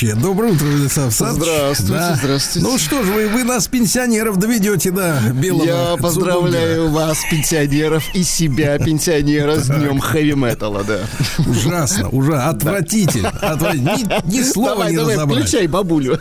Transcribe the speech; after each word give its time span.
товарищи. 0.00 0.20
Доброе 0.20 0.52
утро, 0.52 0.66
Владислав 0.66 1.04
Александрович. 1.06 1.44
Здравствуйте, 1.50 1.92
Да. 1.92 2.14
здравствуйте. 2.16 2.68
Ну 2.68 2.78
что 2.78 3.02
ж, 3.02 3.06
вы, 3.06 3.28
вы 3.28 3.44
нас, 3.44 3.66
пенсионеров, 3.68 4.36
доведете 4.38 4.90
до 4.90 5.20
белого 5.32 5.64
Я 5.64 5.96
поздравляю 5.98 6.90
вас, 6.90 7.18
пенсионеров, 7.30 8.04
и 8.14 8.22
себя, 8.22 8.78
пенсионера, 8.78 9.56
с 9.58 9.66
днем 9.66 10.00
хэви-металла, 10.00 10.84
да. 10.84 11.00
Ужасно, 11.46 12.08
ужасно, 12.08 12.48
отвратительно. 12.50 13.32
Ни, 13.72 14.36
ни 14.38 14.42
слова 14.42 14.70
давай, 14.70 14.90
не 14.90 14.96
давай, 14.96 15.14
разобрать. 15.14 15.38
включай 15.44 15.66
бабулю. 15.66 16.18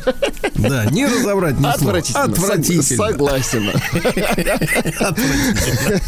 Да, 0.55 0.85
не 0.85 1.05
разобрать 1.05 1.57
ни 1.57 1.61
слова. 1.61 1.73
Отвратительно. 1.73 2.23
Отвратительно. 2.23 3.03
Сог- 3.03 3.11
Согласен. 3.11 3.69
Отвратительно. 4.99 6.01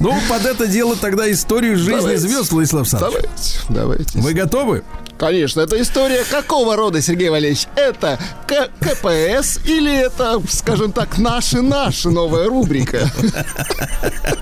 Ну, 0.00 0.14
под 0.28 0.44
это 0.46 0.66
дело 0.66 0.96
тогда 0.96 1.30
историю 1.30 1.76
жизни 1.76 1.92
Давайте. 1.92 2.20
звезд, 2.20 2.52
Владислав 2.52 2.82
Александрович. 2.82 3.24
Давайте, 3.24 3.58
давайте. 3.68 4.18
Вы 4.18 4.32
готовы? 4.32 4.82
Конечно, 5.22 5.60
это 5.60 5.80
история 5.80 6.24
какого 6.28 6.74
рода, 6.74 7.00
Сергей 7.00 7.28
Валерьевич? 7.28 7.68
Это 7.76 8.18
К- 8.48 8.70
КПС 8.80 9.60
или 9.64 9.96
это, 9.96 10.42
скажем 10.50 10.90
так, 10.90 11.16
наши-наши 11.16 12.10
новая 12.10 12.48
рубрика? 12.48 13.08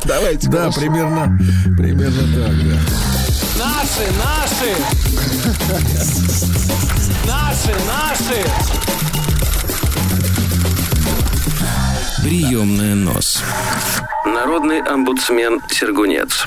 Давайте. 0.07 0.49
Да, 0.49 0.71
примерно, 0.71 1.39
примерно 1.77 2.23
так, 2.35 2.57
да. 2.65 2.79
Наши, 3.59 4.09
наши! 4.25 4.75
Наши, 7.27 7.75
наши! 7.87 8.43
Приемная 12.23 12.95
нос. 12.95 13.43
Народный 14.25 14.81
омбудсмен 14.81 15.61
Сергунец. 15.71 16.43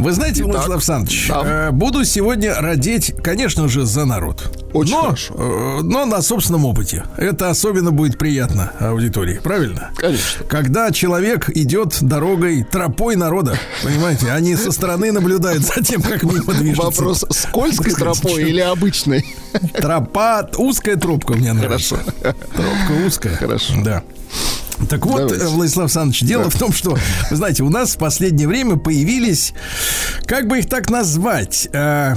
Вы 0.00 0.12
знаете, 0.12 0.44
Владислав 0.44 0.70
Александрович, 0.76 1.26
Да. 1.28 1.42
э, 1.44 1.70
буду 1.72 2.04
сегодня 2.04 2.54
родить, 2.54 3.14
конечно 3.22 3.68
же, 3.68 3.84
за 3.84 4.04
народ. 4.06 4.50
Очень 4.72 4.92
но, 4.94 5.02
хорошо. 5.02 5.34
э, 5.36 5.80
но 5.82 6.06
на 6.06 6.22
собственном 6.22 6.64
опыте. 6.64 7.04
Это 7.16 7.50
особенно 7.50 7.90
будет 7.90 8.18
приятно 8.18 8.72
аудитории, 8.80 9.38
правильно? 9.42 9.90
Конечно. 9.96 10.44
Когда 10.46 10.90
человек 10.90 11.50
идет 11.50 11.98
дорогой, 12.02 12.62
тропой 12.64 13.16
народа, 13.16 13.58
понимаете, 13.82 14.30
они 14.32 14.56
со 14.56 14.72
стороны 14.72 15.12
наблюдают 15.12 15.64
за 15.64 15.82
тем, 15.82 16.00
как 16.02 16.22
мимо 16.22 16.54
движется. 16.54 16.82
Вопрос, 16.82 17.24
скользкой 17.30 17.92
тропой 17.94 18.42
или 18.48 18.60
обычной? 18.60 19.24
Тропа, 19.78 20.48
узкая 20.56 20.96
тропка 20.96 21.34
мне 21.34 21.52
нравится. 21.52 21.96
Тропка 22.22 22.92
узкая. 23.06 23.36
Хорошо. 23.36 23.74
Да. 23.84 24.02
Так 24.88 25.06
вот, 25.06 25.18
Давайте. 25.18 25.44
э, 25.44 25.48
Владислав 25.48 25.84
Александрович, 25.84 26.22
дело 26.22 26.50
в 26.50 26.58
том, 26.58 26.72
что, 26.72 26.96
вы 27.30 27.36
знаете, 27.36 27.62
у 27.62 27.70
нас 27.70 27.94
в 27.94 27.98
последнее 27.98 28.48
время 28.48 28.76
появились, 28.76 29.52
как 30.24 30.46
бы 30.48 30.58
их 30.60 30.68
так 30.68 30.90
назвать, 30.90 31.68
э, 31.72 32.14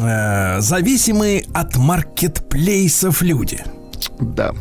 э, 0.00 0.60
зависимые 0.60 1.44
от 1.52 1.76
маркетплейсов 1.76 3.22
люди. 3.22 3.62
Да. 4.20 4.52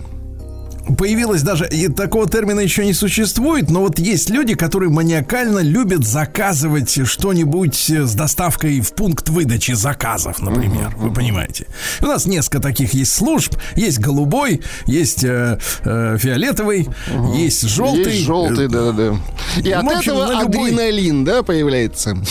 Появилось 0.98 1.42
даже, 1.44 1.68
и 1.68 1.88
такого 1.88 2.28
термина 2.30 2.60
еще 2.60 2.86
не 2.86 2.94
существует, 2.94 3.70
но 3.70 3.82
вот 3.82 4.00
есть 4.00 4.30
люди, 4.30 4.54
которые 4.54 4.90
маниакально 4.90 5.60
любят 5.60 6.06
заказывать 6.06 7.08
что-нибудь 7.08 7.76
с 7.90 8.14
доставкой 8.14 8.82
в 8.82 8.92
пункт 8.94 9.30
выдачи 9.30 9.72
заказов, 9.72 10.42
например. 10.42 10.94
Вы 10.98 11.12
понимаете? 11.14 11.68
У 12.02 12.06
нас 12.08 12.26
несколько 12.26 12.60
таких 12.60 12.94
есть 12.94 13.14
служб. 13.14 13.56
Есть 13.76 14.00
голубой, 14.00 14.62
есть 14.86 15.24
э, 15.24 15.58
э, 15.86 16.18
фиолетовый, 16.20 16.90
есть 17.36 17.62
желтый. 17.70 18.14
Есть 18.14 18.26
желтый, 18.26 18.68
да, 18.68 18.92
да. 18.92 19.16
И 19.64 19.70
Ну, 19.70 19.90
от 19.90 19.98
общем, 19.98 20.14
этого 20.14 20.42
любой- 20.42 20.70
адреналин, 20.72 21.24
да, 21.24 21.44
появляется. 21.44 22.18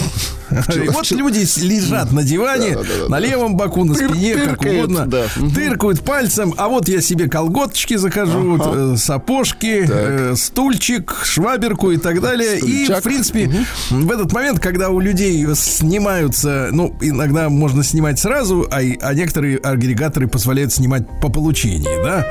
И 0.74 0.88
вот 0.88 1.10
люди 1.10 1.46
лежат 1.64 2.12
на 2.12 2.22
диване, 2.22 2.74
Да, 2.74 2.82
да, 2.82 2.88
да, 3.04 3.08
на 3.08 3.18
левом 3.18 3.56
боку, 3.56 3.84
на 3.84 3.94
спине, 3.94 4.34
как 4.34 4.60
угодно. 4.60 5.08
Тыркают 5.54 6.02
пальцем, 6.02 6.54
а 6.58 6.68
вот 6.68 6.88
я 6.88 7.00
себе 7.00 7.28
колготочки 7.28 7.96
закажу, 7.96 8.41
вот, 8.42 8.62
э, 8.74 8.96
сапожки, 8.96 9.86
э, 9.88 10.34
стульчик, 10.36 11.14
шваберку 11.24 11.90
и 11.90 11.96
так 11.96 12.20
далее. 12.20 12.58
И, 12.58 12.84
Стульчак. 12.84 13.00
в 13.00 13.02
принципе, 13.02 13.50
в 13.90 14.10
этот 14.10 14.32
момент, 14.32 14.58
когда 14.60 14.90
у 14.90 15.00
людей 15.00 15.44
снимаются, 15.54 16.68
ну, 16.72 16.94
иногда 17.00 17.48
можно 17.48 17.82
снимать 17.84 18.18
сразу, 18.18 18.66
а, 18.70 18.80
и- 18.82 18.98
а 19.00 19.14
некоторые 19.14 19.58
агрегаторы 19.58 20.28
позволяют 20.28 20.72
снимать 20.72 21.04
по 21.20 21.28
получении, 21.28 22.02
да. 22.04 22.26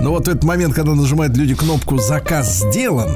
Но 0.00 0.10
вот 0.10 0.26
в 0.26 0.30
этот 0.30 0.44
момент, 0.44 0.74
когда 0.74 0.94
нажимают 0.94 1.36
люди 1.36 1.54
кнопку 1.54 1.98
«Заказ 1.98 2.62
сделан», 2.68 3.10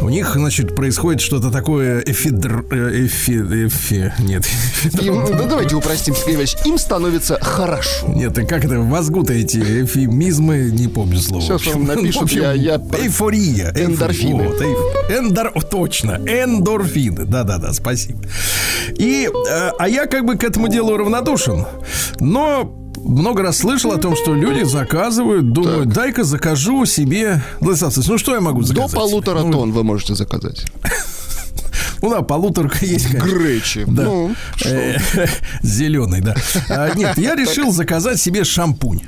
у 0.00 0.08
них, 0.08 0.32
значит, 0.34 0.74
происходит 0.74 1.20
что-то 1.20 1.50
такое 1.50 2.00
эфидр... 2.00 2.60
эфи- 2.70 3.66
эфи- 3.66 4.12
нет, 4.20 4.44
Им- 5.00 5.24
ну, 5.36 5.46
давайте 5.48 5.76
упростим, 5.76 6.14
Сергей 6.14 6.34
Иванович. 6.34 6.56
Им 6.64 6.78
становится 6.78 7.38
хорошо. 7.40 8.06
нет, 8.08 8.36
и 8.38 8.44
как 8.46 8.64
это, 8.64 8.80
возгу-то 8.80 9.32
эти 9.32 9.58
эфемизмы, 9.84 10.70
не 10.72 10.88
помню 10.88 11.18
слова. 11.18 11.42
Сейчас 11.42 11.62
Вам 11.86 11.96
напишут, 11.96 12.22
общем, 12.22 12.42
я- 12.42 12.52
я- 12.52 12.80
Эйфория. 12.98 13.72
эйф- 13.72 13.84
Эндорфины. 13.92 14.48
вот, 14.48 14.60
эйф- 14.60 15.10
эндор- 15.10 15.68
точно, 15.68 16.12
эндорфины. 16.26 17.24
Да-да-да, 17.24 17.72
спасибо. 17.72 18.20
И, 18.98 19.28
э, 19.48 19.70
а 19.78 19.88
я 19.88 20.06
как 20.06 20.24
бы 20.24 20.36
к 20.36 20.44
этому 20.44 20.68
делу 20.68 20.96
равнодушен. 20.96 21.64
Но 22.20 22.64
много 22.96 23.42
раз 23.42 23.58
слышал 23.58 23.92
о 23.92 23.98
том, 23.98 24.16
что 24.16 24.34
люди 24.34 24.62
заказывают, 24.64 25.52
думают, 25.52 25.88
дай-ка 25.90 26.24
закажу 26.24 26.86
себе... 26.86 27.42
Владислав 27.60 27.88
Александрович, 27.96 28.08
ну 28.08 28.18
что 28.18 28.34
я 28.34 28.40
могу 28.40 28.60
До 28.62 28.66
заказать? 28.66 28.92
полутора 28.94 29.40
Ну, 29.42 29.52
тонн 29.52 29.72
вы 29.72 29.84
можете 29.84 30.14
заказать. 30.14 30.64
Ну 32.02 32.10
да, 32.10 32.20
полуторка 32.20 32.84
есть, 32.84 33.06
конечно. 33.06 33.26
Гречи. 33.28 33.84
Да. 33.86 34.02
Ну, 34.02 34.34
Зеленый, 35.62 36.20
да. 36.20 36.34
А, 36.68 36.94
нет, 36.94 37.16
я 37.16 37.34
решил 37.36 37.72
заказать 37.72 38.20
себе 38.20 38.44
шампунь. 38.44 39.00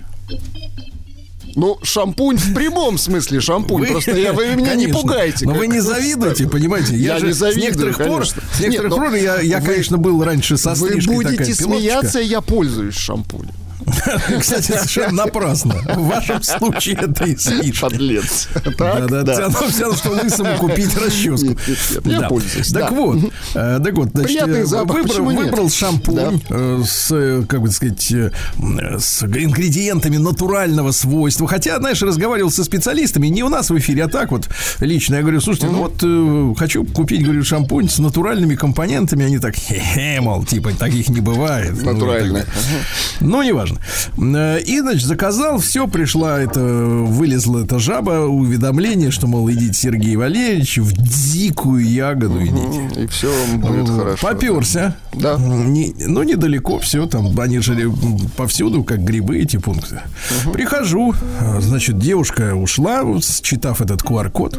Ну, 1.57 1.79
шампунь 1.83 2.37
в 2.37 2.55
прямом 2.55 2.99
смысле 2.99 3.41
шампунь. 3.41 3.87
Просто 3.87 4.13
я, 4.13 4.35
вы 4.35 4.49
меня 4.55 4.75
не 4.75 4.85
Конечно. 4.85 5.01
пугайте. 5.01 5.47
Но 5.47 5.53
как- 5.53 5.61
вы 5.61 5.67
не 5.69 5.81
завидуете, 5.81 6.47
понимаете? 6.47 6.95
Я 6.97 7.19
же 7.19 7.29
не 7.29 7.33
с 7.33 7.37
завидую, 7.39 7.65
некоторых 7.65 7.97
пор, 7.97 8.07
конечно. 8.21 8.43
с 8.53 8.61
некоторых 8.61 8.91
Нет, 8.91 8.91
но 8.91 8.97
пор 8.97 9.15
я, 9.15 9.41
я 9.41 9.59
вы- 9.61 9.67
конечно, 9.67 9.97
был 9.97 10.23
раньше 10.23 10.59
со 10.59 10.75
Вы 10.75 11.01
будете 11.01 11.37
такая 11.39 11.55
смеяться, 11.55 12.21
я 12.21 12.43
пользуюсь 12.43 12.95
шампунем. 12.95 13.55
Кстати, 14.41 14.73
совершенно 14.73 15.25
напрасно. 15.25 15.75
В 15.75 16.07
вашем 16.07 16.43
случае 16.43 16.99
это 17.01 17.25
и 17.25 17.37
слишком. 17.37 17.91
Подлец. 17.91 18.49
Да, 18.79 19.07
да, 19.07 19.23
да. 19.23 19.51
Все 19.51 19.83
равно, 19.83 19.97
что 19.97 20.11
лысому 20.11 20.57
купить 20.59 20.97
расческу. 20.97 21.57
Я 22.05 22.23
пользуюсь, 22.23 22.69
Так 22.69 22.93
вот, 22.93 23.19
э, 23.55 23.81
так 23.83 23.95
вот, 23.95 24.11
значит, 24.13 24.43
э, 24.43 24.65
выбрал, 24.65 25.71
шампунь 25.71 26.43
э, 26.49 26.83
с, 26.85 27.45
как 27.49 27.63
бы 27.63 27.71
сказать, 27.71 28.13
с 28.13 29.23
ингредиентами 29.23 30.17
натурального 30.17 30.93
свойства. 30.93 31.47
Хотя, 31.47 31.79
знаешь, 31.79 32.03
разговаривал 32.03 32.51
со 32.51 32.65
специалистами, 32.65 33.29
не 33.29 33.43
у 33.43 33.49
нас 33.49 33.71
в 33.71 33.79
эфире, 33.79 34.05
а 34.05 34.09
так 34.09 34.31
вот 34.31 34.49
лично. 34.81 35.17
Я 35.17 35.23
говорю, 35.23 35.41
слушайте, 35.41 35.69
ну 35.69 35.89
вот 35.89 36.59
хочу 36.59 36.85
купить, 36.85 37.23
говорю, 37.23 37.45
шампунь 37.45 37.89
с 37.89 37.99
натуральными 37.99 38.55
компонентами. 38.55 39.25
Они 39.25 39.39
так, 39.39 39.55
хе-хе, 39.55 40.21
мол, 40.21 40.45
типа, 40.45 40.73
таких 40.73 41.09
не 41.09 41.21
бывает. 41.21 41.75
Ну, 41.83 41.93
Натурально. 41.93 42.45
Ну, 43.21 43.43
неважно. 43.43 43.76
Э, 44.19 44.61
И, 44.61 44.81
значит, 44.81 45.07
заказал, 45.07 45.59
все, 45.59 45.87
пришла 45.87 46.41
это, 46.41 46.61
вылезла 46.61 47.65
эта 47.65 47.79
жаба, 47.79 48.27
уведомление, 48.27 49.11
что, 49.11 49.27
мол, 49.27 49.51
идите, 49.51 49.73
Сергей 49.75 50.17
Валерьевич, 50.17 50.79
в 50.79 50.93
дикую 50.93 51.85
ягоду 51.89 52.43
идите. 52.45 53.03
И 53.03 53.07
все 53.07 53.33
будет 53.57 53.89
хорошо. 53.89 54.27
Поперся. 54.27 54.97
Да. 55.15 55.37
Не- 55.39 55.95
ну, 56.07 56.23
недалеко 56.23 56.79
все, 56.79 57.07
там, 57.07 57.39
они 57.41 57.59
же 57.61 57.75
м, 57.81 58.19
повсюду, 58.37 58.85
как 58.85 59.03
грибы, 59.05 59.39
эти 59.39 59.57
пункты. 59.59 60.01
Прихожу, 60.53 61.15
а, 61.41 61.61
значит, 61.61 61.99
девушка 61.99 62.55
ушла, 62.55 63.03
считав 63.23 63.81
этот 63.81 64.03
QR-код. 64.03 64.59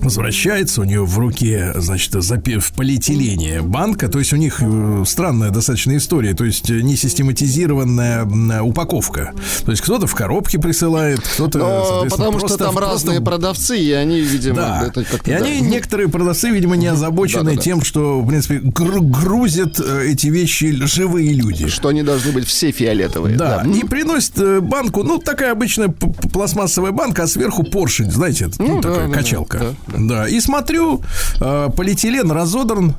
Возвращается, 0.00 0.80
у 0.80 0.84
нее 0.84 1.04
в 1.04 1.16
руке, 1.18 1.72
значит, 1.76 2.12
в 2.14 2.72
полиэтилене 2.72 3.62
банка, 3.62 4.08
то 4.08 4.18
есть 4.18 4.32
у 4.32 4.36
них 4.36 4.58
э, 4.60 5.04
странная 5.06 5.50
достаточно 5.50 5.96
история, 5.96 6.34
то 6.34 6.44
есть 6.44 6.68
э, 6.70 6.80
не 6.82 6.96
систематизированная 6.96 8.21
упаковка. 8.62 9.32
То 9.64 9.70
есть 9.70 9.82
кто-то 9.82 10.06
в 10.06 10.14
коробке 10.14 10.58
присылает, 10.58 11.20
кто-то, 11.20 12.06
потому 12.10 12.38
что 12.38 12.56
там 12.56 12.72
просто 12.74 12.80
разные 12.80 13.20
продавцы, 13.20 13.78
и 13.78 13.92
они, 13.92 14.20
видимо, 14.20 14.56
да. 14.56 14.84
это 14.86 15.04
как-то... 15.04 15.30
И 15.30 15.34
да. 15.34 15.44
они, 15.44 15.60
некоторые 15.60 16.08
продавцы, 16.08 16.50
видимо, 16.50 16.76
не 16.76 16.86
озабочены 16.86 17.44
Да-да-да. 17.44 17.62
тем, 17.62 17.82
что, 17.82 18.20
в 18.20 18.26
принципе, 18.28 18.58
гр- 18.58 19.00
грузят 19.00 19.80
э, 19.80 20.08
эти 20.08 20.28
вещи 20.28 20.72
живые 20.86 21.32
люди. 21.32 21.68
Что 21.68 21.88
они 21.88 22.02
должны 22.02 22.32
быть 22.32 22.46
все 22.46 22.70
фиолетовые. 22.70 23.36
Да, 23.36 23.62
и 23.64 23.84
приносит 23.84 24.38
э, 24.38 24.60
банку, 24.60 25.02
ну, 25.02 25.18
такая 25.18 25.52
обычная 25.52 25.88
пластмассовая 25.88 26.92
банка, 26.92 27.24
а 27.24 27.26
сверху 27.26 27.62
поршень, 27.64 28.10
знаете, 28.10 28.50
ну, 28.58 28.76
Ну, 28.76 28.80
да, 28.80 28.90
такая 28.90 29.08
да, 29.08 29.14
качалка. 29.14 29.58
да, 29.88 29.98
Да, 29.98 30.28
и 30.28 30.40
смотрю, 30.40 31.02
э, 31.40 31.68
полиэтилен 31.76 32.30
разодран, 32.30 32.94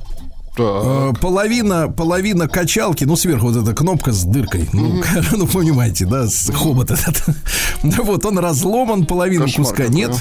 Э, 0.58 1.14
половина, 1.20 1.88
половина 1.90 2.48
качалки, 2.48 3.06
ну, 3.06 3.16
сверху 3.16 3.48
вот 3.48 3.58
эта 3.64 3.74
кнопка 3.74 4.12
с 4.12 4.24
дыркой. 4.24 4.70
Ну, 4.72 5.02
ну 5.32 5.48
понимаете, 5.48 6.06
да, 6.06 6.28
с 6.28 6.52
хобот 6.54 6.92
этот. 6.92 7.24
Вот, 7.84 8.26
он 8.26 8.38
разломан, 8.40 9.06
половину 9.06 9.44
Кошмар 9.46 9.68
куска 9.68 9.84
какой, 9.84 9.96
нет. 9.96 10.16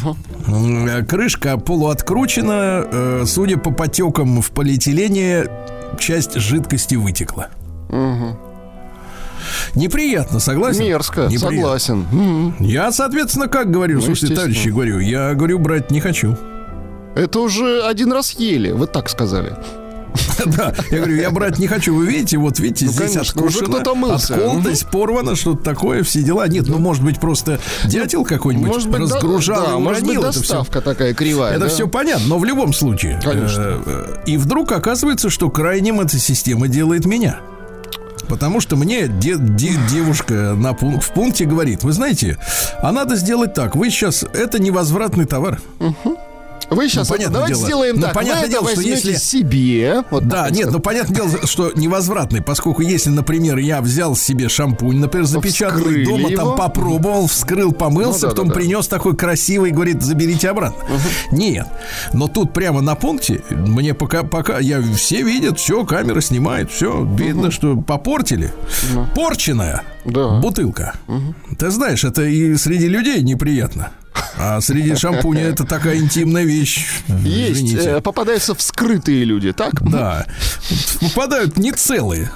э, 0.48 1.04
Крышка 1.04 1.58
полуоткручена. 1.58 2.86
э, 2.90 3.24
Судя 3.26 3.56
по 3.58 3.70
потекам 3.70 4.40
в 4.42 4.50
полиэтилене, 4.50 5.46
часть 5.98 6.34
жидкости 6.34 6.94
вытекла. 6.96 7.48
Неприятно, 9.74 10.40
согласен? 10.40 10.84
Мерзко, 10.84 11.22
Неприятно. 11.22 11.48
согласен. 11.78 12.54
Я, 12.60 12.92
соответственно, 12.92 13.48
как 13.48 13.70
говорю, 13.70 13.96
Ну, 13.96 14.02
слушайте, 14.06 14.34
товарищи, 14.34 14.68
говорю, 14.68 14.98
я 14.98 15.34
говорю, 15.34 15.58
брать 15.58 15.90
не 15.90 16.00
хочу. 16.00 16.36
Это 17.14 17.40
уже 17.40 17.82
один 17.82 18.12
раз 18.12 18.32
ели, 18.32 18.70
вы 18.72 18.86
так 18.86 19.08
сказали. 19.10 19.54
Да, 20.46 20.74
я 20.90 20.98
говорю, 20.98 21.16
я 21.16 21.30
брать 21.30 21.58
не 21.58 21.66
хочу. 21.68 21.94
Вы 21.94 22.06
видите, 22.06 22.36
вот 22.36 22.58
видите, 22.58 22.86
Ну, 22.86 22.92
здесь 22.92 23.12
конечно, 23.12 23.42
уже 23.42 23.58
откушено, 23.58 23.76
кто-то 23.80 23.94
мылся. 23.94 24.34
отколотость, 24.34 24.86
порвано, 24.90 25.36
что-то 25.36 25.62
такое, 25.62 26.02
все 26.02 26.22
дела. 26.22 26.48
Нет, 26.48 26.66
ну, 26.68 26.78
может 26.78 27.04
быть, 27.04 27.20
просто 27.20 27.60
дятел 27.84 28.24
какой-нибудь 28.24 28.68
Может 28.68 28.90
быть, 28.90 29.08
да- 29.08 29.14
разгружал 29.16 29.66
да, 29.66 29.72
и 29.74 29.78
может 29.78 30.02
быть, 30.02 30.10
уронил 30.16 30.22
это 30.22 30.32
все. 30.32 30.40
доставка 30.40 30.80
такая 30.80 31.14
кривая. 31.14 31.52
Это 31.52 31.60
да? 31.64 31.68
все 31.68 31.86
понятно, 31.88 32.26
но 32.28 32.38
в 32.38 32.44
любом 32.44 32.72
случае. 32.72 33.20
Конечно. 33.22 33.60
э, 33.62 33.82
э, 33.86 34.16
И 34.26 34.36
вдруг 34.36 34.72
оказывается, 34.72 35.30
что 35.30 35.48
крайним 35.50 36.00
эта 36.00 36.18
система 36.18 36.66
делает 36.68 37.04
меня. 37.06 37.38
Потому 38.28 38.60
что 38.60 38.76
мне 38.76 39.08
де- 39.08 39.36
де- 39.38 39.76
девушка 39.90 40.54
на 40.56 40.70
пун- 40.72 41.00
в 41.00 41.10
пункте 41.12 41.44
говорит, 41.44 41.82
вы 41.84 41.92
знаете, 41.92 42.38
а 42.80 42.90
надо 42.90 43.16
сделать 43.16 43.52
так, 43.54 43.76
вы 43.76 43.90
сейчас, 43.90 44.24
это 44.32 44.60
невозвратный 44.60 45.26
товар. 45.26 45.60
Вы 46.74 46.88
сейчас, 46.88 47.08
Ну, 47.08 47.14
понятное 47.14 47.34
давайте 47.34 47.54
дело. 47.54 47.66
сделаем 47.66 47.96
Ну, 47.96 48.02
так. 48.02 48.14
понятное 48.14 48.48
дело, 48.48 48.70
что 48.70 48.80
если- 48.80 49.14
себе. 49.14 50.04
Вот 50.10 50.26
Да, 50.28 50.48
нет, 50.50 50.70
ну 50.70 50.78
понятное 50.80 51.14
дело, 51.16 51.46
что 51.46 51.72
невозвратный, 51.74 52.42
поскольку 52.42 52.82
если, 52.82 53.10
например, 53.10 53.58
я 53.58 53.80
взял 53.80 54.16
себе 54.16 54.48
шампунь, 54.48 54.98
например, 54.98 55.26
Вскрыли 55.26 56.04
дома 56.04 56.30
его. 56.30 56.42
там 56.42 56.56
попробовал, 56.56 57.26
вскрыл, 57.26 57.72
помылся, 57.72 58.20
Ну 58.22 58.22
да, 58.22 58.28
потом 58.30 58.48
да, 58.48 58.54
да. 58.54 58.60
принес 58.60 58.88
такой 58.88 59.16
красивый, 59.16 59.70
говорит, 59.70 60.02
заберите 60.02 60.48
обратно. 60.50 60.82
Нет, 61.30 61.66
но 62.12 62.28
тут 62.28 62.52
прямо 62.52 62.80
на 62.80 62.94
пункте 62.94 63.42
мне 63.50 63.94
пока, 63.94 64.22
пока 64.22 64.58
я 64.58 64.82
все 64.96 65.22
видят, 65.22 65.58
все, 65.58 65.84
камера 65.84 66.20
снимает, 66.20 66.70
все, 66.70 67.04
видно, 67.18 67.50
что 67.50 67.76
попортили. 67.76 68.52
Порченная 69.14 69.82
Да. 70.04 70.38
бутылка. 70.40 70.94
Ты 71.58 71.70
знаешь, 71.70 72.04
это 72.04 72.22
и 72.22 72.56
среди 72.56 72.88
людей 72.88 73.22
неприятно. 73.22 73.90
А 74.38 74.60
среди 74.60 74.94
шампуня 74.96 75.42
это 75.42 75.64
такая 75.64 75.98
интимная 75.98 76.44
вещь. 76.44 76.86
Есть, 77.08 77.60
Извините. 77.60 77.90
э, 77.90 78.00
попадаются 78.00 78.54
вскрытые 78.54 79.24
люди, 79.24 79.52
так? 79.52 79.80
Да. 79.88 80.26
Попадают 81.00 81.56
не 81.58 81.72
целые. 81.72 82.30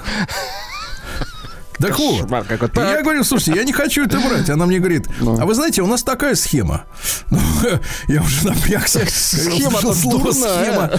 Так 1.79 1.99
вот, 1.99 2.21
Кошмар 2.21 2.43
какой. 2.43 2.67
и 2.69 2.71
Так. 2.71 2.97
я 2.97 3.03
говорю, 3.03 3.23
слушайте, 3.23 3.59
я 3.59 3.63
не 3.63 3.71
хочу 3.71 4.03
это 4.05 4.19
брать. 4.19 4.49
Она 4.49 4.65
мне 4.65 4.79
говорит, 4.79 5.07
а 5.21 5.45
вы 5.45 5.53
знаете, 5.53 5.83
у 5.83 5.87
нас 5.87 6.01
такая 6.01 6.33
схема. 6.33 6.85
Ну, 7.29 7.39
я 8.07 8.21
уже 8.21 8.47
напрягся. 8.47 9.01
услышал 9.01 9.93
слово 9.93 10.31
схема. 10.31 10.91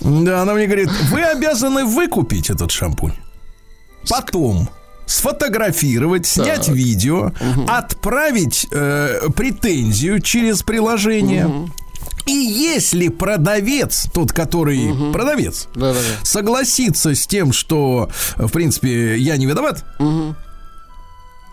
Да, 0.00 0.42
она 0.42 0.52
мне 0.52 0.66
говорит, 0.66 0.90
вы 1.10 1.22
обязаны 1.22 1.86
выкупить 1.86 2.50
этот 2.50 2.70
шампунь. 2.70 3.14
Потом 4.10 4.68
сфотографировать, 5.06 6.26
снять 6.26 6.68
видео, 6.68 7.32
отправить 7.68 8.66
э, 8.70 9.20
претензию 9.34 10.20
через 10.20 10.62
приложение. 10.62 11.68
И 12.26 12.32
если 12.32 13.08
продавец, 13.08 14.06
тот, 14.12 14.32
который 14.32 15.12
продавец, 15.12 15.68
Да-да-да. 15.76 15.98
согласится 16.24 17.14
с 17.14 17.24
тем, 17.26 17.52
что, 17.52 18.10
в 18.36 18.48
принципе, 18.48 19.16
я 19.16 19.36
не 19.36 19.46
виноват, 19.46 19.84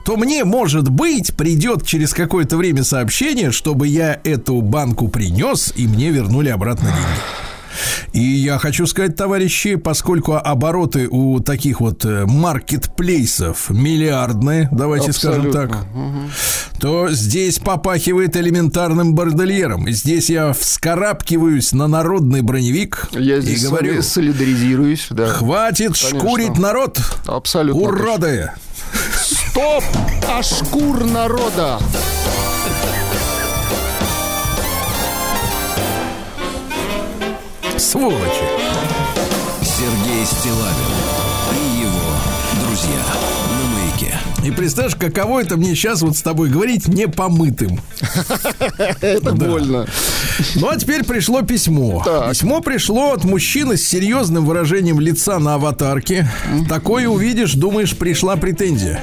то 0.03 0.17
мне, 0.17 0.43
может 0.43 0.89
быть, 0.89 1.35
придет 1.37 1.85
через 1.85 2.13
какое-то 2.13 2.57
время 2.57 2.83
сообщение, 2.83 3.51
чтобы 3.51 3.87
я 3.87 4.19
эту 4.23 4.61
банку 4.61 5.07
принес, 5.07 5.71
и 5.75 5.87
мне 5.87 6.09
вернули 6.09 6.49
обратно 6.49 6.87
деньги. 6.87 7.52
И 8.13 8.21
я 8.21 8.57
хочу 8.59 8.85
сказать, 8.85 9.15
товарищи, 9.15 9.75
поскольку 9.75 10.33
обороты 10.35 11.07
у 11.09 11.39
таких 11.39 11.81
вот 11.81 12.05
э, 12.05 12.25
маркетплейсов 12.25 13.69
миллиардные, 13.69 14.69
давайте 14.71 15.13
скажем 15.13 15.51
так, 15.51 15.71
Абсолютно. 15.71 16.29
то 16.79 17.09
здесь 17.11 17.59
попахивает 17.59 18.35
элементарным 18.37 19.15
бордельером. 19.15 19.87
И 19.87 19.91
Здесь 19.91 20.29
я 20.29 20.53
вскарабкиваюсь 20.53 21.71
на 21.71 21.87
народный 21.87 22.41
броневик 22.41 23.07
Я 23.13 23.37
и 23.37 23.41
здесь 23.41 23.61
с 23.61 23.69
говорю, 23.69 24.01
солидаризируюсь, 24.01 25.07
да. 25.09 25.27
хватит 25.27 25.95
шкурить 25.95 26.57
народ, 26.57 26.99
Абсолютно. 27.25 27.81
уроды! 27.81 28.51
Стоп! 29.15 29.83
А 30.29 30.43
шкур 30.43 31.03
народа! 31.05 31.79
Сволочи! 37.77 38.43
Сергей 39.61 40.25
Стилавин 40.25 41.22
И 44.43 44.51
представляешь, 44.51 44.95
каково 44.95 45.41
это 45.41 45.57
мне 45.57 45.73
сейчас 45.73 46.01
вот 46.01 46.17
с 46.17 46.21
тобой 46.21 46.49
говорить 46.49 46.87
непомытым. 46.87 47.79
Это 49.01 49.31
больно. 49.31 49.87
Ну 50.55 50.69
а 50.69 50.77
теперь 50.77 51.03
пришло 51.03 51.41
письмо. 51.43 52.01
Так. 52.03 52.31
Письмо 52.31 52.61
пришло 52.61 53.13
от 53.13 53.23
мужчины 53.23 53.77
с 53.77 53.87
серьезным 53.87 54.45
выражением 54.45 54.99
лица 54.99 55.39
на 55.39 55.55
аватарке. 55.55 56.27
Такое 56.67 57.07
увидишь, 57.07 57.53
думаешь, 57.53 57.95
пришла 57.95 58.35
претензия. 58.35 58.99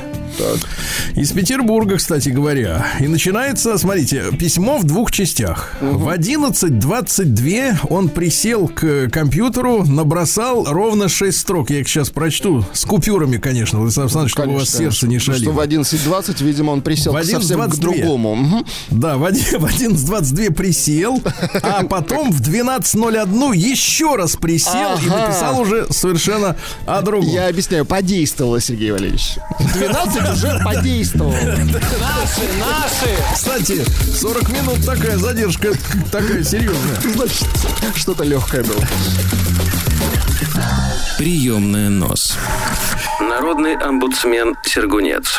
Из 1.16 1.32
Петербурга, 1.32 1.96
кстати 1.96 2.28
говоря. 2.28 2.86
И 3.00 3.08
начинается, 3.08 3.76
смотрите, 3.78 4.24
письмо 4.38 4.78
в 4.78 4.84
двух 4.84 5.10
частях. 5.10 5.74
В 5.80 6.08
11.22 6.08 7.78
он 7.88 8.08
присел 8.08 8.68
к 8.68 9.08
компьютеру, 9.10 9.84
набросал 9.84 10.64
ровно 10.66 11.08
6 11.08 11.36
строк. 11.36 11.70
Я 11.70 11.80
их 11.80 11.88
сейчас 11.88 12.10
прочту. 12.10 12.64
С 12.72 12.84
купюрами, 12.84 13.38
конечно, 13.38 13.80
Владислав 13.80 14.04
Александрович, 14.04 14.32
чтобы 14.32 14.52
у 14.52 14.58
вас 14.58 14.70
сердце 14.70 15.08
не 15.08 15.18
шалило. 15.32 15.52
Что 15.52 15.52
в 15.52 15.60
11.20, 15.60 16.44
видимо, 16.44 16.70
он 16.72 16.82
присел 16.82 17.12
В 17.12 17.20
к 17.20 17.24
совсем 17.24 17.60
к 17.60 17.64
11:22. 17.74 17.80
другому. 17.80 18.64
Да, 18.90 19.16
в 19.16 19.24
один- 19.24 19.58
в 19.60 19.64
11.22 19.64 20.50
присел, 20.52 21.22
а 21.62 21.84
потом 21.88 22.30
в 22.32 22.40
12.01 22.40 23.56
еще 23.56 24.16
раз 24.16 24.36
присел 24.36 24.72
и 24.96 25.06
Ага. 25.08 25.26
написал 25.26 25.60
уже 25.60 25.86
совершенно 25.90 26.56
о 26.86 27.02
другом. 27.02 27.28
Я 27.30 27.48
объясняю, 27.48 27.84
подействовало, 27.84 28.60
Сергей 28.60 28.90
Валерьевич. 28.92 29.36
12 29.74 30.32
уже 30.32 30.60
подействовало. 30.64 31.32
Наши, 31.32 32.48
наши. 32.58 33.34
Кстати, 33.34 33.84
40 34.18 34.48
минут 34.50 34.84
такая 34.84 35.16
задержка, 35.18 35.72
такая 36.10 36.42
серьезная. 36.44 37.00
Значит, 37.14 37.46
что-то 37.96 38.24
легкое 38.24 38.64
было. 38.64 38.80
Приемная 41.18 41.90
нос. 41.90 42.36
Народный 43.20 43.74
омбудсмен 43.76 44.54
Сергунец. 44.64 45.38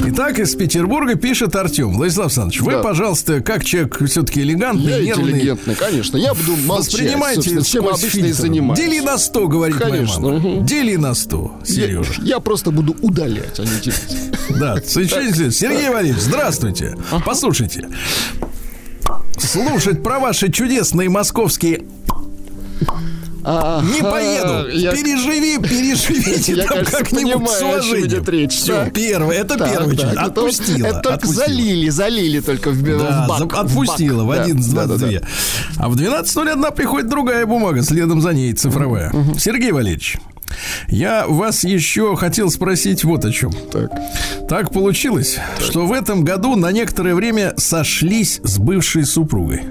Итак, 0.00 0.38
из 0.40 0.54
Петербурга 0.56 1.14
пишет 1.14 1.54
Артем. 1.54 1.92
Владислав 1.94 2.26
Александрович, 2.26 2.60
вы, 2.60 2.72
Да. 2.72 2.78
пожалуйста, 2.82 3.40
как 3.40 3.64
человек 3.64 3.98
все-таки 4.08 4.40
элегантный, 4.42 4.92
Я 4.92 5.00
нервный, 5.00 5.30
интеллигентный, 5.32 5.74
конечно. 5.76 6.16
Я 6.16 6.34
буду 6.34 6.56
молчать, 6.56 6.92
воспринимайте 6.94 7.62
чем 7.62 7.88
обычно 7.88 8.26
и 8.26 8.32
занимаюсь. 8.32 8.78
Дели 8.80 9.00
на 9.00 9.16
100, 9.18 9.48
говорит 9.48 9.76
Конечно, 9.76 10.20
моя 10.20 10.38
мама. 10.38 10.48
мгм. 10.56 10.66
Дели 10.66 10.96
на 10.96 11.14
100, 11.14 11.56
Я, 11.60 11.74
Сережа. 11.74 12.12
я 12.22 12.40
просто 12.40 12.70
буду 12.72 12.96
удалять, 13.00 13.58
а 13.58 13.62
не 13.62 13.80
делить. 13.80 14.58
Да, 14.58 14.76
совершенно- 14.84 15.50
Сергей 15.52 15.88
Валерьевич, 15.90 16.20
здравствуйте. 16.22 16.96
Послушайте. 17.24 17.88
Слушать 19.38 20.02
про 20.02 20.18
ваши 20.18 20.50
чудесные 20.50 21.08
московские 21.08 21.84
не 23.44 24.02
поеду. 24.02 24.68
Я- 24.72 24.92
Переживи, 24.92 25.58
переживите 25.58 26.52
Я, 26.56 26.64
там 26.66 26.84
как-нибудь 26.84 27.48
с 27.50 27.62
уважением. 27.62 28.24
речь. 28.26 28.52
Все, 28.52 28.84
Так. 28.84 28.92
первое, 28.94 29.36
это 29.36 29.56
Так, 29.56 29.70
первое. 29.70 29.96
так, 29.96 30.16
Отпустила. 30.28 30.86
Это 30.86 31.00
только 31.00 31.14
отпустила. 31.14 31.46
залили, 31.46 31.88
залили 31.90 32.40
только 32.40 32.70
в, 32.70 32.82
Да, 32.82 33.24
в 33.24 33.28
бак. 33.28 33.38
за- 33.38 33.46
в 33.46 33.54
отпустила 33.54 34.24
в 34.24 34.28
бак. 34.28 34.38
Да, 34.38 34.44
11.22. 34.44 34.86
да-да-да. 34.86 35.26
А 35.78 35.88
в 35.88 35.96
12.01 35.96 36.74
приходит 36.74 37.08
другая 37.08 37.46
бумага, 37.46 37.82
следом 37.82 38.20
за 38.20 38.32
ней 38.32 38.52
цифровая. 38.54 39.12
Сергей 39.38 39.72
Валерьевич, 39.72 40.16
я 40.88 41.26
вас 41.26 41.64
еще 41.64 42.16
хотел 42.16 42.50
спросить 42.50 43.04
вот 43.04 43.24
о 43.24 43.32
чем. 43.32 43.52
Так. 43.72 43.90
Так 44.48 44.72
получилось, 44.72 45.38
что 45.58 45.86
в 45.86 45.92
этом 45.92 46.22
году 46.24 46.54
на 46.56 46.70
некоторое 46.72 47.14
время 47.14 47.54
сошлись 47.56 48.40
с 48.44 48.58
бывшей 48.58 49.04
супругой. 49.04 49.62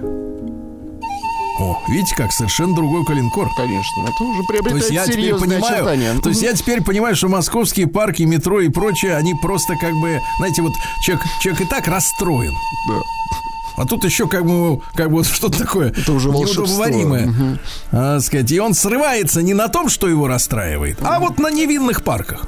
О, 1.59 1.79
видите, 1.87 2.15
как 2.15 2.31
совершенно 2.31 2.75
другой 2.75 3.05
калинкор. 3.05 3.47
Конечно, 3.55 4.01
это 4.03 4.23
уже 4.23 4.41
То 4.41 4.47
приобретает 4.47 4.83
есть 4.83 4.91
я 4.91 5.05
теперь 5.05 5.35
понимаю, 5.35 5.75
очертания. 5.75 6.19
то 6.19 6.29
есть 6.29 6.41
я 6.41 6.53
теперь 6.53 6.81
понимаю, 6.83 7.15
что 7.15 7.27
московские 7.27 7.87
парки, 7.87 8.23
метро 8.23 8.59
и 8.59 8.69
прочее, 8.69 9.15
они 9.15 9.35
просто 9.35 9.75
как 9.75 9.93
бы, 9.93 10.19
знаете, 10.37 10.61
вот 10.63 10.73
человек, 11.03 11.23
человек 11.41 11.61
и 11.61 11.65
так 11.65 11.87
расстроен. 11.87 12.53
Да. 12.89 13.01
А 13.75 13.85
тут 13.85 14.03
еще 14.03 14.27
как 14.27 14.45
бы, 14.45 14.81
как 14.95 15.11
бы 15.11 15.23
что-то 15.23 15.59
такое 15.59 15.89
Это 15.91 16.13
уже 16.13 16.29
неудобоваримое. 16.29 17.59
А, 17.91 18.19
сказать, 18.19 18.51
и 18.51 18.59
он 18.59 18.73
срывается 18.73 19.41
не 19.41 19.53
на 19.53 19.67
том, 19.67 19.89
что 19.89 20.07
его 20.07 20.27
расстраивает, 20.27 20.97
а 21.01 21.19
вот 21.19 21.39
на 21.39 21.51
невинных 21.51 22.03
парках. 22.03 22.47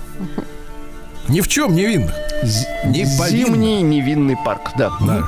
Ни 1.28 1.42
в 1.42 1.48
чем 1.48 1.76
невинных. 1.76 2.14
Не 2.86 3.06
повинных. 3.18 3.48
Зимний 3.48 3.82
невинный 3.82 4.38
парк, 4.44 4.72
да. 4.78 4.92
Да. 5.02 5.28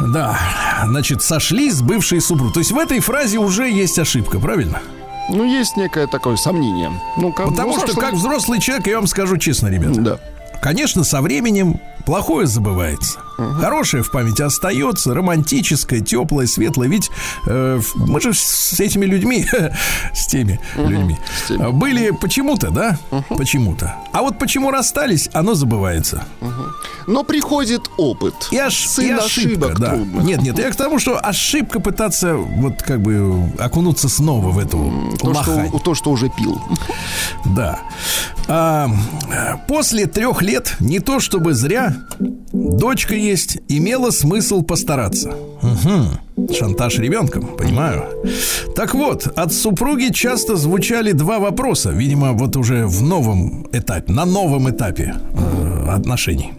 Да, 0.00 0.38
значит, 0.86 1.22
сошлись 1.22 1.74
с 1.74 1.82
бывшей 1.82 2.20
супругой. 2.20 2.52
То 2.54 2.60
есть 2.60 2.72
в 2.72 2.78
этой 2.78 3.00
фразе 3.00 3.38
уже 3.38 3.68
есть 3.70 3.98
ошибка, 3.98 4.38
правильно? 4.38 4.80
Ну, 5.28 5.44
есть 5.44 5.76
некое 5.76 6.06
такое 6.06 6.36
сомнение. 6.36 6.90
Ну, 7.16 7.32
как, 7.32 7.48
Потому 7.50 7.78
что, 7.78 7.88
что- 7.92 8.00
как 8.00 8.14
взрослый 8.14 8.60
человек, 8.60 8.86
я 8.88 8.96
вам 8.96 9.06
скажу 9.06 9.36
честно, 9.36 9.68
ребята, 9.68 10.00
Да. 10.00 10.18
Конечно, 10.60 11.04
со 11.04 11.22
временем 11.22 11.80
плохое 12.04 12.46
забывается. 12.46 13.18
Хорошее 13.58 14.02
в 14.02 14.10
памяти 14.10 14.42
остается, 14.42 15.14
романтическое, 15.14 16.00
теплое, 16.00 16.46
светлое. 16.46 16.88
Ведь 16.88 17.10
э, 17.46 17.80
мы 17.94 18.20
же 18.20 18.34
с 18.34 18.78
этими 18.78 19.06
людьми, 19.10 19.46
с 20.12 20.26
теми 20.26 20.60
людьми, 20.76 21.18
с 21.44 21.48
теми. 21.48 21.62
э, 21.62 21.70
были 21.70 22.10
почему-то, 22.10 22.70
да? 22.70 22.98
Почему-то. 23.30 23.96
А 24.12 24.20
вот 24.20 24.38
почему 24.38 24.70
расстались, 24.70 25.30
оно 25.32 25.54
забывается. 25.54 26.24
Но 27.06 27.24
приходит 27.24 27.90
опыт. 27.96 28.34
И, 28.50 28.60
Сын 28.70 29.06
и 29.06 29.10
ошибка, 29.12 29.24
ошибок 29.24 29.78
да. 29.80 29.90
трудных. 29.90 30.24
Нет, 30.24 30.42
нет, 30.42 30.58
я 30.58 30.70
к 30.70 30.76
тому, 30.76 30.98
что 30.98 31.18
ошибка 31.18 31.80
пытаться 31.80 32.34
вот 32.36 32.82
как 32.82 33.00
бы 33.00 33.50
окунуться 33.58 34.10
снова 34.10 34.50
в 34.50 34.58
эту 34.58 34.92
То 35.18 35.32
что, 35.32 35.50
лохань. 35.50 35.70
то, 35.82 35.94
что 35.94 36.10
уже 36.10 36.28
пил. 36.28 36.60
Да. 37.46 37.78
А, 38.48 38.90
после 39.66 40.06
трех 40.06 40.42
лет, 40.42 40.49
не 40.80 41.00
то 41.00 41.20
чтобы 41.20 41.54
зря, 41.54 41.96
дочка 42.52 43.14
есть, 43.14 43.58
имело 43.68 44.10
смысл 44.10 44.62
постараться. 44.62 45.32
Мгм. 45.62 46.18
Шантаж 46.52 46.98
ребенком, 46.98 47.46
понимаю. 47.56 48.04
Так 48.74 48.94
вот, 48.94 49.26
от 49.26 49.52
супруги 49.52 50.12
часто 50.12 50.56
звучали 50.56 51.12
два 51.12 51.38
вопроса, 51.38 51.90
видимо, 51.90 52.32
вот 52.32 52.56
уже 52.56 52.86
в 52.86 53.02
новом 53.02 53.66
этапе, 53.72 54.12
на 54.12 54.24
новом 54.24 54.70
этапе 54.70 55.14
э, 55.14 55.90
отношений. 55.90 56.52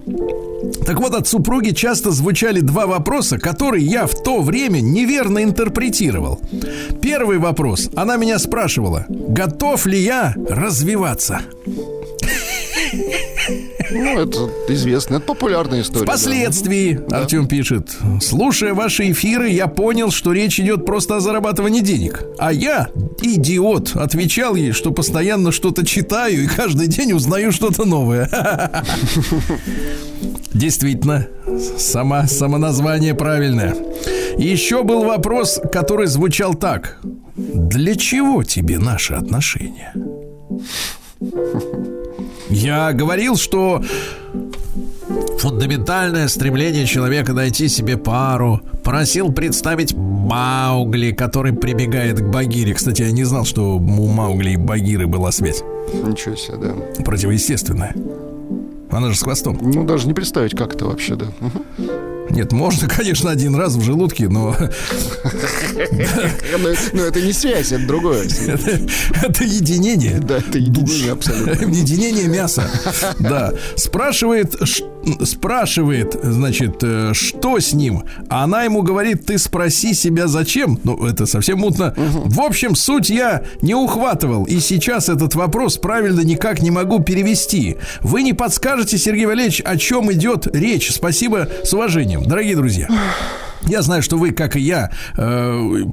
Так 0.86 1.00
вот, 1.00 1.16
от 1.16 1.28
супруги 1.28 1.72
часто 1.72 2.12
звучали 2.12 2.62
два 2.62 2.86
вопроса, 2.86 3.38
которые 3.38 3.86
я 3.86 4.06
в 4.06 4.14
то 4.24 4.42
время 4.42 4.82
неверно 4.82 5.44
интерпретировал. 5.44 6.40
Первый 7.02 7.40
вопрос. 7.40 7.90
Она 7.96 8.18
меня 8.18 8.40
спрашивала, 8.40 9.06
готов 9.10 9.86
ли 9.86 10.00
я 10.00 10.36
развиваться. 10.50 11.42
Ну, 13.92 14.20
это 14.20 14.50
известно, 14.70 15.16
это 15.16 15.26
популярная 15.26 15.82
история. 15.82 16.06
да. 16.06 16.12
Впоследствии, 16.12 17.00
Артем 17.12 17.48
пишет, 17.48 17.98
слушая 18.22 18.74
ваши 18.74 19.12
эфиры, 19.12 19.50
я 19.50 19.68
понял, 19.68 20.12
что 20.12 20.32
речь 20.32 20.60
идет 20.60 20.86
просто 20.86 21.18
о 21.18 21.20
зарабатывании 21.20 21.82
денег. 21.82 22.24
А 22.38 22.54
я, 22.54 22.90
идиот, 23.22 23.96
отвечал 23.96 24.56
ей, 24.56 24.72
что 24.72 24.92
постоянно 24.92 25.52
что-то 25.52 25.86
читаю 25.86 26.44
и 26.44 26.48
каждый 26.48 26.88
день 26.88 27.14
узнаю 27.14 27.52
что-то 27.52 27.86
новое. 27.86 28.30
Действительно, 30.54 31.28
сама, 31.78 32.28
само 32.28 32.58
название 32.58 33.16
правильное. 33.16 33.76
Еще 34.38 34.84
был 34.84 35.04
вопрос, 35.04 35.60
который 35.72 36.08
звучал 36.08 36.54
так. 36.54 37.00
Для 37.36 37.96
чего 37.96 38.44
тебе 38.44 38.78
наши 38.78 39.14
отношения? 39.14 39.94
Я 42.51 42.91
говорил, 42.91 43.38
что 43.38 43.81
фундаментальное 45.39 46.27
стремление 46.27 46.86
человека 46.86 47.34
найти 47.34 47.67
себе 47.67 47.98
пару. 47.98 48.62
Просил 48.84 49.31
представить 49.31 49.93
Маугли, 49.93 51.12
который 51.12 51.53
прибегает 51.53 52.20
к 52.20 52.27
Багире. 52.29 52.74
Кстати, 52.74 53.03
я 53.03 53.12
не 53.12 53.24
знал, 53.24 53.46
что 53.46 53.77
у 53.77 54.08
Маугли 54.08 54.51
и 54.51 54.58
Багиры 54.58 55.08
была 55.08 55.31
связь 55.31 55.63
Ничего 55.93 56.36
себе, 56.36 56.58
да. 56.58 57.03
противоестественная. 57.03 57.96
Она 58.89 59.10
же 59.10 59.17
с 59.17 59.24
хвостом. 59.24 59.58
Ну, 59.62 59.86
даже 59.86 60.08
не 60.08 60.13
представить, 60.13 60.55
как 60.55 60.75
это 60.75 60.86
вообще, 60.86 61.15
да. 61.15 61.27
Мгм. 61.39 61.63
Нет, 62.32 62.52
можно, 62.52 62.88
конечно, 62.88 63.30
один 63.30 63.56
раз 63.56 63.76
в 63.76 63.82
желудке, 63.84 64.28
но 64.30 64.56
Но 66.58 66.70
но 66.94 67.02
это 67.04 67.22
не 67.22 67.34
связь, 67.34 67.72
это 67.72 67.86
другое. 67.86 68.24
это, 69.24 69.44
единение. 69.44 70.20
Да, 70.20 70.38
это 70.38 70.58
единение 70.58 71.12
абсолютно. 71.14 71.52
Единение 71.66 72.28
мяса. 72.28 72.70
Да. 73.20 73.54
Спрашивает, 73.76 74.56
ш- 74.68 74.84
спрашивает, 75.24 76.15
значит, 76.22 76.84
э, 76.84 77.12
что 77.13 77.60
с 77.60 77.74
ним? 77.74 78.03
А 78.29 78.43
она 78.43 78.63
ему 78.63 78.81
говорит, 78.81 79.25
ты 79.25 79.38
спроси 79.38 79.93
себя 79.93 80.27
зачем. 80.27 80.79
Ну, 80.84 81.05
это 81.05 81.25
совсем 81.25 81.60
мутно. 81.60 81.93
В 81.98 82.41
общем, 82.41 82.75
суть 82.75 83.10
я 83.10 83.43
не 83.62 83.75
ухватывал. 83.75 84.46
И 84.46 84.60
сейчас 84.60 85.10
этот 85.10 85.36
вопрос 85.36 85.77
правильно 85.77 86.22
никак 86.22 86.62
не 86.62 86.72
могу 86.72 87.00
перевести. 87.00 87.77
Вы 88.01 88.24
не 88.24 88.34
подскажете, 88.34 88.98
Сергей 88.98 89.25
Валерьевич, 89.25 89.62
о 89.62 89.77
чем 89.77 90.12
идет 90.12 90.48
речь? 90.55 90.91
Спасибо 90.91 91.48
с 91.63 91.74
уважением. 91.74 92.24
Дорогие 92.24 92.55
друзья. 92.55 92.88
Я 93.68 93.82
знаю, 93.82 94.01
что 94.01 94.18
вы, 94.18 94.32
как 94.32 94.56
и 94.56 94.60
я, 94.60 94.91
э, 95.18 95.84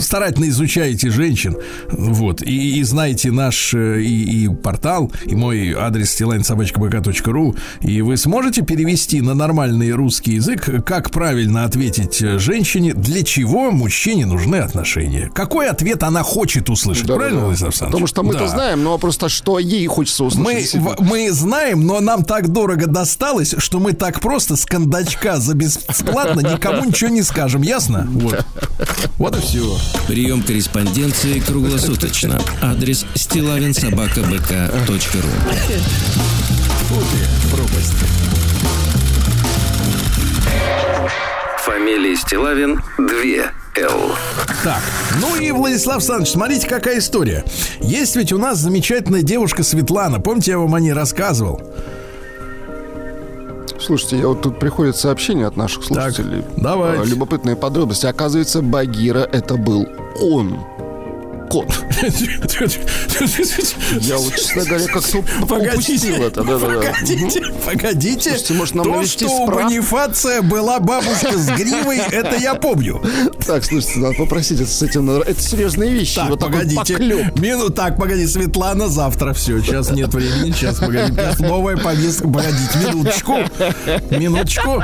старательно 0.00 0.48
изучаете 0.48 1.10
женщин, 1.10 1.56
вот, 1.90 2.42
и, 2.42 2.78
и 2.78 2.82
знаете 2.82 3.30
наш 3.30 3.74
э, 3.74 4.00
и, 4.02 4.44
и 4.44 4.48
портал, 4.48 5.12
и 5.24 5.34
мой 5.34 5.72
адрес 5.72 6.20
stilainsobachkabk.ru, 6.20 7.58
и 7.82 8.02
вы 8.02 8.16
сможете 8.16 8.62
перевести 8.62 9.20
на 9.20 9.34
нормальный 9.34 9.92
русский 9.92 10.32
язык, 10.34 10.84
как 10.84 11.10
правильно 11.10 11.64
ответить 11.64 12.22
э, 12.22 12.38
женщине, 12.38 12.94
для 12.94 13.22
чего 13.22 13.70
мужчине 13.70 14.26
нужны 14.26 14.56
отношения? 14.56 15.30
Какой 15.34 15.68
ответ 15.68 16.02
она 16.02 16.22
хочет 16.22 16.70
услышать? 16.70 17.06
Да, 17.06 17.16
правильно, 17.16 17.40
да. 17.40 17.44
Владислав 17.46 17.68
Александрович? 17.70 17.92
Потому 17.92 18.06
что 18.06 18.22
мы-то 18.22 18.38
Да. 18.40 18.48
знаем, 18.48 18.82
но 18.82 18.98
просто 18.98 19.28
что 19.28 19.58
ей 19.58 19.86
хочется 19.86 20.24
услышать. 20.24 20.74
Мы, 20.74 20.94
мы 20.98 21.30
знаем, 21.32 21.86
но 21.86 22.00
нам 22.00 22.24
так 22.24 22.48
дорого 22.48 22.86
досталось, 22.86 23.54
что 23.58 23.78
мы 23.78 23.92
так 23.92 24.20
просто 24.20 24.56
с 24.56 24.64
кондачка 24.64 25.38
за 25.38 25.54
бесплатно 25.54 26.40
никому 26.40 26.84
ничего 26.84 27.09
не 27.10 27.22
скажем, 27.22 27.62
ясно? 27.62 28.06
Вот. 28.10 28.44
Вот 29.18 29.36
и 29.36 29.40
все. 29.40 29.76
Прием 30.06 30.42
корреспонденции 30.42 31.40
круглосуточно. 31.40 32.40
Адрес 32.62 33.04
стилавинсобакабк.ру 33.14 35.30
Фамилия 41.64 42.16
Стилавин 42.16 42.80
2 42.96 43.06
Л. 43.76 44.16
Так, 44.64 44.82
ну 45.20 45.36
и 45.36 45.52
Владислав 45.52 45.98
Александрович, 45.98 46.32
смотрите, 46.32 46.68
какая 46.68 46.98
история. 46.98 47.44
Есть 47.80 48.16
ведь 48.16 48.32
у 48.32 48.38
нас 48.38 48.58
замечательная 48.58 49.22
девушка 49.22 49.62
Светлана. 49.62 50.20
Помните, 50.20 50.52
я 50.52 50.58
вам 50.58 50.74
о 50.74 50.80
ней 50.80 50.92
рассказывал? 50.92 51.62
Слушайте, 53.80 54.18
я 54.18 54.28
вот 54.28 54.42
тут 54.42 54.58
приходит 54.58 54.96
сообщение 54.96 55.46
от 55.46 55.56
наших 55.56 55.84
слушателей. 55.84 56.44
давайте. 56.56 57.02
А, 57.02 57.04
Любопытные 57.06 57.56
подробности. 57.56 58.06
Оказывается, 58.06 58.62
Багира 58.62 59.20
это 59.20 59.56
был 59.56 59.86
он. 60.20 60.58
Кот. 61.50 61.84
Я 64.00 64.16
вот, 64.18 64.34
честно 64.36 64.64
говоря, 64.64 64.86
как-то 64.86 65.18
уп- 65.18 65.72
упустил 65.72 66.14
это. 66.22 66.44
Да, 66.44 66.58
да, 66.58 66.66
да. 66.68 66.74
погодите, 66.92 67.42
погодите. 67.66 68.30
Слушайте, 68.30 68.54
может, 68.54 68.74
нам 68.76 68.84
То, 68.84 69.04
что 69.04 69.26
у 69.26 69.42
справку? 69.46 69.64
Бонифация 69.64 70.42
была 70.42 70.78
бабушка 70.78 71.36
с 71.36 71.46
гривой, 71.48 71.98
это 71.98 72.36
я 72.36 72.54
помню. 72.54 73.02
Так, 73.44 73.64
слушайте, 73.64 73.98
надо 73.98 74.14
попросить 74.14 74.60
это 74.60 74.70
с 74.70 74.80
этим. 74.80 75.10
Это 75.10 75.42
серьезные 75.42 75.90
вещи. 75.90 76.14
Так, 76.16 76.30
вот 76.30 76.38
погодите. 76.40 76.96
Мину, 77.36 77.70
так, 77.70 77.96
погоди, 77.96 78.26
Светлана, 78.28 78.88
завтра 78.88 79.32
все. 79.32 79.60
Сейчас 79.60 79.90
нет 79.90 80.14
времени. 80.14 80.52
Сейчас, 80.52 80.78
погоди. 80.78 81.12
новая 81.40 81.76
повестка. 81.76 82.28
Погодите, 82.28 82.78
минуточку. 82.86 83.34
Минуточку. 84.10 84.82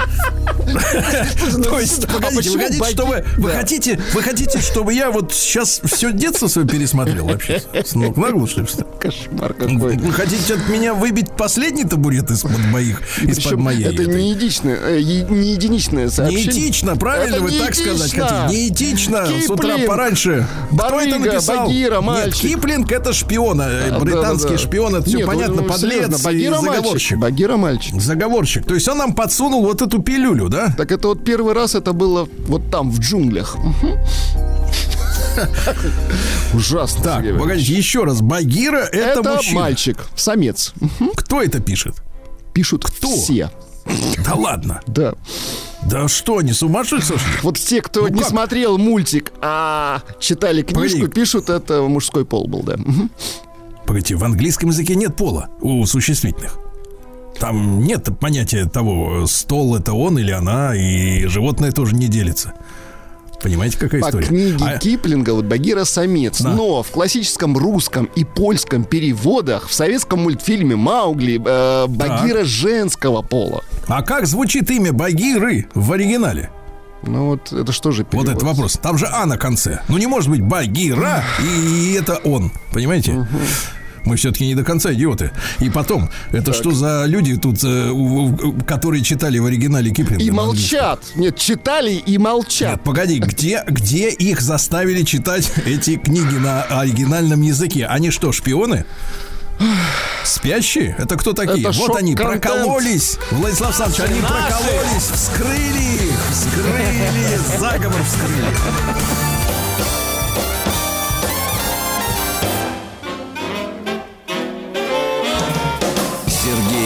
То 1.62 1.78
есть, 1.78 2.06
погодите, 2.08 2.36
почему 2.36 2.54
вы 2.54 2.60
хотите, 2.60 2.80
баги- 2.80 2.92
чтобы 2.92 3.24
вы 3.36 3.50
хотите, 3.50 4.00
вы 4.14 4.22
хотите, 4.22 4.60
чтобы 4.60 4.94
я 4.94 5.10
вот 5.12 5.32
сейчас 5.32 5.80
все 5.84 6.12
детство 6.12 6.48
свое 6.56 6.66
пересмотрел 6.68 7.26
вообще? 7.26 7.62
С 7.84 7.94
ног 7.94 8.16
на 8.16 8.30
голову, 8.30 8.46
что 8.46 8.60
ли, 8.60 8.66
встал? 8.66 8.86
Кошмар 9.00 9.52
какой. 9.54 9.96
Вы 9.96 10.12
хотите 10.12 10.54
от 10.54 10.68
меня 10.68 10.94
выбить 10.94 11.30
последний 11.32 11.84
табурет 11.84 12.30
из-под 12.30 12.58
моих, 12.70 13.02
из-под 13.22 13.58
моей? 13.58 13.84
это 13.84 14.02
этой? 14.02 14.22
не 14.22 14.30
единичное, 14.30 14.76
э, 14.76 15.00
не 15.02 15.52
единичное 15.52 16.08
сообщение. 16.08 16.46
Неэтично, 16.46 16.96
правильно 16.96 17.36
Это 17.36 17.44
вы 17.44 17.52
так 17.52 17.74
сказать 17.74 18.12
хотите? 18.12 18.34
Неэтично. 18.48 19.26
С 19.26 19.50
утра 19.50 19.70
Киплинг, 19.72 19.88
пораньше. 19.88 20.46
Кто 20.70 21.00
это 21.00 21.10
Барыга, 21.10 21.18
написал? 21.18 21.66
Багира, 21.66 21.94
Нет, 21.94 22.04
мальчик. 22.04 22.40
Киплинг 22.40 22.92
это 22.92 23.12
шпион, 23.12 23.60
э, 23.60 23.90
Да, 23.90 23.98
британский 23.98 24.48
да, 24.48 24.54
да. 24.54 24.58
шпион, 24.58 24.96
это 24.96 25.08
все 25.08 25.18
Нет, 25.18 25.26
понятно, 25.26 25.62
ну, 25.62 25.68
подлец 25.68 26.22
Багира 26.22 26.60
мальчик. 26.60 26.72
заговорщик. 26.74 27.18
Багира 27.18 27.56
мальчик. 27.56 28.00
Заговорщик. 28.00 28.64
То 28.66 28.74
есть 28.74 28.88
он 28.88 28.98
нам 28.98 29.14
подсунул 29.14 29.62
вот 29.64 29.82
эту 29.82 30.02
пилюлю, 30.02 30.48
да? 30.48 30.74
Так 30.76 30.92
это 30.92 31.08
вот 31.08 31.24
первый 31.24 31.54
раз 31.54 31.74
это 31.74 31.92
было 31.92 32.28
вот 32.46 32.70
там, 32.70 32.90
в 32.90 33.00
джунглях. 33.00 33.56
Ужасно. 36.54 37.02
Так, 37.02 37.22
Сергей 37.24 37.38
погодите, 37.38 37.72
еще 37.74 38.04
раз. 38.04 38.20
Багира 38.20 38.78
это, 38.84 39.20
Это 39.20 39.34
мужчина. 39.36 39.60
мальчик, 39.60 40.06
самец. 40.16 40.72
Кто 41.16 41.42
это 41.42 41.60
пишет? 41.60 41.96
Пишут 42.52 42.84
Кто? 42.84 43.08
все. 43.08 43.50
Да 44.24 44.34
ладно. 44.34 44.80
Да. 44.86 45.14
Да 45.84 46.08
что, 46.08 46.40
не 46.42 46.52
с 46.52 46.62
ума 46.62 46.84
что 46.84 46.96
ли 46.96 47.02
сошли? 47.02 47.30
Вот 47.42 47.58
те, 47.58 47.80
кто 47.80 48.02
Ну 48.02 48.08
не 48.08 48.20
как? 48.20 48.28
смотрел 48.28 48.78
мультик, 48.78 49.32
а 49.40 50.02
читали 50.18 50.62
книжку, 50.62 50.98
Погоди. 51.00 51.12
пишут, 51.12 51.48
это 51.50 51.82
мужской 51.82 52.24
пол 52.24 52.48
был, 52.48 52.62
да. 52.62 52.76
Мгм. 52.76 53.10
Погодите, 53.86 54.16
в 54.16 54.24
английском 54.24 54.70
языке 54.70 54.96
нет 54.96 55.14
пола 55.14 55.48
у 55.60 55.86
существительных. 55.86 56.58
Там 57.38 57.80
нет 57.84 58.08
понятия 58.18 58.64
того, 58.64 59.26
стол 59.26 59.76
это 59.76 59.92
он 59.92 60.18
или 60.18 60.32
она, 60.32 60.74
и 60.74 61.26
животное 61.26 61.70
тоже 61.70 61.94
не 61.94 62.08
делится. 62.08 62.54
Понимаете, 63.42 63.78
какая 63.78 64.00
По 64.00 64.06
история? 64.08 64.26
книге 64.26 64.64
А- 64.64 64.78
Киплинга 64.78 65.30
вот 65.34 65.44
Багира 65.44 65.84
самец. 65.84 66.40
Да. 66.40 66.50
Но 66.52 66.82
в 66.82 66.90
классическом 66.90 67.56
русском 67.56 68.06
и 68.16 68.24
польском 68.24 68.84
переводах 68.84 69.68
в 69.68 69.74
советском 69.74 70.20
мультфильме 70.22 70.74
Маугли 70.76 71.40
э, 71.44 71.86
Багира 71.86 72.44
женского 72.44 73.22
пола. 73.22 73.62
А 73.88 74.02
как 74.02 74.26
звучит 74.26 74.70
имя 74.70 74.92
Багиры 74.92 75.66
в 75.74 75.92
оригинале? 75.92 76.50
Ну 77.02 77.26
вот 77.26 77.52
это 77.52 77.70
что 77.72 77.92
же 77.92 78.02
Вот 78.02 78.10
перевод? 78.10 78.28
этот 78.30 78.42
вопрос. 78.42 78.78
Там 78.82 78.98
же 78.98 79.06
А 79.06 79.26
на 79.26 79.36
конце. 79.36 79.80
Ну 79.88 79.98
не 79.98 80.06
может 80.06 80.28
быть 80.30 80.40
Багира, 80.42 81.22
и 81.40 81.92
это 81.92 82.14
он. 82.24 82.50
Понимаете? 82.72 83.26
Мы 84.06 84.16
все-таки 84.16 84.46
не 84.46 84.54
до 84.54 84.64
конца 84.64 84.92
идиоты. 84.94 85.32
И 85.58 85.68
потом, 85.68 86.08
это 86.32 86.52
что 86.52 86.70
за 86.70 87.04
люди 87.06 87.36
тут, 87.36 87.58
э, 87.64 87.92
которые 88.66 89.02
читали 89.02 89.38
в 89.38 89.46
оригинале 89.46 89.90
Киплинга? 89.90 90.22
И 90.22 90.30
молчат. 90.30 91.00
Нет, 91.16 91.36
читали 91.36 91.92
и 91.92 92.16
молчат. 92.16 92.70
Нет, 92.70 92.82
погоди, 92.82 93.18
где, 93.18 93.64
где 93.66 94.10
их 94.10 94.40
заставили 94.40 95.02
читать 95.02 95.52
эти 95.66 95.96
книги 95.96 96.36
на 96.36 96.62
оригинальном 96.62 97.42
языке? 97.42 97.86
Они 97.86 98.10
что, 98.10 98.30
шпионы? 98.30 98.86
Спящие? 100.24 100.94
Это 100.98 101.16
кто 101.16 101.32
такие? 101.32 101.68
Это 101.68 101.76
вот 101.76 101.96
они 101.96 102.14
прокололись. 102.14 103.18
Владислав 103.32 103.80
Александрович, 103.80 104.10
они 104.10 104.20
Наши. 104.20 104.34
прокололись, 104.34 105.10
вскрыли 105.12 106.10
их, 106.10 106.20
вскрыли, 106.30 107.58
заговор 107.58 108.02
вскрыли. 108.04 109.35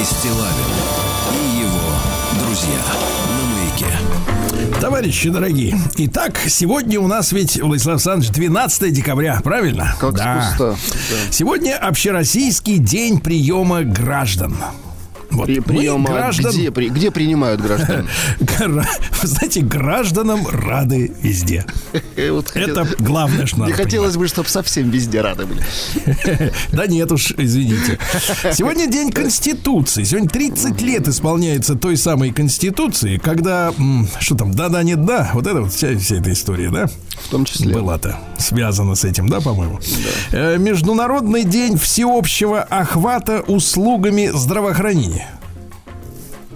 Сергей 0.00 0.04
Стилавин 0.04 0.64
и 1.34 1.60
его 1.60 2.44
друзья 2.44 2.78
на 3.36 3.44
маяке. 3.54 4.80
Товарищи 4.80 5.28
дорогие, 5.28 5.78
итак, 5.96 6.40
сегодня 6.46 6.98
у 7.00 7.06
нас 7.06 7.32
ведь, 7.32 7.60
Владислав 7.60 7.96
Александрович, 7.96 8.30
12 8.32 8.92
декабря, 8.92 9.40
правильно? 9.44 9.94
Как 10.00 10.16
с 10.16 10.56
куста. 10.56 10.76
Сегодня 11.30 11.76
общероссийский 11.76 12.78
день 12.78 13.20
приема 13.20 13.82
граждан. 13.82 14.56
Вот 15.40 15.46
При, 15.46 15.56
мы 15.56 15.62
приема 15.62 16.10
граждан, 16.10 16.52
где, 16.52 16.70
при- 16.70 16.88
где 16.90 17.10
принимают 17.10 17.62
граждан? 17.62 18.06
знаете, 19.22 19.62
гражданам 19.62 20.46
рады 20.46 21.10
везде. 21.22 21.64
Это 22.16 22.86
главное, 22.98 23.46
что 23.46 23.60
надо 23.60 23.72
Мне 23.72 23.82
хотелось 23.82 24.18
бы, 24.18 24.28
чтобы 24.28 24.50
совсем 24.50 24.90
везде 24.90 25.22
рады 25.22 25.46
были. 25.46 25.62
Да 26.72 26.86
нет 26.86 27.10
уж, 27.10 27.32
извините. 27.36 27.98
Сегодня 28.52 28.86
день 28.86 29.10
Конституции. 29.12 30.04
Сегодня 30.04 30.28
30 30.28 30.80
лет 30.82 31.08
исполняется 31.08 31.74
той 31.74 31.96
самой 31.96 32.32
Конституции, 32.32 33.16
когда, 33.16 33.72
что 34.18 34.34
там, 34.34 34.52
да-да, 34.52 34.82
нет, 34.82 35.04
да, 35.06 35.30
вот 35.32 35.46
это 35.46 35.62
вот 35.62 35.72
вся, 35.72 35.96
вся 35.98 36.16
эта 36.16 36.32
история, 36.32 36.70
да? 36.70 36.86
В 37.16 37.28
том 37.30 37.44
числе. 37.44 37.74
Была-то 37.74 38.18
связана 38.38 38.94
с 38.94 39.04
этим, 39.04 39.28
да, 39.28 39.40
по-моему? 39.40 39.80
Э, 40.32 40.58
Международный 40.58 41.44
день 41.44 41.78
всеобщего 41.78 42.62
охвата 42.62 43.40
услугами 43.42 44.30
здравоохранения. 44.32 45.28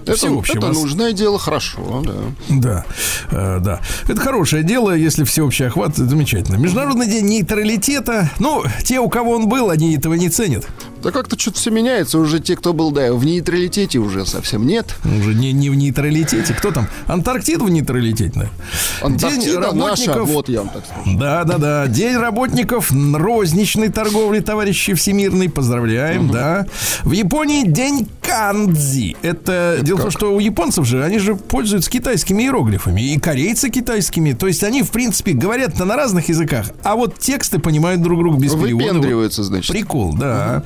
Это, 0.07 0.17
всеобщего. 0.17 0.59
это 0.59 0.69
нужное 0.69 1.13
дело, 1.13 1.39
хорошо, 1.39 2.03
да. 2.05 2.15
Да, 2.51 2.85
э, 3.31 3.59
да. 3.61 3.81
Это 4.07 4.21
хорошее 4.21 4.63
дело, 4.63 4.95
если 4.95 5.25
всеобщий 5.25 5.67
охват, 5.67 5.97
замечательно. 5.97 6.57
Международный 6.57 7.07
день 7.07 7.25
нейтралитета. 7.25 8.31
Ну, 8.39 8.65
те, 8.85 9.01
у 9.01 9.09
кого 9.09 9.33
он 9.33 9.49
был, 9.49 9.71
они 9.71 9.97
этого 9.97 10.15
не 10.15 10.29
ценят. 10.29 10.67
Да 11.05 11.11
как-то 11.11 11.39
что-то 11.39 11.59
все 11.59 11.71
меняется. 11.71 12.19
Уже 12.19 12.41
те, 12.41 12.57
кто 12.57 12.73
был, 12.73 12.91
да, 12.91 13.13
в 13.13 13.27
нейтралитете 13.27 13.99
уже 13.99 14.25
совсем 14.25 14.67
нет. 14.67 14.97
Уже 15.05 15.35
не, 15.35 15.53
не 15.53 15.69
в 15.69 15.75
нейтралитете. 15.75 16.55
Кто 16.55 16.71
там? 16.71 16.89
Антарктида 17.07 17.63
в 17.63 17.71
нейтралитете, 17.71 18.33
наверное. 18.35 18.59
Антарктида 19.03 19.73
наша, 19.73 20.23
вот 20.23 20.49
я 20.49 20.61
вам 20.61 20.71
так 20.71 20.83
скажу. 20.87 21.19
Да, 21.19 21.45
да, 21.45 21.59
да. 21.59 21.87
День 21.89 22.17
работников 22.17 22.91
розничной 22.91 23.91
торговли, 23.91 24.41
товарищи 24.41 24.95
всемирный. 24.95 25.51
Поздравляем, 25.51 26.31
да. 26.31 26.67
В 27.03 27.13
Японии 27.13 27.67
день 27.67 28.09
кандзи. 28.23 29.19
Это, 29.21 29.81
дело 29.83 29.99
в 29.99 30.03
том, 30.03 30.11
что 30.11 30.35
у 30.35 30.39
японцев 30.39 30.87
же, 30.87 31.05
они 31.05 31.19
же 31.19 31.35
пользуются 31.35 31.91
китайскими 31.91 32.45
иероглифами. 32.45 33.03
И 33.03 33.19
корейцы 33.19 33.69
китайскими. 33.69 34.33
То 34.33 34.47
есть 34.47 34.65
они, 34.65 34.83
в 34.83 34.91
принципе, 34.91 35.33
говорят 35.33 35.79
на 35.79 35.97
разных 35.97 36.31
языках. 36.31 36.71
А 36.83 36.97
вот 36.97 37.19
тексты 37.19 37.59
понимают 37.59 38.01
друг 38.01 38.21
друга 38.21 38.39
без 38.39 38.55
перевода. 38.55 38.87
Выпендриваются, 38.87 39.45
значит. 39.45 39.71
Прикол, 39.71 40.15
да. 40.15 40.63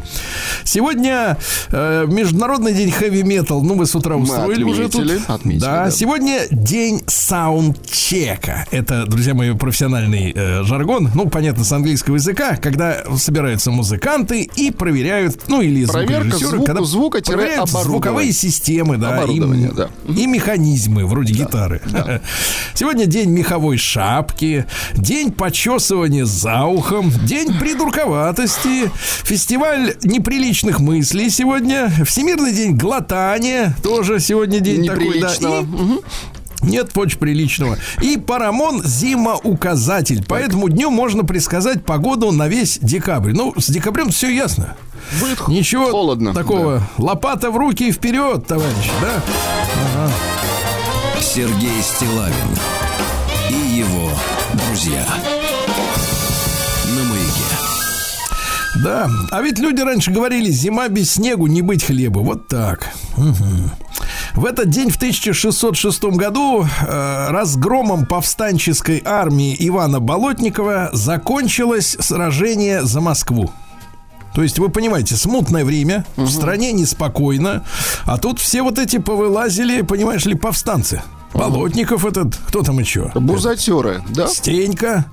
Сегодня 0.64 1.36
э, 1.70 2.06
Международный 2.08 2.72
день 2.74 2.90
хэви-метал. 2.90 3.62
Ну, 3.62 3.74
вы 3.74 3.86
с 3.86 3.94
утра 3.94 4.16
Мы 4.16 4.24
устроили 4.24 4.62
уже 4.64 4.88
тут. 4.88 5.10
отметили, 5.28 5.60
да, 5.60 5.84
да. 5.84 5.90
сегодня 5.90 6.40
день 6.50 7.02
саундчека. 7.06 8.66
Это, 8.70 9.06
друзья 9.06 9.34
мои, 9.34 9.52
профессиональный 9.54 10.32
э, 10.34 10.62
жаргон. 10.64 11.10
Ну, 11.14 11.28
понятно, 11.28 11.64
с 11.64 11.72
английского 11.72 12.16
языка, 12.16 12.56
когда 12.56 13.02
собираются 13.16 13.70
музыканты 13.70 14.42
и 14.42 14.70
проверяют, 14.70 15.48
ну, 15.48 15.60
или 15.60 15.84
звукорежиссеры, 15.84 16.50
звука- 16.58 16.66
когда 16.66 16.82
звука-оборудования. 16.84 17.36
проверяют 17.48 17.70
звуковые 17.70 18.32
системы, 18.32 18.96
да, 18.96 19.22
и, 19.24 19.40
да. 19.40 19.88
и 20.08 20.26
механизмы, 20.26 21.06
вроде 21.06 21.32
гитары. 21.34 21.80
Сегодня 22.74 23.06
день 23.06 23.30
меховой 23.30 23.76
шапки, 23.76 24.66
день 24.94 25.32
почесывания 25.32 26.24
за 26.24 26.64
ухом, 26.64 27.10
день 27.24 27.52
придурковатости, 27.58 28.90
фестиваль 29.24 29.94
неприличных 30.18 30.80
мыслей 30.80 31.30
сегодня, 31.30 31.90
Всемирный 32.04 32.52
день 32.52 32.76
глотания, 32.76 33.76
тоже 33.82 34.18
сегодня 34.18 34.60
день 34.60 34.84
такой, 34.84 35.20
да, 35.20 35.60
и 35.60 35.64
нет 36.60 36.90
очень 36.96 37.18
приличного. 37.18 37.78
И 38.02 38.16
Парамон 38.16 38.82
зимоуказатель. 38.84 40.24
По 40.24 40.34
этому 40.34 40.68
дню 40.68 40.90
можно 40.90 41.22
предсказать 41.24 41.84
погоду 41.84 42.32
на 42.32 42.48
весь 42.48 42.80
декабрь. 42.82 43.30
Ну, 43.32 43.54
с 43.56 43.68
декабрем 43.70 44.10
все 44.10 44.28
ясно. 44.28 44.76
Будет 45.20 45.46
Ничего 45.46 45.86
холодно. 45.90 46.34
такого. 46.34 46.82
Лопата 46.98 47.52
в 47.52 47.56
руки 47.56 47.88
и 47.88 47.92
вперед, 47.92 48.44
товарищи, 48.46 48.90
да? 49.00 50.10
Сергей 51.20 51.80
Стилавин 51.80 52.34
и 53.50 53.78
его 53.78 54.10
друзья 54.54 55.04
Да. 58.82 59.08
А 59.30 59.42
ведь 59.42 59.58
люди 59.58 59.80
раньше 59.80 60.10
говорили, 60.10 60.50
зима 60.50 60.88
без 60.88 61.12
снегу 61.12 61.46
не 61.46 61.62
быть 61.62 61.84
хлеба. 61.84 62.20
Вот 62.20 62.48
так. 62.48 62.90
Мгм. 63.16 63.70
В 64.34 64.44
этот 64.44 64.70
день 64.70 64.90
в 64.90 64.96
1606 64.96 66.04
году 66.16 66.64
э, 66.64 67.26
разгромом 67.30 68.06
повстанческой 68.06 69.02
армии 69.04 69.56
Ивана 69.58 70.00
Болотникова 70.00 70.90
закончилось 70.92 71.96
сражение 71.98 72.84
за 72.84 73.00
Москву. 73.00 73.50
То 74.34 74.42
есть, 74.42 74.58
вы 74.58 74.68
понимаете, 74.68 75.16
смутное 75.16 75.64
время, 75.64 76.04
в 76.16 76.28
стране 76.28 76.72
неспокойно, 76.72 77.64
а 78.04 78.18
тут 78.18 78.38
все 78.38 78.62
вот 78.62 78.78
эти 78.78 78.98
повылазили, 78.98 79.82
понимаешь 79.82 80.26
ли, 80.26 80.34
повстанцы. 80.34 81.02
Болотников 81.34 82.04
этот, 82.04 82.36
кто 82.46 82.62
там 82.62 82.78
еще? 82.78 83.10
Бузатеры, 83.14 84.02
да? 84.10 84.28
Стенька, 84.28 85.06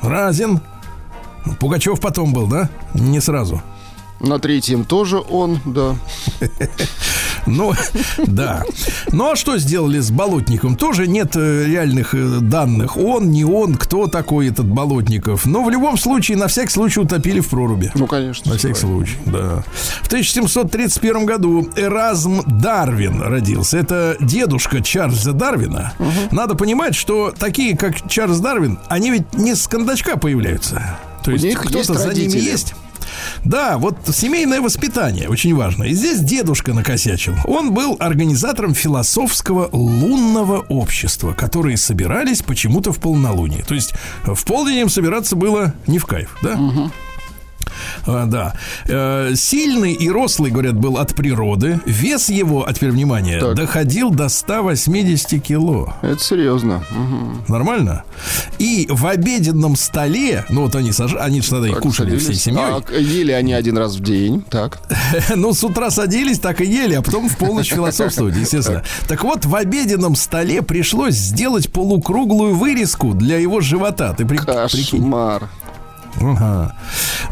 Разин, 0.00 0.60
Пугачев 1.58 2.00
потом 2.00 2.32
был, 2.32 2.46
да? 2.46 2.68
Не 2.94 3.20
сразу. 3.20 3.62
На 4.20 4.38
третьем 4.38 4.84
тоже 4.84 5.18
он, 5.18 5.60
да. 5.64 5.96
Ну, 7.46 7.72
да. 8.26 8.64
Ну, 9.12 9.30
а 9.30 9.36
что 9.36 9.56
сделали 9.58 9.98
с 9.98 10.10
Болотником? 10.10 10.76
Тоже 10.76 11.06
нет 11.06 11.36
э, 11.36 11.64
реальных 11.66 12.14
э, 12.14 12.38
данных. 12.40 12.98
Он, 12.98 13.30
не 13.30 13.44
он, 13.44 13.76
кто 13.76 14.06
такой 14.08 14.48
этот 14.48 14.66
Болотников. 14.66 15.46
Но 15.46 15.64
в 15.64 15.70
любом 15.70 15.96
случае, 15.96 16.36
на 16.36 16.48
всякий 16.48 16.70
случай 16.70 17.00
утопили 17.00 17.40
в 17.40 17.48
проруби. 17.48 17.90
Ну, 17.94 18.06
конечно. 18.06 18.52
На 18.52 18.58
всякий 18.58 18.78
случай, 18.78 19.16
да. 19.24 19.64
В 20.02 20.06
1731 20.08 21.24
году 21.24 21.68
Эразм 21.76 22.42
Дарвин 22.46 23.22
родился. 23.22 23.78
Это 23.78 24.16
дедушка 24.20 24.82
Чарльза 24.82 25.32
Дарвина. 25.32 25.94
Надо 26.30 26.54
понимать, 26.54 26.94
что 26.94 27.32
такие, 27.36 27.76
как 27.76 28.08
Чарльз 28.08 28.38
Дарвин, 28.40 28.78
они 28.88 29.10
ведь 29.10 29.32
не 29.34 29.54
с 29.54 29.66
кондачка 29.66 30.16
появляются. 30.16 30.98
То 31.24 31.32
У 31.32 31.34
есть 31.34 31.56
кто-то 31.56 31.94
за 31.94 32.14
ними 32.14 32.38
есть. 32.38 32.74
Да, 33.44 33.78
вот 33.78 33.96
семейное 34.12 34.60
воспитание 34.60 35.28
очень 35.28 35.54
важно. 35.54 35.84
И 35.84 35.94
здесь 35.94 36.20
дедушка 36.20 36.72
накосячил. 36.72 37.34
Он 37.44 37.72
был 37.72 37.96
организатором 37.98 38.74
философского 38.74 39.68
лунного 39.72 40.64
общества, 40.68 41.32
которые 41.32 41.76
собирались 41.76 42.42
почему-то 42.42 42.92
в 42.92 42.98
полнолуние. 42.98 43.64
То 43.64 43.74
есть 43.74 43.92
в 44.24 44.44
полдень 44.44 44.76
им 44.76 44.88
собираться 44.88 45.36
было 45.36 45.74
не 45.86 45.98
в 45.98 46.06
кайф, 46.06 46.36
да? 46.42 46.56
А, 46.56 46.90
да. 48.06 48.54
Э, 48.86 49.32
Сильный 49.34 49.92
и 49.92 50.10
рослый, 50.10 50.50
говорят, 50.50 50.74
был 50.76 50.98
от 50.98 51.14
природы. 51.14 51.80
Вес 51.86 52.28
его, 52.28 52.66
а 52.66 52.72
теперь 52.72 52.90
внимание, 52.90 53.40
Так. 53.40 53.54
доходил 53.54 54.10
до 54.10 54.28
180 54.28 55.38
кило. 55.42 55.94
Это 56.02 56.22
серьезно. 56.22 56.84
Мгм. 56.90 57.44
Нормально? 57.48 58.04
И 58.58 58.86
в 58.90 59.06
обеденном 59.06 59.76
столе, 59.76 60.44
ну 60.50 60.62
вот 60.62 60.74
они, 60.74 60.92
саж... 60.92 61.14
они 61.18 61.40
же 61.40 61.50
тогда 61.50 61.68
Так, 61.68 61.80
кушали 61.80 62.10
всей 62.16 62.34
садились. 62.36 62.42
семьей. 62.42 62.64
А, 62.64 62.98
ели 62.98 63.32
они 63.32 63.52
один 63.52 63.78
раз 63.78 63.96
в 63.96 64.00
день. 64.02 64.44
Так. 64.50 64.80
Ну, 65.36 65.52
с 65.54 65.62
утра 65.64 65.90
садились, 65.90 66.38
так 66.38 66.60
и 66.60 66.64
ели, 66.66 66.94
а 66.94 67.02
потом 67.02 67.28
в 67.28 67.36
полночь 67.36 67.70
философствовать, 67.72 68.36
естественно. 68.40 68.82
Так 69.08 69.22
вот, 69.24 69.44
в 69.46 69.54
обеденном 69.54 70.14
столе 70.16 70.62
пришлось 70.62 71.14
сделать 71.14 71.70
полукруглую 71.72 72.54
вырезку 72.54 73.14
для 73.14 73.38
его 73.38 73.60
живота. 73.60 74.14
Ты 74.16 74.26
при- 74.26 74.38
прикинь. 74.38 75.02
Ага. 76.20 76.76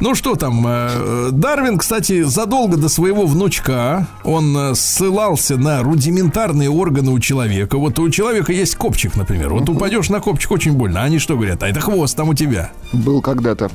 Ну 0.00 0.14
что 0.14 0.34
там, 0.34 0.64
э, 0.66 1.28
Дарвин, 1.32 1.78
кстати, 1.78 2.22
задолго 2.22 2.76
до 2.76 2.88
своего 2.88 3.26
внучка 3.26 4.06
он 4.24 4.56
э, 4.56 4.74
ссылался 4.74 5.56
на 5.56 5.82
рудиментарные 5.82 6.70
органы 6.70 7.10
у 7.10 7.18
человека. 7.18 7.78
Вот 7.78 7.98
у 7.98 8.08
человека 8.10 8.52
есть 8.52 8.76
копчик, 8.76 9.16
например. 9.16 9.50
Вот 9.50 9.68
упадешь 9.68 10.08
на 10.08 10.20
копчик 10.20 10.52
очень 10.52 10.72
больно. 10.72 11.02
Они 11.02 11.18
что 11.18 11.34
говорят? 11.36 11.62
А 11.62 11.68
это 11.68 11.80
хвост 11.80 12.16
там 12.16 12.30
у 12.30 12.34
тебя. 12.34 12.70
Был 12.92 13.20
когда-то. 13.20 13.70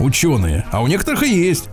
Ученые. 0.00 0.64
А 0.70 0.82
у 0.82 0.86
некоторых 0.86 1.22
и 1.24 1.34
есть. 1.34 1.68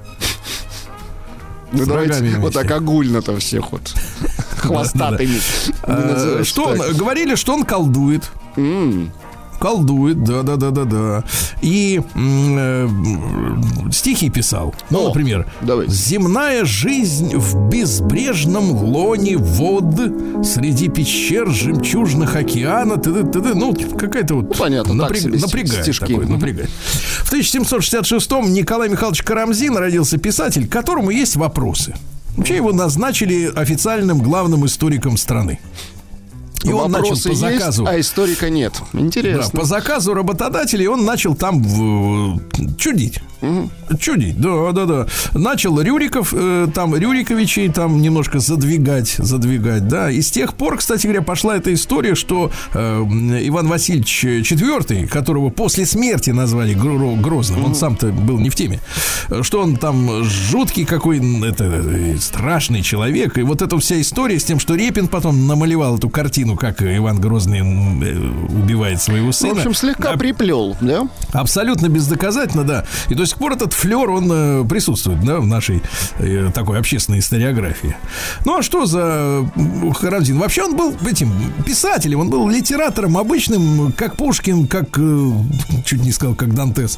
Ну, 1.72 1.86
давайте 1.86 2.22
вот 2.40 2.54
так 2.54 2.70
огульно-то 2.70 3.38
всех 3.38 3.72
вот. 3.72 3.94
Хвостатыми. 4.58 5.40
Э, 5.84 6.44
Что 6.44 6.66
он, 6.66 6.80
говорили, 6.98 7.36
что 7.36 7.54
он 7.54 7.64
колдует. 7.64 8.30
Колдует, 9.62 10.24
да, 10.24 10.42
да, 10.42 10.56
да, 10.56 10.72
да, 10.72 10.86
да. 10.86 11.24
И 11.62 12.02
э, 12.16 12.90
стихи 13.92 14.32
писал. 14.32 14.74
Ну, 14.90 15.04
О, 15.04 15.08
например, 15.10 15.46
давайте. 15.62 15.94
Земная 15.94 16.66
жизнь 16.66 17.36
в 17.36 17.70
безбрежном 17.70 18.72
лоне 18.72 19.38
вод 19.38 19.92
Среди 20.44 20.88
пещер 20.88 21.50
жемчужных 21.50 22.36
океана 22.36 22.98
т.д. 22.98 23.24
т.д. 23.24 23.54
Ну, 23.54 23.76
какая-то 23.98 24.36
вот 24.36 24.58
понятно, 24.58 25.08
так 25.08 25.18
себе 25.18 25.38
напрягает 25.38 25.84
стишки. 25.84 26.06
такой, 26.06 26.26
напрягает. 26.26 26.70
В 26.70 27.34
1766-м 27.34 28.54
Николай 28.54 28.90
Михайлович 28.90 29.24
Карамзин 29.24 29.76
родился 29.78 30.18
писатель, 30.18 30.68
к 30.68 30.72
которому 30.72 31.10
есть 31.12 31.36
вопросы. 31.36 31.94
Вообще 32.36 32.56
его 32.56 32.72
назначили 32.72 33.52
официальным 33.54 34.20
главным 34.20 34.66
историком 34.66 35.18
страны. 35.18 35.60
И 36.64 36.72
он 36.72 36.92
начал 36.92 37.10
по 37.22 37.34
заказу. 37.36 37.84
есть, 37.84 37.94
а 37.96 38.00
историка 38.00 38.50
нет. 38.50 38.74
Да, 38.94 39.00
Интересно. 39.00 39.60
по 39.60 39.66
заказу 39.66 40.14
работодателей 40.14 40.88
он 40.88 41.06
начал 41.06 41.36
там 41.36 41.62
в- 41.64 42.40
чудить. 42.78 43.20
Чудить, 44.00 44.40
да, 44.40 44.72
да, 44.72 44.86
да. 44.86 45.08
Начал 45.34 45.82
Рюриков, 45.82 46.32
э, 46.38 46.68
там 46.76 46.96
Рюриковичей 46.96 47.70
там 47.70 48.00
немножко 48.00 48.40
задвигать, 48.40 49.16
задвигать, 49.18 49.88
да. 49.88 50.12
И 50.12 50.22
с 50.22 50.30
тех 50.30 50.54
пор, 50.54 50.78
кстати 50.78 51.08
говоря, 51.08 51.24
пошла 51.24 51.58
эта 51.58 51.74
история, 51.74 52.14
что 52.14 52.52
э, 52.76 53.00
Иван 53.48 53.68
Васильевич 53.68 54.24
IV, 54.26 55.08
которого 55.08 55.50
после 55.50 55.88
смерти 55.88 56.30
назвали 56.30 56.76
Гро- 56.76 57.20
Грозным, 57.20 57.66
он 57.66 57.74
сам-то 57.74 58.08
был 58.10 58.38
не 58.38 58.52
в 58.52 58.56
теме, 58.56 58.80
что 59.42 59.62
он 59.62 59.76
там 59.76 60.24
жуткий 60.24 60.86
какой, 60.86 61.18
это, 61.44 61.64
э, 61.64 62.18
страшный 62.20 62.84
человек. 62.84 63.40
И 63.40 63.42
вот 63.42 63.64
эта 63.64 63.76
вся 63.80 64.00
история 64.00 64.40
с 64.40 64.44
тем, 64.44 64.60
что 64.60 64.76
Репин 64.76 65.08
потом 65.08 65.48
намалевал 65.48 65.98
эту 65.98 66.10
картину, 66.10 66.51
как 66.56 66.82
Иван 66.82 67.20
Грозный 67.20 67.60
э, 67.60 67.64
убивает 68.62 69.02
своего 69.02 69.32
В 69.32 69.36
сына. 69.36 69.54
общем, 69.54 69.74
слегка 69.74 70.12
А, 70.12 70.18
приплел, 70.18 70.76
да? 70.82 71.08
Абсолютно 71.34 71.88
бездоказательно, 71.90 72.64
да. 72.64 72.86
И 73.10 73.16
до 73.16 73.26
сих 73.26 73.38
пор 73.38 73.54
этот 73.54 73.74
флер, 73.74 74.10
он 74.10 74.30
э, 74.32 74.64
присутствует, 74.68 75.24
да, 75.24 75.40
в 75.40 75.48
нашей 75.48 75.82
э, 76.20 76.50
такой 76.54 76.80
общественной 76.80 77.20
историографии. 77.20 77.96
Ну, 78.46 78.58
а 78.58 78.64
что 78.64 78.86
за 78.86 79.46
Харамзин? 80.00 80.38
Вообще 80.40 80.64
он 80.64 80.76
был 80.76 80.96
этим 81.06 81.32
писателем, 81.66 82.20
он 82.22 82.30
был 82.30 82.48
литератором 82.50 83.18
обычным, 83.18 83.92
как 83.94 84.16
Пушкин, 84.18 84.68
как, 84.68 84.98
э, 84.98 85.32
чуть 85.86 86.04
не 86.04 86.12
сказал, 86.12 86.36
как 86.36 86.54
Дантес. 86.54 86.98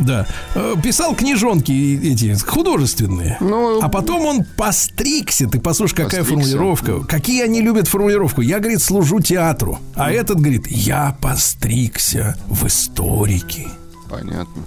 Да. 0.00 0.26
Э, 0.54 0.74
Писал 0.82 1.14
книжонки 1.14 1.72
эти 1.72 2.34
художественные. 2.44 3.36
Ну, 3.40 3.80
а 3.82 3.88
потом 3.88 4.26
он 4.26 4.44
постригся. 4.44 5.46
Ты 5.48 5.60
послушай, 5.60 5.94
какая 5.96 6.20
Постригся. 6.22 6.50
формулировка. 6.52 7.00
Какие 7.04 7.42
они 7.42 7.60
любят 7.60 7.88
формулировку. 7.88 8.40
Я, 8.40 8.58
говорит, 8.58 8.82
служу 8.94 9.18
театру. 9.18 9.80
А 9.96 10.12
этот 10.12 10.38
говорит, 10.38 10.68
я 10.68 11.16
постригся 11.20 12.36
в 12.46 12.64
историки. 12.68 13.66
Понятно. 14.08 14.62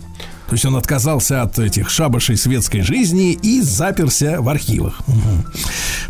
То 0.48 0.54
есть 0.54 0.66
он 0.66 0.76
отказался 0.76 1.44
от 1.44 1.58
этих 1.60 1.90
шабашей 1.90 2.36
светской 2.36 2.82
жизни 2.82 3.32
и 3.32 3.62
заперся 3.62 4.42
в 4.42 4.50
архивах. 4.50 5.00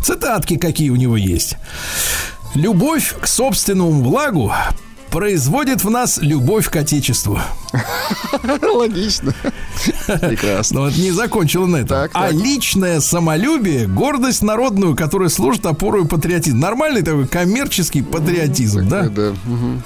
Цитатки 0.02 0.56
какие 0.56 0.90
у 0.90 0.96
него 0.96 1.16
есть. 1.16 1.58
Любовь 2.54 3.14
к 3.20 3.28
собственному 3.28 4.02
влагу 4.02 4.52
производит 5.10 5.84
в 5.84 5.90
нас 5.90 6.18
любовь 6.18 6.68
к 6.68 6.76
Отечеству. 6.76 7.40
Логично. 8.74 9.34
Прекрасно. 10.06 10.80
Но 10.80 10.86
вот 10.86 10.96
не 10.96 11.10
закончила 11.10 11.66
на 11.66 11.76
этом. 11.76 11.88
Так, 11.88 12.10
а 12.14 12.28
так. 12.28 12.32
личное 12.32 13.00
самолюбие, 13.00 13.86
гордость 13.86 14.42
народную, 14.42 14.96
которая 14.96 15.28
служит 15.28 15.66
опорой 15.66 16.06
патриотизма. 16.06 16.60
Нормальный 16.60 17.02
такой 17.02 17.26
коммерческий 17.26 18.02
патриотизм, 18.02 18.88
да? 18.88 19.08
Да. 19.08 19.34
мгм. 19.44 19.82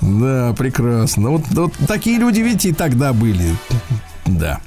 Да, 0.00 0.54
прекрасно. 0.56 1.30
Вот, 1.30 1.42
вот 1.50 1.72
такие 1.88 2.18
люди, 2.18 2.40
видите, 2.40 2.70
и 2.70 2.72
тогда 2.72 3.12
были. 3.12 3.56
Да. 4.26 4.60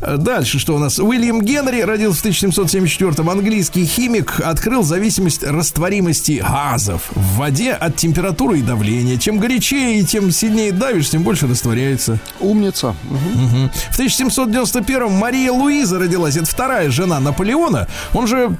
Дальше 0.00 0.58
что 0.58 0.76
у 0.76 0.78
нас? 0.78 0.98
Уильям 0.98 1.42
Генри 1.42 1.82
родился 1.82 2.22
в 2.22 2.26
1774-м. 2.26 3.28
Английский 3.28 3.84
химик 3.86 4.40
открыл 4.40 4.82
зависимость 4.82 5.42
растворимости 5.42 6.42
газов 6.42 7.10
в 7.14 7.36
воде 7.36 7.72
от 7.72 7.96
температуры 7.96 8.60
и 8.60 8.62
давления. 8.62 9.16
Чем 9.18 9.38
горячее 9.38 10.00
и 10.00 10.04
тем 10.04 10.30
сильнее 10.30 10.72
давишь, 10.72 11.10
тем 11.10 11.22
больше 11.22 11.46
растворяется. 11.46 12.18
Умница. 12.40 12.94
Мгм. 13.04 13.44
Мгм. 13.44 13.70
В 13.90 13.98
1791-м 13.98 15.12
Мария 15.12 15.52
Луиза 15.52 15.98
родилась. 15.98 16.36
Это 16.36 16.46
вторая 16.46 16.90
жена 16.90 17.20
Наполеона. 17.20 17.88
Он 18.12 18.26
же 18.26 18.56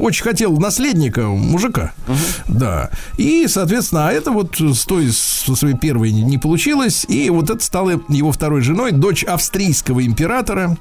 очень 0.00 0.22
хотел 0.22 0.56
наследника, 0.58 1.22
мужика. 1.26 1.92
Да. 2.48 2.90
И, 3.16 3.46
соответственно, 3.48 4.08
а 4.08 4.12
это 4.12 4.30
вот 4.30 4.60
с 4.60 4.84
той, 4.84 5.10
со 5.10 5.54
своей 5.56 5.76
первой 5.76 6.12
не, 6.12 6.38
получилось. 6.38 7.06
И 7.08 7.30
вот 7.30 7.50
это 7.50 7.64
стала 7.64 8.00
его 8.08 8.32
второй 8.32 8.60
женой, 8.60 8.92
дочь 8.92 9.24
австрийского 9.86 10.04
императора. 10.04 10.76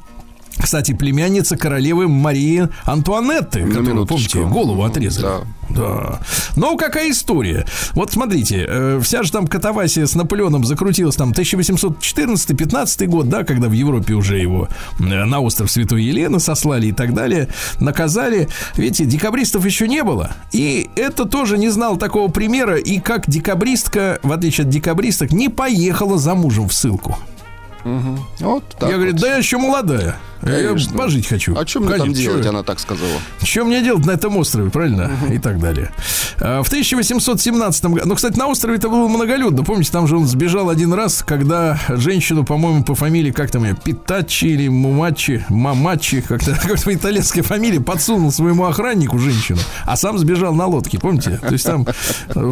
Кстати, 0.58 0.94
племянница 0.94 1.58
королевы 1.58 2.08
Марии 2.08 2.70
Антуанетты, 2.86 3.66
которую, 3.66 3.88
минуточку. 3.90 4.32
помните, 4.40 4.54
голову 4.54 4.84
отрезали. 4.86 5.26
Да. 5.26 5.42
Да. 5.70 6.20
Но 6.56 6.78
какая 6.78 7.12
история? 7.12 7.66
Вот 7.94 8.14
смотрите, 8.14 8.66
э, 8.66 9.00
вся 9.04 9.24
же 9.24 9.34
там 9.34 9.48
катавасия 9.48 10.06
с 10.06 10.16
Наполеоном 10.16 10.64
закрутилась 10.64 11.18
там 11.18 11.34
1814-15 11.34 13.08
год, 13.08 13.28
да, 13.28 13.44
когда 13.44 13.68
в 13.68 13.74
Европе 13.74 14.14
уже 14.14 14.38
его 14.40 14.70
э, 15.00 15.04
на 15.04 15.42
остров 15.42 15.70
Святой 15.70 16.04
Елены 16.04 16.40
сослали 16.40 16.88
и 16.88 16.92
так 16.94 17.14
далее, 17.14 17.50
наказали. 17.82 18.48
Видите, 18.78 19.04
декабристов 19.04 19.66
еще 19.66 19.90
не 19.90 20.04
было. 20.04 20.32
И 20.54 20.90
это 20.96 21.26
тоже 21.26 21.58
не 21.58 21.68
знал 21.68 21.98
такого 21.98 22.32
примера. 22.32 22.78
И 22.78 23.00
как 23.00 23.30
декабристка, 23.30 24.20
в 24.24 24.32
отличие 24.32 24.64
от 24.64 24.70
декабристок, 24.70 25.32
не 25.34 25.50
поехала 25.50 26.18
за 26.18 26.34
мужем 26.34 26.70
в 26.70 26.74
ссылку. 26.74 27.18
Вот 28.40 28.64
так 28.80 28.90
я 28.90 28.96
говорю, 28.96 29.12
вот. 29.12 29.22
да 29.22 29.28
я 29.28 29.38
еще 29.38 29.58
молодая. 29.58 30.16
Я 30.42 30.68
Конечно. 30.68 30.98
пожить 30.98 31.28
хочу. 31.28 31.56
А 31.58 31.66
что 31.66 31.80
мне 31.80 31.90
там 31.92 32.00
Конечно, 32.02 32.22
делать, 32.24 32.44
чё- 32.44 32.50
она 32.50 32.64
так 32.64 32.80
сказала. 32.80 33.10
что 33.44 33.66
мне 33.66 33.82
делать 33.82 34.06
на 34.06 34.12
этом 34.12 34.38
острове, 34.38 34.70
правильно? 34.70 35.12
И 35.32 35.40
так 35.40 35.60
далее. 35.60 35.92
А, 36.40 36.62
В 36.62 36.68
1817 36.68 37.86
году... 37.86 38.02
Ну, 38.08 38.16
кстати, 38.16 38.38
на 38.38 38.48
острове 38.48 38.78
это 38.78 38.90
было 38.90 39.08
многолюдно. 39.08 39.64
Помните, 39.64 39.92
там 39.92 40.08
же 40.08 40.18
он 40.18 40.28
сбежал 40.28 40.70
один 40.70 40.94
раз, 40.94 41.24
когда 41.26 41.80
женщину, 41.90 42.44
по-моему, 42.44 42.84
по 42.84 42.96
фамилии, 42.96 43.32
как 43.32 43.50
там 43.52 43.64
ее, 43.64 43.76
Питачи 43.76 44.46
или 44.46 44.68
Мумачи, 44.68 45.46
Мамачи, 45.50 46.22
как-то 46.22 46.52
какой-то 46.62 46.94
итальянской 46.94 47.42
фамилии, 47.42 47.80
подсунул 47.80 48.32
своему 48.32 48.66
охраннику 48.66 49.18
женщину, 49.20 49.60
а 49.86 49.96
сам 49.96 50.18
сбежал 50.18 50.54
на 50.54 50.66
лодке, 50.68 51.00
помните? 51.00 51.40
То 51.42 51.54
есть 51.54 51.66
там 51.66 51.86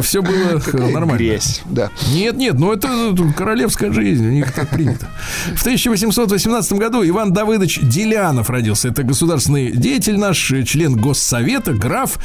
все 0.02 0.22
было 0.22 0.60
э, 0.72 0.76
нормально. 0.90 1.18
Грязь. 1.18 1.62
Да. 1.66 1.90
Нет, 2.12 2.36
нет, 2.36 2.54
ну 2.58 2.72
это 2.72 2.88
э, 2.88 3.32
королевская 3.36 3.92
жизнь, 3.92 4.26
у 4.26 4.30
них 4.30 4.52
так 4.52 4.68
принято. 4.70 5.06
В 5.54 5.60
1818 5.60 6.72
году 6.74 7.06
Иван 7.06 7.32
Давыдович 7.32 7.80
Делянов 7.88 8.50
родился. 8.50 8.88
Это 8.88 9.02
государственный 9.02 9.72
деятель 9.72 10.18
наш, 10.18 10.38
член 10.66 10.96
Госсовета, 10.96 11.72
граф, 11.72 12.18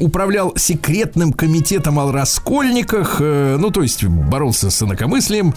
управлял 0.00 0.54
секретным 0.56 1.32
комитетом 1.32 1.98
о 1.98 2.12
раскольниках, 2.12 3.16
э, 3.20 3.56
ну, 3.58 3.70
то 3.70 3.82
есть 3.82 4.04
боролся 4.04 4.70
с 4.70 4.82
инакомыслием. 4.82 5.54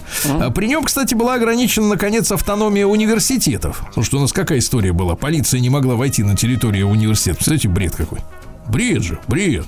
При 0.56 0.68
нем, 0.68 0.84
кстати, 0.84 1.14
была 1.14 1.36
ограничена, 1.36 1.88
наконец, 1.88 2.32
автономия 2.32 2.86
университетов. 2.86 3.84
Потому 3.88 4.06
что 4.06 4.18
у 4.18 4.22
нас 4.22 4.34
какая 4.34 4.60
история 4.60 4.94
была? 4.94 5.16
Полиция 5.16 5.60
не 5.60 5.70
могла 5.70 5.96
войти 5.96 6.24
на 6.24 6.36
территорию 6.36 6.88
университета. 6.88 7.36
Представляете, 7.36 7.70
бред 7.70 7.96
какой. 7.96 8.20
Бред 8.70 9.02
же, 9.02 9.18
бред. 9.28 9.66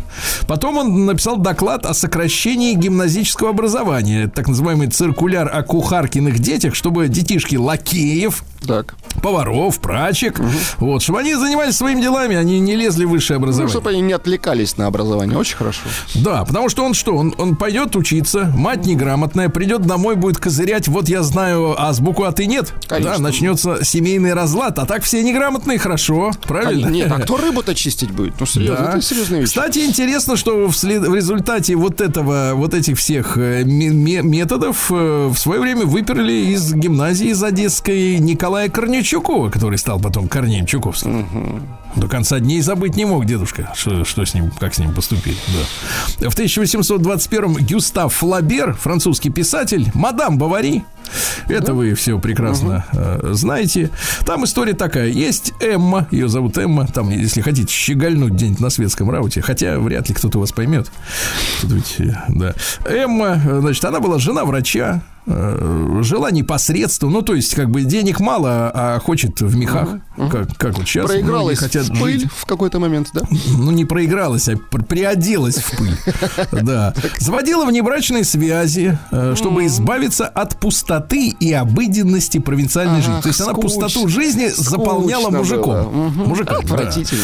Потом 0.48 0.78
он 0.78 1.06
написал 1.08 1.38
доклад 1.38 1.88
о 1.88 1.94
сокращении 1.96 2.76
гимназического 2.76 3.50
образования, 3.50 4.28
так 4.28 4.48
называемый 4.48 4.88
циркуляр 4.90 5.50
о 5.52 5.64
кухаркиных 5.64 6.38
детях, 6.38 6.76
чтобы 6.76 7.08
детишки 7.08 7.56
лакеев, 7.56 8.44
Так. 8.66 8.94
поваров, 9.22 9.80
прачек, 9.80 10.40
вот, 10.80 11.02
чтобы 11.02 11.20
они 11.20 11.36
занимались 11.36 11.76
своими 11.76 12.02
делами, 12.02 12.36
они 12.36 12.60
не 12.60 12.76
лезли 12.76 13.06
в 13.06 13.10
высшее 13.10 13.38
Ну, 13.40 13.44
образование. 13.46 13.72
чтобы 13.72 13.90
они 13.90 14.02
не 14.02 14.14
отвлекались 14.14 14.78
на 14.78 14.88
образование. 14.88 15.38
Очень 15.38 15.58
хорошо. 15.58 15.82
Да, 16.16 16.44
потому 16.46 16.70
что 16.70 16.84
он 16.86 16.94
что? 16.94 17.16
Он, 17.16 17.34
он 17.38 17.56
пойдет 17.56 17.96
учиться, 17.96 18.52
мать 18.56 18.86
неграмотная, 18.86 19.50
придет 19.50 19.82
домой, 19.82 20.16
будет 20.16 20.38
козырять, 20.38 20.88
вот 20.88 21.10
я 21.10 21.24
знаю 21.24 21.76
азбуку, 21.82 22.24
а 22.24 22.32
ты 22.32 22.46
нет. 22.46 22.72
Конечно. 22.88 23.14
Да, 23.18 23.20
начнется 23.20 23.84
семейный 23.84 24.34
разлад, 24.34 24.78
а 24.80 24.86
так 24.86 25.04
все 25.04 25.24
неграмотные, 25.24 25.78
хорошо, 25.80 26.32
правильно? 26.48 26.88
Нет, 26.88 27.12
а 27.12 27.20
кто 27.20 27.38
рыбу-то 27.38 27.76
чистить 27.76 28.12
будет? 28.12 28.40
Ну, 28.40 28.46
серьезно, 28.46 28.86
Да. 28.86 28.92
это 28.94 29.02
серьезная 29.02 29.40
вещь. 29.42 29.50
Кстати, 29.50 29.80
интересно, 29.80 30.38
что 30.38 30.70
вслед- 30.70 31.08
в 31.08 31.14
результате 31.16 31.76
вот 31.76 32.00
этого, 32.00 32.52
вот 32.54 32.74
этих 32.74 32.98
всех 32.98 33.38
э, 33.38 33.64
ме- 33.64 33.90
ме- 33.90 34.22
методов 34.22 34.92
э, 34.92 35.28
в 35.34 35.38
свое 35.38 35.60
время 35.60 35.86
выперли 35.86 36.54
из 36.54 36.74
гимназии 36.74 37.28
из 37.30 37.42
Одесской 37.44 38.18
Николая 38.20 38.51
Корничукова, 38.70 39.50
который 39.50 39.78
стал 39.78 40.00
потом 40.00 40.28
Корнеем 40.28 40.66
Чуковским. 40.66 41.68
До 41.96 42.08
конца 42.08 42.40
дней 42.40 42.62
забыть 42.62 42.96
не 42.96 43.06
мог 43.06 43.26
дедушка, 43.26 43.72
что, 43.76 44.06
что 44.06 44.24
с 44.26 44.34
ним, 44.34 44.52
как 44.52 44.74
с 44.74 44.80
ним 44.80 44.94
поступили. 44.94 45.38
Да. 46.20 46.30
В 46.30 46.38
1821-м 46.38 47.56
Гюстав 47.56 48.14
Флабер, 48.14 48.74
французский 48.74 49.30
писатель, 49.30 49.90
мадам 49.94 50.38
Бавари. 50.38 50.84
Это 51.48 51.74
вы 51.74 51.94
все 51.94 52.18
прекрасно 52.20 52.86
э, 52.94 53.30
знаете. 53.34 53.90
Там 54.26 54.46
история 54.46 54.74
такая. 54.74 55.10
Есть 55.10 55.54
Эмма, 55.60 56.08
ее 56.12 56.30
зовут 56.30 56.58
Эмма. 56.58 56.88
Там, 56.88 57.10
если 57.10 57.42
хотите, 57.42 57.72
щегольнуть 57.74 58.34
где-нибудь 58.34 58.60
на 58.60 58.70
светском 58.70 59.10
рауте. 59.10 59.42
Хотя 59.42 59.80
вряд 59.80 60.08
ли 60.10 60.16
кто-то 60.16 60.40
вас 60.40 60.52
поймет. 60.52 60.90
Тут 61.62 61.72
ведь, 61.72 61.96
э, 62.00 62.16
да. 62.30 62.54
Эмма, 62.86 63.42
э, 63.44 63.60
значит, 63.60 63.84
она 63.84 64.00
была 64.00 64.20
жена 64.20 64.46
врача. 64.46 65.02
Э, 65.26 66.00
Жила 66.02 66.32
непосредственно, 66.32 67.12
ну 67.12 67.22
то 67.22 67.36
есть 67.36 67.54
как 67.56 67.70
бы 67.70 67.84
денег 67.84 68.20
мало, 68.20 68.72
а 68.74 69.00
хочет 69.00 69.40
в 69.42 69.56
мехах, 69.56 69.90
как, 70.30 70.56
как 70.58 70.78
вот 70.78 70.88
сейчас. 70.88 71.06
Проигралась 71.06 71.60
хотят 71.60 71.86
в 71.86 72.00
пыль 72.00 72.20
жить. 72.22 72.30
в 72.32 72.46
какой-то 72.46 72.80
момент, 72.80 73.10
да? 73.14 73.22
Ну, 73.58 73.72
не 73.72 73.86
проигралась, 73.86 74.48
а 74.50 74.58
пр- 74.58 74.84
приоделась 74.84 75.58
в 75.58 75.78
пыль. 75.78 75.96
Да. 76.64 76.94
Заводила 77.20 77.66
внебрачные 77.66 78.24
связи, 78.24 78.98
э, 79.12 79.34
чтобы 79.38 79.66
избавиться 79.68 80.28
от 80.28 80.60
пустоты 80.60 81.30
и 81.30 81.54
обыденности 81.54 82.40
провинциальной 82.40 83.02
жизни. 83.02 83.22
То 83.22 83.28
есть 83.30 83.42
она 83.42 83.54
пустоту 83.54 84.08
жизни 84.08 84.48
заполняла 84.48 85.30
мужиком. 85.30 86.12
Мужиком. 86.16 86.58
Отвратительно. 86.60 87.22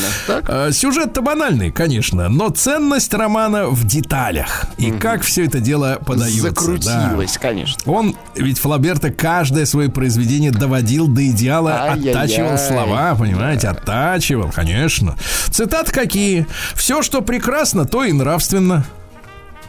Э, 0.48 0.72
Сюжет-то 0.72 1.22
банальный, 1.22 1.72
конечно, 1.72 2.30
но 2.30 2.50
ценность 2.50 3.14
романа 3.14 3.68
в 3.68 3.86
деталях. 3.86 4.66
И 4.78 4.92
как 4.92 5.22
все 5.24 5.46
это 5.46 5.60
дело 5.60 6.00
подается. 6.06 6.44
да. 6.44 6.50
Закрутилась, 6.50 7.38
конечно. 7.38 7.82
Он, 7.88 8.16
ведь 8.36 8.60
Флаберта 8.60 9.10
каждое 9.12 9.66
свое 9.66 9.90
произведение 9.90 10.52
доводил 10.52 11.08
до 11.08 11.26
идеала, 11.28 11.82
Ай-яй-яй. 11.82 12.12
оттачивал 12.14 12.58
слова, 12.58 13.16
понимаете, 13.16 13.70
оттачивал, 13.70 14.52
конечно. 14.54 15.16
Цитаты 15.50 15.92
какие? 15.92 16.48
Все, 16.76 17.02
что 17.02 17.22
прекрасно, 17.22 17.86
то 17.86 18.04
и 18.04 18.12
нравственно. 18.12 18.86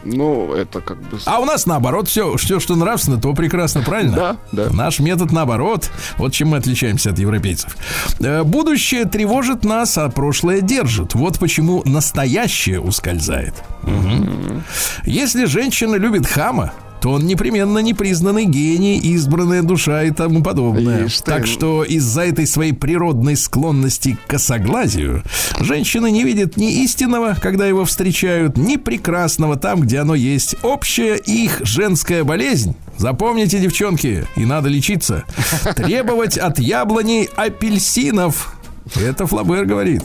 Ну, 0.03 0.53
это 0.53 0.79
как 0.79 0.97
бы... 1.01 1.19
А 1.25 1.39
у 1.39 1.45
нас 1.45 1.65
наоборот, 1.65 2.07
все, 2.07 2.37
все 2.37 2.59
что 2.59 2.75
нравственно, 2.75 3.19
то 3.19 3.33
прекрасно, 3.33 3.81
правильно? 3.81 4.15
Да, 4.15 4.37
да. 4.51 4.73
Наш 4.73 4.99
метод 4.99 5.31
наоборот. 5.31 5.89
Вот 6.17 6.33
чем 6.33 6.49
мы 6.49 6.57
отличаемся 6.57 7.09
от 7.09 7.19
европейцев. 7.19 7.75
Э, 8.19 8.43
Будущее 8.43 9.05
тревожит 9.05 9.65
нас, 9.65 9.97
а 9.97 10.07
прошлое 10.09 10.61
держит. 10.61 11.15
Вот 11.15 11.37
почему 11.37 11.83
настоящее 11.85 12.79
ускользает. 12.79 13.55
Мгм. 13.83 14.63
Если 15.03 15.45
женщина 15.45 15.95
любит 15.95 16.25
хама, 16.25 16.71
то 17.01 17.11
он 17.11 17.25
непременно 17.25 17.79
непризнанный 17.79 18.45
гений, 18.45 18.97
избранная 18.97 19.63
душа 19.63 20.03
и 20.03 20.11
тому 20.11 20.43
подобное. 20.43 21.05
Ишь. 21.05 21.21
Так 21.21 21.47
что 21.47 21.83
из-за 21.83 22.23
этой 22.23 22.45
своей 22.45 22.73
природной 22.73 23.35
склонности 23.35 24.17
к 24.25 24.29
косоглазию 24.29 25.23
женщины 25.59 26.11
не 26.11 26.23
видят 26.23 26.57
ни 26.57 26.83
истинного, 26.83 27.35
когда 27.41 27.65
его 27.67 27.85
встречают, 27.85 28.57
ни 28.57 28.75
прекрасного 28.75 29.55
там, 29.55 29.81
где 29.81 29.99
оно 29.99 30.15
есть. 30.15 30.55
Общая 30.63 31.15
их 31.15 31.61
женская 31.63 32.23
болезнь. 32.23 32.75
Запомните, 32.97 33.59
девчонки, 33.59 34.25
и 34.35 34.45
надо 34.45 34.67
лечиться. 34.69 35.23
Требовать 35.75 36.37
от 36.37 36.59
яблоней 36.59 37.29
апельсинов. 37.35 38.55
Это 38.95 39.25
Флабер 39.25 39.65
говорит. 39.65 40.03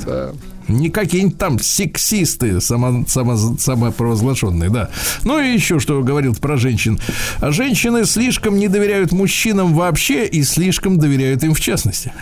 Не 0.68 0.90
какие-нибудь 0.90 1.38
там 1.38 1.58
сексисты 1.58 2.60
само, 2.60 3.04
само- 3.06 3.56
самопровозглашенные, 3.58 4.70
да. 4.70 4.88
Ну 5.24 5.40
и 5.40 5.52
еще 5.52 5.78
что 5.78 6.02
говорил 6.02 6.34
про 6.34 6.56
женщин. 6.56 6.98
Женщины 7.40 8.04
слишком 8.06 8.58
не 8.58 8.68
доверяют 8.68 9.12
мужчинам 9.12 9.74
вообще 9.74 10.26
и 10.26 10.42
слишком 10.42 10.98
доверяют 10.98 11.42
им 11.44 11.54
в 11.54 11.60
частности. 11.60 12.12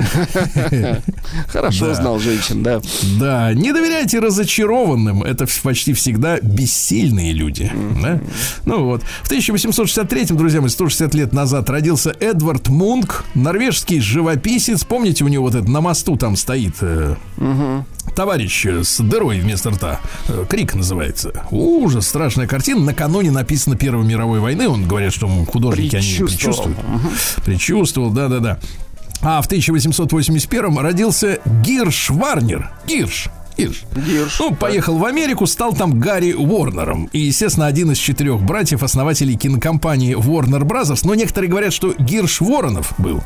Хорошо 1.49 1.95
знал 1.95 2.19
женщин, 2.19 2.63
да. 2.63 2.81
Да, 3.19 3.53
не 3.55 3.73
доверяйте 3.73 4.19
разочарованным. 4.19 5.23
Это 5.23 5.47
почти 5.63 5.93
всегда 5.93 6.39
бессильные 6.41 7.33
люди. 7.33 7.71
Ну 8.65 8.85
вот. 8.85 9.03
В 9.23 9.31
1863-м, 9.31 10.37
друзья 10.37 10.61
мои, 10.61 10.71
160 10.71 11.15
лет 11.15 11.33
назад 11.33 11.69
родился 11.71 12.15
Эдвард 12.21 12.69
Мунк, 12.69 13.25
норвежский 13.35 14.01
живописец. 14.01 14.85
Помните, 14.85 15.25
у 15.25 15.29
него 15.29 15.45
вот 15.45 15.55
это 15.55 15.71
на 15.71 15.81
мосту 15.81 16.17
там 16.17 16.37
стоит 16.37 16.75
э, 16.81 17.15
товарищ 18.15 18.67
с 18.67 18.99
дырой 19.01 19.41
вместо 19.41 19.71
рта. 19.71 20.01
Э, 20.29 20.45
Крик 20.49 20.75
называется. 20.75 21.33
Ужас, 21.51 22.07
страшная 22.07 22.47
картина. 22.47 22.81
Накануне 22.81 23.31
написано 23.31 23.77
Первой 23.77 24.05
мировой 24.05 24.41
войны. 24.41 24.69
Он 24.69 24.87
говорит, 24.87 25.13
что 25.13 25.27
художники 25.47 25.97
они 25.97 26.15
предчувствуют. 26.27 26.79
Предчувствовал, 27.45 28.11
да-да-да. 28.11 28.59
А 29.23 29.41
в 29.41 29.47
1881 29.47 30.79
родился 30.79 31.39
Гирш 31.63 32.11
Варнер. 32.11 32.71
Гирш. 32.87 33.29
Гирш. 33.57 33.85
Гирш, 33.95 34.41
Ну, 34.41 34.55
поехал 34.55 34.97
в 34.97 35.05
Америку, 35.05 35.47
стал 35.47 35.75
там 35.75 36.01
Гарри 36.01 36.33
Уорнером. 36.33 37.09
И, 37.13 37.21
естественно, 37.21 37.67
один 37.67 37.93
из 37.93 37.99
четырех 37.99 38.41
братьев, 38.43 38.83
основателей 38.83 39.37
кинокомпании 39.37 40.17
Warner 40.17 40.63
Brothers. 40.63 41.01
Но 41.05 41.15
некоторые 41.15 41.51
говорят, 41.51 41.73
что 41.73 41.93
Гирш 41.99 42.41
Воронов 42.41 42.93
был. 42.99 43.23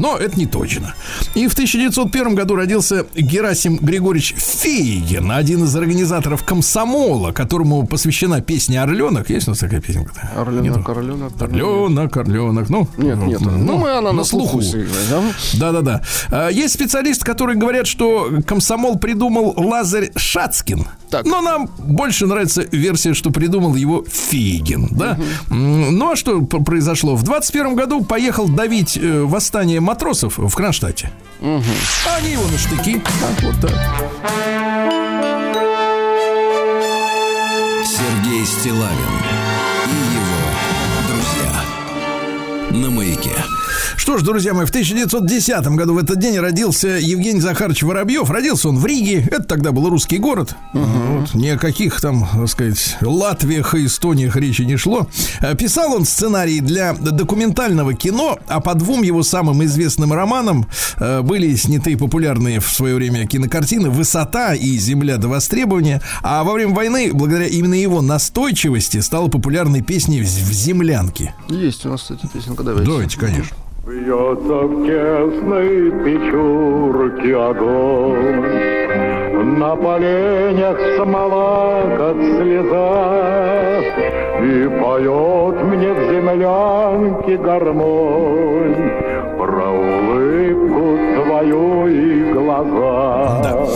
Но 0.00 0.16
это 0.16 0.38
не 0.38 0.46
точно. 0.46 0.94
И 1.34 1.46
в 1.46 1.52
1901 1.52 2.34
году 2.34 2.54
родился 2.56 3.06
Герасим 3.14 3.76
Григорьевич 3.76 4.34
Фейгин, 4.36 5.30
один 5.30 5.64
из 5.64 5.76
организаторов 5.76 6.42
комсомола, 6.44 7.32
которому 7.32 7.86
посвящена 7.86 8.40
песня 8.40 8.82
«Орленок». 8.82 9.28
Есть 9.30 9.46
у 9.48 9.50
нас 9.50 9.58
такая 9.58 9.80
песенка? 9.80 10.12
Орленок, 10.36 10.88
орленок. 10.88 11.32
Орленок, 11.42 12.16
орленок. 12.16 12.70
Ну, 12.70 12.88
Нет, 12.96 13.18
нет. 13.18 13.40
ну, 13.42 13.50
Ну, 13.50 13.78
мы 13.78 13.90
она 13.92 14.12
на 14.12 14.24
слуху. 14.24 14.62
сыграет, 14.62 14.88
да? 15.10 15.22
да-да-да. 15.58 16.02
А, 16.30 16.48
Есть 16.48 16.74
специалисты, 16.74 17.24
которые 17.24 17.58
говорят, 17.58 17.86
что 17.86 18.30
комсомол 18.46 18.98
придумал 18.98 19.52
Лазарь 19.56 20.10
Шацкин. 20.16 20.86
Так. 21.10 21.26
Но 21.26 21.40
нам 21.40 21.68
больше 21.78 22.26
нравится 22.26 22.62
версия, 22.70 23.14
что 23.14 23.30
придумал 23.30 23.74
его 23.74 24.04
Фейгин, 24.08 24.88
да? 24.92 25.18
М, 25.50 25.96
Ну 25.98 26.12
а 26.12 26.16
что 26.16 26.40
произошло? 26.42 27.16
В 27.16 27.22
21 27.24 27.74
году 27.74 28.04
поехал 28.04 28.48
давить 28.48 28.96
э, 28.96 29.22
восстание 29.24 29.80
матросов 29.90 30.38
в 30.38 30.54
Кронштадте. 30.54 31.10
А 31.42 32.16
они 32.18 32.30
его 32.30 32.46
на 32.46 32.56
штыки. 32.56 33.02
Так, 33.20 33.42
вот 33.42 33.60
так. 33.60 33.72
Сергей 37.84 38.46
Стилавин 38.46 39.14
и 39.86 39.98
его 40.14 40.42
друзья. 41.08 42.80
На 42.82 42.90
маяке. 42.90 43.34
Что 43.96 44.18
ж, 44.18 44.22
друзья 44.22 44.52
мои, 44.54 44.66
в 44.66 44.70
1910 44.70 45.66
году 45.68 45.94
в 45.94 45.98
этот 45.98 46.18
день 46.18 46.38
родился 46.38 46.88
Евгений 46.88 47.40
Захарович 47.40 47.82
Воробьев. 47.82 48.28
Родился 48.30 48.68
он 48.68 48.78
в 48.78 48.86
Риге. 48.86 49.26
Это 49.30 49.44
тогда 49.44 49.72
был 49.72 49.88
русский 49.88 50.18
город. 50.18 50.54
Вот. 50.72 51.34
Ни 51.34 51.48
о 51.48 51.58
каких 51.58 52.00
там, 52.00 52.28
так 52.32 52.48
сказать, 52.48 52.96
Латвиях 53.00 53.74
и 53.74 53.86
Эстониях 53.86 54.36
речи 54.36 54.62
не 54.62 54.76
шло. 54.76 55.06
Э, 55.40 55.54
Писал 55.54 55.94
он 55.94 56.04
сценарий 56.04 56.60
для 56.60 56.92
документального 56.94 57.94
кино, 57.94 58.38
а 58.48 58.60
по 58.60 58.74
двум 58.74 59.02
его 59.02 59.22
самым 59.22 59.64
известным 59.64 60.12
романам 60.12 60.66
э, 60.98 61.22
были 61.22 61.54
сняты 61.54 61.96
популярные 61.96 62.60
в 62.60 62.68
свое 62.68 62.96
время 62.96 63.26
кинокартины 63.26 63.88
«Высота» 63.88 64.54
и 64.54 64.76
«Земля 64.76 65.16
до 65.16 65.28
востребования». 65.28 66.02
А 66.22 66.44
во 66.44 66.52
время 66.52 66.74
войны, 66.74 67.10
благодаря 67.12 67.46
именно 67.46 67.74
его 67.74 68.02
настойчивости, 68.02 68.98
стала 68.98 69.28
популярной 69.28 69.82
песней 69.82 70.22
«В 70.22 70.50
в 70.50 70.52
землянке». 70.52 71.34
Есть 71.48 71.86
у 71.86 71.90
нас, 71.90 72.02
кстати, 72.02 72.26
песенка, 72.32 72.62
давайте. 72.62 72.90
Давайте, 72.90 73.18
конечно. 73.18 73.56
Бьется 73.90 74.68
в 74.68 74.86
тесной 74.86 75.90
печурке 76.04 77.36
огонь, 77.36 78.46
На 79.58 79.74
поленях 79.74 80.78
смола, 80.96 81.82
как 81.98 82.16
слеза, 82.16 83.82
И 84.44 84.68
поет 84.80 85.64
мне 85.64 85.92
в 85.92 86.12
землянке 86.12 87.36
гармонь 87.36 88.76
Про 89.36 89.70
улыбку 89.72 90.98
твою 91.24 91.88
и 91.88 92.32
глаза. 92.32 93.40
назад. 93.42 93.68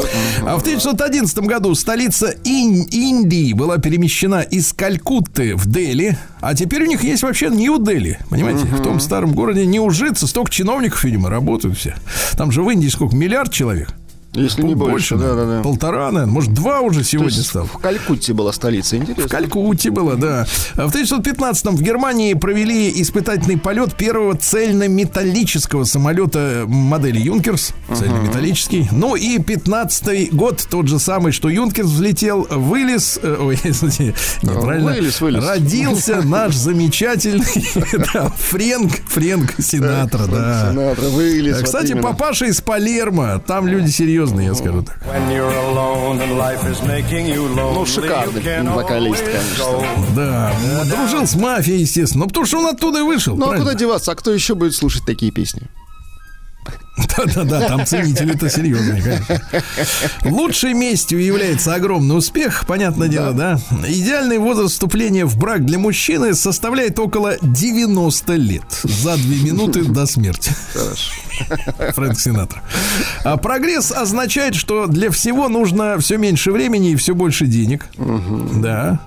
А 0.47 0.59
в 0.59 0.61
1911 0.61 1.39
году 1.39 1.75
столица 1.75 2.35
Ин- 2.45 2.83
Индии 2.91 3.55
была 3.55 3.79
перемещена 3.79 4.43
из 4.43 4.75
Калькутты 4.75 5.57
в 5.57 5.67
Дели, 5.67 6.19
а 6.43 6.55
теперь 6.55 6.83
у 6.83 6.87
них 6.87 7.03
есть 7.03 7.23
вообще 7.23 7.49
Нью-Дели. 7.49 8.19
Понимаете, 8.29 8.65
в 8.67 8.83
том 8.83 9.01
старом 9.01 9.33
городе 9.33 9.65
не 9.65 9.81
ужиться, 9.81 10.27
столько 10.27 10.51
чиновников, 10.51 11.03
видимо, 11.05 11.31
работают 11.31 11.79
все. 11.79 11.95
Там 12.37 12.53
же 12.53 12.63
в 12.63 12.69
Индии 12.69 12.89
сколько, 12.89 13.17
миллиард 13.17 13.53
человек? 13.53 13.95
Если 14.35 14.63
не 14.63 14.75
больше, 14.75 15.17
да, 15.17 15.29
да, 15.29 15.35
наверное. 15.35 15.57
да. 15.59 15.63
Полтора, 15.63 16.11
наверное, 16.11 16.33
может, 16.33 16.53
два 16.53 16.81
уже 16.81 17.05
сегодня 17.05 17.43
стало. 17.43 17.67
в 17.67 17.79
Калькутте 17.79 18.33
была 18.33 18.53
столица, 18.53 18.97
интересно. 18.97 19.25
В 19.25 19.29
Калькутте 19.31 19.91
было, 19.91 20.17
да. 20.17 20.47
А 20.75 20.87
В 20.87 20.89
1915 20.89 21.67
в 21.67 21.83
Германии 21.83 22.35
провели 22.35 23.01
испытательный 23.03 23.57
полет 23.59 23.95
первого 23.95 24.37
цельнометаллического 24.37 25.85
самолета 25.85 26.65
модели 26.67 27.19
Юнкерс. 27.21 27.73
Цельнометаллический. 27.95 28.89
Ну 28.93 29.17
и 29.17 29.39
15 29.39 30.33
год, 30.35 30.67
тот 30.71 30.89
же 30.89 30.99
самый, 30.99 31.33
что 31.33 31.49
Юнкерс 31.49 31.89
взлетел, 31.89 32.47
вылез... 32.51 33.19
э, 33.23 33.37
Ой, 33.41 33.59
извините, 33.65 34.15
неправильно. 34.43 34.93
вылез, 34.93 35.21
вылез. 35.21 35.45
Родился 35.45 36.23
наш 36.23 36.55
замечательный 36.55 37.45
да, 38.15 38.29
Френк, 38.31 38.93
Френк 39.09 39.55
Синатра, 39.61 40.27
да. 40.27 40.71
Синатра 40.71 41.09
вылез. 41.09 41.63
Кстати, 41.63 41.95
папаша 41.95 42.47
из 42.47 42.61
Палермо. 42.61 43.39
Там 43.47 43.67
люди 43.67 43.91
серьезные, 44.25 44.47
я 44.47 44.55
скажу 44.55 44.83
так. 44.83 44.99
Ну, 47.75 47.87
шикарный 47.87 48.71
вокалист, 48.73 49.25
конечно. 49.25 49.87
Да, 50.15 50.53
дружил 50.85 51.27
с 51.27 51.35
мафией, 51.35 51.81
естественно. 51.81 52.25
Ну, 52.25 52.29
потому 52.29 52.47
что 52.47 52.59
он 52.59 52.67
оттуда 52.67 53.01
и 53.01 53.03
вышел. 53.03 53.37
Ну, 53.37 53.51
а 53.51 53.57
куда 53.59 53.75
деваться? 53.75 54.13
А 54.13 54.15
кто 54.15 54.33
еще 54.33 54.55
будет 54.55 54.75
слушать 54.75 55.05
такие 55.07 55.33
песни? 55.33 55.63
Да-да-да, 57.17 57.69
там 57.69 57.87
ценители-то 57.87 58.49
серьезные, 58.49 59.03
конечно. 59.03 59.63
Лучшей 60.25 60.75
местью 60.75 61.23
является 61.23 61.75
огромный 61.75 62.17
успех, 62.17 62.65
понятное 62.67 63.09
дело, 63.09 63.33
да. 63.33 63.61
Идеальный 63.87 64.39
возраст 64.39 64.75
вступления 64.75 65.27
в 65.27 65.37
брак 65.37 65.65
для 65.65 65.79
мужчины 65.79 66.35
составляет 66.35 66.99
около 66.99 67.37
90 67.43 68.35
лет. 68.35 68.65
За 68.83 69.17
две 69.17 69.43
минуты 69.43 69.85
до 69.85 70.07
смерти. 70.07 70.53
Фрэнк 71.95 72.19
Синатра. 72.19 72.63
А 73.25 73.37
прогресс 73.37 73.91
означает, 73.91 74.55
что 74.55 74.87
для 74.87 75.11
всего 75.11 75.49
нужно 75.49 75.99
все 75.99 76.17
меньше 76.17 76.53
времени 76.53 76.93
и 76.93 76.97
все 76.97 77.15
больше 77.15 77.47
денег. 77.47 77.87
Да. 78.55 79.01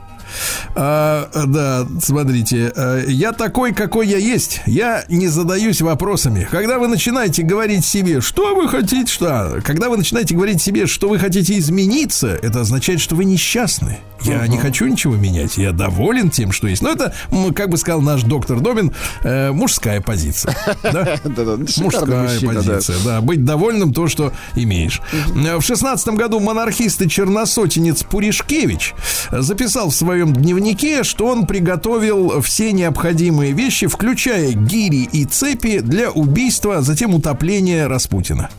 А, 0.76 1.30
да, 1.48 1.88
смотрите, 2.02 2.72
а, 2.76 3.04
я 3.06 3.32
такой, 3.34 3.74
какой 3.74 4.08
я 4.08 4.18
есть. 4.18 4.62
Я 4.66 5.04
не 5.10 5.28
задаюсь 5.28 5.82
вопросами. 5.82 6.48
Когда 6.50 6.78
вы 6.78 6.88
начинаете 6.88 7.44
говорить 7.44 7.86
себе, 7.86 8.22
что 8.22 8.56
вы 8.56 8.68
хотите, 8.68 9.12
что... 9.12 9.60
Когда 9.64 9.90
вы 9.90 9.98
начинаете 9.98 10.36
говорить 10.36 10.62
себе, 10.62 10.88
что 10.88 11.10
вы 11.10 11.20
хотите 11.20 11.58
измениться, 11.58 12.40
это 12.42 12.62
означает, 12.62 13.00
что 13.00 13.16
вы 13.16 13.26
несчастны. 13.26 14.00
Я 14.24 14.48
не 14.48 14.58
хочу 14.58 14.88
ничего 14.88 15.16
менять. 15.16 15.58
Я 15.58 15.72
доволен 15.72 16.30
тем, 16.30 16.52
что 16.52 16.68
есть. 16.68 16.82
Но 16.82 16.90
это, 16.92 17.14
м, 17.32 17.54
как 17.54 17.70
бы 17.70 17.78
сказал 17.78 18.02
наш 18.02 18.24
доктор 18.24 18.60
Добин, 18.60 18.92
э, 19.24 19.52
мужская 19.52 20.02
позиция. 20.02 20.56
Да? 20.84 21.18
Шикарный 21.18 21.84
Мужская 21.84 22.24
мужчина, 22.24 22.54
позиция, 22.56 22.96
да. 23.06 23.22
Быть 23.22 23.44
довольным 23.46 23.94
то, 23.94 24.08
что 24.08 24.34
имеешь. 24.56 25.02
В 25.34 25.62
шестнадцатом 25.62 26.16
году 26.16 26.40
монархист 26.40 27.02
и 27.02 27.10
черносотенец 27.10 28.04
Пуришкевич 28.04 28.94
записал 29.32 29.90
в 29.90 29.96
своем 29.96 30.34
дневнике, 30.34 31.04
что 31.04 31.28
он 31.28 31.46
приготовил 31.46 32.42
все 32.42 32.72
необходимые 32.72 33.52
вещи, 33.54 33.88
включая 33.88 34.52
гири 34.54 35.04
и 35.12 35.26
цепи 35.26 35.80
для 35.80 36.12
убийства, 36.12 36.78
а 36.78 36.82
затем 36.82 37.14
утопления 37.14 37.88
Распутина. 37.88 38.50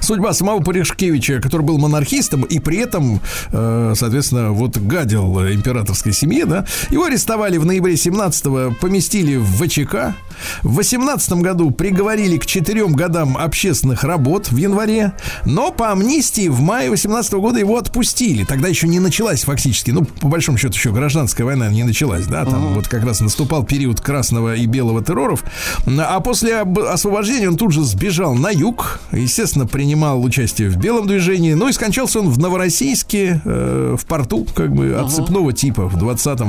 Судьба 0.00 0.32
самого 0.32 0.60
Пуришкевича, 0.60 1.40
который 1.40 1.62
был 1.62 1.78
монархистом 1.78 2.42
и 2.42 2.58
при 2.58 2.78
этом, 2.78 3.20
э, 3.52 3.92
соответственно, 3.96 4.50
вот 4.52 4.76
гадил 4.78 5.40
императорской 5.40 6.12
семье, 6.12 6.46
да, 6.46 6.64
его 6.90 7.04
арестовали 7.04 7.56
в 7.58 7.64
ноябре 7.66 7.94
17-го, 7.94 8.74
поместили 8.80 9.36
в 9.36 9.46
ВЧК. 9.64 10.14
В 10.62 10.74
18 10.76 11.32
году 11.34 11.70
приговорили 11.70 12.38
к 12.38 12.46
четырем 12.46 12.92
годам 12.94 13.36
общественных 13.36 14.04
работ 14.04 14.50
в 14.50 14.56
январе, 14.56 15.12
но 15.44 15.70
по 15.70 15.92
амнистии 15.92 16.48
в 16.48 16.60
мае 16.60 16.88
18 16.90 17.32
года 17.34 17.58
его 17.58 17.76
отпустили. 17.76 18.44
Тогда 18.44 18.68
еще 18.68 18.88
не 18.88 19.00
началась 19.00 19.44
фактически, 19.44 19.90
ну, 19.90 20.04
по 20.04 20.28
большому 20.28 20.56
счету, 20.58 20.74
еще 20.74 20.92
гражданская 20.92 21.44
война 21.46 21.68
не 21.68 21.84
началась, 21.84 22.26
да, 22.26 22.44
там 22.44 22.74
вот 22.74 22.88
как 22.88 23.04
раз 23.04 23.20
наступал 23.20 23.64
период 23.64 24.00
красного 24.00 24.54
и 24.54 24.66
белого 24.66 25.04
терроров. 25.04 25.44
А 25.86 26.20
после 26.20 26.56
об- 26.60 26.78
освобождения 26.78 27.48
он 27.48 27.56
тут 27.56 27.72
же 27.72 27.84
сбежал 27.84 28.34
на 28.34 28.48
юг, 28.50 29.00
естественно, 29.12 29.59
принимал 29.66 30.22
участие 30.22 30.68
в 30.68 30.76
белом 30.76 31.06
движении, 31.06 31.54
ну 31.54 31.68
и 31.68 31.72
скончался 31.72 32.20
он 32.20 32.28
в 32.28 32.38
Новороссийске, 32.38 33.40
э, 33.44 33.96
в 33.98 34.06
порту, 34.06 34.46
как 34.54 34.74
бы, 34.74 34.94
отцепного 34.94 35.52
типа 35.52 35.86
в 35.86 35.96
20 35.96 36.40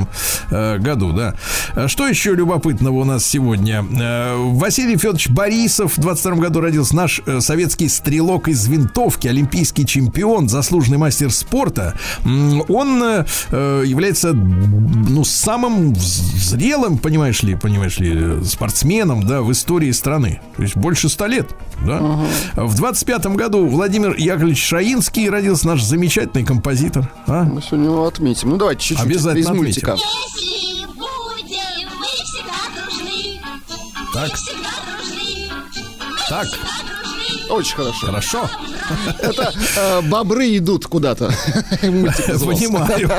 э, 0.50 0.78
году, 0.78 1.12
да. 1.12 1.34
А 1.74 1.88
Что 1.88 2.06
еще 2.06 2.34
любопытного 2.34 3.00
у 3.00 3.04
нас 3.04 3.24
сегодня? 3.24 3.84
Э, 4.00 4.36
Василий 4.36 4.96
Федорович 4.96 5.28
Борисов 5.30 5.96
в 5.96 6.00
22 6.00 6.36
году 6.36 6.60
родился, 6.60 6.96
наш 6.96 7.20
э, 7.26 7.40
советский 7.40 7.88
стрелок 7.88 8.48
из 8.48 8.66
винтовки, 8.66 9.28
олимпийский 9.28 9.86
чемпион, 9.86 10.48
заслуженный 10.48 10.98
мастер 10.98 11.30
спорта. 11.30 11.94
Он 12.24 13.02
э, 13.02 13.24
является, 13.84 14.32
ну, 14.32 15.24
самым 15.24 15.94
зрелым, 15.96 16.98
понимаешь 16.98 17.42
ли, 17.42 17.54
понимаешь 17.54 17.98
ли, 17.98 18.12
э, 18.14 18.42
спортсменом, 18.44 19.26
да, 19.26 19.42
в 19.42 19.50
истории 19.52 19.90
страны. 19.90 20.40
То 20.56 20.62
есть 20.62 20.76
больше 20.76 21.08
ста 21.08 21.26
лет, 21.26 21.48
да. 21.86 22.20
В 22.56 22.74
25 23.04 23.36
году 23.36 23.66
Владимир 23.66 24.14
Яковлевич 24.16 24.64
Шаинский 24.64 25.28
родился 25.28 25.66
наш 25.66 25.82
замечательный 25.82 26.44
композитор. 26.44 27.12
а? 27.26 27.42
Мы 27.44 27.60
сегодня 27.60 27.86
его 27.86 28.06
отметим. 28.06 28.50
Ну, 28.50 28.56
давайте 28.58 28.80
чуть-чуть 28.84 29.04
Обязательно 29.06 29.40
из 29.40 29.46
отметим. 29.46 29.64
мультика. 29.64 29.96
Если 29.96 30.86
будем 30.86 31.88
мы 31.98 32.06
всегда 32.06 32.60
дружны, 32.76 33.40
Так. 34.14 34.28
мы 34.30 34.36
всегда 34.36 34.70
дружны, 34.86 35.50
мы 35.98 36.16
Так. 36.28 36.46
всегда 36.46 36.68
дружны. 36.86 37.52
Очень 37.52 37.74
хорошо. 37.76 38.06
Хорошо. 38.06 38.50
Это 39.20 39.52
э, 39.76 40.00
бобры 40.02 40.56
идут 40.56 40.86
куда-то. 40.86 41.32
Понимаю. 41.82 43.10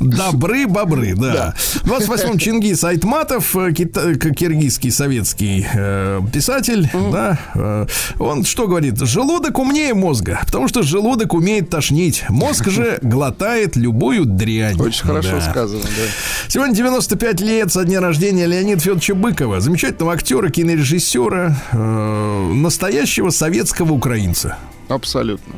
Добры 0.00 0.66
бобры, 0.66 1.14
да. 1.14 1.54
В 1.82 1.90
28-м 1.92 2.38
Чингис 2.38 2.84
Айтматов, 2.84 3.54
э, 3.56 3.72
кита- 3.72 4.14
к- 4.14 4.34
киргизский 4.34 4.90
советский 4.90 5.66
э, 5.72 6.20
писатель, 6.32 6.88
да, 7.12 7.38
э, 7.54 7.86
он 8.18 8.44
что 8.44 8.66
говорит? 8.68 8.98
Желудок 9.00 9.58
умнее 9.58 9.94
мозга, 9.94 10.40
потому 10.46 10.68
что 10.68 10.82
желудок 10.82 11.34
умеет 11.34 11.70
тошнить. 11.70 12.24
Мозг 12.28 12.68
же 12.68 12.98
глотает 13.02 13.76
любую 13.76 14.24
дрянь. 14.24 14.80
Очень 14.80 15.06
хорошо 15.06 15.32
Да. 15.40 15.50
сказано, 15.50 15.82
да. 15.82 16.48
Сегодня 16.48 16.74
95 16.74 17.40
лет 17.40 17.72
со 17.72 17.84
дня 17.84 18.00
рождения 18.00 18.46
Леонида 18.46 18.80
Федоровича 18.80 19.14
Быкова, 19.14 19.60
замечательного 19.60 20.12
актера, 20.14 20.48
кинорежиссера, 20.50 21.56
э, 21.72 22.52
настоящего 22.54 23.30
советского 23.30 23.92
украинца. 23.92 24.56
Абсолютно. 24.88 25.54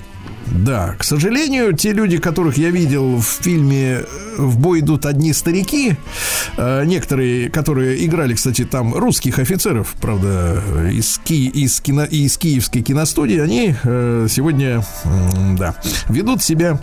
Да, 0.46 0.96
к 0.98 1.04
сожалению, 1.04 1.74
те 1.74 1.92
люди, 1.92 2.18
которых 2.18 2.58
я 2.58 2.70
видел 2.70 3.18
в 3.18 3.24
фильме 3.24 4.00
«В 4.36 4.58
бой 4.58 4.80
идут 4.80 5.06
одни 5.06 5.32
старики», 5.32 5.94
э, 6.56 6.84
некоторые, 6.86 7.48
которые 7.50 8.04
играли, 8.04 8.34
кстати, 8.34 8.64
там 8.64 8.94
русских 8.94 9.38
офицеров, 9.38 9.94
правда, 10.00 10.60
из, 10.90 11.18
Ки- 11.22 11.48
из, 11.48 11.80
кино, 11.80 12.04
из 12.04 12.36
киевской 12.36 12.82
киностудии, 12.82 13.38
они 13.38 13.76
э, 13.84 14.26
сегодня, 14.28 14.84
да, 15.56 15.76
ведут 16.08 16.42
себя 16.42 16.80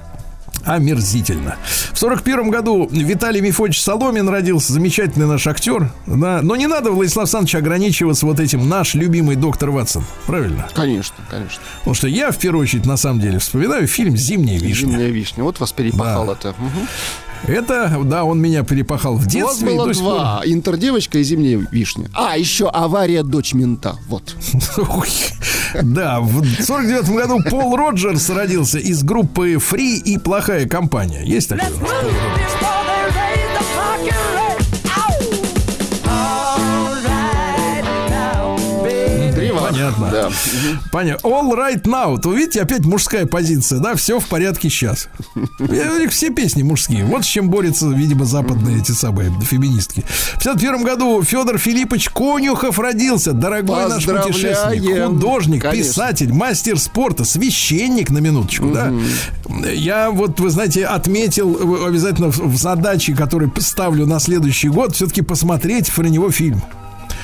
омерзительно. 0.68 1.56
В 1.94 1.98
сорок 1.98 2.24
первом 2.24 2.50
году 2.50 2.88
Виталий 2.92 3.42
Мифович 3.42 3.82
Соломин 3.82 4.30
родился, 4.30 4.74
замечательный 4.74 5.26
наш 5.26 5.48
актер. 5.48 5.92
Да, 6.06 6.42
но 6.42 6.56
не 6.56 6.68
надо, 6.68 6.92
Владислав 6.92 7.24
Александрович, 7.24 7.56
ограничиваться 7.56 8.26
вот 8.26 8.40
этим 8.40 8.68
наш 8.68 8.94
любимый 8.94 9.36
доктор 9.36 9.72
Ватсон. 9.72 10.04
Правильно? 10.26 10.68
Конечно, 10.74 11.16
конечно. 11.30 11.62
Потому 11.80 11.96
что 11.96 12.08
я, 12.08 12.32
в 12.32 12.38
первую 12.38 12.64
очередь, 12.64 12.86
на 12.86 12.98
самом 12.98 13.22
деле, 13.22 13.40
вспоминаю 13.40 13.88
фильм 13.88 14.18
«Зимняя 14.18 14.60
вишня». 14.60 14.92
Зимняя 14.92 15.10
вишня. 15.10 15.44
Вот 15.44 15.60
вас 15.60 15.72
перепахал 15.72 16.26
Да. 16.26 16.54
Это, 17.46 18.00
да, 18.04 18.24
он 18.24 18.40
меня 18.42 18.64
перепахал 18.64 19.14
в 19.14 19.18
У 19.18 19.20
вас 19.24 19.28
детстве. 19.28 19.68
было 19.70 19.88
до 19.88 19.94
сих 19.94 20.04
пор- 20.04 20.14
два. 20.16 20.42
Интердевочка 20.46 21.20
и 21.20 21.24
зимняя 21.24 21.66
вишня. 21.72 22.10
А, 22.14 22.38
еще 22.38 22.68
авария 22.70 23.24
дочь 23.24 23.54
мента. 23.54 23.96
Вот. 24.08 24.36
Да, 25.84 26.20
в 26.22 26.44
49 26.62 27.10
году 27.10 27.40
Пол 27.50 27.76
Роджерс 27.76 28.30
родился 28.30 28.80
из 28.80 29.04
группы 29.04 29.58
Фри 29.58 29.98
и 29.98 30.18
плохая 30.18 30.68
компания. 30.68 31.24
Есть 31.26 31.50
такое? 31.50 31.68
Понятно. 39.96 40.10
Да. 40.12 40.30
Понятно. 40.92 41.28
All 41.28 41.52
right 41.56 41.82
now. 41.84 42.20
Вы 42.24 42.38
видите, 42.38 42.62
опять 42.62 42.86
мужская 42.86 43.26
позиция, 43.26 43.80
да, 43.80 43.96
все 43.96 44.20
в 44.20 44.28
порядке 44.28 44.70
сейчас. 44.70 45.10
Все 46.10 46.30
песни 46.30 46.64
мужские. 46.64 47.06
Вот 47.06 47.24
с 47.24 47.28
чем 47.28 47.50
борются, 47.50 47.88
видимо, 47.88 48.26
западные 48.26 48.80
эти 48.80 48.92
самые 48.92 49.32
феминистки. 49.42 50.04
В 50.36 50.40
51 50.40 50.84
году 50.84 51.24
Федор 51.24 51.58
Филиппович 51.58 52.10
Конюхов 52.10 52.80
родился. 52.80 53.34
Дорогой 53.34 53.88
наш 53.90 54.06
путешественник, 54.06 55.08
художник, 55.08 55.62
Конечно. 55.64 55.84
писатель, 55.92 56.34
мастер 56.34 56.80
спорта, 56.80 57.26
священник 57.26 58.10
на 58.10 58.20
минуточку, 58.20 58.72
да. 58.72 58.92
Я 59.72 60.12
вот, 60.12 60.40
вы 60.40 60.50
знаете, 60.50 60.86
отметил 60.86 61.84
э, 61.84 61.88
обязательно 61.88 62.30
в 62.30 62.58
задаче, 62.58 63.16
которые 63.16 63.52
ставлю 63.60 64.06
на 64.06 64.20
следующий 64.20 64.70
год, 64.70 64.96
все-таки 64.96 65.22
посмотреть 65.22 65.92
про 65.92 66.08
него 66.08 66.32
фильм. 66.32 66.62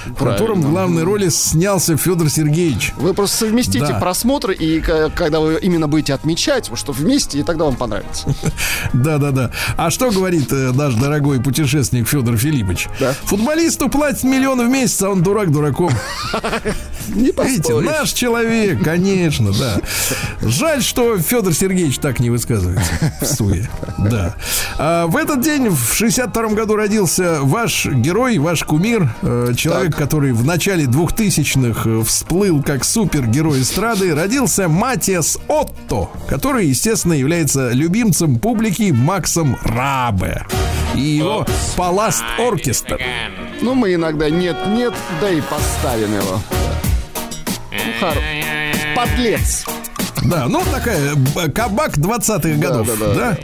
В 0.07 0.23
котором 0.23 0.61
в 0.61 0.69
главной 0.69 1.03
роли 1.03 1.29
снялся 1.29 1.95
Федор 1.97 2.29
Сергеевич. 2.29 2.93
Вы 2.97 3.13
просто 3.13 3.37
совместите 3.37 3.85
Да. 3.87 3.99
просмотр, 3.99 4.51
и 4.51 4.79
к- 4.79 5.11
когда 5.15 5.39
вы 5.39 5.59
именно 5.61 5.87
будете 5.87 6.13
отмечать, 6.13 6.69
что 6.75 6.91
вместе, 6.91 7.39
и 7.39 7.43
тогда 7.43 7.65
вам 7.65 7.75
понравится. 7.75 8.33
Да, 8.93 9.17
да, 9.17 9.31
да. 9.31 9.51
А 9.77 9.89
что 9.89 10.11
говорит 10.11 10.51
э, 10.51 10.71
наш 10.73 10.93
дорогой 10.95 11.41
путешественник 11.41 12.07
Федор 12.07 12.37
Филиппович? 12.37 12.87
Да. 12.99 13.13
Футболисту 13.23 13.89
платят 13.89 14.23
миллион 14.23 14.65
в 14.65 14.69
месяц, 14.69 15.01
а 15.01 15.09
он 15.09 15.23
дурак 15.23 15.51
дураком. 15.51 15.91
Не 17.09 17.31
Видите, 17.31 17.79
наш 17.81 18.11
человек, 18.13 18.81
конечно, 18.83 19.51
да. 19.51 19.81
Жаль, 20.41 20.81
что 20.81 21.17
Федор 21.17 21.53
Сергеевич 21.53 21.97
так 21.99 22.19
не 22.19 22.29
высказывается 22.29 22.91
в 23.21 23.25
суе. 23.25 23.69
Да. 23.97 24.35
А 24.77 25.07
в 25.07 25.17
этот 25.17 25.41
день, 25.41 25.67
в 25.69 25.93
62 25.93 26.47
году, 26.49 26.75
родился 26.75 27.39
ваш 27.41 27.85
герой, 27.87 28.37
ваш 28.37 28.63
кумир, 28.63 29.13
э, 29.21 29.51
человек, 29.93 29.95
который 29.97 30.33
в 30.33 30.45
начале 30.45 30.85
2000-х 30.85 31.89
э, 31.89 32.03
всплыл 32.03 32.61
как 32.63 32.83
супергерой 32.83 33.61
эстрады, 33.61 34.13
родился 34.15 34.67
Матиас 34.67 35.37
Отто, 35.47 36.09
который, 36.27 36.67
естественно, 36.67 37.13
является 37.13 37.71
любимцем 37.71 38.39
публики 38.39 38.91
Максом 38.91 39.57
Рабе. 39.63 40.45
И 40.95 41.01
его 41.01 41.45
Паласт 41.75 42.23
Оркестр. 42.39 42.99
Ну, 43.61 43.73
мы 43.75 43.93
иногда 43.93 44.29
нет-нет, 44.29 44.93
да 45.21 45.29
и 45.29 45.41
поставим 45.41 46.13
его. 46.13 46.39
Ну, 47.71 47.99
хор- 47.99 48.17
Подлец. 48.95 49.65
Да, 50.23 50.47
ну 50.47 50.61
такая 50.71 51.15
б- 51.15 51.49
кабак 51.51 51.97
20-х 51.97 52.49
годов. 52.59 52.87
да, 52.87 52.95
да. 53.07 53.13
Да, 53.13 53.37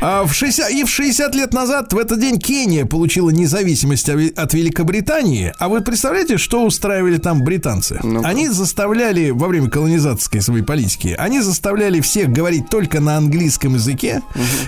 А 0.00 0.24
в 0.24 0.32
60, 0.32 0.70
и 0.70 0.84
в 0.84 0.88
60 0.88 1.34
лет 1.34 1.52
назад 1.52 1.92
в 1.92 1.98
этот 1.98 2.18
день 2.20 2.38
Кения 2.38 2.86
получила 2.86 3.30
независимость 3.30 4.08
от 4.08 4.54
Великобритании. 4.54 5.52
А 5.58 5.68
вы 5.68 5.80
представляете, 5.82 6.38
что 6.38 6.64
устраивали 6.64 7.18
там 7.18 7.42
британцы? 7.42 8.00
Ну-ка. 8.02 8.26
Они 8.28 8.48
заставляли 8.48 9.30
во 9.30 9.48
время 9.48 9.68
колонизаторской 9.68 10.40
своей 10.40 10.62
политики, 10.64 11.14
они 11.18 11.40
заставляли 11.40 12.00
всех 12.00 12.30
говорить 12.30 12.68
только 12.70 13.00
на 13.00 13.16
английском 13.16 13.74
языке. 13.74 14.22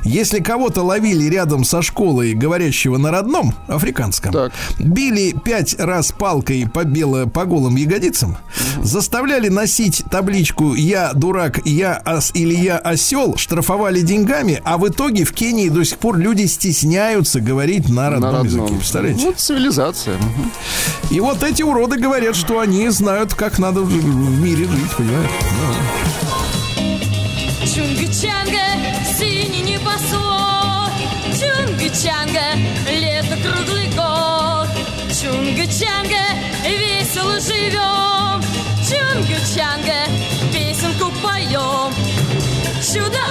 Если 0.05 0.41
кого-то 0.41 0.83
ловили 0.83 1.25
рядом 1.25 1.65
со 1.65 1.81
школой, 1.83 2.35
говорящего 2.35 2.97
на 2.99 3.11
родном, 3.11 3.55
африканском, 3.69 4.33
Так. 4.33 4.53
били 4.79 5.35
пять 5.45 5.75
раз 5.79 6.13
палкой 6.13 6.69
по, 6.73 6.85
бело, 6.85 7.27
по 7.27 7.45
голым 7.45 7.77
ягодицам, 7.77 8.37
заставляли 8.83 9.49
носить 9.49 10.03
табличку 10.11 10.75
«Я 10.75 11.13
дурак, 11.15 11.36
я 11.65 12.03
ос 12.05 12.31
или 12.35 12.55
я 12.55 12.79
осел», 12.79 13.37
штрафовали 13.37 14.01
деньгами, 14.01 14.61
а 14.65 14.79
в 14.79 14.89
итоге 14.89 15.25
в 15.25 15.33
Кении 15.33 15.69
до 15.69 15.85
сих 15.85 15.99
пор 15.99 16.17
люди 16.19 16.47
стесняются 16.47 17.41
говорить 17.41 17.89
на 17.89 18.11
родном, 18.11 18.33
На 18.33 18.39
языке. 18.41 18.61
родном. 18.61 18.79
Представляете? 18.79 19.25
Ну, 19.27 19.33
цивилизация. 19.37 20.17
И 21.11 21.21
вот 21.21 21.43
эти 21.43 21.63
уроды 21.63 21.99
говорят, 21.99 22.37
что 22.37 22.59
они 22.61 22.89
знают, 22.89 23.35
как 23.35 23.59
надо 23.59 23.81
в 23.83 23.87
в 23.89 24.41
мире 24.41 24.65
жить, 24.65 24.97
понимаете? 24.97 25.33
Чунга-чанга, 27.65 28.67
синий 29.19 29.63
небосвод 29.73 30.93
Чунга-чанга, 31.39 32.57
лето 32.91 33.37
круглый 33.43 33.87
год 33.89 34.69
Чунга-чанга, 35.11 36.25
весело 36.65 37.41
живем 37.41 37.96
Чудо-остров, 42.97 43.26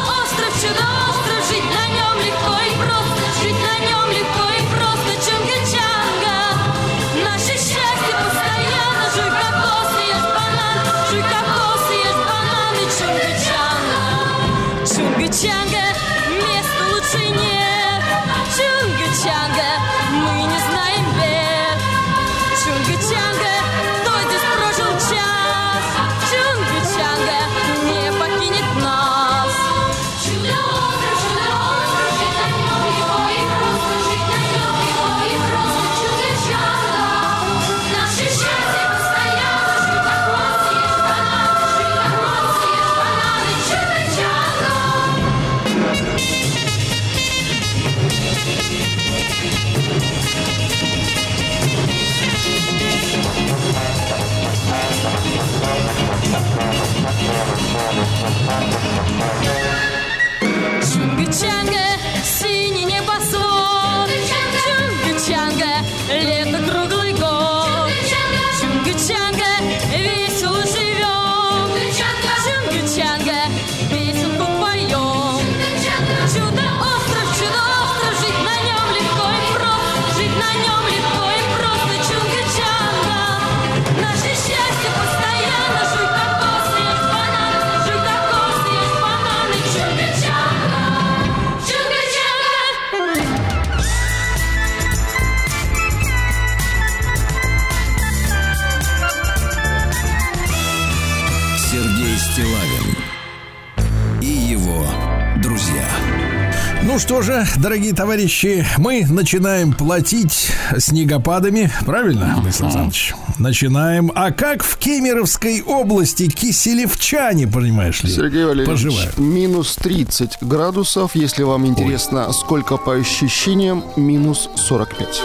Ну 106.95 106.99
что 106.99 107.21
же, 107.21 107.45
дорогие 107.57 107.93
товарищи, 107.93 108.65
мы 108.77 109.05
начинаем 109.05 109.73
платить 109.73 110.53
снегопадами, 110.77 111.69
правильно, 111.85 112.39
Александр 112.41 112.67
Александрович? 112.67 113.13
Начинаем. 113.37 114.13
А 114.15 114.31
как 114.31 114.63
в 114.63 114.77
Кемеровской 114.77 115.61
области 115.61 116.29
киселевчане, 116.29 117.47
понимаешь 117.47 118.01
ли, 118.01 118.09
Сергей 118.09 118.45
Валерьевич, 118.45 118.69
поживают? 118.69 119.17
минус 119.17 119.75
30 119.75 120.37
градусов. 120.39 121.11
Если 121.15 121.43
вам 121.43 121.67
интересно, 121.67 122.31
сколько 122.31 122.77
по 122.77 122.93
ощущениям, 122.93 123.83
минус 123.97 124.49
45. 124.55 125.21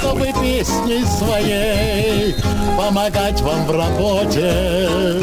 чтобы 0.00 0.26
песней 0.42 1.02
своей 1.18 2.34
помогать 2.76 3.40
вам 3.40 3.64
в 3.64 3.70
работе, 3.70 5.18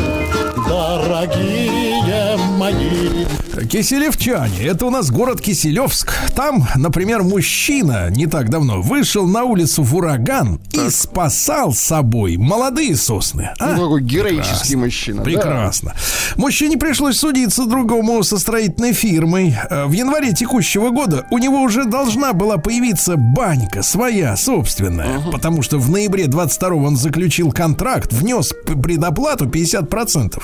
дорогие 0.68 2.36
мои. 2.58 3.19
Киселевчане, 3.68 4.64
это 4.64 4.86
у 4.86 4.90
нас 4.90 5.10
город 5.12 5.42
Киселевск. 5.42 6.14
Там, 6.36 6.68
например, 6.76 7.24
мужчина 7.24 8.10
не 8.10 8.26
так 8.28 8.50
давно 8.50 8.82
вышел 8.82 9.28
на 9.28 9.44
улицу 9.44 9.84
в 9.84 9.96
ураган 9.96 10.60
и 10.72 10.90
спасал 10.90 11.74
с 11.74 11.80
собой 11.80 12.38
молодые 12.38 12.96
сосны. 12.96 13.50
А? 13.60 13.74
Ну, 13.76 13.84
такой 13.84 14.02
героический 14.04 14.76
Прекрасно. 14.76 14.78
мужчина. 14.78 15.18
да. 15.18 15.24
Прекрасно. 15.24 15.94
Мужчине 16.36 16.78
пришлось 16.78 17.18
судиться 17.18 17.66
другому 17.66 18.24
со 18.24 18.38
строительной 18.40 18.94
фирмой. 18.94 19.56
Э, 19.70 19.86
В 19.86 19.92
январе 19.92 20.32
текущего 20.34 20.90
года 20.92 21.26
у 21.32 21.38
него 21.38 21.62
уже 21.62 21.86
должна 21.86 22.34
была 22.34 22.58
появиться 22.58 23.16
банька 23.18 23.82
своя, 23.84 24.36
собственная. 24.38 25.20
Потому 25.32 25.62
что 25.64 25.80
в 25.80 25.90
ноябре 25.90 26.28
22 26.28 26.70
он 26.76 26.96
заключил 26.98 27.52
контракт, 27.52 28.14
внес 28.14 28.54
предоплату 28.66 29.46
50%. 29.48 30.42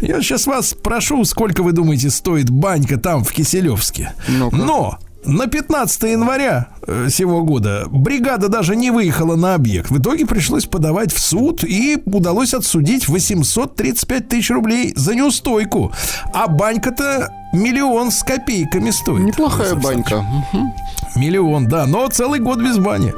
Я 0.00 0.20
сейчас 0.20 0.46
вас 0.46 0.74
прошу, 0.74 1.24
сколько 1.24 1.62
вы 1.62 1.72
думаете 1.72 2.10
стоит 2.10 2.49
банька 2.50 2.98
там, 2.98 3.24
в 3.24 3.32
Киселевске? 3.32 4.12
Ну-ка. 4.28 4.56
Но 4.56 4.98
на 5.24 5.46
15 5.46 6.02
января 6.04 6.68
э, 6.86 7.08
сего 7.10 7.44
года 7.44 7.84
бригада 7.90 8.48
даже 8.48 8.74
не 8.74 8.90
выехала 8.90 9.36
на 9.36 9.54
объект. 9.54 9.90
В 9.90 9.98
итоге 9.98 10.26
пришлось 10.26 10.64
подавать 10.64 11.12
в 11.12 11.18
суд 11.18 11.62
и 11.62 12.00
удалось 12.06 12.54
отсудить 12.54 13.08
835 13.08 14.28
тысяч 14.28 14.50
рублей 14.50 14.92
за 14.96 15.14
неустойку. 15.14 15.92
А 16.32 16.46
банька-то 16.48 17.30
миллион 17.52 18.10
с 18.10 18.22
копейками 18.22 18.90
стоит. 18.90 19.20
Неплохая 19.24 19.74
банька. 19.74 20.24
Миллион, 21.16 21.66
да, 21.66 21.86
но 21.86 22.06
целый 22.08 22.38
год 22.38 22.60
без 22.60 22.78
бани. 22.78 23.12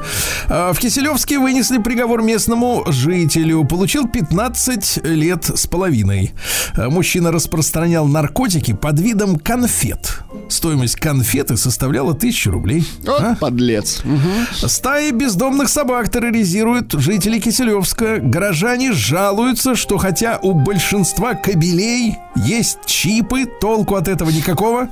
А, 0.49 0.73
В 0.73 0.79
Киселевске 0.79 1.39
вынесли 1.39 1.77
приговор 1.79 2.23
местному 2.23 2.85
жителю. 2.89 3.65
Получил 3.65 4.09
15 4.09 5.05
лет 5.05 5.45
с 5.45 5.67
половиной. 5.67 6.33
А, 6.75 6.89
Мужчина 6.89 7.31
распространял 7.31 8.07
наркотики 8.07 8.73
под 8.73 8.99
видом 8.99 9.39
конфет. 9.39 10.21
Стоимость 10.49 10.97
конфеты 10.97 11.59
составляла 11.59 12.13
1000 12.13 12.51
рублей. 12.51 12.87
Вот 13.07 13.21
А? 13.21 13.37
подлец. 13.39 14.01
Мгм. 14.05 14.47
Стаи 14.53 15.11
бездомных 15.11 15.69
собак 15.69 16.11
терроризируют 16.11 16.93
жителей 16.95 17.41
Киселевска. 17.41 18.19
Горожане 18.23 18.93
жалуются, 18.93 19.75
что 19.75 19.99
хотя 19.99 20.39
у 20.43 20.53
большинства 20.55 21.35
кабелей 21.35 22.17
есть 22.37 22.79
чипы, 22.87 23.45
толку 23.45 23.97
от 23.97 24.09
этого 24.09 24.22
никакого. 24.31 24.89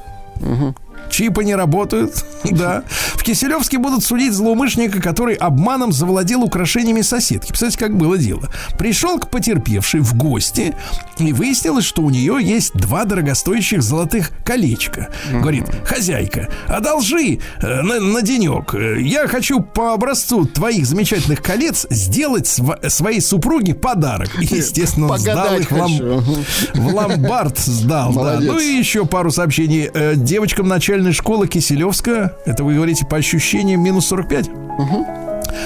Чипы 1.11 1.45
не 1.45 1.55
работают, 1.55 2.25
да. 2.45 2.85
В 3.15 3.23
Киселевске 3.23 3.79
будут 3.79 4.05
судить 4.05 4.33
злоумышленника, 4.33 5.01
который 5.03 5.35
обманом 5.35 5.93
завладел 5.93 6.43
украшениями 6.43 7.03
соседки. 7.03 7.49
Представляете, 7.49 7.79
как 7.79 7.97
было 7.97 8.17
дело. 8.17 8.49
Пришел 8.79 9.19
к 9.19 9.29
потерпевшей 9.31 10.01
в 10.01 10.15
гости, 10.15 10.75
и 11.19 11.33
выяснилось, 11.33 11.85
что 11.85 12.03
у 12.03 12.11
нее 12.11 12.39
есть 12.41 12.73
два 12.75 13.05
дорогостоящих 13.05 13.83
золотых 13.83 14.31
колечка. 14.45 15.09
Говорит, 15.33 15.65
хозяйка, 15.85 16.49
одолжи 16.67 17.39
э, 17.61 17.83
на, 17.83 18.01
на 18.01 18.23
денек. 18.23 18.75
Э, 18.75 19.01
Я 19.01 19.27
хочу 19.29 19.61
по 19.61 19.93
образцу 19.95 20.47
твоих 20.47 20.87
замечательных 20.87 21.43
колец 21.43 21.87
сделать 21.91 22.47
св- 22.47 22.79
своей 22.91 23.21
супруге 23.21 23.75
подарок. 23.75 24.31
Естественно, 24.41 25.07
он 25.09 25.19
сдал 25.19 25.59
их 25.59 25.71
в, 25.71 25.77
лам- 25.77 26.35
в 26.75 26.95
ломбард 26.95 27.59
сдал. 27.59 28.13
да. 28.15 28.39
Ну 28.41 28.59
и 28.59 28.65
еще 28.79 29.05
пару 29.07 29.31
сообщений. 29.31 29.91
Э, 29.93 30.15
Девочкам 30.17 30.69
начальной 31.01 31.13
школы 31.13 31.49
Киселевска, 31.49 32.37
это 32.45 32.63
вы 32.63 32.75
говорите 32.75 33.07
по 33.07 33.17
ощущениям 33.17 33.83
минус 33.83 34.07
45, 34.09 34.51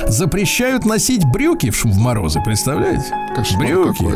запрещают 0.07 0.85
носить 0.85 1.25
брюки 1.25 1.71
в, 1.71 1.85
в 1.85 1.99
морозы, 1.99 2.41
представляете? 2.45 3.13
Кошмар 3.35 3.67
брюки. 3.67 3.99
какой. 3.99 4.15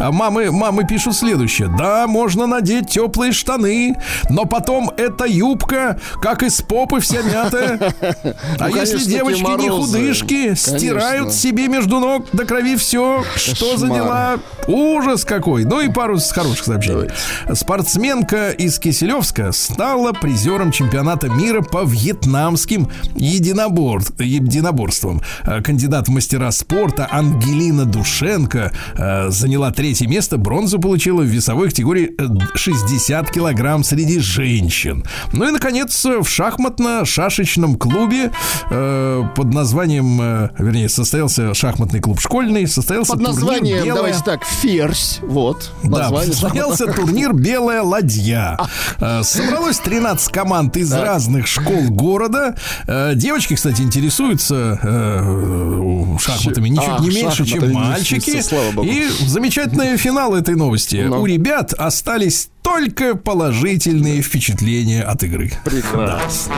А 0.00 0.12
мамы, 0.12 0.50
мамы 0.50 0.84
пишут 0.84 1.16
следующее. 1.16 1.68
Да, 1.68 2.06
можно 2.06 2.46
надеть 2.46 2.90
теплые 2.90 3.32
штаны, 3.32 3.96
но 4.28 4.44
потом 4.44 4.90
эта 4.96 5.24
юбка, 5.24 5.98
как 6.20 6.42
из 6.42 6.60
попы 6.62 7.00
вся 7.00 7.22
мятая. 7.22 7.94
А 8.58 8.68
Ну, 8.68 8.76
если 8.76 8.98
девочки 8.98 9.60
не 9.60 9.68
худышки, 9.68 10.54
стирают 10.54 11.32
себе 11.32 11.68
между 11.68 12.00
ног 12.00 12.26
до 12.32 12.44
крови 12.44 12.76
все. 12.76 13.22
Что 13.36 13.76
за 13.76 13.88
дела? 13.88 14.38
Ужас 14.66 15.24
какой. 15.24 15.64
Ну 15.64 15.80
и 15.80 15.88
пару 15.88 16.18
хороших 16.18 16.64
сообщений. 16.64 17.08
Спортсменка 17.52 18.50
из 18.50 18.78
Киселевска 18.78 19.52
стала 19.52 20.12
призером 20.12 20.72
чемпионата 20.72 21.28
мира 21.28 21.62
по 21.62 21.84
вьетнамским 21.84 22.88
единобор... 23.14 24.02
единоборствам. 24.18 25.22
Э, 25.44 25.62
Кандидат 25.62 26.08
в 26.08 26.10
мастера 26.10 26.50
спорта 26.50 27.08
Ангелина 27.10 27.84
Душенко 27.84 28.57
э, 28.96 29.30
заняла 29.30 29.70
третье 29.70 30.06
место. 30.06 30.36
Бронзу 30.38 30.78
получила 30.78 31.22
в 31.22 31.26
весовой 31.26 31.68
категории 31.68 32.14
э, 32.18 32.26
60 32.54 33.30
килограмм 33.30 33.84
среди 33.84 34.18
женщин. 34.20 35.04
Ну 35.32 35.48
и, 35.48 35.50
наконец, 35.50 36.04
в 36.04 36.26
шахматно-шашечном 36.26 37.76
клубе 37.76 38.30
э, 38.70 39.24
под 39.34 39.52
названием, 39.54 40.20
э, 40.20 40.50
вернее, 40.58 40.88
состоялся 40.88 41.54
шахматный 41.54 42.00
клуб 42.00 42.20
школьный, 42.20 42.66
состоялся 42.66 43.12
Под 43.12 43.24
турнир 43.24 43.34
названием, 43.40 43.84
«Белая». 43.84 43.94
давайте 43.94 44.24
так, 44.24 44.44
ферзь. 44.44 45.20
Вот. 45.22 45.72
Да, 45.82 46.10
состоялся 46.22 46.86
турнир 46.86 47.32
«Белая 47.32 47.82
ладья». 47.82 48.58
Э, 49.00 49.22
Собралось 49.22 49.78
13 49.78 50.32
команд 50.32 50.76
из 50.76 50.92
разных 50.92 51.46
школ 51.46 51.88
города. 51.90 52.56
Э, 52.86 53.12
Девочки, 53.14 53.54
кстати, 53.54 53.82
интересуются 53.82 54.78
э, 54.82 56.16
шахматами 56.18 56.68
ничуть 56.68 56.88
А, 56.88 57.00
не 57.00 57.10
меньше, 57.10 57.44
чем 57.44 57.72
мальчики. 57.72 58.40
Слава 58.48 58.72
богу. 58.72 58.88
И 58.88 59.06
замечательный 59.26 59.96
финал 59.96 60.34
этой 60.34 60.56
новости. 60.56 61.04
Ну. 61.08 61.22
У 61.22 61.26
ребят 61.26 61.72
остались 61.72 62.50
только 62.62 63.14
положительные 63.14 64.22
впечатления 64.22 65.02
от 65.02 65.22
игры. 65.22 65.52
Прекрасно. 65.64 66.54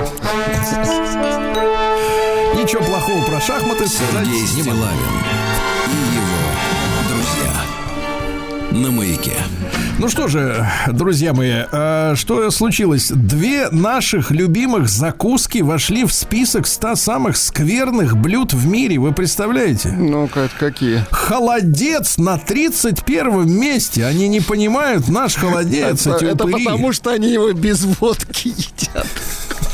Ничего 2.55 2.83
плохого 2.83 3.25
про 3.25 3.41
шахматы 3.41 3.87
сказать 3.87 4.27
не 4.27 4.63
могу. 4.63 4.85
И 5.87 5.97
его 6.17 6.41
друзья. 7.09 8.83
На 8.83 8.91
маяке. 8.91 9.37
Ну 10.01 10.09
что 10.09 10.29
же, 10.29 10.67
друзья 10.91 11.35
мои, 11.35 11.65
э, 11.71 12.15
что 12.17 12.51
случилось? 12.51 13.11
Две 13.11 13.69
наших 13.69 14.31
любимых 14.31 14.89
закуски 14.89 15.59
вошли 15.59 16.07
в 16.07 16.13
список 16.15 16.67
100 16.67 16.95
самых 16.95 17.37
скверных 17.37 18.17
блюд 18.17 18.55
в 18.55 18.67
мире. 18.67 18.99
Вы 18.99 19.13
представляете? 19.13 19.91
Ну-ка, 19.91 20.41
это 20.41 20.55
какие? 20.59 21.05
Холодец 21.11 22.17
на 22.17 22.39
31 22.39 23.47
месте. 23.47 24.07
Они 24.07 24.27
не 24.29 24.41
понимают 24.41 25.07
наш 25.09 25.35
холодец, 25.35 26.07
Это, 26.07 26.17
эти 26.17 26.25
это 26.33 26.45
упыри. 26.47 26.65
потому, 26.65 26.93
что 26.95 27.11
они 27.11 27.31
его 27.31 27.53
без 27.53 27.85
водки 27.85 28.49
едят. 28.49 29.07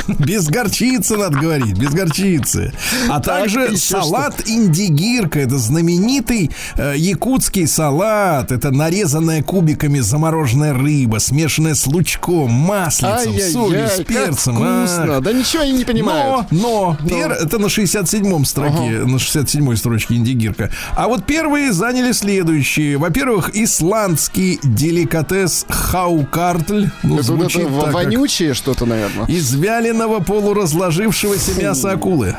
Без 0.08 0.46
горчицы, 0.46 1.16
надо 1.16 1.38
говорить, 1.38 1.76
без 1.76 1.90
горчицы. 1.90 2.72
А 3.08 3.20
Так, 3.20 3.40
также 3.40 3.76
салат 3.76 4.42
индигирка. 4.46 5.40
Это 5.40 5.58
знаменитый 5.58 6.50
э, 6.76 6.94
якутский 6.96 7.66
салат. 7.66 8.52
Это 8.52 8.70
нарезанная 8.70 9.42
кубиками 9.42 10.00
замороженная 10.00 10.72
рыба, 10.72 11.18
смешанная 11.18 11.74
с 11.74 11.86
лучком, 11.86 12.50
маслицем, 12.50 13.38
солью, 13.52 13.88
с 13.88 14.04
перцем. 14.04 14.54
вкусно. 14.54 15.16
А. 15.16 15.20
Да 15.20 15.32
ничего 15.32 15.62
они 15.62 15.72
не 15.72 15.84
понимают. 15.84 16.46
Но, 16.50 16.96
это 17.04 17.58
на 17.58 17.66
67-м 17.66 18.44
строке, 18.44 18.90
на 18.90 19.16
67-й 19.16 19.76
строчке 19.76 20.14
индигирка. 20.14 20.70
А 20.94 21.08
вот 21.08 21.24
первые 21.24 21.72
заняли 21.72 22.12
следующие. 22.12 22.96
Во-первых, 22.96 23.50
исландский 23.54 24.58
деликатес 24.62 25.66
хаукартль. 25.68 26.86
Ну, 27.02 27.14
это 27.16 27.22
звучит 27.24 27.66
вонючее 27.68 28.54
что-то, 28.54 28.86
наверное. 28.86 29.26
из 29.26 29.54
вяленого 29.96 30.20
полуразложившегося 30.20 31.60
мяса 31.60 31.92
акулы. 31.92 32.36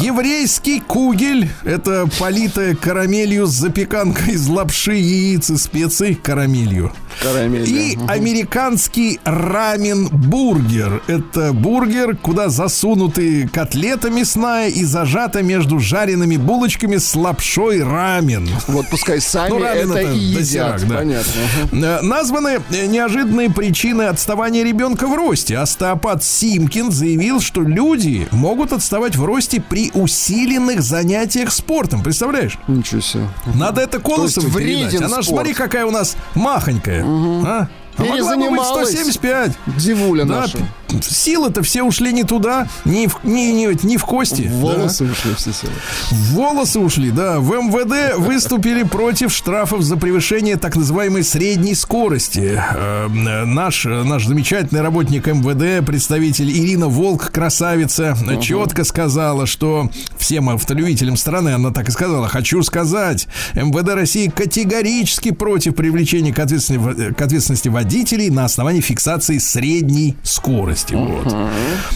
Еврейский 0.00 0.80
кугель– 0.80 1.48
это 1.64 2.08
политая 2.18 2.74
карамелью 2.74 3.46
с 3.46 3.50
запеканкой 3.50 4.34
из 4.34 4.46
лапши, 4.46 4.94
яиц 4.94 5.50
и 5.50 5.56
специй 5.56 6.14
карамелью. 6.14 6.92
Карамель. 7.22 7.68
И 7.68 7.96
да. 7.96 8.12
американский 8.12 9.20
рамен-бургер. 9.24 11.02
Это 11.06 11.52
бургер, 11.52 12.16
куда 12.16 12.48
засунуты 12.48 13.48
котлета 13.48 14.10
мясная 14.10 14.68
и 14.68 14.84
зажата 14.84 15.42
между 15.42 15.78
жареными 15.78 16.36
булочками 16.36 16.96
с 16.96 17.14
лапшой 17.14 17.82
рамен. 17.82 18.48
Вот 18.68 18.86
пускай 18.90 19.20
сами 19.20 19.50
Ну, 19.50 19.58
рамен 19.62 19.90
это 19.92 20.00
это 20.00 20.12
и 20.12 20.18
едят. 20.18 20.38
досерак, 20.40 20.88
да. 20.88 20.96
Понятно. 20.96 21.32
Э, 21.72 22.00
Названы 22.02 22.60
э, 22.70 22.86
неожиданные 22.86 23.50
причины 23.50 24.02
отставания 24.02 24.62
ребенка 24.64 25.06
в 25.06 25.14
росте. 25.14 25.58
Остеопат 25.58 26.22
Симкин 26.24 26.90
заявил, 26.92 27.40
что 27.40 27.62
люди 27.62 28.28
могут 28.30 28.72
отставать 28.72 29.16
в 29.16 29.24
росте 29.24 29.60
при 29.60 29.90
усиленных 29.94 30.82
занятиях 30.82 31.52
спортом. 31.52 32.02
Представляешь? 32.02 32.58
Ничего 32.68 33.00
себе. 33.00 33.24
Надо 33.54 33.80
это 33.80 33.98
Колосовой 34.00 34.48
есть 34.50 34.56
передать. 34.58 34.92
вреден 34.92 35.04
Она 35.06 35.22
ж, 35.22 35.24
спорт. 35.24 35.26
смотри, 35.38 35.54
какая 35.54 35.86
у 35.86 35.90
нас 35.90 36.16
махонькая. 36.34 37.04
А? 37.06 37.68
А 37.98 38.04
могла 38.04 38.36
бы 38.36 38.50
быть 38.50 38.50
Перезанималась. 38.60 38.88
175. 38.90 39.52
Дивуля 39.78 40.24
Да, 40.24 40.40
наша. 40.40 40.58
силы-то 41.02 41.62
все 41.62 41.82
ушли 41.82 42.12
не 42.12 42.24
туда, 42.24 42.68
не 42.84 43.06
в, 43.08 43.18
не, 43.24 43.52
не, 43.52 43.76
не 43.82 43.96
в 43.96 44.04
кости. 44.04 44.48
Волосы 44.52 45.04
ушли 45.04 45.34
все 45.34 45.52
силы. 45.52 45.72
В 46.10 46.32
волосы 46.34 46.78
ушли, 46.80 47.10
да. 47.10 47.40
В 47.40 47.50
МВД 47.52 48.18
выступили 48.18 48.82
против 48.82 49.32
штрафов 49.32 49.82
за 49.82 49.96
превышение 49.96 50.56
так 50.56 50.76
называемой 50.76 51.24
средней 51.24 51.74
скорости. 51.74 52.60
Э, 52.74 53.06
Наш, 53.46 53.84
наш 53.84 54.26
замечательный 54.26 54.82
работник 54.82 55.26
МВД, 55.26 55.84
представитель 55.86 56.50
Ирина 56.50 56.88
Волк, 56.88 57.30
красавица, 57.30 58.16
четко 58.40 58.84
сказала, 58.84 59.46
что 59.46 59.90
всем 60.18 60.48
автолюбителям 60.50 61.16
страны, 61.16 61.50
она 61.50 61.70
так 61.70 61.88
и 61.88 61.92
сказала, 61.92 62.28
хочу 62.28 62.62
сказать, 62.62 63.26
МВД 63.54 63.88
России 63.94 64.28
категорически 64.28 65.30
против 65.30 65.74
привлечения 65.74 66.32
к 66.32 66.38
ответственности, 66.38 67.12
к 67.14 67.20
ответственности 67.22 67.68
водителей 67.86 68.30
на 68.30 68.44
основании 68.44 68.80
фиксации 68.80 69.38
средней 69.38 70.16
скорости. 70.24 70.94
Вот. 70.94 71.32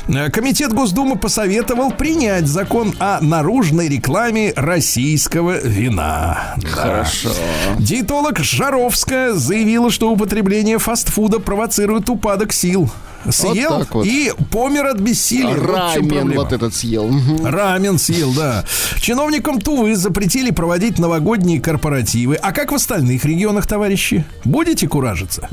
Э, 0.06 0.30
Комитет 0.30 0.72
Госдумы 0.72 1.16
посоветовал 1.16 1.90
принять 1.90 2.46
закон 2.46 2.94
о 3.00 3.20
наружной 3.20 3.88
рекламе 3.88 4.52
российского 4.54 5.58
вина. 5.58 6.54
Хорошо. 6.64 7.30
Диетолог 7.80 8.38
Жаровская 8.38 9.32
заявила, 9.32 9.90
что 9.90 10.12
употребление 10.12 10.78
фастфуда 10.78 11.40
провоцирует 11.40 12.08
упадок 12.08 12.52
сил. 12.52 12.88
Съел 13.28 13.80
так 13.80 13.94
вот. 13.94 14.06
и 14.06 14.32
помер 14.50 14.86
от 14.86 15.00
бессилия. 15.00 15.54
Вот 15.54 15.76
Рамен 15.76 16.08
проблема. 16.08 16.34
вот 16.34 16.52
этот 16.52 16.74
съел. 16.74 17.10
Рамен 17.44 17.98
съел, 17.98 18.32
да. 18.32 18.64
Чиновникам 19.00 19.60
Тувы 19.60 19.94
запретили 19.96 20.50
проводить 20.50 20.98
новогодние 20.98 21.60
корпоративы. 21.60 22.36
А 22.36 22.52
как 22.52 22.72
в 22.72 22.74
остальных 22.74 23.24
регионах, 23.24 23.66
товарищи? 23.66 24.24
Будете 24.44 24.88
куражиться? 24.88 25.48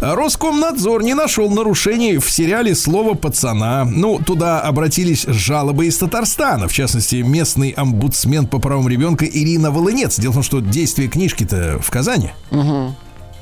Роскомнадзор 0.00 1.02
не 1.02 1.14
нашел 1.14 1.50
нарушений 1.50 2.18
в 2.18 2.30
сериале 2.30 2.74
«Слово 2.74 3.14
пацана». 3.14 3.84
Ну, 3.84 4.18
туда 4.18 4.60
обратились 4.60 5.22
с 5.22 5.32
жалобой 5.34 5.88
из 5.88 5.98
Татарстана. 5.98 6.68
В 6.68 6.72
частности, 6.72 7.16
местный 7.16 7.70
омбудсмен 7.70 8.46
по 8.46 8.58
правам 8.58 8.88
ребенка 8.88 9.24
Ирина 9.24 9.70
Волынец. 9.70 10.18
Дело 10.18 10.32
в 10.32 10.34
том, 10.34 10.42
что 10.42 10.60
действие 10.60 11.08
книжки-то 11.08 11.78
в 11.82 11.90
Казани. 11.90 12.32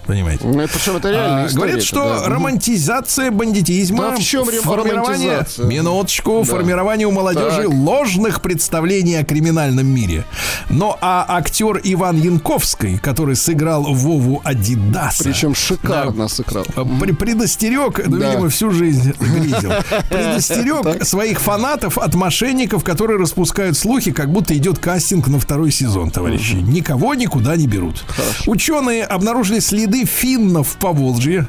Понимаете? 0.07 0.45
Ну, 0.47 0.61
это 0.61 0.73
причем 0.75 0.97
это 0.97 1.11
реальная 1.11 1.47
А. 1.47 1.55
Говорят, 1.55 1.83
что 1.83 2.23
романтизация 2.27 3.31
бандитизма, 3.31 4.11
Да 4.11 4.17
в 4.17 4.21
чем 4.21 4.45
формирование, 4.45 5.47
минуточку, 5.59 6.45
Да. 6.47 6.53
формирование 6.57 7.07
у 7.07 7.11
молодежи 7.11 7.63
Так. 7.63 7.69
ложных 7.73 8.43
представлений 8.43 9.17
о 9.17 9.25
криминальном 9.25 9.87
мире. 9.87 10.25
Но 10.69 10.99
а 11.01 11.25
актер 11.29 11.81
Иван 11.83 12.21
Янковский, 12.21 12.99
который 12.99 13.37
сыграл 13.37 13.85
Вову 13.85 14.41
Адидаса, 14.45 15.25
Причем 15.25 15.55
шикарно 15.55 16.29
сыграл. 16.29 16.65
при- 17.01 17.13
предостерег, 17.13 18.01
ну, 18.07 18.19
Да. 18.19 18.31
видимо, 18.31 18.49
всю 18.51 18.71
жизнь 18.71 19.13
грезил, 19.19 19.73
предостерег 20.11 21.05
своих 21.05 21.41
фанатов 21.41 21.99
от 21.99 22.15
мошенников, 22.15 22.85
которые 22.85 23.19
распускают 23.19 23.77
слухи, 23.77 24.13
как 24.13 24.31
будто 24.31 24.57
идет 24.57 24.79
кастинг 24.79 25.29
на 25.29 25.39
второй 25.39 25.71
сезон, 25.71 26.11
товарищи. 26.11 26.55
Никого 26.57 27.15
никуда 27.15 27.57
не 27.57 27.67
берут. 27.67 28.05
Ученые 28.47 29.05
обнаружили 29.05 29.61
следы 29.61 29.94
финнов 30.05 30.77
по 30.81 30.93
Волжье. 30.93 31.47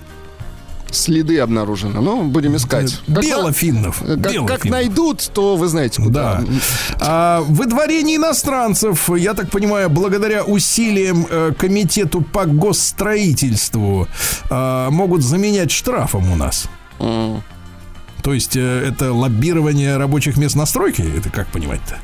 Следы 0.92 1.40
обнаружены. 1.40 2.00
Ну, 2.00 2.24
будем 2.24 2.56
искать. 2.56 3.02
Как 3.08 3.24
Белофиннов. 3.24 4.00
Как, 4.00 4.18
Белофиннов. 4.18 4.48
как 4.48 4.66
найдут, 4.66 5.30
то 5.34 5.56
вы 5.56 5.68
знаете 5.68 6.02
куда. 6.02 6.42
Да. 6.42 6.46
А, 7.02 7.42
выдворение 7.42 8.18
иностранцев, 8.18 9.10
я 9.18 9.34
так 9.34 9.50
понимаю, 9.50 9.90
благодаря 9.90 10.44
усилиям 10.44 11.28
э, 11.30 11.54
комитету 11.58 12.22
по 12.22 12.46
госстроительству 12.46 14.08
а, 14.50 14.90
могут 14.90 15.22
заменять 15.24 15.72
штрафом 15.72 16.32
у 16.32 16.36
нас. 16.36 16.68
М. 17.00 17.44
То 18.24 18.34
есть 18.34 18.56
э, 18.56 18.88
это 18.88 19.12
лоббирование 19.12 19.98
рабочих 19.98 20.38
мест 20.38 20.56
на 20.56 20.66
стройке? 20.66 21.04
Это 21.18 21.30
как 21.30 21.48
понимать-то? 21.48 21.98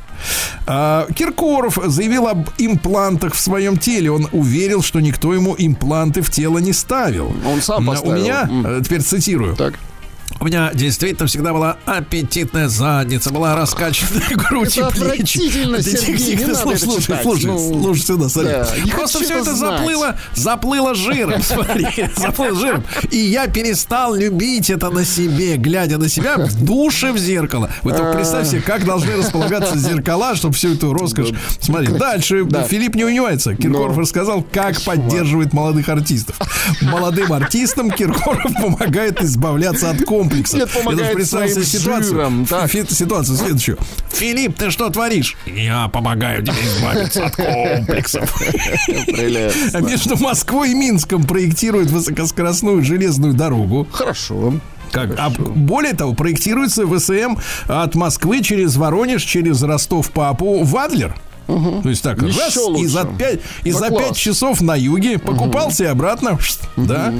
А, 0.66 1.06
Киркоров 1.14 1.78
заявил 1.86 2.28
об 2.28 2.48
имплантах 2.58 3.34
в 3.34 3.40
своем 3.40 3.76
теле. 3.76 4.10
Он 4.10 4.28
уверил, 4.32 4.82
что 4.82 5.00
никто 5.00 5.34
ему 5.34 5.54
импланты 5.58 6.22
в 6.22 6.30
тело 6.30 6.58
не 6.58 6.72
ставил. 6.72 7.32
Он 7.46 7.60
сам 7.60 7.88
У 7.88 7.92
поставил. 7.92 8.14
меня, 8.22 8.42
М. 8.50 8.66
э, 8.66 8.80
теперь 8.84 9.02
цитирую. 9.02 9.56
Так. 9.56 9.74
У 10.40 10.44
меня 10.46 10.70
действительно 10.74 11.26
всегда 11.28 11.52
была 11.52 11.76
аппетитная 11.86 12.68
задница, 12.68 13.30
была 13.32 13.54
раскачанная 13.54 14.22
грудь 14.34 14.76
Это 14.76 14.88
и 14.88 15.00
плечи. 15.00 15.38
Сергей, 15.38 16.36
не 16.36 16.44
надо 16.46 16.56
слушай, 16.58 16.78
слушай, 16.80 17.02
читать. 17.02 17.22
слушай, 17.22 17.46
Ну, 17.46 17.82
слушай 17.82 18.00
сюда, 18.02 18.28
смотри. 18.28 18.50
да, 18.52 18.66
Просто 18.92 19.22
все 19.22 19.38
это 19.40 19.54
знать. 19.54 19.78
заплыло, 19.78 20.16
заплыло 20.34 20.94
жиром, 20.94 21.42
смотри, 21.46 21.86
заплыло 22.16 22.58
жиром. 22.58 22.84
И 23.10 23.16
я 23.18 23.46
перестал 23.46 24.14
любить 24.14 24.68
это 24.70 24.90
на 24.90 25.04
себе, 25.04 25.56
глядя 25.56 25.98
на 25.98 26.08
себя 26.08 26.36
в 26.38 26.64
душе 26.64 27.12
в 27.12 27.18
зеркало. 27.18 27.70
Вы 27.82 27.92
А. 27.92 27.96
только 27.96 28.14
представьте 28.16 28.50
себе, 28.52 28.62
как 28.62 28.84
должны 28.84 29.14
располагаться 29.16 29.78
зеркала, 29.78 30.34
чтобы 30.34 30.54
всю 30.54 30.74
эту 30.74 30.92
роскошь 30.92 31.30
смотреть. 31.60 31.96
Дальше 31.98 32.44
Да. 32.44 32.62
Филипп 32.64 32.96
не 32.96 33.04
унимается. 33.04 33.54
Киркоров 33.54 33.94
Но. 33.96 34.02
рассказал, 34.02 34.42
как 34.42 34.80
поддерживает 34.82 35.52
молодых 35.52 35.88
артистов. 35.88 36.36
Молодым 36.80 37.32
артистам 37.32 37.90
Киркоров 37.90 38.52
помогает 38.60 39.22
избавляться 39.22 39.90
от 39.90 40.02
комплексов. 40.22 40.58
Нет, 40.60 40.70
помогает 40.70 40.98
Я 40.98 41.04
даже 41.04 41.14
представил 41.14 41.48
себе 41.48 41.64
своим 41.64 41.80
ситуацию. 41.82 42.04
жиром, 42.14 42.46
так. 42.46 42.70
Фи- 42.70 42.86
Ситуацию 42.88 43.36
следующую. 43.38 43.78
Филипп, 44.12 44.56
ты 44.56 44.70
что 44.70 44.88
творишь? 44.90 45.36
Я 45.46 45.88
помогаю 45.88 46.42
тебе 46.44 46.56
избавиться 46.64 47.26
от 47.26 47.36
комплексов. 47.36 48.42
А 49.74 49.80
Между 49.80 50.16
Москвой 50.18 50.70
и 50.72 50.74
Минском 50.74 51.24
проектируют 51.24 51.90
высокоскоростную 51.90 52.82
железную 52.84 53.34
дорогу. 53.34 53.86
Хорошо. 53.92 54.54
Как, 54.90 55.18
а 55.18 55.30
более 55.30 55.94
того, 55.94 56.12
проектируется 56.12 56.86
ВСМ 56.86 57.36
от 57.66 57.94
Москвы 57.94 58.42
через 58.42 58.76
Воронеж, 58.76 59.22
через 59.22 59.62
Ростов-Папу 59.62 60.62
в 60.64 60.76
Адлер. 60.76 61.14
То 61.46 61.88
есть 61.88 62.02
так, 62.02 62.22
Еще 62.22 62.38
раз, 62.40 62.56
и 62.56 62.60
лучше. 62.60 62.88
за 62.88 63.04
пять, 63.04 63.40
и 63.64 63.72
за 63.72 63.90
пять 63.90 64.16
часов 64.16 64.60
на 64.60 64.74
юге 64.76 65.18
покупался 65.18 65.84
и 65.84 65.86
обратно, 65.86 66.38
да. 66.76 67.12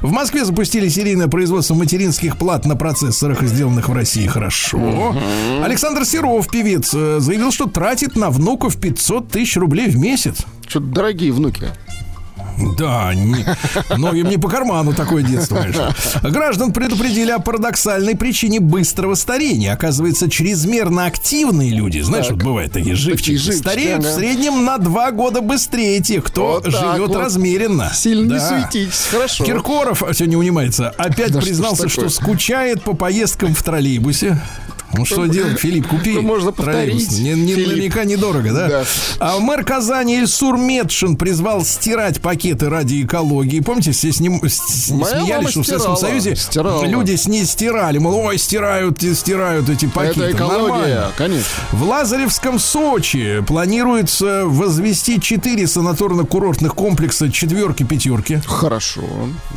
В 0.00 0.10
Москве 0.10 0.44
запустили 0.44 0.88
серийное 0.88 1.28
производство 1.28 1.74
материнских 1.74 2.36
плат 2.36 2.66
на 2.66 2.76
процессорах, 2.76 3.42
сделанных 3.42 3.88
в 3.88 3.92
России. 3.92 4.26
Хорошо. 4.26 5.14
Александр 5.62 6.04
Серов, 6.04 6.48
певец, 6.50 6.90
э, 6.94 7.18
заявил, 7.20 7.52
что 7.52 7.66
тратит 7.66 8.16
на 8.16 8.30
внуков 8.30 8.76
500 8.76 9.28
тысяч 9.28 9.56
рублей 9.56 9.88
в 9.88 9.96
месяц. 9.96 10.38
Что-то 10.66 10.86
дорогие 10.86 11.32
внуки. 11.32 11.68
Да, 12.78 13.12
не, 13.14 13.44
многим 13.96 14.28
не 14.28 14.36
по 14.36 14.48
карману 14.48 14.92
такое 14.94 15.22
детство, 15.22 15.56
конечно. 15.56 15.94
Граждан 16.22 16.72
предупредили 16.72 17.30
о 17.30 17.38
парадоксальной 17.38 18.16
причине 18.16 18.60
быстрого 18.60 19.14
старения. 19.14 19.72
Оказывается, 19.72 20.30
чрезмерно 20.30 21.06
активные 21.06 21.70
люди, 21.70 22.00
знаешь, 22.00 22.26
Так. 22.26 22.36
вот 22.36 22.44
бывают 22.44 22.72
такие 22.72 22.94
живчики, 22.94 23.36
живчики, 23.36 23.60
стареют 23.60 24.04
в 24.04 24.06
ага. 24.06 24.16
среднем 24.16 24.64
на 24.64 24.78
два 24.78 25.10
года 25.10 25.40
быстрее 25.40 26.00
тех, 26.00 26.24
кто 26.24 26.60
Вот 26.62 26.66
живет 26.66 27.08
вот. 27.08 27.16
размеренно. 27.16 27.90
Сильно 27.94 28.28
Да. 28.28 28.34
не 28.34 28.40
суетитесь. 28.62 29.06
Хорошо. 29.10 29.44
Киркоров 29.44 30.02
сегодня 30.12 30.38
унимается. 30.38 30.90
Опять 30.90 31.32
Да 31.32 31.40
что 31.40 31.48
признался, 31.48 31.88
что, 31.88 32.02
такое? 32.02 32.10
скучает 32.10 32.82
по 32.82 32.94
поездкам 32.94 33.54
в 33.54 33.62
троллейбусе. 33.62 34.40
Ну 34.96 35.04
что 35.04 35.26
делать, 35.26 35.58
Филипп, 35.58 35.88
купи. 35.88 36.14
Ну, 36.14 36.22
можно 36.22 36.52
повторить, 36.52 37.10
Не, 37.18 37.32
не- 37.34 37.54
наверняка 37.54 38.04
недорого, 38.04 38.52
да? 38.52 38.68
Да. 38.68 38.84
А 39.18 39.38
мэр 39.38 39.64
Казани 39.64 40.18
Ильсур 40.18 40.56
Медшин 40.56 41.16
призвал 41.16 41.64
стирать 41.64 42.20
пакеты 42.20 42.68
ради 42.68 43.02
экологии. 43.02 43.60
Помните, 43.60 43.92
все 43.92 44.12
с 44.12 44.20
ним 44.20 44.40
с- 44.46 44.54
с- 44.56 44.90
Моя 44.90 45.20
смеялись, 45.20 45.50
что 45.50 45.60
в 45.62 45.66
Советском. 45.66 45.96
Союзе 45.96 46.36
Стирала. 46.36 46.84
люди 46.84 47.16
с 47.16 47.26
ней 47.26 47.44
стирали. 47.44 47.98
Мол, 47.98 48.14
ой, 48.16 48.38
стирают, 48.38 49.00
стирают 49.02 49.68
эти 49.68 49.86
пакеты. 49.86 50.20
Это 50.22 50.32
экология, 50.36 50.68
Нормально. 50.68 51.12
конечно. 51.16 51.44
В 51.72 51.82
Лазаревском 51.84 52.58
Сочи 52.58 53.42
планируется 53.46 54.42
возвести 54.46 55.20
четыре 55.20 55.64
санаторно-курортных 55.64 56.74
комплекса 56.74 57.30
четверки-пятерки. 57.30 58.40
Хорошо. 58.46 59.02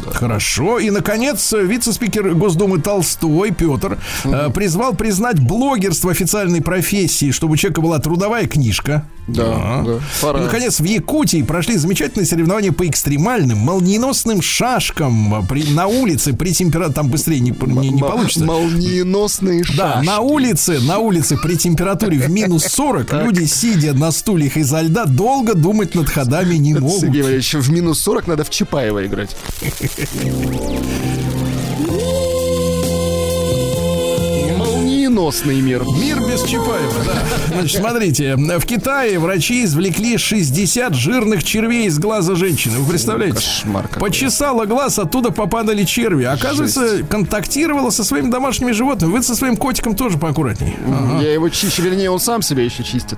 да. 0.05 0.11
Хорошо. 0.11 0.79
И, 0.79 0.89
наконец, 0.89 1.51
вице-спикер 1.53 2.33
Госдумы 2.33 2.79
Толстой 2.79 3.51
Петр 3.51 3.97
э, 4.23 4.49
призвал 4.53 4.93
признать 4.93 5.26
блогерство 5.35 6.11
официальной 6.11 6.61
профессии, 6.61 7.31
чтобы 7.31 7.53
у 7.53 7.55
человека 7.57 7.81
была 7.81 7.99
трудовая 7.99 8.47
книжка. 8.47 9.05
Да, 9.27 9.83
да, 9.85 9.99
пора. 10.21 10.39
И, 10.39 10.43
наконец, 10.43 10.79
в 10.79 10.85
Якутии 10.85 11.41
прошли 11.43 11.75
замечательные 11.75 12.25
соревнования 12.25 12.71
по 12.71 12.87
экстремальным, 12.87 13.57
молниеносным 13.57 14.41
шашкам 14.41 15.45
при, 15.47 15.63
на 15.73 15.87
улице 15.87 16.33
при 16.33 16.53
температуре. 16.53 16.93
Там 16.93 17.09
быстрее 17.09 17.41
не, 17.41 17.51
не, 17.51 17.89
не 17.89 18.01
получится. 18.01 18.45
Молниеносные 18.45 19.63
Да, 19.75 19.95
шашки. 19.95 20.05
на 20.07 20.19
улице, 20.21 20.79
на 20.79 20.99
улице 20.99 21.37
при 21.37 21.55
температуре 21.57 22.17
в 22.19 22.29
минус 22.29 22.63
40 22.69 23.11
люди, 23.25 23.43
сидя 23.45 23.93
на 23.93 24.11
стульях 24.11 24.55
изо 24.55 24.79
льда, 24.81 25.05
долго 25.05 25.53
думать 25.55 25.93
над 25.93 26.07
ходами 26.09 26.55
не 26.55 26.73
могут. 26.75 27.01
Сергей 27.01 27.21
Валерьевич, 27.21 27.53
в 27.53 27.69
минус 27.71 27.99
40 27.99 28.27
надо 28.27 28.43
в 28.45 28.49
Чапаева 28.49 29.05
играть. 29.05 29.35
сносный 35.17 35.61
мир. 35.61 35.83
Мир 35.99 36.19
без 36.19 36.43
Чапаева, 36.43 36.93
да. 37.03 37.55
Значит, 37.55 37.81
смотрите, 37.81 38.35
в 38.35 38.65
Китае 38.67 39.17
врачи 39.17 39.63
извлекли 39.63 40.15
60 40.15 40.93
жирных 40.93 41.43
червей 41.43 41.87
из 41.87 41.97
глаза 41.97 42.35
женщины. 42.35 42.77
Вы 42.77 42.91
представляете? 42.91 43.37
Кошмар 43.37 43.87
какой. 43.87 44.09
Почесала 44.09 44.65
глаз, 44.65 44.99
оттуда 44.99 45.31
попадали 45.31 45.85
черви. 45.85 46.25
Оказывается, 46.25 47.03
контактировала 47.09 47.89
со 47.89 48.03
своими 48.03 48.29
домашними 48.29 48.73
животными. 48.73 49.13
Вы 49.13 49.23
со 49.23 49.35
своим 49.35 49.57
котиком 49.57 49.95
тоже 49.95 50.19
поаккуратней. 50.19 50.75
Ага. 50.85 51.23
Я 51.23 51.33
его 51.33 51.49
чищу, 51.49 51.81
вернее, 51.81 52.11
он 52.11 52.19
сам 52.19 52.43
себя 52.43 52.63
еще 52.63 52.83
чистит. 52.83 53.17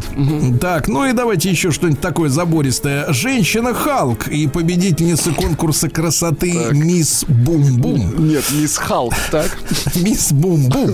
Так, 0.62 0.88
ну 0.88 1.06
и 1.06 1.12
давайте 1.12 1.50
еще 1.50 1.70
что-нибудь 1.70 2.00
такое 2.00 2.30
забористое. 2.30 3.12
Женщина 3.12 3.74
Халк 3.74 4.30
и 4.30 4.48
победительница 4.48 5.32
конкурса 5.32 5.90
красоты 5.90 6.54
Мисс 6.72 7.26
Бум-Бум. 7.28 8.30
Нет, 8.30 8.46
мисс 8.52 8.78
Халк, 8.78 9.14
так? 9.32 9.58
Мисс 9.96 10.32
Бум-Бум 10.32 10.92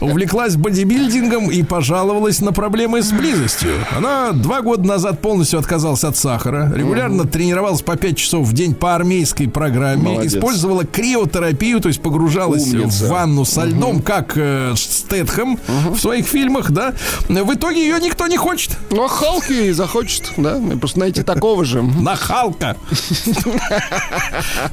увлеклась 0.46 0.56
бодибилдингом 0.56 1.50
и 1.50 1.62
пожаловалась 1.62 2.40
на 2.40 2.52
проблемы 2.52 3.02
с 3.02 3.10
близостью. 3.12 3.72
Она 3.96 4.32
два 4.32 4.62
года 4.62 4.84
назад 4.86 5.20
полностью 5.20 5.58
отказалась 5.58 6.04
от 6.04 6.16
сахара, 6.16 6.72
регулярно 6.74 7.24
тренировалась 7.24 7.82
по 7.82 7.96
5 7.96 8.16
часов 8.16 8.46
в 8.46 8.52
день 8.52 8.74
по 8.74 8.94
армейской 8.94 9.48
программе, 9.48 10.02
Молодец. 10.02 10.34
использовала 10.34 10.84
криотерапию, 10.84 11.80
то 11.80 11.88
есть 11.88 12.00
погружалась 12.00 12.72
Умница. 12.72 13.06
в 13.06 13.08
ванну 13.08 13.44
со 13.44 13.64
льдом, 13.64 14.00
как 14.00 14.32
э, 14.36 14.74
Стэтхэм 14.76 15.58
в 15.90 15.98
своих 15.98 16.26
фильмах, 16.26 16.70
да. 16.70 16.94
В 17.28 17.54
итоге 17.54 17.82
ее 17.82 17.98
никто 18.00 18.26
не 18.26 18.36
хочет. 18.36 18.76
Ну, 18.90 19.04
а 19.04 19.08
Халк 19.08 19.50
и 19.50 19.72
захочет, 19.72 20.32
да? 20.36 20.60
Просто 20.80 21.00
найти 21.00 21.22
такого 21.22 21.64
же. 21.64 21.82
Нахалка. 21.82 22.76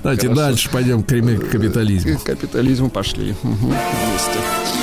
Давайте 0.03 0.29
дальше 0.29 0.69
пойдем 0.69 1.03
к 1.03 1.07
капитализму. 1.07 2.17
К 2.19 2.23
капитализму 2.23 2.89
пошли. 2.89 3.35
Вместе. 3.43 4.82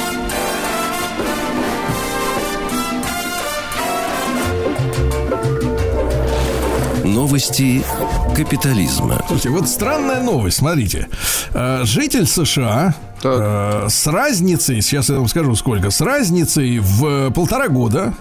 Новости 7.20 7.84
капитализма. 8.34 9.22
Слушайте, 9.26 9.50
вот 9.50 9.68
странная 9.68 10.22
новость, 10.22 10.56
смотрите. 10.56 11.06
Э, 11.52 11.82
Житель 11.84 12.26
США 12.26 12.94
Так. 13.20 13.38
э, 13.38 13.86
с 13.90 14.06
разницей, 14.06 14.80
сейчас 14.80 15.10
я 15.10 15.16
вам 15.16 15.28
скажу 15.28 15.54
сколько, 15.54 15.90
с 15.90 16.00
разницей 16.00 16.78
в 16.78 17.04
э, 17.04 17.30
полтора 17.30 17.68
года 17.68 18.14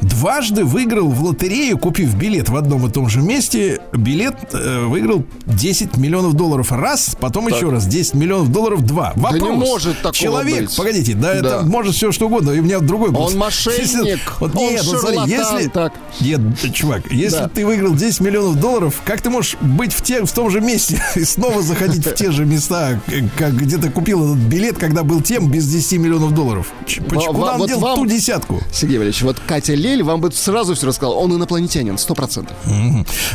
дважды 0.00 0.64
выиграл 0.64 1.08
в 1.08 1.22
лотерею, 1.24 1.78
купив 1.78 2.14
билет 2.14 2.48
в 2.48 2.56
одном 2.56 2.86
и 2.86 2.90
том 2.90 3.08
же 3.08 3.20
месте. 3.20 3.80
Билет 3.92 4.34
э, 4.52 4.84
выиграл 4.86 5.24
10 5.46 5.96
миллионов 5.96 6.34
долларов 6.34 6.72
раз, 6.72 7.16
потом 7.20 7.48
еще 7.48 7.70
раз 7.70 7.86
10 7.86 8.14
миллионов 8.14 8.50
долларов 8.52 8.82
два. 8.84 9.12
Вопрос. 9.16 9.42
не 9.42 9.50
может 9.50 9.96
такого 9.98 10.14
Человек, 10.14 10.60
быть. 10.66 10.76
погодите, 10.76 11.14
да, 11.14 11.32
это 11.34 11.42
Да. 11.42 11.62
может 11.62 11.94
все 11.94 12.12
что 12.12 12.26
угодно. 12.26 12.50
И 12.50 12.60
у 12.60 12.62
меня 12.62 12.80
другой 12.80 13.10
вопрос. 13.10 13.32
Он 13.32 13.38
мошенник, 13.38 13.78
Если- 13.80 14.18
вот 14.40 14.54
он 14.56 14.62
нет, 14.62 14.84
вот 14.84 15.00
смотри, 15.00 15.16
шарлатан, 15.18 15.56
если, 15.58 15.68
так. 15.68 15.92
нет, 16.20 16.40
чувак, 16.74 17.02
если 17.12 17.38
Да. 17.38 17.48
ты 17.48 17.64
выиграл 17.66 17.94
10 17.94 18.20
миллионов 18.20 18.60
долларов, 18.60 19.00
как 19.04 19.20
ты 19.20 19.30
можешь 19.30 19.56
быть 19.60 19.92
в, 19.92 20.02
те, 20.02 20.24
в 20.24 20.32
том 20.32 20.50
же 20.50 20.60
месте 20.60 21.00
и 21.14 21.24
снова 21.24 21.62
заходить 21.62 22.06
в 22.06 22.14
те 22.14 22.30
же 22.30 22.44
места, 22.44 23.00
как 23.38 23.54
где 23.56 23.78
ты 23.78 23.90
купил 23.90 24.24
этот 24.32 24.44
билет, 24.44 24.78
когда 24.78 25.02
был 25.02 25.20
тем 25.20 25.50
без 25.50 25.66
10 25.68 25.98
миллионов 25.98 26.34
долларов? 26.34 26.72
Куда 27.08 27.54
он 27.56 27.66
дел 27.66 27.80
ту 27.94 28.06
десятку? 28.06 28.60
Сергей 28.72 28.98
Валерьевич, 28.98 29.22
вот 29.22 29.38
Катя 29.46 29.74
Лель 29.84 30.02
вам 30.02 30.20
бы 30.22 30.32
сразу 30.32 30.74
все 30.74 30.86
рассказала. 30.86 31.16
Он 31.16 31.34
инопланетянин, 31.34 31.98
сто 31.98 32.14
процентов. 32.14 32.56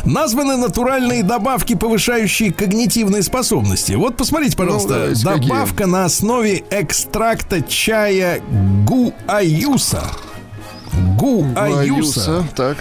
Названы 0.04 0.56
натуральные 0.56 1.22
добавки, 1.22 1.74
повышающие 1.74 2.52
когнитивные 2.52 3.22
способности. 3.22 3.92
Вот 3.92 4.16
посмотрите, 4.16 4.56
пожалуйста, 4.56 4.88
давайте, 4.88 5.24
какие? 5.24 5.48
добавка 5.48 5.86
на 5.86 6.04
основе 6.04 6.64
экстракта 6.70 7.62
чая 7.62 8.42
гуаюса. 8.84 10.02
Гуаюса. 11.16 12.44
Так. 12.56 12.76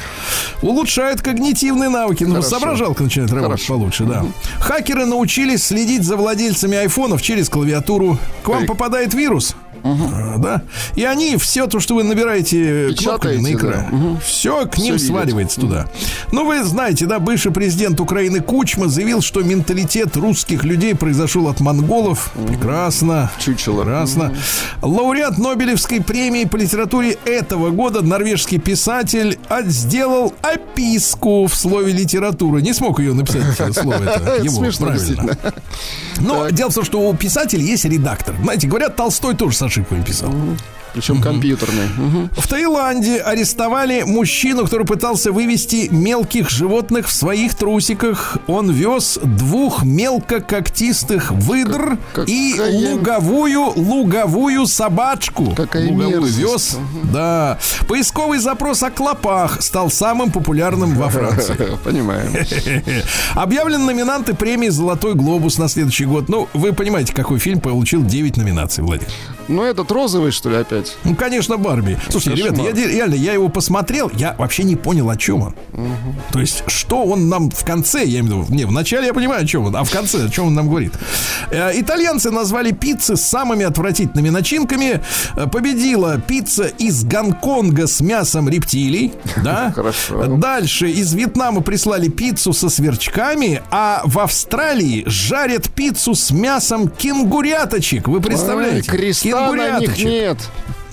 Улучшает 0.61 1.21
когнитивные 1.21 1.89
навыки. 1.89 2.23
Ну, 2.23 2.41
соображалка 2.41 3.03
начинает 3.03 3.31
работать 3.31 3.59
Хорошо. 3.65 3.73
получше, 3.75 4.03
да. 4.05 4.25
Хакеры 4.59 5.05
научились 5.05 5.63
следить 5.65 6.03
за 6.03 6.17
владельцами 6.17 6.77
айфонов 6.77 7.21
через 7.21 7.49
клавиатуру. 7.49 8.17
К 8.43 8.49
вам 8.49 8.59
Так. 8.59 8.67
попадает 8.67 9.13
вирус. 9.13 9.55
А, 9.81 10.35
Да. 10.37 10.61
И 10.95 11.05
они 11.05 11.37
все 11.37 11.65
то, 11.67 11.79
что 11.79 11.95
вы 11.95 12.03
набираете 12.03 12.93
кнопками 12.97 13.37
на 13.37 13.53
экране, 13.53 13.87
да. 13.89 13.95
Мгм. 13.97 14.19
все 14.19 14.65
к 14.65 14.77
ним 14.77 14.95
видят. 14.95 15.07
сваливается 15.07 15.61
туда. 15.61 15.87
Ну, 16.33 16.45
вы 16.45 16.65
знаете, 16.65 17.05
да, 17.05 17.19
бывший 17.19 17.53
президент 17.53 17.97
Украины 18.01 18.41
Кучма 18.41 18.89
заявил, 18.89 19.21
что 19.21 19.41
менталитет 19.41 20.17
русских 20.17 20.65
людей 20.65 20.95
произошел 20.95 21.47
от 21.47 21.61
монголов. 21.61 22.31
Прекрасно. 22.45 23.31
Чучело. 23.39 23.83
Прекрасно. 23.83 24.35
Лауреат 24.81 25.37
Нобелевской 25.37 26.01
премии 26.01 26.43
по 26.43 26.57
литературе 26.57 27.17
этого 27.23 27.69
года, 27.69 27.98
норвежский 28.01 28.59
писатель, 28.59 29.37
от- 29.49 29.67
сделал 29.67 30.33
описку 30.41 31.47
в 31.47 31.55
слове 31.55 31.91
литература. 31.93 32.59
Не 32.59 32.73
смог 32.73 32.99
ее 32.99 33.13
написать, 33.13 33.43
это 33.59 33.73
слово 33.73 34.03
это 34.03 34.35
его, 34.43 34.55
смешно, 34.63 34.87
правильно. 34.87 35.37
Но 36.19 36.49
дело 36.49 36.69
в 36.69 36.73
том, 36.75 36.83
что 36.83 36.99
у 37.07 37.13
писателя 37.15 37.61
есть 37.63 37.85
редактор. 37.85 38.35
Знаете, 38.41 38.67
говорят, 38.67 38.95
Толстой 38.95 39.35
тоже 39.35 39.55
с 39.55 39.61
ошибками 39.61 40.03
писал. 40.03 40.33
Причем 40.93 41.21
компьютерный. 41.21 41.87
Мгм. 41.97 42.29
В 42.35 42.47
Таиланде 42.47 43.17
арестовали 43.17 44.03
мужчину, 44.03 44.63
который 44.63 44.85
пытался 44.87 45.31
вывести 45.31 45.87
мелких 45.91 46.49
животных 46.49 47.07
в 47.07 47.11
своих 47.13 47.55
трусиках. 47.55 48.37
Он 48.47 48.71
вез 48.71 49.19
двух 49.23 49.83
мелкококтистых 49.83 51.31
выдр 51.31 51.97
Как- 52.13 52.27
и 52.27 52.53
какая- 52.53 52.71
луговую 52.93 53.73
луговую 53.75 54.65
собачку. 54.67 55.53
Какая 55.55 55.87
луговую 55.89 56.21
мерзость. 56.21 56.37
вез. 56.39 56.77
Да. 57.13 57.57
Поисковый 57.87 58.39
запрос 58.39 58.83
о 58.83 58.91
клопах 58.91 59.61
стал 59.61 59.89
самым 59.91 60.31
популярным 60.31 60.95
во 60.95 61.09
Франции. 61.09 61.55
Понимаем. 61.83 62.31
Объявлены 63.35 63.85
номинанты 63.85 64.33
премии 64.33 64.69
«Золотой 64.69 65.13
глобус» 65.15 65.57
на 65.57 65.67
следующий 65.67 66.05
год. 66.05 66.29
Ну, 66.29 66.47
вы 66.53 66.73
понимаете, 66.73 67.13
какой 67.13 67.39
фильм 67.39 67.59
получил 67.59 68.03
9 68.03 68.37
номинаций, 68.37 68.83
Владимир. 68.83 69.11
Ну, 69.49 69.63
этот 69.63 69.91
розовый, 69.91 70.31
что 70.31 70.49
ли, 70.49 70.57
опять? 70.57 70.95
Ну, 71.03 71.15
конечно, 71.15 71.57
Барби. 71.57 71.97
Слушайте, 72.09 72.43
Кошмар. 72.43 72.59
ребята, 72.65 72.79
я 72.79 72.87
реально, 72.87 73.15
я 73.15 73.33
его 73.33 73.49
посмотрел, 73.49 74.11
я 74.13 74.35
вообще 74.37 74.63
не 74.63 74.75
понял, 74.75 75.09
о 75.09 75.17
чем 75.17 75.41
он. 75.41 75.55
То 76.31 76.39
есть, 76.39 76.63
что 76.67 77.03
он 77.03 77.29
нам 77.29 77.49
в 77.49 77.65
конце, 77.65 78.05
я 78.05 78.19
имею 78.19 78.41
в 78.41 78.45
виду, 78.45 78.55
не, 78.55 78.65
в 78.65 78.71
начале 78.71 79.07
я 79.07 79.13
понимаю, 79.13 79.43
о 79.43 79.47
чем 79.47 79.65
он, 79.65 79.75
а 79.75 79.83
в 79.83 79.91
конце, 79.91 80.25
о 80.25 80.29
чем 80.29 80.47
он 80.47 80.53
нам 80.53 80.69
говорит. 80.69 80.93
Э, 81.49 81.71
итальянцы 81.73 82.29
назвали 82.29 82.71
пиццы 82.71 83.17
самыми 83.17 83.65
отвратительными 83.65 84.29
начинками. 84.29 85.01
Э, 85.35 85.47
победила 85.47 86.19
пицца 86.19 86.65
из 86.67 87.03
Гонконга 87.03 87.87
с 87.87 88.01
мясом 88.01 88.49
рептилий. 88.49 89.13
Да? 89.43 89.71
Хорошо. 89.73 90.25
Дальше 90.37 90.89
из 90.91 91.13
Вьетнама 91.13 91.61
прислали 91.61 92.09
пиццу 92.09 92.53
со 92.53 92.69
сверчками, 92.69 93.61
а 93.71 94.01
в 94.03 94.19
Австралии 94.19 95.03
жарят 95.07 95.69
пиццу 95.69 96.13
с 96.13 96.29
мясом 96.31 96.89
кенгуряточек. 96.89 98.07
Вы 98.07 98.19
представляете? 98.21 98.91
Ой, 98.91 98.97
на 99.53 99.79
них 99.79 99.97
нет. 99.97 100.37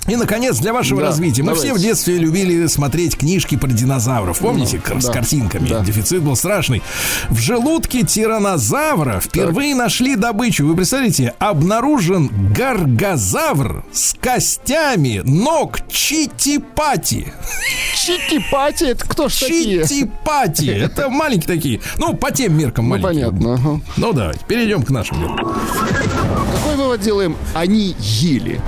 И, 0.07 0.15
наконец, 0.15 0.57
для 0.59 0.71
вашего 0.73 1.01
Да, 1.01 1.07
развития. 1.07 1.43
Мы 1.43 1.49
давайте. 1.53 1.67
все 1.67 1.73
в 1.77 1.81
детстве 1.81 2.17
любили 2.17 2.65
смотреть 2.67 3.17
книжки 3.17 3.57
про 3.57 3.67
динозавров. 3.67 4.39
Помните? 4.39 4.81
Ну, 4.89 5.01
С 5.01 5.05
да, 5.05 5.13
картинками. 5.13 5.67
да. 5.67 5.81
Дефицит 5.81 6.21
был 6.21 6.35
страшный. 6.35 6.81
В 7.29 7.37
желудке 7.39 8.03
тиранозавра 8.03 9.19
впервые 9.19 9.75
нашли 9.75 10.15
добычу. 10.15 10.65
Вы 10.65 10.75
представляете? 10.75 11.33
Обнаружен 11.39 12.29
гаргозавр 12.53 13.83
с 13.91 14.13
костями 14.19 15.21
ног 15.25 15.79
читипати. 15.89 17.33
Чики-пати, 17.95 18.85
это 18.85 19.05
кто 19.07 19.27
ж 19.27 19.39
такие? 19.39 19.83
Читипати. 19.83 20.69
Это 20.69 21.09
маленькие 21.09 21.47
такие. 21.55 21.81
Ну, 21.97 22.13
по 22.15 22.31
тем 22.31 22.57
меркам 22.57 22.87
Ну, 22.87 22.97
маленькие. 22.97 23.29
понятно. 23.31 23.53
ага. 23.55 23.81
Ну, 23.97 24.13
давайте, 24.13 24.39
перейдем 24.47 24.83
к 24.83 24.89
нашим 24.89 25.19
делам. 25.19 25.37
Какой 25.37 26.75
вывод 26.77 27.01
делаем? 27.01 27.35
Они 27.53 27.95
ели. 27.99 28.61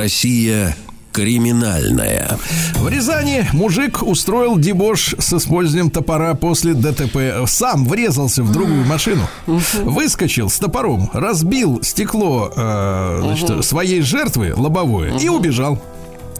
Россия 0.00 0.74
криминальная. 1.12 2.38
В 2.76 2.88
Рязани 2.88 3.46
мужик 3.52 4.02
устроил 4.02 4.56
дебош 4.56 5.14
с 5.18 5.34
использованием 5.34 5.90
топора 5.90 6.32
после 6.32 6.72
ДТП. 6.72 7.46
Сам 7.46 7.84
врезался 7.84 8.42
в 8.42 8.50
другую 8.50 8.86
машину, 8.86 9.28
выскочил 9.46 10.48
с 10.48 10.58
топором, 10.58 11.10
разбил 11.12 11.82
стекло 11.82 12.50
э, 12.56 13.18
значит, 13.22 13.62
своей 13.66 14.00
жертвы 14.00 14.54
лобовое 14.56 15.18
и 15.18 15.28
убежал. 15.28 15.78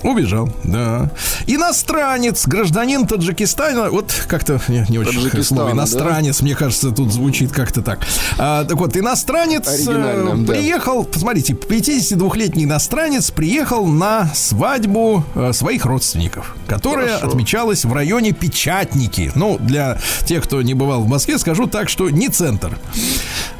Убежал, 0.03 0.49
да. 0.65 1.11
Иностранец, 1.47 2.47
гражданин 2.47 3.07
Таджикистана, 3.07 3.91
вот 3.91 4.13
как-то 4.29 4.61
не, 4.69 4.85
не 4.89 4.99
очень 4.99 5.43
слово 5.43 5.73
иностранец, 5.73 6.41
мне 6.41 6.55
кажется, 6.55 6.91
тут 6.91 7.13
звучит 7.13 7.53
как-то 7.53 7.83
так. 7.83 8.01
А, 8.39 8.65
так 8.65 8.79
вот, 8.79 8.97
иностранец 8.97 9.67
э, 9.67 9.75
Оригинально, 9.75 10.45
да. 10.45 10.53
приехал, 10.53 11.05
посмотрите, 11.05 11.53
52-летний 11.53 12.65
иностранец 12.65 13.31
приехал 13.31 13.87
на 13.87 14.31
свадьбу 14.35 15.25
э, 15.35 15.53
своих 15.53 15.85
родственников, 15.85 16.55
которая 16.67 17.17
Хорошо. 17.17 17.29
отмечалась 17.29 17.85
в 17.85 17.93
районе 17.93 18.33
Печатники. 18.33 19.33
Ну, 19.35 19.59
для 19.59 19.99
тех, 20.25 20.45
кто 20.45 20.63
не 20.63 20.75
бывал 20.75 21.03
в 21.03 21.09
Москве, 21.09 21.39
скажу 21.39 21.67
так, 21.67 21.89
что 21.89 22.09
не 22.09 22.29
центр. 22.29 22.79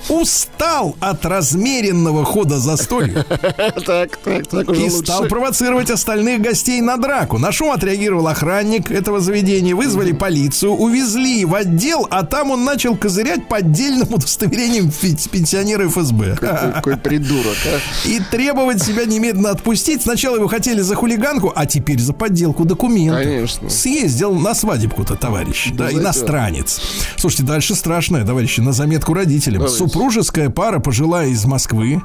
Устал 0.09 0.97
от 1.01 1.25
размеренного 1.25 2.25
хода 2.25 2.59
застолья 2.59 3.25
Так, 3.87 4.17
так, 4.17 4.47
так 4.47 4.69
уже 4.69 4.87
и 4.87 4.91
стал 4.91 5.25
провоцировать 5.25 5.91
остальных 5.91 6.41
гостей 6.41 6.81
на 6.81 6.97
драку. 6.97 7.39
На 7.39 7.53
шум 7.53 7.71
отреагировал 7.71 8.27
охранник 8.29 8.91
этого 8.91 9.21
заведения, 9.21 9.75
вызвали 9.75 10.13
полицию, 10.13 10.73
увезли 10.73 11.45
в 11.45 11.55
отдел, 11.55 12.07
а 12.11 12.25
там 12.25 12.51
он 12.51 12.65
начал 12.65 12.97
козырять 12.97 13.49
поддельным 13.49 14.09
удостоверением 14.15 14.91
пен- 14.91 15.17
пенсионера 15.31 15.89
ФСБ. 15.89 16.37
Какой, 16.37 16.97
придурок, 16.97 17.57
а? 17.67 18.09
И 18.09 18.21
требовать 18.31 18.83
себя 18.83 19.05
немедленно 19.05 19.51
отпустить. 19.51 20.03
Сначала 20.03 20.37
его 20.37 20.49
хотели 20.49 20.81
за 20.81 20.95
хулиганку, 20.95 21.53
а 21.55 21.67
теперь 21.67 21.99
за 22.01 22.13
подделку 22.13 22.65
документов. 22.65 23.23
Конечно. 23.23 23.71
Съездил 23.71 24.35
на 24.35 24.55
свадебку-то, 24.55 25.17
товарищ. 25.17 25.69
Да, 25.73 25.91
иностранец. 25.93 26.81
Слушайте, 27.17 27.45
дальше 27.45 27.75
страшное, 27.75 28.25
товарищи, 28.25 28.61
на 28.61 28.73
заметку 28.73 29.15
родителям. 29.15 29.63
Давайте. 29.63 29.79
Супружеская 29.91 30.51
пара 30.51 30.79
пожилая 30.79 31.29
из 31.31 31.45
Москвы 31.47 32.01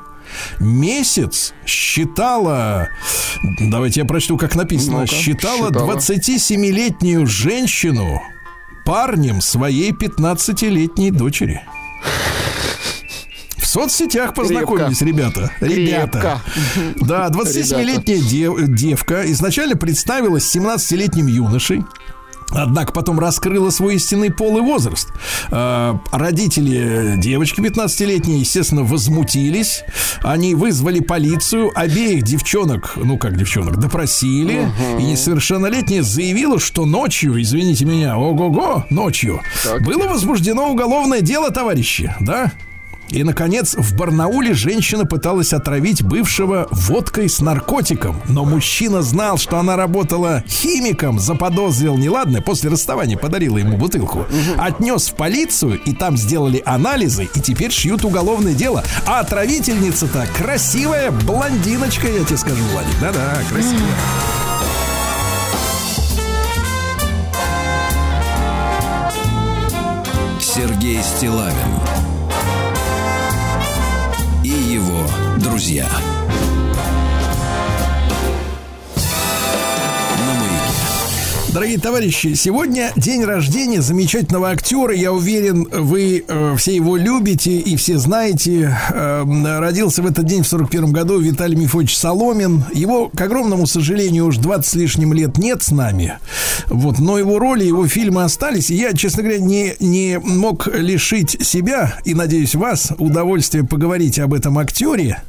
месяц 0.60 1.54
считала, 1.68 2.90
давайте 3.60 4.00
я 4.00 4.08
прочту, 4.08 4.38
как 4.40 4.56
написано, 4.56 5.02
Ну-ка, 5.02 5.14
считала 5.14 5.68
считала. 5.68 5.92
27-летнюю 6.00 7.28
женщину 7.28 8.20
парнем 8.86 9.40
своей 9.40 9.92
15-летней 9.92 11.12
дочери. 11.12 11.62
В 13.58 13.68
соцсетях 13.68 14.34
познакомились, 14.34 15.02
ребята. 15.02 15.52
Ребята. 15.60 16.42
Крепко. 16.74 17.06
Да, 17.06 17.28
27-летняя 17.28 18.18
дев- 18.18 18.68
девка 18.68 19.32
изначально 19.32 19.76
представилась 19.76 20.56
17-летним 20.56 21.28
юношей. 21.28 21.84
Однако 22.52 22.94
потом 22.94 23.20
раскрыла 23.20 23.70
свой 23.70 23.96
истинный 23.96 24.32
пол 24.32 24.58
и 24.60 24.62
возраст. 24.62 25.10
А, 25.52 26.00
Родители 26.12 27.16
девочки 27.18 27.60
15-летней, 27.60 28.40
естественно, 28.40 28.84
возмутились. 28.84 29.84
Они 30.22 30.56
вызвали 30.56 31.00
полицию. 31.00 31.72
Обеих 31.76 32.24
девчонок, 32.24 32.94
ну 32.96 33.18
как 33.18 33.38
девчонок, 33.38 33.78
допросили. 33.78 34.70
И 35.00 35.04
несовершеннолетняя 35.04 36.04
заявила, 36.04 36.60
что 36.60 36.86
ночью, 36.86 37.42
извините 37.42 37.86
меня, 37.86 38.18
ого-го, 38.18 38.86
ночью, 38.90 39.42
было 39.82 40.08
возбуждено 40.08 40.70
уголовное 40.70 41.22
дело, 41.22 41.52
товарищи, 41.52 42.14
да? 42.20 42.52
И, 43.10 43.24
наконец, 43.24 43.76
в 43.76 43.96
Барнауле 43.96 44.54
женщина 44.54 45.06
пыталась 45.06 45.54
отравить 45.54 46.04
бывшего 46.04 46.68
водкой 46.72 47.30
с 47.30 47.40
наркотиком. 47.40 48.22
Но 48.28 48.46
мужчина 48.46 49.02
знал, 49.02 49.38
что 49.38 49.58
она 49.60 49.76
работала 49.76 50.44
химиком, 50.48 51.20
заподозрил 51.20 51.98
неладное. 51.98 52.42
После 52.42 52.70
расставания 52.70 53.18
подарила 53.18 53.58
ему 53.58 53.78
бутылку. 53.78 54.26
Отнес 54.58 55.10
в 55.10 55.16
полицию, 55.16 55.80
и 55.80 55.94
там 55.94 56.18
сделали 56.18 56.62
анализы, 56.66 57.30
и 57.34 57.40
теперь 57.40 57.72
шьют 57.72 58.04
уголовное 58.06 58.54
дело. 58.54 58.84
А 59.06 59.20
отравительница-то 59.20 60.28
красивая 60.38 61.12
блондиночка, 61.12 62.08
я 62.08 62.24
тебе 62.24 62.38
скажу, 62.38 62.64
Владик. 62.72 63.00
Да-да, 63.00 63.38
красивая. 63.50 63.80
Сергей 70.40 71.02
Стилавин 71.04 72.05
друзья. 75.46 75.88
Дорогие 81.56 81.78
товарищи, 81.78 82.34
сегодня 82.34 82.92
день 82.98 83.24
рождения 83.24 83.82
замечательного 83.82 84.50
актера. 84.50 84.94
Я 84.94 85.14
уверен, 85.14 85.66
вы 85.72 86.26
э, 86.28 86.56
все 86.58 86.76
его 86.76 86.98
любите 86.98 87.60
и 87.60 87.78
все 87.78 87.98
знаете. 87.98 88.78
Э, 88.92 89.24
родился 89.60 90.02
в 90.02 90.06
этот 90.06 90.26
день 90.26 90.44
в 90.44 90.48
41 90.50 90.92
году 90.92 91.18
Виталий 91.18 91.56
Мифович 91.56 91.96
Соломин. 91.96 92.66
Его, 92.74 93.08
к 93.08 93.22
огромному 93.22 93.68
сожалению, 93.68 94.26
уж 94.26 94.36
20 94.36 94.66
с 94.66 94.74
лишним 94.74 95.14
лет 95.14 95.38
нет 95.38 95.64
с 95.64 95.72
нами. 95.72 96.18
Вот, 96.68 97.00
но 97.00 97.18
его 97.18 97.40
роли, 97.40 97.64
его 97.64 97.88
фильмы 97.88 98.26
остались. 98.26 98.70
И 98.70 98.76
я, 98.76 98.92
честно 98.92 99.24
говоря, 99.24 99.40
не, 99.40 99.76
не 99.80 100.20
мог 100.20 100.68
лишить 100.68 101.38
себя 101.42 102.00
и, 102.04 102.14
надеюсь, 102.14 102.56
вас 102.56 102.92
удовольствия 102.98 103.64
поговорить 103.64 104.20
об 104.20 104.34
этом 104.34 104.60
актере. 104.60 105.22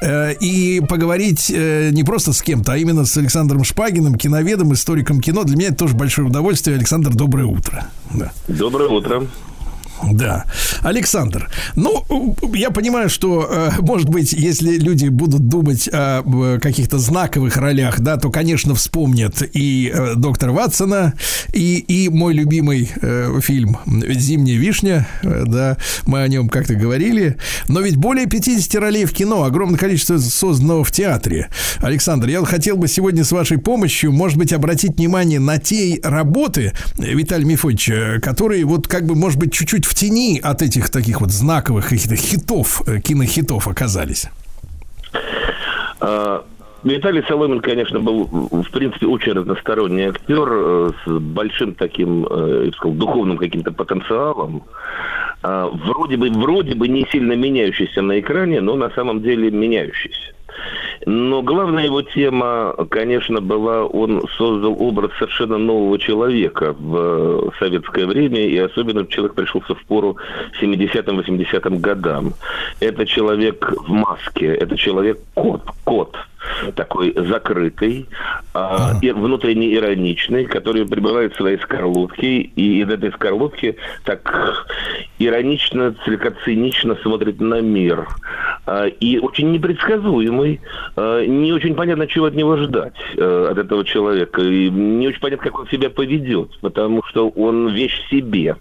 Э, 0.00 0.32
и 0.34 0.80
поговорить 0.80 1.50
э, 1.50 1.90
не 1.90 2.04
просто 2.04 2.32
с 2.32 2.42
кем-то, 2.42 2.72
а 2.72 2.76
именно 2.76 3.04
с 3.04 3.16
Александром 3.16 3.64
Шпагиным, 3.64 4.14
киноведом, 4.14 4.72
историком 4.72 5.20
кино. 5.20 5.44
Для 5.44 5.56
меня 5.56 5.68
это 5.68 5.78
тоже 5.78 5.94
большое 5.94 6.28
удовольствие. 6.28 6.76
Александр, 6.76 7.14
доброе 7.14 7.46
утро. 7.46 7.86
Да. 8.14 8.32
Доброе 8.46 8.88
утро. 8.88 9.26
Да. 10.12 10.44
Александр, 10.82 11.50
ну, 11.74 12.04
я 12.54 12.70
понимаю, 12.70 13.08
что, 13.08 13.48
э, 13.50 13.70
может 13.80 14.08
быть, 14.08 14.32
если 14.32 14.78
люди 14.78 15.08
будут 15.08 15.48
думать 15.48 15.88
о 15.92 16.58
каких-то 16.60 16.98
знаковых 16.98 17.56
ролях, 17.56 18.00
да, 18.00 18.16
то, 18.16 18.30
конечно, 18.30 18.74
вспомнят 18.74 19.42
и 19.52 19.92
э, 19.92 20.14
доктора 20.14 20.52
Ватсона, 20.52 21.14
и, 21.52 21.78
и 21.78 22.08
мой 22.08 22.34
любимый 22.34 22.90
э, 23.00 23.40
фильм 23.42 23.78
«Зимняя 23.86 24.56
вишня», 24.56 25.08
да, 25.22 25.76
мы 26.06 26.22
о 26.22 26.28
нем 26.28 26.48
как-то 26.48 26.74
говорили. 26.74 27.36
Но 27.68 27.80
ведь 27.80 27.96
более 27.96 28.26
50 28.26 28.74
ролей 28.76 29.04
в 29.04 29.12
кино, 29.12 29.44
огромное 29.44 29.78
количество 29.78 30.18
созданного 30.18 30.84
в 30.84 30.92
театре. 30.92 31.48
Александр, 31.78 32.28
я 32.28 32.44
хотел 32.44 32.76
бы 32.76 32.88
сегодня 32.88 33.24
с 33.24 33.32
вашей 33.32 33.58
помощью, 33.58 34.12
может 34.12 34.38
быть, 34.38 34.52
обратить 34.52 34.96
внимание 34.96 35.40
на 35.40 35.58
те 35.58 35.98
работы 36.02 36.72
Виталия 36.96 37.46
Мифовича, 37.46 38.20
которые 38.22 38.64
вот 38.64 38.86
как 38.86 39.06
бы, 39.06 39.14
может 39.14 39.38
быть, 39.38 39.52
чуть-чуть 39.52 39.87
в 39.88 39.94
тени 39.94 40.38
от 40.42 40.62
этих 40.62 40.90
таких 40.90 41.20
вот 41.20 41.30
знаковых 41.30 41.88
каких-то 41.88 42.16
хитов, 42.16 42.82
э, 42.86 43.00
кинохитов 43.00 43.66
оказались. 43.66 44.26
А, 46.00 46.44
Виталий 46.84 47.24
Соломин, 47.26 47.60
конечно, 47.60 47.98
был, 47.98 48.24
в 48.24 48.70
принципе, 48.70 49.06
очень 49.06 49.32
разносторонний 49.32 50.08
актер 50.08 50.48
э, 50.50 50.90
с 51.04 51.10
большим 51.10 51.74
таким, 51.74 52.26
э, 52.26 52.60
я 52.64 52.70
бы 52.70 52.76
сказал, 52.76 52.94
духовным 52.96 53.38
каким-то 53.38 53.72
потенциалом. 53.72 54.62
А, 55.42 55.66
Вроде 55.66 56.16
бы, 56.16 56.30
вроде 56.30 56.74
бы 56.74 56.86
не 56.86 57.06
сильно 57.10 57.32
меняющийся 57.32 58.02
на 58.02 58.20
экране, 58.20 58.60
но 58.60 58.76
на 58.76 58.90
самом 58.90 59.22
деле 59.22 59.50
меняющийся. 59.50 60.34
Но 61.06 61.42
главная 61.42 61.84
его 61.84 62.02
тема, 62.02 62.74
конечно, 62.90 63.40
была, 63.40 63.84
он 63.84 64.22
создал 64.36 64.76
образ 64.80 65.10
совершенно 65.18 65.58
нового 65.58 65.98
человека 65.98 66.74
в 66.78 66.96
э, 66.96 67.50
советское 67.58 68.06
время, 68.06 68.46
и 68.46 68.58
особенно 68.58 69.06
человек 69.06 69.34
пришелся 69.34 69.74
в 69.74 69.84
пору 69.84 70.16
70-80-м 70.60 71.78
годам. 71.78 72.34
Это 72.80 73.06
человек 73.06 73.72
в 73.76 73.88
маске, 73.90 74.54
это 74.54 74.76
человек-кот, 74.76 75.62
кот 75.84 76.16
такой 76.74 77.14
закрытый, 77.16 78.06
а, 78.54 78.94
и 79.02 79.10
внутренне 79.10 79.74
ироничный, 79.74 80.44
который 80.46 80.86
пребывает 80.86 81.34
в 81.34 81.36
своей 81.36 81.58
скорлупке, 81.58 82.40
и 82.40 82.80
из 82.82 82.88
этой 82.88 83.12
скорлупки 83.12 83.76
так 84.04 84.66
иронично, 85.18 85.94
слегка 86.04 86.32
цинично 86.44 86.96
смотрит 87.02 87.40
на 87.40 87.60
мир. 87.60 88.06
А, 88.66 88.86
и 88.86 89.18
очень 89.18 89.52
непредсказуемый, 89.52 90.60
а, 90.96 91.24
не 91.24 91.52
очень 91.52 91.74
понятно, 91.74 92.06
чего 92.06 92.26
от 92.26 92.34
него 92.34 92.56
ждать, 92.56 92.94
э, 93.16 93.48
от 93.50 93.58
этого 93.58 93.84
человека, 93.84 94.42
и 94.42 94.70
не 94.70 95.08
очень 95.08 95.20
понятно, 95.20 95.44
как 95.44 95.58
он 95.60 95.68
себя 95.68 95.90
поведет, 95.90 96.58
потому 96.60 97.02
что 97.04 97.28
он 97.30 97.68
вещь 97.68 98.00
себе. 98.10 98.56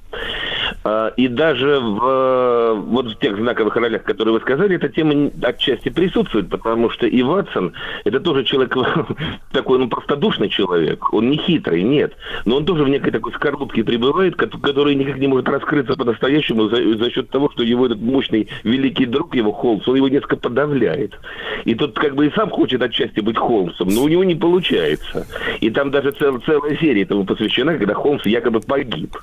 А, 0.83 1.13
И 1.17 1.27
даже 1.27 1.79
в, 1.79 2.73
вот 2.87 3.07
в 3.07 3.19
тех 3.19 3.37
знаковых 3.37 3.75
ролях, 3.75 4.03
которые 4.03 4.35
вы 4.35 4.41
сказали, 4.41 4.75
эта 4.75 4.89
тема 4.89 5.31
отчасти 5.41 5.89
присутствует, 5.89 6.49
потому 6.49 6.89
что 6.89 7.07
и 7.07 7.21
Ватсон– 7.21 7.66
это 8.03 8.19
тоже 8.19 8.43
человек 8.43 8.75
такой, 9.51 9.79
ну, 9.79 9.87
простодушный 9.87 10.49
человек. 10.49 11.13
Он 11.13 11.29
не 11.29 11.37
хитрый, 11.37 11.83
нет. 11.83 12.13
Но 12.45 12.57
он 12.57 12.65
тоже 12.65 12.83
в 12.83 12.89
некой 12.89 13.11
такой 13.11 13.31
скорлупке 13.33 13.83
пребывает, 13.83 14.35
ко- 14.35 14.47
который 14.47 14.95
никак 14.95 15.17
не 15.17 15.27
может 15.27 15.47
раскрыться 15.49 15.95
по-настоящему 15.95 16.69
за, 16.69 16.97
за 16.97 17.11
счет 17.11 17.29
того, 17.29 17.49
что 17.51 17.63
его 17.63 17.85
этот 17.85 18.01
мощный 18.01 18.47
великий 18.63 19.05
друг, 19.05 19.35
его 19.35 19.51
Холмс, 19.51 19.87
он 19.87 19.95
его 19.95 20.07
несколько 20.09 20.37
подавляет. 20.37 21.19
И 21.65 21.75
тот 21.75 21.97
как 21.97 22.15
бы 22.15 22.27
и 22.27 22.31
сам 22.31 22.49
хочет 22.49 22.81
отчасти 22.81 23.19
быть 23.19 23.37
Холмсом, 23.37 23.89
но 23.89 24.03
у 24.03 24.07
него 24.07 24.23
не 24.23 24.35
получается. 24.35 25.25
И 25.61 25.69
там 25.69 25.91
даже 25.91 26.11
цел- 26.11 26.39
целая 26.45 26.75
серия 26.77 27.03
этому 27.03 27.25
посвящена, 27.25 27.77
когда 27.77 27.93
Холмс 27.93 28.25
якобы 28.25 28.59
погиб. 28.59 29.15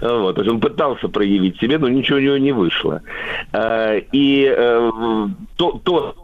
Вот. 0.00 0.34
То 0.36 0.42
есть 0.42 0.52
он 0.52 0.60
пытался 0.60 1.08
проявить 1.08 1.58
себя, 1.60 1.78
но 1.78 1.88
ничего 1.88 2.18
у 2.18 2.20
него 2.22 2.36
не 2.36 2.52
вышло. 2.52 3.02
А, 3.52 3.96
И 4.12 4.44
э, 4.56 4.90
то, 5.56 5.80
то 5.84 6.14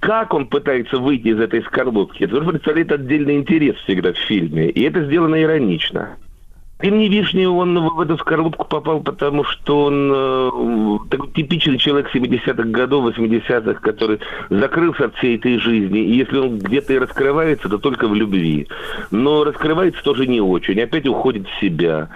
как 0.00 0.32
он 0.34 0.46
пытается 0.46 0.96
выйти 0.96 1.28
из 1.28 1.38
этой 1.38 1.62
скорлупки, 1.62 2.24
это 2.24 2.34
тоже 2.36 2.50
представляет 2.50 2.90
отдельный 2.90 3.36
интерес 3.36 3.76
всегда 3.76 4.12
в 4.12 4.16
фильме. 4.16 4.70
И 4.70 4.82
это 4.82 5.04
сделано 5.04 5.40
иронично. 5.40 6.16
Дым 6.82 6.98
не 6.98 7.46
он 7.46 7.78
в 7.78 8.00
эту 8.00 8.16
скорлупку 8.18 8.66
попал, 8.66 9.00
потому 9.00 9.44
что 9.44 9.84
он 9.84 10.10
э, 10.12 10.98
такой 11.10 11.30
типичный 11.32 11.78
человек 11.78 12.14
70-х 12.14 12.62
годов, 12.64 13.16
80-х, 13.16 13.80
который 13.80 14.20
закрылся 14.48 15.06
от 15.06 15.14
всей 15.16 15.36
этой 15.36 15.58
жизни. 15.58 16.00
И 16.00 16.16
если 16.16 16.38
он 16.38 16.58
где-то 16.58 16.94
и 16.94 16.98
раскрывается, 16.98 17.68
то 17.68 17.78
только 17.78 18.08
в 18.08 18.14
любви. 18.14 18.66
Но 19.10 19.44
раскрывается 19.44 20.02
тоже 20.02 20.26
не 20.26 20.40
очень. 20.40 20.80
Опять 20.80 21.06
уходит 21.06 21.46
в 21.48 21.60
себя. 21.60 22.08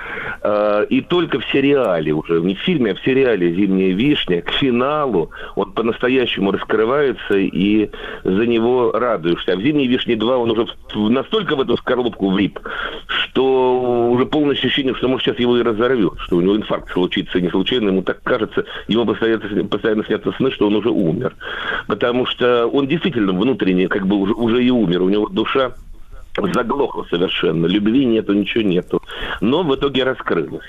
Э, 0.43 0.87
и 0.89 1.03
только 1.03 1.41
в 1.41 1.45
сериале 1.53 2.13
уже, 2.13 2.41
не 2.41 2.55
в 2.55 2.61
фильме, 2.61 2.93
а 2.93 2.95
в 2.95 3.01
сериале 3.01 3.55
«Зимняя 3.55 3.93
вишня» 3.93 4.41
к 4.41 4.51
финалу 4.51 5.31
он 5.57 5.73
по-настоящему 5.73 6.53
раскрывается 6.53 7.37
и 7.37 7.91
за 8.25 8.47
него 8.47 8.93
радуешься. 8.93 9.53
А 9.53 9.57
в 9.57 9.61
«Зимней 9.61 9.87
вишне 9.87 10.15
2» 10.15 10.37
он 10.37 10.51
уже 10.51 10.67
настолько 10.95 11.57
в 11.57 11.61
эту 11.61 11.77
скорлупку 11.77 12.31
влип, 12.31 12.59
что 13.07 14.11
уже 14.11 14.27
полное 14.55 14.59
ощущение, 14.59 14.95
что 14.95 15.09
может 15.09 15.27
сейчас 15.27 15.39
его 15.39 15.59
и 15.59 15.63
разорвет, 15.63 16.13
что 16.19 16.37
у 16.37 16.41
него 16.41 16.57
инфаркт 16.57 16.93
случится 16.93 17.41
не 17.41 17.51
случайно, 17.51 17.89
ему 17.89 18.03
так 18.03 18.23
кажется, 18.23 18.65
ему 18.89 19.05
постоянно, 19.05 19.65
постоянно 19.65 20.05
снятся 20.05 20.33
сны, 20.33 20.51
что 20.51 20.67
он 20.67 20.77
уже 20.77 20.91
умер. 20.91 21.35
Потому 21.87 22.27
что 22.27 22.67
он 22.67 22.87
действительно 22.87 23.33
внутренне 23.33 23.89
как 23.89 24.07
бы 24.07 24.17
уже, 24.17 24.35
уже 24.35 24.65
и 24.65 24.71
умер, 24.71 25.03
у 25.03 25.09
него 25.09 25.29
душа 25.29 25.75
заглохла 26.37 27.07
совершенно, 27.11 27.67
любви 27.67 28.05
нету, 28.05 28.33
ничего 28.33 28.63
нету. 28.65 29.03
Но 29.41 29.63
в 29.63 29.75
итоге 29.75 30.05
раскрылась. 30.05 30.65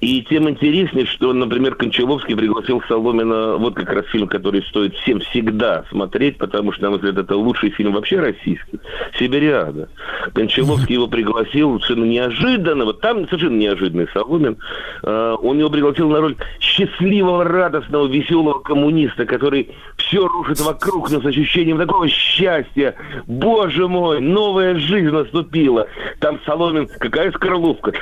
И 0.00 0.22
тем 0.22 0.48
интереснее, 0.48 1.06
что, 1.06 1.32
например, 1.32 1.74
Кончаловский 1.74 2.36
пригласил 2.36 2.82
Соломина, 2.88 3.56
вот 3.56 3.74
как 3.74 3.90
раз 3.90 4.06
фильм, 4.06 4.28
который 4.28 4.62
стоит 4.62 4.94
всем 4.96 5.20
всегда 5.20 5.84
смотреть, 5.90 6.38
потому 6.38 6.72
что, 6.72 6.84
на 6.84 6.90
мой 6.90 6.98
взгляд, 6.98 7.18
это 7.18 7.36
лучший 7.36 7.70
фильм 7.70 7.92
вообще 7.92 8.20
российский, 8.20 8.78
«Сибириада». 9.18 9.88
Кончаловский 10.34 10.94
его 10.94 11.08
пригласил 11.08 11.80
совершенно 11.80 12.04
неожиданно, 12.04 12.84
вот 12.84 13.00
там 13.00 13.26
совершенно 13.26 13.56
неожиданный 13.56 14.08
Соломин, 14.12 14.56
Э, 15.02 15.36
он 15.40 15.58
его 15.58 15.70
пригласил 15.70 16.08
на 16.10 16.20
роль 16.20 16.36
счастливого, 16.60 17.44
радостного, 17.44 18.06
веселого 18.06 18.60
коммуниста, 18.60 19.24
который 19.24 19.70
все 19.96 20.26
рушит 20.26 20.60
вокруг, 20.60 21.10
но 21.10 21.20
с 21.20 21.26
ощущением 21.26 21.78
такого 21.78 22.08
счастья. 22.08 22.94
Боже 23.26 23.88
мой, 23.88 24.20
новая 24.20 24.75
жизнь 24.78 25.10
наступила. 25.10 25.86
Там 26.20 26.40
Соломин, 26.44 26.88
какая 26.98 27.30
скорлупка. 27.32 27.92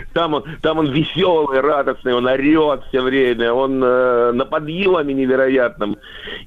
Там 0.12 0.34
он, 0.34 0.44
там 0.62 0.78
он 0.78 0.90
веселый, 0.90 1.60
радостный, 1.60 2.14
он 2.14 2.26
орет 2.26 2.82
все 2.88 3.00
время, 3.00 3.52
он 3.52 3.82
э, 3.82 4.32
на 4.32 4.44
подъеме 4.44 5.14
невероятном. 5.14 5.96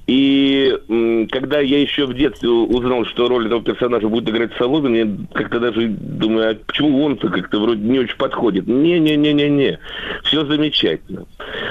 И 0.06 0.76
м, 0.88 1.28
когда 1.28 1.60
я 1.60 1.80
еще 1.80 2.06
в 2.06 2.14
детстве 2.14 2.48
узнал, 2.48 3.04
что 3.06 3.28
роль 3.28 3.46
этого 3.46 3.62
персонажа 3.62 4.08
будет 4.08 4.28
играть 4.28 4.52
Соломин, 4.58 4.94
я 4.94 5.08
как-то 5.34 5.60
даже 5.60 5.88
думаю, 5.88 6.52
а 6.52 6.54
почему 6.54 7.04
он-то 7.04 7.28
как-то 7.28 7.60
вроде 7.60 7.82
не 7.82 8.00
очень 8.00 8.16
подходит. 8.16 8.66
Не-не-не-не-не. 8.66 9.78
Все 10.24 10.44
замечательно. 10.44 11.26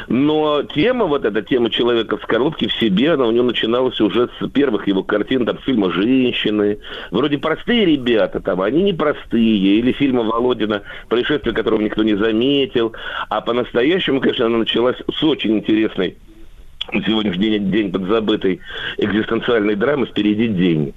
Но 0.07 0.63
тема, 0.63 1.05
вот 1.05 1.25
эта 1.25 1.41
тема 1.41 1.69
человека 1.69 2.17
в 2.17 2.23
скорлупке 2.23 2.67
в 2.67 2.73
себе, 2.73 3.13
она 3.13 3.25
у 3.25 3.31
него 3.31 3.45
начиналась 3.45 3.99
уже 3.99 4.29
с 4.39 4.47
первых 4.49 4.87
его 4.87 5.03
картин, 5.03 5.45
там, 5.45 5.57
фильма 5.59 5.91
«Женщины». 5.91 6.79
Вроде 7.11 7.37
простые 7.37 7.85
ребята, 7.85 8.06
там, 8.39 8.61
они 8.61 8.83
непростые. 8.83 9.79
Или 9.79 9.91
фильма 9.91 10.23
Володина 10.23 10.83
«Происшествие, 11.09 11.53
которого 11.53 11.81
никто 11.81 12.03
не 12.03 12.15
заметил». 12.15 12.93
А 13.29 13.41
по-настоящему, 13.41 14.21
конечно, 14.21 14.45
она 14.45 14.59
началась 14.59 14.97
с 15.13 15.23
очень 15.23 15.57
интересной 15.57 16.17
на 16.91 17.03
сегодняшний 17.03 17.49
день, 17.49 17.71
день 17.71 17.91
подзабытой 17.91 18.59
экзистенциальной 18.97 19.75
драмы 19.75 20.05
«Впереди 20.05 20.47
день». 20.47 20.93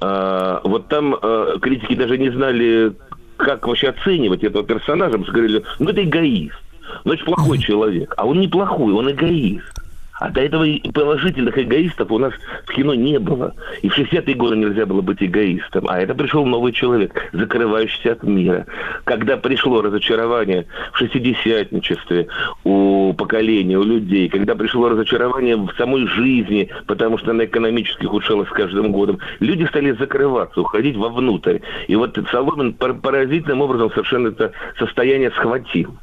А, 0.00 0.60
вот 0.64 0.88
там 0.88 1.16
а, 1.20 1.58
критики 1.58 1.94
даже 1.94 2.18
не 2.18 2.30
знали, 2.30 2.92
как 3.36 3.66
вообще 3.66 3.88
оценивать 3.88 4.44
этого 4.44 4.64
персонажа, 4.64 5.22
что 5.22 5.32
говорили, 5.32 5.64
ну 5.78 5.90
это 5.90 6.04
эгоист, 6.04 6.56
ну 7.04 7.12
это 7.12 7.24
плохой 7.24 7.58
человек. 7.58 8.14
А 8.16 8.26
он 8.26 8.40
не 8.40 8.48
плохой, 8.48 8.92
он 8.92 9.10
эгоист. 9.10 9.81
А 10.20 10.28
до 10.28 10.42
этого 10.42 10.64
и 10.64 10.90
положительных 10.92 11.58
эгоистов 11.58 12.10
у 12.10 12.18
нас 12.18 12.32
в 12.66 12.72
кино 12.72 12.94
не 12.94 13.18
было. 13.18 13.54
И 13.80 13.88
в 13.88 13.98
60-е 13.98 14.34
годы 14.34 14.56
нельзя 14.56 14.84
было 14.84 15.00
быть 15.00 15.22
эгоистом. 15.22 15.86
А 15.88 16.00
это 16.00 16.14
пришел 16.14 16.44
новый 16.44 16.72
человек, 16.72 17.12
закрывающийся 17.32 18.12
от 18.12 18.22
мира. 18.22 18.66
Когда 19.04 19.36
пришло 19.36 19.80
разочарование 19.80 20.66
в 20.92 20.98
шестидесятничестве 20.98 22.28
у 22.64 23.14
поколения, 23.14 23.78
у 23.78 23.84
людей, 23.84 24.28
когда 24.28 24.54
пришло 24.54 24.90
разочарование 24.90 25.56
в 25.56 25.72
самой 25.76 26.06
жизни, 26.06 26.68
потому 26.86 27.18
что 27.18 27.30
она 27.30 27.46
экономически 27.46 28.04
ухудшалась 28.04 28.48
с 28.48 28.52
каждым 28.52 28.92
годом, 28.92 29.18
люди 29.40 29.64
стали 29.64 29.92
закрываться, 29.92 30.60
уходить 30.60 30.96
вовнутрь. 30.96 31.58
И 31.88 31.96
вот 31.96 32.18
Соломин 32.30 32.74
поразительным 32.74 33.62
образом 33.62 33.90
совершенно 33.90 34.28
это 34.28 34.52
состояние 34.78 35.30
схватил. 35.30 35.96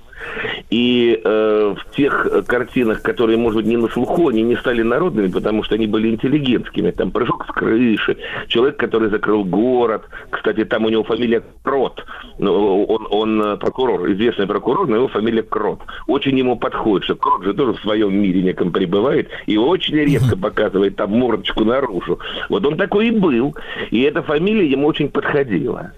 И 0.69 1.19
э, 1.23 1.75
в 1.77 1.95
тех 1.95 2.27
э, 2.31 2.41
картинах, 2.43 3.01
которые, 3.01 3.37
может 3.37 3.57
быть, 3.57 3.65
не 3.65 3.77
на 3.77 3.87
слуху, 3.87 4.29
они 4.29 4.43
не 4.43 4.55
стали 4.55 4.81
народными, 4.81 5.27
потому 5.27 5.63
что 5.63 5.75
они 5.75 5.87
были 5.87 6.09
интеллигентскими. 6.09 6.91
Там 6.91 7.11
«Прыжок 7.11 7.45
с 7.45 7.51
крыши», 7.51 8.17
«Человек, 8.47 8.77
который 8.77 9.09
закрыл 9.09 9.43
город». 9.43 10.03
Кстати, 10.29 10.65
там 10.65 10.85
у 10.85 10.89
него 10.89 11.03
фамилия 11.03 11.43
Крот. 11.63 12.05
Ну, 12.37 12.83
Он, 12.85 13.07
он 13.09 13.41
э, 13.41 13.57
прокурор, 13.57 14.11
известный 14.11 14.47
прокурор, 14.47 14.87
но 14.87 14.97
его 14.97 15.07
фамилия 15.07 15.43
Крот. 15.43 15.81
Очень 16.07 16.37
ему 16.37 16.57
подходит, 16.57 17.05
что 17.05 17.15
Крот 17.15 17.43
же 17.43 17.53
тоже 17.53 17.73
в 17.73 17.81
своем 17.81 18.13
мире 18.13 18.41
неком 18.41 18.71
пребывает 18.71 19.29
и 19.47 19.57
очень 19.57 19.95
редко 19.95 20.37
показывает 20.37 20.95
там 20.95 21.11
мордочку 21.11 21.63
наружу. 21.63 22.19
Вот 22.49 22.65
он 22.65 22.77
такой 22.77 23.07
и 23.07 23.11
был. 23.11 23.55
И 23.91 24.01
эта 24.01 24.21
фамилия 24.21 24.65
ему 24.67 24.87
очень 24.87 25.09
подходила. 25.09 25.91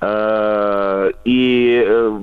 Э, 0.00 1.10
И 1.24 1.84
э, 1.86 2.20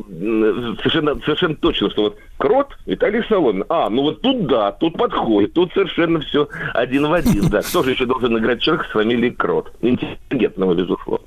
совершенно, 0.81 1.15
совершенно 1.47 1.55
точно, 1.55 1.89
что 1.89 2.01
вот 2.03 2.17
Крот, 2.37 2.77
Виталий 2.85 3.23
Соломин. 3.27 3.65
А, 3.69 3.89
ну 3.89 4.03
вот 4.03 4.21
тут 4.21 4.47
да, 4.47 4.71
тут 4.73 4.97
подходит, 4.97 5.53
тут 5.53 5.71
совершенно 5.73 6.19
все 6.19 6.47
один 6.73 7.07
в 7.07 7.13
один. 7.13 7.49
Да, 7.49 7.61
кто 7.61 7.83
же 7.83 7.91
еще 7.91 8.05
должен 8.05 8.37
играть 8.37 8.61
человека 8.61 8.87
с 8.89 8.93
фамилией 8.93 9.31
Крот? 9.31 9.71
Интеллигентного, 9.81 10.73
безусловно, 10.73 11.25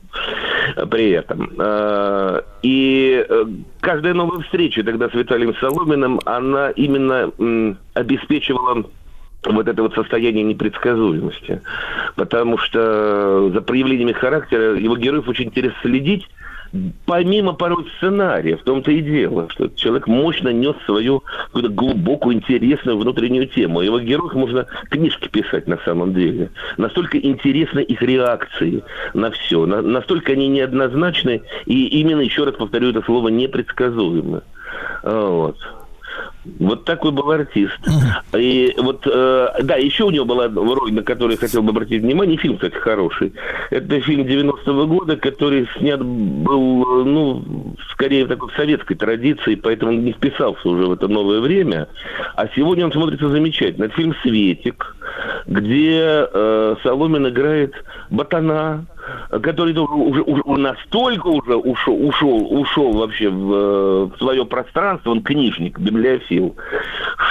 при 0.90 1.10
этом. 1.10 1.50
Э, 1.58 2.42
И 2.62 3.24
э, 3.28 3.44
каждая 3.80 4.14
новая 4.14 4.42
встреча 4.42 4.82
тогда 4.84 5.08
с 5.08 5.14
Виталием 5.14 5.54
Соломиным, 5.56 6.20
она 6.24 6.70
именно 6.70 7.32
обеспечивала 7.94 8.84
вот 9.44 9.68
это 9.68 9.82
вот 9.82 9.94
состояние 9.94 10.44
непредсказуемости. 10.44 11.62
Потому 12.14 12.58
что 12.58 13.50
за 13.52 13.60
проявлениями 13.62 14.12
характера 14.12 14.74
его 14.74 14.96
героев 14.96 15.28
очень 15.28 15.46
интересно 15.46 15.78
следить, 15.82 16.28
помимо 17.06 17.52
порой 17.52 17.86
сценария, 17.96 18.56
в 18.56 18.62
том-то 18.62 18.90
и 18.90 19.00
дело, 19.00 19.48
что 19.50 19.68
человек 19.68 20.06
мощно 20.06 20.50
нес 20.50 20.76
свою 20.84 21.22
какую-то 21.46 21.70
глубокую, 21.70 22.36
интересную 22.36 22.98
внутреннюю 22.98 23.46
тему. 23.46 23.80
Его 23.80 24.00
героев 24.00 24.34
можно 24.34 24.66
книжки 24.90 25.28
писать 25.28 25.66
на 25.66 25.78
самом 25.78 26.14
деле. 26.14 26.50
Настолько 26.76 27.18
интересны 27.18 27.80
их 27.80 28.02
реакции 28.02 28.82
на 29.14 29.30
все, 29.30 29.66
на- 29.66 29.82
настолько 29.82 30.32
они 30.32 30.48
неоднозначны, 30.48 31.42
и 31.66 31.86
именно, 32.00 32.20
еще 32.20 32.44
раз 32.44 32.54
повторю 32.54 32.90
это 32.90 33.02
слово, 33.02 33.28
непредсказуемы. 33.28 34.42
Вот. 35.02 35.56
Вот 36.59 36.84
такой 36.84 37.12
был 37.12 37.30
артист. 37.30 37.78
И 38.36 38.74
вот, 38.78 39.07
э, 39.07 39.49
да, 39.62 39.76
еще 39.76 40.05
у 40.05 40.11
него 40.11 40.24
была 40.24 40.49
роль, 40.49 40.93
на 40.93 41.03
которую 41.03 41.32
я 41.32 41.38
хотел 41.38 41.62
бы 41.62 41.70
обратить 41.70 42.03
внимание. 42.03 42.38
Фильм, 42.38 42.57
кстати, 42.57 42.74
хороший. 42.74 43.32
Это 43.70 44.01
фильм 44.01 44.22
90-го 44.22 44.86
года, 44.86 45.16
который 45.16 45.68
снят 45.78 46.03
был, 46.03 47.05
ну, 47.05 47.74
скорее 47.93 48.24
в 48.24 48.28
такой 48.28 48.51
советской 48.57 48.95
традиции, 48.95 49.55
поэтому 49.55 49.93
он 49.93 50.05
не 50.05 50.12
вписался 50.12 50.66
уже 50.68 50.86
в 50.86 50.93
это 50.93 51.09
новое 51.09 51.41
время. 51.41 51.88
А 52.36 52.49
сегодня 52.55 52.86
он 52.86 52.93
смотрится 52.93 53.28
замечательно. 53.28 53.84
Это 53.84 53.95
фильм 53.95 54.14
«Светик», 54.22 54.97
где 55.47 56.26
э, 56.32 56.76
Соломин 56.82 57.28
играет 57.28 57.74
ботана, 58.11 58.86
который 59.42 59.72
ну, 59.74 59.84
уже, 59.84 60.22
уже- 60.22 60.42
уже 60.42 60.61
настолько 60.61 61.26
уже 61.28 61.56
ушел, 61.56 61.94
ушел, 62.06 62.46
ушел 62.50 62.92
вообще 62.92 63.28
в, 63.28 63.52
э, 63.52 64.04
в 64.14 64.18
свое 64.18 64.44
пространство, 64.44 65.11
он 65.11 65.22
книжник, 65.22 65.78
библиофил, 65.78 66.56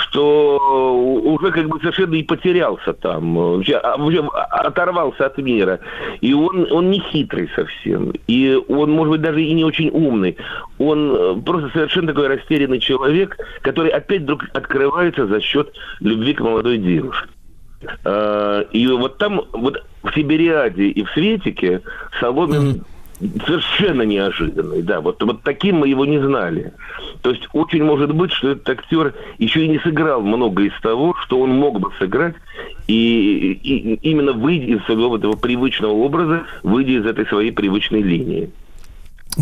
что 0.01 0.57
уже 1.23 1.51
как 1.51 1.67
бы 1.67 1.79
совершенно 1.79 2.15
и 2.15 2.23
потерялся 2.23 2.93
там, 2.93 3.61
э, 3.61 3.73
а, 3.73 3.97
вообще 3.97 4.27
оторвался 4.49 5.25
от 5.25 5.37
мира. 5.37 5.79
И 6.21 6.33
он, 6.33 6.67
он 6.71 6.89
не 6.89 6.99
хитрый 6.99 7.49
совсем, 7.55 8.13
и 8.27 8.57
он, 8.67 8.91
может 8.91 9.11
быть, 9.11 9.21
даже 9.21 9.41
и 9.41 9.53
не 9.53 9.63
очень 9.63 9.89
умный. 9.89 10.37
Он 10.77 11.15
э, 11.15 11.41
просто 11.45 11.69
совершенно 11.73 12.07
такой 12.07 12.27
растерянный 12.27 12.79
человек, 12.79 13.37
который 13.61 13.91
опять 13.91 14.21
вдруг 14.21 14.45
открывается 14.53 15.27
за 15.27 15.41
счет 15.41 15.71
любви 15.99 16.33
к 16.33 16.41
молодой 16.41 16.77
девушке. 16.77 17.29
Э, 18.03 18.63
И 18.71 18.87
вот 18.87 19.17
там, 19.17 19.41
вот 19.53 19.83
в 20.03 20.13
Сибириаде 20.13 20.87
и 20.87 21.03
в 21.03 21.09
Светике 21.11 21.81
Соломин 22.19 22.83
совершенно 23.45 24.03
неожиданный, 24.03 24.81
да, 24.81 25.01
вот, 25.01 25.21
вот 25.21 25.41
таким 25.43 25.77
мы 25.77 25.89
его 25.89 26.05
не 26.05 26.19
знали. 26.19 26.71
То 27.21 27.31
есть 27.31 27.47
очень 27.51 27.83
может 27.83 28.13
быть, 28.13 28.31
что 28.31 28.51
этот 28.51 28.69
актер 28.69 29.13
еще 29.39 29.65
и 29.65 29.67
не 29.67 29.79
сыграл 29.79 30.21
много 30.21 30.63
из 30.63 30.73
того, 30.81 31.13
что 31.25 31.41
он 31.41 31.49
мог 31.49 31.81
бы 31.81 31.89
сыграть 31.99 32.35
И, 32.87 33.59
и 33.61 33.95
именно 34.09 34.31
выйдя 34.31 34.77
из 34.77 34.85
своего 34.85 35.17
этого 35.17 35.35
привычного 35.35 35.91
образа, 35.91 36.43
выйдя 36.63 36.91
из 36.93 37.05
этой 37.05 37.25
своей 37.27 37.51
привычной 37.51 38.01
линии. 38.01 38.49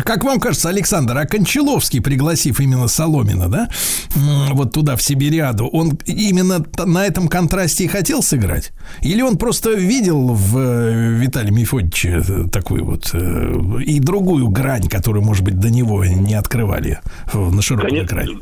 Как 0.04 0.24
вам 0.24 0.40
кажется, 0.40 0.68
Александр, 0.68 1.16
а 1.16 1.26
Кончаловский, 1.26 2.00
пригласив 2.00 2.60
именно 2.60 2.88
Соломина, 2.88 3.48
да, 3.48 3.68
вот 4.14 4.72
туда, 4.72 4.96
в 4.96 5.02
Сибириаду, 5.02 5.66
он 5.66 5.98
именно 6.06 6.64
на 6.84 7.06
этом 7.06 7.28
контрасте 7.28 7.84
и 7.84 7.88
хотел 7.88 8.22
сыграть? 8.22 8.72
Или 9.02 9.22
он 9.22 9.36
просто 9.36 9.72
видел 9.72 10.28
в 10.34 10.58
э, 10.58 11.18
Виталии 11.18 11.50
Мефодиче 11.50 12.22
э, 12.26 12.48
такую 12.50 12.84
вот 12.84 13.10
э, 13.12 13.80
и 13.84 14.00
другую 14.00 14.48
грань, 14.48 14.88
которую, 14.88 15.24
может 15.24 15.44
быть, 15.44 15.58
до 15.58 15.70
него 15.70 16.04
не 16.04 16.34
открывали 16.34 17.00
на 17.32 17.62
широком 17.62 17.90
Конечно, 17.90 18.06
экране? 18.06 18.38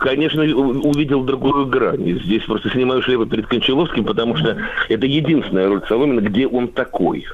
Конечно, 0.00 0.42
увидел 0.44 1.24
другую 1.24 1.66
грань. 1.66 2.18
Здесь 2.24 2.42
просто 2.44 2.70
снимаю 2.70 3.02
шляпу 3.02 3.26
перед 3.26 3.46
Кончаловским, 3.46 4.04
потому 4.06 4.34
что 4.34 4.56
это 4.88 5.04
единственная 5.04 5.68
роль 5.68 5.82
Соломина, 5.86 6.20
где 6.20 6.46
он 6.46 6.68
такой. 6.68 7.26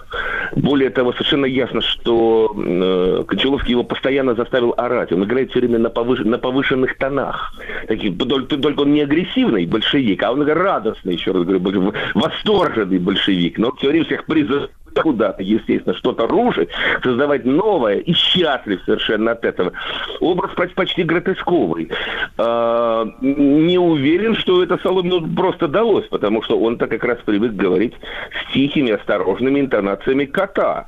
Более 0.57 0.91
того, 0.91 1.13
совершенно 1.13 1.47
ясно, 1.47 1.81
что 1.81 2.53
э, 2.57 3.25
Кончаловский 3.29 3.71
его 3.71 3.85
постоянно 3.85 4.35
заставил 4.35 4.75
орать. 4.77 5.13
Он 5.13 5.23
играет 5.23 5.51
все 5.51 5.61
время 5.61 5.79
на, 5.79 5.89
повыш- 5.89 6.27
на 6.27 6.39
повышенных 6.39 6.99
тонах. 6.99 7.55
Таких, 7.87 8.19
только, 8.19 8.57
только 8.57 8.81
он 8.81 8.93
не 8.95 9.03
агрессивный 9.03 9.65
большевик, 9.65 10.25
а 10.25 10.33
он 10.33 10.43
радостный, 10.43 11.15
еще 11.15 11.31
раз 11.31 11.45
говорю, 11.45 11.93
восторженный 12.15 12.99
большевик. 12.99 13.59
Но 13.59 13.69
он 13.69 13.77
все 13.77 13.91
время 13.91 14.07
всех 14.07 14.27
призывает 14.27 14.73
куда-то, 15.03 15.43
естественно, 15.43 15.95
что-то 15.97 16.27
рушить, 16.27 16.69
создавать 17.03 17.45
новое 17.45 17.97
и 17.99 18.13
счастлив 18.13 18.81
совершенно 18.85 19.33
от 19.33 19.45
этого. 19.45 19.73
Образ 20.21 20.53
поч- 20.55 20.75
почти 20.75 21.03
гротесковый. 21.03 21.91
А, 22.39 23.05
Не 23.21 23.79
уверен, 23.79 24.35
что 24.37 24.63
это 24.63 24.79
Соломину 24.79 25.27
просто 25.35 25.69
далось, 25.69 26.07
потому 26.07 26.43
что 26.43 26.59
он-то 26.59 26.87
как 26.87 27.05
раз 27.05 27.19
привык 27.25 27.53
говорить 27.53 27.95
с 27.95 28.53
тихими, 28.53 28.93
осторожными 28.93 29.61
интонациями 29.61 30.25
кота. 30.25 30.87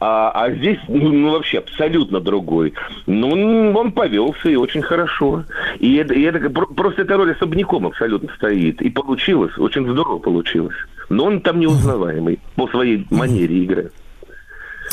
А, 0.00 0.30
а 0.30 0.50
здесь 0.50 0.78
ну, 0.88 1.10
ну, 1.10 1.32
вообще 1.32 1.58
абсолютно 1.58 2.20
другой. 2.20 2.74
Ну, 3.06 3.30
он, 3.30 3.76
он 3.76 3.92
повелся 3.92 4.48
и 4.48 4.56
очень 4.56 4.82
хорошо. 4.82 5.44
И 5.78 5.96
это, 5.96 6.14
и 6.14 6.22
это 6.22 6.50
про- 6.50 6.66
просто 6.66 7.02
эта 7.02 7.16
роль 7.16 7.32
особняком 7.32 7.86
абсолютно 7.86 8.28
стоит. 8.36 8.82
И 8.82 8.90
получилось, 8.90 9.56
очень 9.58 9.88
здорово 9.88 10.18
получилось. 10.18 10.76
Но 11.08 11.26
он 11.26 11.40
там 11.40 11.60
неузнаваемый 11.60 12.38
по 12.56 12.66
своей 12.68 13.06
манере 13.10 13.56
игры. 13.64 13.90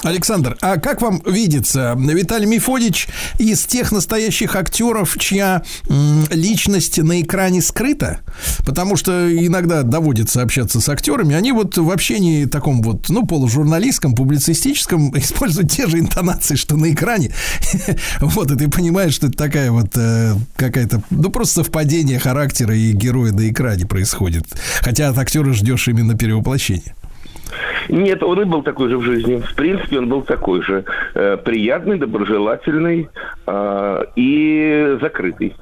Александр, 0.04 0.58
а 0.62 0.78
как 0.78 1.02
вам 1.02 1.22
видится 1.26 1.96
Виталий 1.98 2.48
Мефодич 2.48 3.08
из 3.38 3.66
тех 3.66 3.92
настоящих 3.92 4.56
актеров, 4.56 5.16
чья 5.20 5.64
личность 6.32 6.98
на 6.98 7.22
экране 7.22 7.62
скрыта? 7.62 8.22
Потому 8.66 8.96
что 8.96 9.32
иногда 9.32 9.84
доводится 9.84 10.42
общаться 10.42 10.82
с 10.82 10.90
актерами, 10.90 11.36
они 11.36 11.52
вот 11.52 11.78
в 11.78 11.92
общении 11.92 12.46
таком 12.46 12.82
вот, 12.82 13.10
ну, 13.10 13.26
полужурналистском, 13.26 14.16
публицистическом 14.16 15.12
используют 15.18 15.72
те 15.72 15.88
же 15.88 16.00
интонации, 16.00 16.56
что 16.56 16.78
на 16.78 16.92
экране. 16.92 17.32
Вот, 18.20 18.52
и 18.52 18.56
ты 18.56 18.70
понимаешь, 18.70 19.14
что 19.14 19.28
это 19.28 19.38
такая 19.38 19.72
вот 19.72 19.90
э, 19.96 20.34
какая-то, 20.56 21.04
ну, 21.10 21.30
просто 21.30 21.56
совпадение 21.56 22.20
характера 22.20 22.76
и 22.76 22.92
героя 22.92 23.32
на 23.32 23.50
экране 23.50 23.86
происходит. 23.86 24.46
Хотя 24.82 25.10
от 25.10 25.18
актера 25.18 25.54
ждешь 25.54 25.88
именно 25.88 26.18
перевоплощения. 26.18 26.96
Нет, 27.90 28.24
он 28.24 28.42
и 28.42 28.46
был 28.46 28.64
такой 28.64 28.90
же 28.90 28.98
в 28.98 29.04
жизни. 29.04 29.38
В 29.38 29.56
принципе, 29.56 30.00
он 30.00 30.08
был 30.10 30.22
такой 30.22 30.62
же. 30.62 30.86
э, 31.14 31.38
приятный, 31.38 31.98
доброжелательный 31.98 33.10
э, 33.48 34.04
и 34.16 34.98
закрытый. 35.02 35.56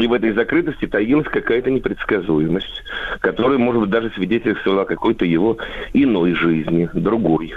И 0.00 0.06
в 0.06 0.12
этой 0.12 0.32
закрытости 0.32 0.86
таилась 0.86 1.26
какая-то 1.26 1.70
непредсказуемость, 1.70 2.82
которая, 3.20 3.58
может 3.58 3.80
быть, 3.82 3.90
даже 3.90 4.10
свидетельствовала 4.14 4.82
о 4.82 4.84
какой-то 4.84 5.24
его 5.24 5.56
иной 5.94 6.34
жизни, 6.34 6.88
другой. 6.92 7.54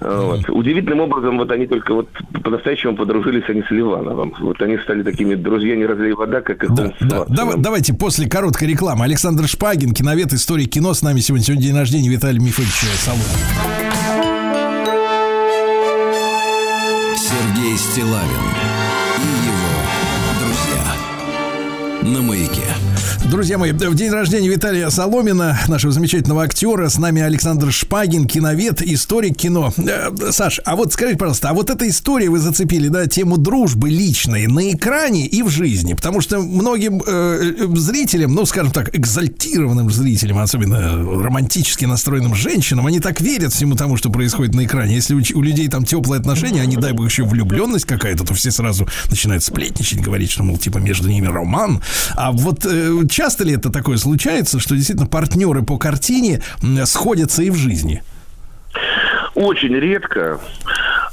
Вот. 0.00 0.48
Удивительным 0.48 1.00
образом, 1.00 1.38
вот 1.38 1.50
они 1.50 1.66
только 1.66 1.92
вот 1.92 2.08
по-настоящему 2.44 2.96
подружились 2.96 3.44
они 3.48 3.62
с 3.62 3.70
Ливановым. 3.70 4.34
Вот 4.40 4.60
они 4.62 4.78
стали 4.78 5.02
такими 5.02 5.34
друзья 5.34 5.76
не 5.76 5.86
разлей 5.86 6.12
вода, 6.12 6.40
как 6.40 6.64
и 6.64 6.68
Да, 6.68 6.74
с 6.74 6.76
да. 6.76 7.18
Ватсоном. 7.20 7.26
Дава- 7.34 7.54
давайте 7.58 7.94
после 7.94 8.28
короткой 8.28 8.68
рекламы. 8.68 9.04
Александр 9.04 9.46
Шпагин, 9.48 9.92
киновед, 9.92 10.32
истории 10.32 10.64
кино. 10.64 10.94
С 10.94 11.02
нами 11.02 11.20
сегодня, 11.20 11.44
сегодня 11.44 11.64
день 11.64 11.76
рождения 11.76 12.08
Виталия 12.08 12.40
Мифовича 12.40 12.86
Соломина. 12.96 14.48
Сергей 17.16 17.76
Стилавин 17.76 18.77
Друзья 23.30 23.58
мои, 23.58 23.72
в 23.72 23.94
день 23.94 24.10
рождения 24.10 24.48
Виталия 24.48 24.88
Соломина, 24.88 25.60
нашего 25.68 25.92
замечательного 25.92 26.44
актера, 26.44 26.88
с 26.88 26.96
нами 26.96 27.20
Александр 27.20 27.70
Шпагин, 27.70 28.26
киновед, 28.26 28.80
историк 28.80 29.36
кино. 29.36 29.70
Э, 29.76 30.10
Саш, 30.30 30.62
а 30.64 30.76
вот 30.76 30.94
скажите, 30.94 31.18
пожалуйста, 31.18 31.50
а 31.50 31.52
вот 31.52 31.68
эта 31.68 31.86
история 31.86 32.30
вы 32.30 32.38
зацепили, 32.38 32.88
да, 32.88 33.06
тему 33.06 33.36
дружбы 33.36 33.90
личной 33.90 34.46
на 34.46 34.72
экране 34.72 35.26
и 35.26 35.42
в 35.42 35.50
жизни, 35.50 35.92
потому 35.92 36.22
что 36.22 36.38
многим 36.38 37.02
э, 37.06 37.66
зрителям, 37.74 38.32
ну, 38.32 38.46
скажем 38.46 38.72
так, 38.72 38.96
экзальтированным 38.96 39.90
зрителям, 39.90 40.38
особенно 40.38 40.96
романтически 40.96 41.84
настроенным 41.84 42.34
женщинам, 42.34 42.86
они 42.86 42.98
так 42.98 43.20
верят 43.20 43.52
всему 43.52 43.76
тому, 43.76 43.98
что 43.98 44.08
происходит 44.08 44.54
на 44.54 44.64
экране. 44.64 44.94
Если 44.94 45.12
у, 45.12 45.20
у 45.38 45.42
людей 45.42 45.68
там 45.68 45.84
теплые 45.84 46.18
отношения, 46.18 46.62
они, 46.62 46.76
дай 46.76 46.92
бог, 46.92 47.04
еще 47.04 47.24
влюбленность 47.24 47.84
какая-то, 47.84 48.24
то 48.24 48.32
все 48.32 48.50
сразу 48.50 48.88
начинают 49.10 49.44
сплетничать, 49.44 50.00
говорить, 50.00 50.30
что, 50.30 50.44
мол, 50.44 50.56
типа, 50.56 50.78
между 50.78 51.10
ними 51.10 51.26
роман. 51.26 51.82
А 52.14 52.32
вот 52.32 52.64
э, 52.64 53.02
часто 53.18 53.42
ли 53.42 53.54
это 53.54 53.72
такое 53.72 53.96
случается, 53.96 54.60
что 54.60 54.76
действительно 54.76 55.08
партнеры 55.08 55.64
по 55.64 55.76
картине 55.76 56.40
сходятся 56.84 57.42
и 57.42 57.50
в 57.50 57.56
жизни? 57.56 58.00
Очень 59.34 59.74
редко. 59.74 60.38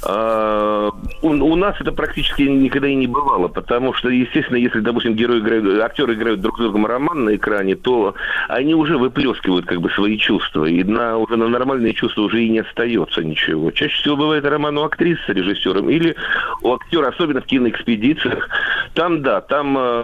А, 0.03 0.91
У, 1.23 1.56
нас 1.56 1.76
это 1.80 1.91
практически 1.91 2.44
никогда 2.44 2.88
и 2.88 2.94
не 2.94 3.07
бывало, 3.07 3.48
потому 3.48 3.95
что, 3.95 4.10
естественно, 4.10 4.57
если, 4.57 4.82
допустим, 4.82 5.15
герои 5.15 5.40
играют, 5.40 5.82
актеры 5.82 6.14
играют 6.14 6.41
друг 6.41 6.57
с 6.57 6.61
другом 6.61 6.86
роман 6.86 7.26
на 7.26 7.36
экране, 7.36 7.76
то 7.76 8.14
они 8.49 8.76
уже 8.76 8.99
выплескивают 8.99 9.65
как 9.65 9.82
бы 9.82 9.90
свои 9.90 10.19
чувства, 10.19 10.65
и 10.65 10.84
на, 10.84 11.18
уже 11.18 11.38
на 11.38 11.48
нормальные 11.48 11.94
чувства 11.94 12.22
уже 12.22 12.44
и 12.44 12.49
не 12.49 12.60
остается 12.60 13.23
ничего. 13.23 13.72
Чаще 13.72 13.95
всего 13.95 14.15
бывает 14.15 14.45
роман 14.45 14.77
у 14.77 14.84
актрисы 14.84 15.22
с 15.26 15.30
режиссером 15.30 15.90
или 15.90 16.15
у 16.61 16.76
актера, 16.76 17.07
особенно 17.07 17.41
в 17.41 17.45
киноэкспедициях. 17.45 18.48
Там, 18.94 19.23
да, 19.23 19.41
там 19.41 19.76
э, 19.77 20.03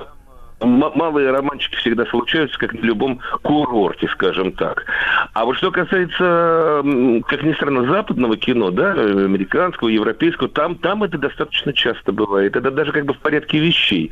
малые 0.62 1.32
романчики 1.32 1.76
всегда 1.78 2.06
случаются, 2.06 2.58
как 2.58 2.74
на 2.74 2.86
любом 2.86 3.20
курорте, 3.42 4.08
скажем 4.10 4.52
так. 4.54 4.86
А 5.34 5.46
вот 5.46 5.58
что 5.58 5.72
касается, 5.72 6.84
как 7.28 7.44
ни 7.44 7.54
странно, 7.54 7.86
западного 7.88 8.38
кино, 8.38 8.72
да, 8.72 8.92
американского, 8.92 9.90
европейского, 9.90 10.50
там, 10.50 10.76
там 10.76 11.04
это 11.04 11.18
достаточно 11.18 11.74
часто 11.74 12.12
бывает. 12.12 12.56
Это 12.56 12.72
даже 12.72 12.92
как 12.92 13.06
бы 13.06 13.14
в 13.14 13.20
порядке 13.20 13.60
вещей. 13.60 14.12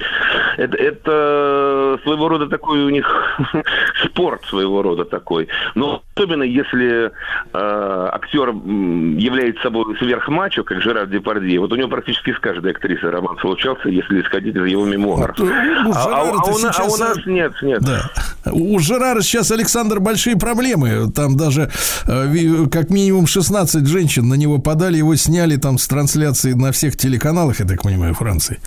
Это, 0.57 0.77
это 0.77 1.99
своего 2.03 2.29
рода 2.29 2.47
такой 2.47 2.83
у 2.83 2.89
них 2.89 3.39
спорт 4.03 4.43
своего 4.45 4.81
рода 4.81 5.05
такой. 5.05 5.47
Но 5.75 6.01
особенно 6.15 6.43
если 6.43 7.05
э, 7.05 7.11
актер 7.53 8.49
является 8.49 9.63
собой 9.63 9.95
сверхмачо, 9.97 10.63
как 10.63 10.81
Жерар 10.81 11.07
Депардье, 11.07 11.59
вот 11.59 11.71
у 11.71 11.75
него 11.75 11.89
практически 11.89 12.33
с 12.33 12.39
каждой 12.39 12.71
актрисой 12.71 13.09
роман 13.09 13.37
случался, 13.39 13.89
если 13.89 14.21
исходить 14.21 14.55
из 14.55 14.65
его 14.65 14.85
мемуаров. 14.85 15.39
У 15.39 15.45
А- 15.45 16.31
а- 16.35 16.38
Жерара-то 16.45 16.51
а 16.51 16.53
у 16.53 16.57
на- 16.59 16.69
а 16.69 16.83
у 16.85 16.89
сейчас, 16.89 16.99
нас 16.99 17.17
нет, 17.25 17.51
нет. 17.61 17.81
Да. 17.81 18.11
У 18.51 18.79
Жерара 18.79 19.21
сейчас, 19.21 19.51
Александр, 19.51 19.99
большие 19.99 20.37
проблемы. 20.37 21.11
Там 21.11 21.37
даже 21.37 21.69
э, 22.07 22.65
как 22.71 22.89
минимум 22.89 23.27
16 23.27 23.85
женщин 23.87 24.27
на 24.27 24.35
него 24.35 24.59
подали, 24.59 24.97
его 24.97 25.15
сняли 25.15 25.57
там 25.57 25.77
с 25.77 25.87
трансляции 25.87 26.53
на 26.53 26.71
всех 26.71 26.95
телеканалах, 26.97 27.59
я 27.59 27.65
так 27.65 27.81
понимаю, 27.83 28.13
Франции. 28.13 28.59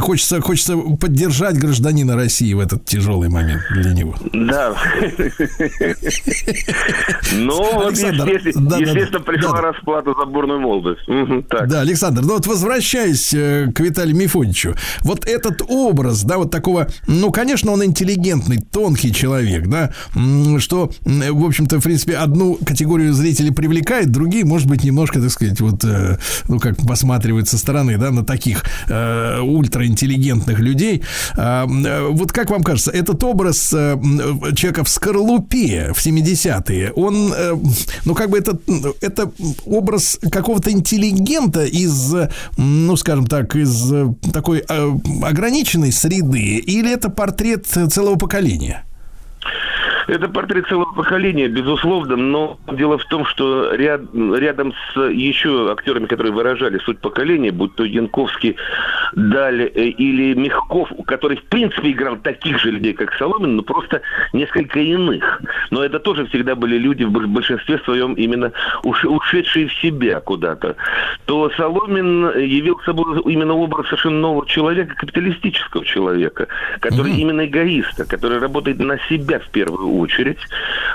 Хочется, 0.00 0.40
хочется 0.40 0.76
поддержать 0.76 1.56
гражданина 1.58 2.16
России 2.16 2.52
в 2.54 2.60
этот 2.60 2.84
тяжелый 2.84 3.28
момент 3.28 3.62
для 3.70 3.92
него. 3.92 4.14
Да. 4.32 4.74
Ну, 7.32 7.74
вот, 7.74 7.92
естественно, 7.92 9.20
пришла 9.20 9.60
расплата 9.60 10.12
за 10.18 10.26
бурную 10.26 10.60
молодость. 10.60 11.00
Так. 11.48 11.68
Да, 11.68 11.80
Александр, 11.80 12.22
ну 12.22 12.34
вот 12.34 12.46
возвращаясь 12.46 13.32
э, 13.34 13.70
к 13.74 13.80
Виталию 13.80 14.16
Мефодичу, 14.16 14.74
вот 15.02 15.26
этот 15.26 15.62
образ, 15.68 16.22
да, 16.24 16.38
вот 16.38 16.50
такого, 16.64 16.88
ну, 17.06 17.30
конечно, 17.30 17.72
он 17.72 17.84
интеллигентный, 17.84 18.58
тонкий 18.58 19.12
человек, 19.12 19.66
да, 19.66 19.90
что, 20.58 20.90
в 21.04 21.44
общем-то, 21.44 21.78
в 21.78 21.82
принципе, 21.82 22.16
одну 22.16 22.54
категорию 22.54 23.12
зрителей 23.12 23.50
привлекает, 23.50 24.10
другие, 24.10 24.46
может 24.46 24.66
быть, 24.66 24.82
немножко, 24.82 25.20
так 25.20 25.30
сказать, 25.30 25.60
вот, 25.60 25.84
э, 25.84 26.16
ну, 26.48 26.58
как 26.58 26.78
посматривают 26.78 27.48
со 27.48 27.58
стороны, 27.58 27.98
да, 27.98 28.10
на 28.10 28.24
таких 28.24 28.64
э, 28.88 29.40
ультраинтеллигентных 29.40 30.58
людей. 30.58 31.02
А, 31.36 31.66
э, 31.66 32.08
вот 32.08 32.32
как 32.32 32.48
вам 32.48 32.62
кажется, 32.62 32.90
этот 32.90 33.22
образ 33.24 33.70
э, 33.74 33.96
человека 34.56 34.84
в 34.84 34.88
скорлупе 34.88 35.92
в 35.94 35.98
70-е, 35.98 36.92
он, 36.92 37.30
э, 37.36 37.54
ну, 38.06 38.14
как 38.14 38.30
бы 38.30 38.38
это, 38.38 38.58
это 39.02 39.30
образ 39.66 40.18
какого-то 40.32 40.70
интеллигента 40.70 41.66
из, 41.66 42.14
э, 42.14 42.30
ну, 42.56 42.96
скажем 42.96 43.26
так, 43.26 43.54
из 43.54 43.92
э, 43.92 44.14
такой 44.32 44.64
э, 44.66 44.92
ограниченной 45.22 45.92
среды, 45.92 46.53
или 46.58 46.92
это 46.92 47.08
портрет 47.10 47.66
целого 47.66 48.16
поколения? 48.16 48.84
Это 50.06 50.28
портрет 50.28 50.66
целого 50.68 50.92
поколения, 50.92 51.48
безусловно, 51.48 52.16
но 52.16 52.58
дело 52.72 52.98
в 52.98 53.04
том, 53.06 53.24
что 53.26 53.74
ряд, 53.74 54.02
рядом 54.14 54.72
с 54.72 55.00
еще 55.10 55.72
актерами, 55.72 56.06
которые 56.06 56.32
выражали 56.32 56.78
суть 56.78 56.98
поколения, 56.98 57.50
будь 57.50 57.74
то 57.74 57.84
Янковский, 57.84 58.56
Даль 59.14 59.62
э, 59.62 59.84
или 59.84 60.34
Мягков, 60.34 60.92
который, 61.06 61.36
в 61.38 61.44
принципе, 61.44 61.92
играл 61.92 62.16
таких 62.16 62.60
же 62.60 62.70
людей, 62.70 62.92
как 62.92 63.14
Соломин, 63.14 63.56
но 63.56 63.62
просто 63.62 64.02
несколько 64.32 64.80
иных. 64.80 65.40
Но 65.70 65.82
это 65.82 65.98
тоже 65.98 66.26
всегда 66.26 66.54
были 66.54 66.76
люди 66.76 67.04
в 67.04 67.10
большинстве 67.10 67.78
своем 67.78 68.14
именно 68.14 68.52
уш, 68.82 69.04
ушедшие 69.04 69.68
в 69.68 69.74
себя 69.74 70.20
куда-то. 70.20 70.76
То 71.26 71.50
Соломин 71.56 72.38
явил 72.38 72.78
собой 72.84 73.20
именно 73.24 73.54
образ 73.54 73.86
совершенно 73.86 74.20
нового 74.20 74.46
человека, 74.46 74.94
капиталистического 74.96 75.84
человека, 75.84 76.48
который 76.80 77.12
mm-hmm. 77.12 77.20
именно 77.20 77.46
эгоиста, 77.46 78.04
который 78.04 78.38
работает 78.38 78.78
на 78.78 78.98
себя 79.08 79.38
в 79.38 79.48
первую 79.48 79.93
очередь, 79.98 80.38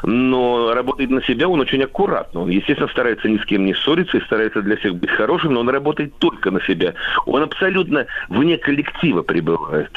но 0.03 0.73
работает 0.73 1.09
на 1.09 1.21
себя 1.23 1.47
он 1.47 1.59
очень 1.59 1.83
аккуратно. 1.83 2.41
Он, 2.41 2.49
естественно, 2.49 2.89
старается 2.89 3.27
ни 3.27 3.37
с 3.37 3.45
кем 3.45 3.65
не 3.65 3.73
ссориться 3.73 4.17
и 4.17 4.25
старается 4.25 4.61
для 4.61 4.77
всех 4.77 4.95
быть 4.95 5.11
хорошим, 5.11 5.53
но 5.53 5.61
он 5.61 5.69
работает 5.69 6.17
только 6.19 6.51
на 6.51 6.61
себя. 6.61 6.93
Он 7.25 7.43
абсолютно 7.43 8.05
вне 8.29 8.57
коллектива 8.57 9.21
пребывает. 9.21 9.91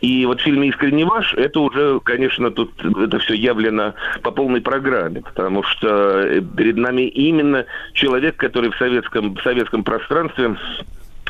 И 0.00 0.26
вот 0.26 0.40
в 0.40 0.44
фильме 0.44 0.68
«Искренне 0.68 1.04
ваш» 1.04 1.34
это 1.34 1.60
уже, 1.60 2.00
конечно, 2.00 2.50
тут 2.50 2.72
это 2.84 3.18
все 3.18 3.34
явлено 3.34 3.94
по 4.22 4.30
полной 4.30 4.60
программе, 4.60 5.22
потому 5.22 5.62
что 5.62 6.20
э, 6.20 6.40
перед 6.56 6.76
нами 6.76 7.02
именно 7.02 7.66
человек, 7.92 8.36
который 8.36 8.70
в 8.70 8.76
советском, 8.76 9.34
в 9.34 9.42
советском 9.42 9.84
пространстве 9.84 10.56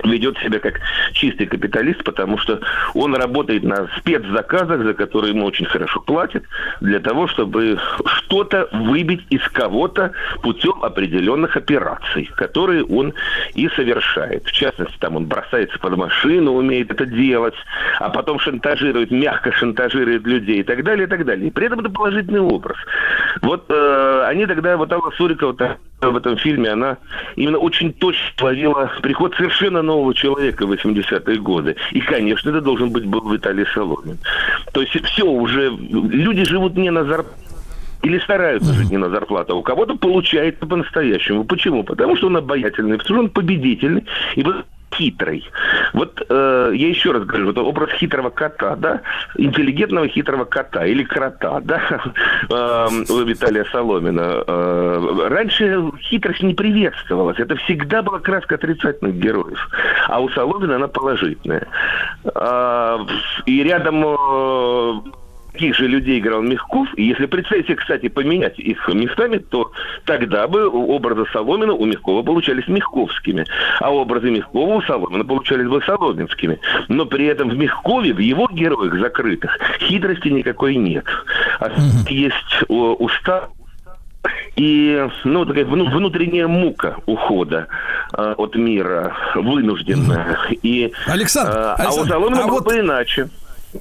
ведет 0.04 0.38
себя 0.38 0.58
как 0.58 0.80
чистый 1.12 1.46
капиталист, 1.46 2.02
потому 2.04 2.38
что 2.38 2.60
он 2.94 3.14
работает 3.14 3.62
на 3.62 3.88
спецзаказах, 3.98 4.82
за 4.82 4.94
которые 4.94 5.34
ему 5.34 5.46
очень 5.46 5.66
хорошо 5.66 6.00
платят, 6.00 6.44
для 6.80 7.00
того, 7.00 7.26
чтобы 7.26 7.78
что-то 8.04 8.68
выбить 8.72 9.24
из 9.30 9.42
кого-то 9.50 10.12
путем 10.42 10.82
определенных 10.82 11.56
операций, 11.56 12.30
которые 12.36 12.84
он 12.84 13.14
и 13.54 13.68
совершает. 13.70 14.44
В 14.46 14.52
частности, 14.52 14.96
там 14.98 15.16
он 15.16 15.26
бросается 15.26 15.78
под 15.78 15.96
машину, 15.96 16.52
умеет 16.52 16.90
это 16.90 17.06
делать, 17.06 17.54
а 17.98 18.10
потом 18.10 18.38
шантажирует, 18.38 19.10
мягко 19.10 19.52
шантажирует 19.52 20.26
людей 20.26 20.60
и 20.60 20.62
так 20.62 20.82
далее, 20.84 21.06
и 21.06 21.10
так 21.10 21.24
далее. 21.24 21.48
И 21.48 21.50
при 21.50 21.66
этом 21.66 21.80
это 21.80 21.90
положительный 21.90 22.40
образ. 22.40 22.76
Вот 23.42 23.64
э, 23.68 24.24
они 24.26 24.46
тогда, 24.46 24.76
вот 24.76 24.92
Алла 24.92 25.10
Сурикова 25.16 25.78
в 26.00 26.16
этом 26.16 26.36
фильме, 26.36 26.70
она 26.70 26.98
именно 27.36 27.58
очень 27.58 27.92
точно 27.92 28.22
ловила 28.40 28.90
приход 29.02 29.34
совершенно 29.34 29.82
нового 29.82 30.14
человека 30.14 30.66
в 30.66 30.72
80-е 30.72 31.38
годы. 31.38 31.76
И, 31.92 32.00
конечно, 32.00 32.50
это 32.50 32.60
должен 32.60 32.90
быть 32.90 33.06
был 33.06 33.30
Виталий 33.30 33.66
Соломин. 33.72 34.18
То 34.72 34.82
есть 34.82 35.04
все 35.06 35.24
уже, 35.24 35.70
люди 35.70 36.44
живут 36.44 36.76
не 36.76 36.90
на 36.90 37.04
зарплату, 37.04 37.46
или 38.02 38.18
стараются 38.20 38.72
жить 38.72 38.90
не 38.90 38.98
на 38.98 39.08
зарплату, 39.08 39.54
а 39.54 39.56
у 39.56 39.62
кого-то 39.62 39.96
получается 39.96 40.64
по-настоящему. 40.66 41.44
Почему? 41.44 41.82
Потому 41.82 42.16
что 42.16 42.28
он 42.28 42.36
обаятельный, 42.36 42.98
потому 42.98 43.16
что 43.16 43.24
он 43.24 43.30
победительный, 43.30 44.04
и 44.36 44.44
хитрый. 44.94 45.44
Вот 45.92 46.22
э, 46.28 46.70
я 46.74 46.88
еще 46.88 47.12
раз 47.12 47.24
говорю, 47.24 47.46
вот 47.46 47.58
образ 47.58 47.90
хитрого 47.92 48.30
кота, 48.30 48.76
да, 48.76 49.02
интеллигентного 49.36 50.08
хитрого 50.08 50.44
кота 50.44 50.86
или 50.86 51.04
крота, 51.04 51.60
да, 51.64 51.80
э, 52.50 52.88
у 53.08 53.22
Виталия 53.22 53.64
Соломина. 53.72 54.44
Э, 54.46 55.28
раньше 55.28 55.90
хитрость 56.02 56.42
не 56.42 56.54
приветствовалась, 56.54 57.38
это 57.38 57.56
всегда 57.56 58.02
была 58.02 58.20
краска 58.20 58.54
отрицательных 58.56 59.16
героев, 59.16 59.68
а 60.08 60.20
у 60.20 60.28
Соломина 60.30 60.76
она 60.76 60.88
положительная. 60.88 61.66
Э, 62.24 62.98
и 63.46 63.62
рядом 63.62 64.04
э, 64.04 65.25
таких 65.56 65.74
же 65.74 65.86
людей 65.86 66.18
играл 66.18 66.42
Мягков, 66.42 66.86
и 66.96 67.04
если 67.04 67.24
представить 67.24 67.64
себе, 67.64 67.76
кстати, 67.76 68.08
поменять 68.08 68.58
их 68.58 68.86
местами, 68.88 69.38
то 69.38 69.72
тогда 70.04 70.46
бы 70.46 70.68
образы 70.68 71.24
Соломина 71.32 71.72
у 71.72 71.86
Мягкова 71.86 72.22
получались 72.22 72.68
мягковскими, 72.68 73.46
а 73.80 73.90
образы 73.90 74.30
Мягкова 74.30 74.74
у 74.74 74.82
Соломина 74.82 75.24
получались 75.24 75.66
бы 75.66 75.80
соломинскими. 75.82 76.60
Но 76.88 77.06
при 77.06 77.24
этом 77.24 77.48
в 77.48 77.56
Мягкове, 77.56 78.12
в 78.12 78.18
его 78.18 78.48
героях 78.52 79.00
закрытых, 79.00 79.58
хитрости 79.80 80.28
никакой 80.28 80.76
нет. 80.76 81.06
А 81.58 81.72
есть 82.10 82.34
уста 82.68 83.48
и 84.56 85.08
ну, 85.24 85.46
такая 85.46 85.64
внутренняя 85.64 86.48
мука 86.48 86.96
ухода 87.06 87.68
э, 88.12 88.34
от 88.36 88.56
мира, 88.56 89.16
вынужденная. 89.34 90.38
И, 90.62 90.92
Александр, 91.06 91.52
э, 91.56 91.74
Александр, 91.78 91.82
а 91.82 92.02
у 92.02 92.06
Соломина 92.06 92.44
а 92.44 92.48
было 92.48 92.60
вот... 92.60 92.74
иначе. 92.74 93.30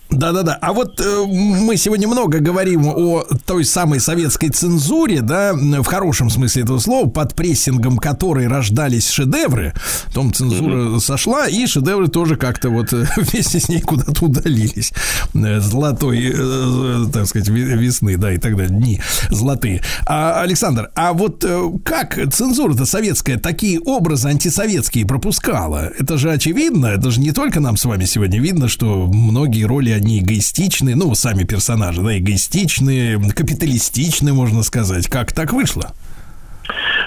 Да-да-да. 0.09 0.57
А 0.61 0.73
вот 0.73 0.99
э, 0.99 1.23
мы 1.27 1.77
сегодня 1.77 2.07
много 2.07 2.39
говорим 2.39 2.87
о 2.87 3.23
той 3.45 3.65
самой 3.65 3.99
советской 3.99 4.49
цензуре, 4.49 5.21
да, 5.21 5.53
в 5.53 5.85
хорошем 5.85 6.29
смысле 6.29 6.63
этого 6.63 6.79
слова, 6.79 7.09
под 7.09 7.35
прессингом 7.35 7.97
которой 7.97 8.47
рождались 8.47 9.09
шедевры. 9.09 9.73
Потом 10.07 10.33
цензура 10.33 10.75
mm-hmm. 10.75 10.99
сошла, 10.99 11.47
и 11.47 11.65
шедевры 11.65 12.07
тоже 12.07 12.35
как-то 12.35 12.69
вот 12.69 12.93
э, 12.93 13.05
вместе 13.17 13.59
с 13.59 13.69
ней 13.69 13.81
куда-то 13.81 14.25
удалились. 14.25 14.91
Э, 15.33 15.59
золотой, 15.59 16.19
э, 16.19 16.33
э, 16.33 17.05
так 17.11 17.27
сказать, 17.27 17.49
весны, 17.49 18.17
да, 18.17 18.31
и 18.33 18.37
так 18.37 18.55
далее, 18.55 18.77
дни 18.77 19.01
золотые. 19.29 19.81
А, 20.05 20.41
Александр, 20.41 20.91
а 20.95 21.13
вот 21.13 21.43
э, 21.43 21.69
как 21.83 22.19
цензура-то 22.31 22.85
советская 22.85 23.37
такие 23.37 23.79
образы 23.79 24.29
антисоветские 24.29 25.05
пропускала? 25.05 25.91
Это 25.99 26.17
же 26.17 26.31
очевидно, 26.31 26.87
это 26.87 27.11
же 27.11 27.19
не 27.19 27.31
только 27.31 27.59
нам 27.59 27.77
с 27.77 27.85
вами 27.85 28.05
сегодня 28.05 28.39
видно, 28.39 28.67
что 28.67 29.07
многие 29.07 29.63
роли 29.75 29.91
они 29.91 30.19
эгоистичные, 30.19 30.95
ну, 30.95 31.13
сами 31.15 31.43
персонажи, 31.43 32.01
да, 32.01 32.17
эгоистичные, 32.17 33.19
капиталистичные, 33.19 34.33
можно 34.33 34.63
сказать. 34.63 35.07
Как 35.07 35.33
так 35.33 35.51
вышло? 35.51 35.93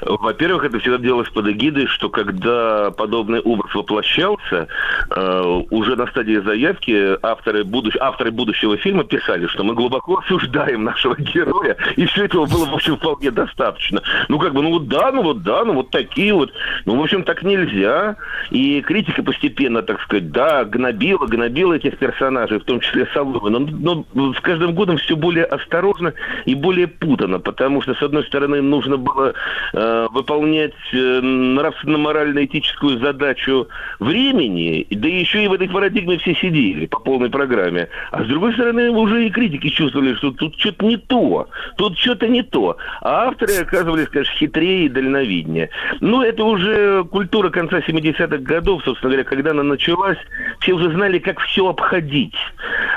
Во-первых, 0.02 0.64
это 0.64 0.78
всегда 0.78 0.98
делалось 0.98 1.28
под 1.30 1.48
эгидой, 1.48 1.86
что 1.86 2.08
когда 2.08 2.90
подобный 2.90 3.40
образ 3.40 3.74
воплощался, 3.74 4.68
э, 5.10 5.62
уже 5.70 5.96
на 5.96 6.06
стадии 6.06 6.40
заявки 6.40 7.16
авторы, 7.22 7.64
будущ... 7.64 7.96
авторы 8.00 8.30
будущего 8.30 8.76
фильма 8.76 9.04
писали, 9.04 9.46
что 9.46 9.64
мы 9.64 9.74
глубоко 9.74 10.18
осуждаем 10.18 10.84
нашего 10.84 11.16
героя, 11.16 11.76
и 11.96 12.06
все 12.06 12.24
этого 12.24 12.46
было, 12.46 12.66
в 12.66 12.74
общем, 12.74 12.96
вполне 12.96 13.30
достаточно. 13.30 14.02
Ну, 14.28 14.38
как 14.38 14.54
бы, 14.54 14.62
ну 14.62 14.70
вот 14.70 14.88
да, 14.88 15.12
ну 15.12 15.22
вот 15.22 15.42
да, 15.42 15.64
ну 15.64 15.74
вот 15.74 15.90
такие 15.90 16.32
вот. 16.32 16.52
Ну, 16.84 16.96
в 16.96 17.02
общем, 17.02 17.24
так 17.24 17.42
нельзя. 17.42 18.16
И 18.50 18.80
критика 18.82 19.22
постепенно, 19.22 19.82
так 19.82 20.00
сказать, 20.02 20.30
да, 20.30 20.64
гнобила, 20.64 21.26
гнобила 21.26 21.74
этих 21.74 21.98
персонажей, 21.98 22.60
в 22.60 22.64
том 22.64 22.80
числе 22.80 23.06
Соломина. 23.12 23.58
Но, 23.58 24.04
но 24.14 24.32
с 24.34 24.40
каждым 24.40 24.74
годом 24.74 24.96
все 24.98 25.16
более 25.16 25.44
осторожно 25.44 26.14
и 26.44 26.54
более 26.54 26.86
путано, 26.86 27.38
потому 27.38 27.82
что, 27.82 27.94
с 27.94 28.02
одной 28.02 28.24
стороны, 28.24 28.62
нужно 28.62 28.96
было 28.96 29.34
э, 29.72 29.87
выполнять 30.10 30.74
э, 30.92 31.20
нравственно-морально-этическую 31.20 32.98
задачу 32.98 33.68
времени, 33.98 34.86
да 34.90 35.08
еще 35.08 35.44
и 35.44 35.48
в 35.48 35.52
этой 35.52 35.68
парадигме 35.68 36.18
все 36.18 36.34
сидели 36.34 36.86
по 36.86 37.00
полной 37.00 37.30
программе. 37.30 37.88
А 38.10 38.24
с 38.24 38.26
другой 38.26 38.52
стороны, 38.54 38.90
уже 38.90 39.26
и 39.26 39.30
критики 39.30 39.68
чувствовали, 39.68 40.14
что 40.14 40.32
тут 40.32 40.58
что-то 40.58 40.84
не 40.84 40.96
то, 40.96 41.48
тут 41.76 41.98
что-то 41.98 42.28
не 42.28 42.42
то. 42.42 42.76
А 43.00 43.28
авторы 43.28 43.54
оказывались, 43.54 44.08
конечно, 44.08 44.34
хитрее 44.34 44.86
и 44.86 44.88
дальновиднее. 44.88 45.70
Но 46.00 46.24
это 46.24 46.44
уже 46.44 47.04
культура 47.04 47.50
конца 47.50 47.78
70-х 47.78 48.38
годов, 48.38 48.82
собственно 48.84 49.10
говоря, 49.10 49.24
когда 49.24 49.50
она 49.50 49.62
началась, 49.62 50.18
все 50.60 50.72
уже 50.72 50.92
знали, 50.92 51.18
как 51.18 51.40
все 51.40 51.68
обходить. 51.68 52.34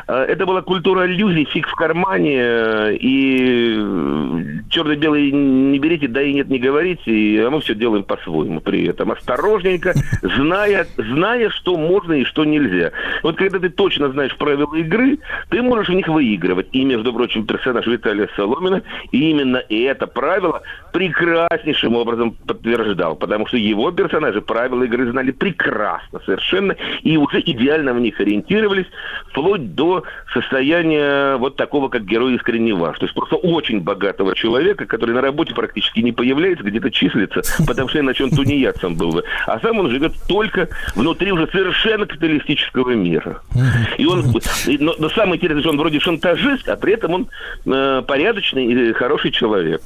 А, 0.08 0.24
это 0.26 0.46
была 0.46 0.62
культура 0.62 1.06
иллюзий, 1.06 1.46
фиг 1.46 1.68
в 1.68 1.76
кармане, 1.76 2.38
э, 2.38 2.96
и 3.00 3.76
э, 3.78 4.42
черно-белый 4.70 5.32
не 5.32 5.80
берите, 5.80 6.08
да 6.08 6.22
и 6.22 6.34
нет, 6.34 6.50
не 6.50 6.60
говорите, 6.60 6.81
и, 6.84 7.38
а 7.38 7.50
мы 7.50 7.62
все 7.62 7.76
делаем 7.76 8.04
по-своему 8.04 8.62
при 8.62 8.88
этом. 8.88 9.12
Осторожненько, 9.12 9.94
зная, 10.22 10.88
зная, 10.98 11.50
что 11.50 11.78
можно 11.78 12.14
и 12.14 12.24
что 12.26 12.46
нельзя. 12.46 12.92
Вот 13.24 13.38
когда 13.38 13.60
ты 13.60 13.70
точно 13.70 14.10
знаешь 14.10 14.36
правила 14.38 14.76
игры, 14.76 15.20
ты 15.50 15.62
можешь 15.62 15.90
в 15.90 15.94
них 15.94 16.08
выигрывать. 16.08 16.68
И, 16.72 16.84
между 16.84 17.14
прочим, 17.14 17.46
персонаж 17.46 17.86
Виталия 17.88 18.30
Соломина 18.36 18.82
именно 19.12 19.62
это 19.70 20.08
правило 20.08 20.62
прекраснейшим 20.94 21.96
образом 21.96 22.32
подтверждал, 22.46 23.16
потому 23.16 23.48
что 23.48 23.58
его 23.58 23.92
персонажи 23.92 24.42
правила 24.42 24.84
игры 24.84 25.10
знали 25.12 25.32
прекрасно 25.32 26.20
совершенно 26.26 26.76
и 27.02 27.18
уже 27.18 27.40
идеально 27.40 27.94
в 27.94 28.00
них 28.00 28.20
ориентировались, 28.20 28.88
вплоть 29.30 29.76
до 29.76 30.04
состояния 30.34 31.38
вот 31.38 31.56
такого, 31.56 31.90
как 31.90 32.06
герой 32.06 32.36
искренне 32.36 32.74
ваш. 32.74 33.00
То 33.00 33.06
есть 33.06 33.16
просто 33.16 33.36
очень 33.36 33.82
богатого 33.82 34.36
человека, 34.36 34.86
который 34.86 35.16
на 35.16 35.22
работе 35.22 35.54
практически 35.54 36.00
не 36.00 36.12
появляется, 36.12 36.64
где-то 36.72 36.92
числится, 36.92 37.42
потому 37.66 37.90
что 37.90 38.00
иначе 38.00 38.24
он 38.24 38.32
тунеядцем 38.32 38.96
был 38.96 39.12
бы. 39.12 39.24
А 39.46 39.60
сам 39.60 39.80
он 39.80 39.90
живет 39.90 40.14
только 40.28 40.70
внутри 40.96 41.32
уже 41.32 41.48
совершенно 41.52 42.06
капиталистического 42.06 42.92
мира. 42.92 43.42
И 43.98 44.06
он, 44.06 44.34
но, 44.80 44.96
но 44.98 45.10
самое 45.10 45.36
интересное, 45.36 45.62
что 45.62 45.70
он 45.70 45.78
вроде 45.78 46.00
шантажист, 46.00 46.68
а 46.68 46.76
при 46.76 46.94
этом 46.94 47.14
он 47.14 47.28
э, 47.66 48.02
порядочный 48.08 48.66
и 48.66 48.94
хороший 48.94 49.32
человек. 49.32 49.82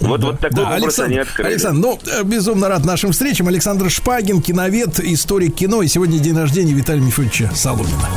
Вот, 0.00 0.22
вот 0.22 0.40
такой 0.40 0.64
да, 0.64 0.70
Александр, 0.70 1.26
Александр, 1.38 1.80
ну, 1.80 1.98
э, 2.06 2.24
безумно 2.24 2.68
рад 2.68 2.84
нашим 2.84 3.12
встречам. 3.12 3.48
Александр 3.48 3.90
Шпагин, 3.90 4.42
киновед, 4.42 5.00
историк 5.00 5.54
кино. 5.54 5.82
И 5.82 5.88
сегодня 5.88 6.18
день 6.18 6.36
рождения 6.36 6.72
Виталия 6.72 7.02
Мифовича 7.02 7.50
Соломина. 7.54 8.08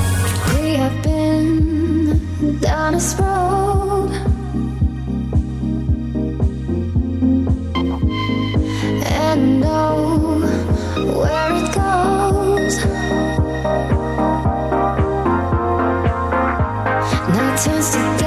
turns 17.65 17.95
to 17.95 18.24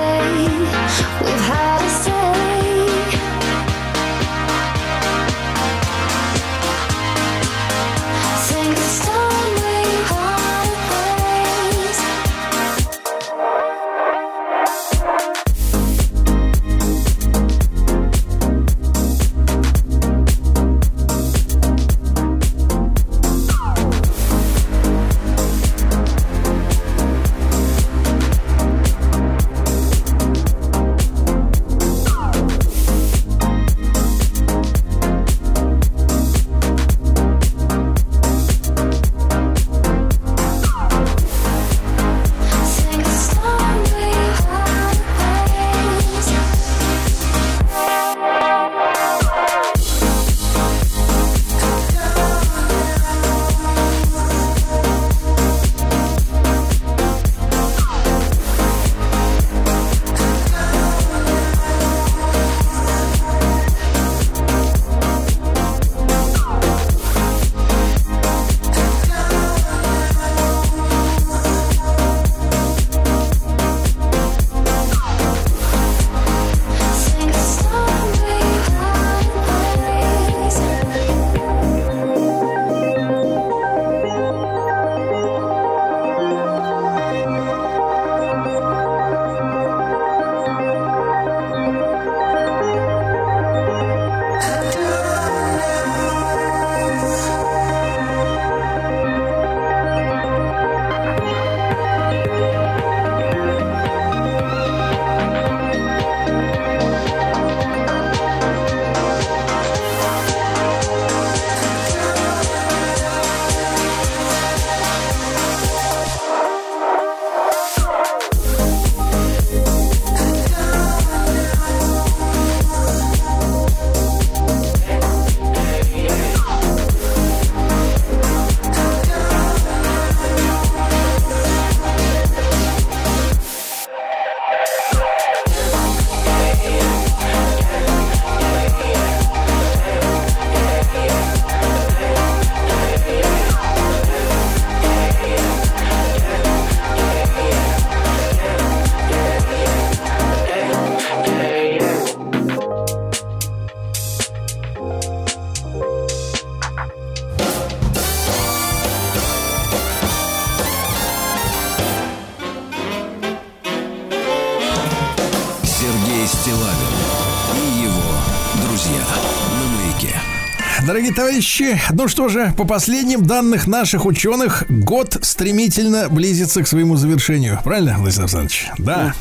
товарищи, 171.29 171.79
ну 171.93 172.09
что 172.09 172.29
же, 172.29 172.55
по 172.57 172.65
последним 172.65 173.23
данных 173.23 173.67
наших 173.67 174.07
ученых, 174.07 174.65
год 174.71 175.19
стремительно 175.21 176.09
близится 176.09 176.63
к 176.63 176.67
своему 176.67 176.97
завершению. 176.97 177.61
Правильно, 177.63 177.97
Владислав 177.99 178.35
Александрович? 178.35 178.69
Да. 178.79 179.13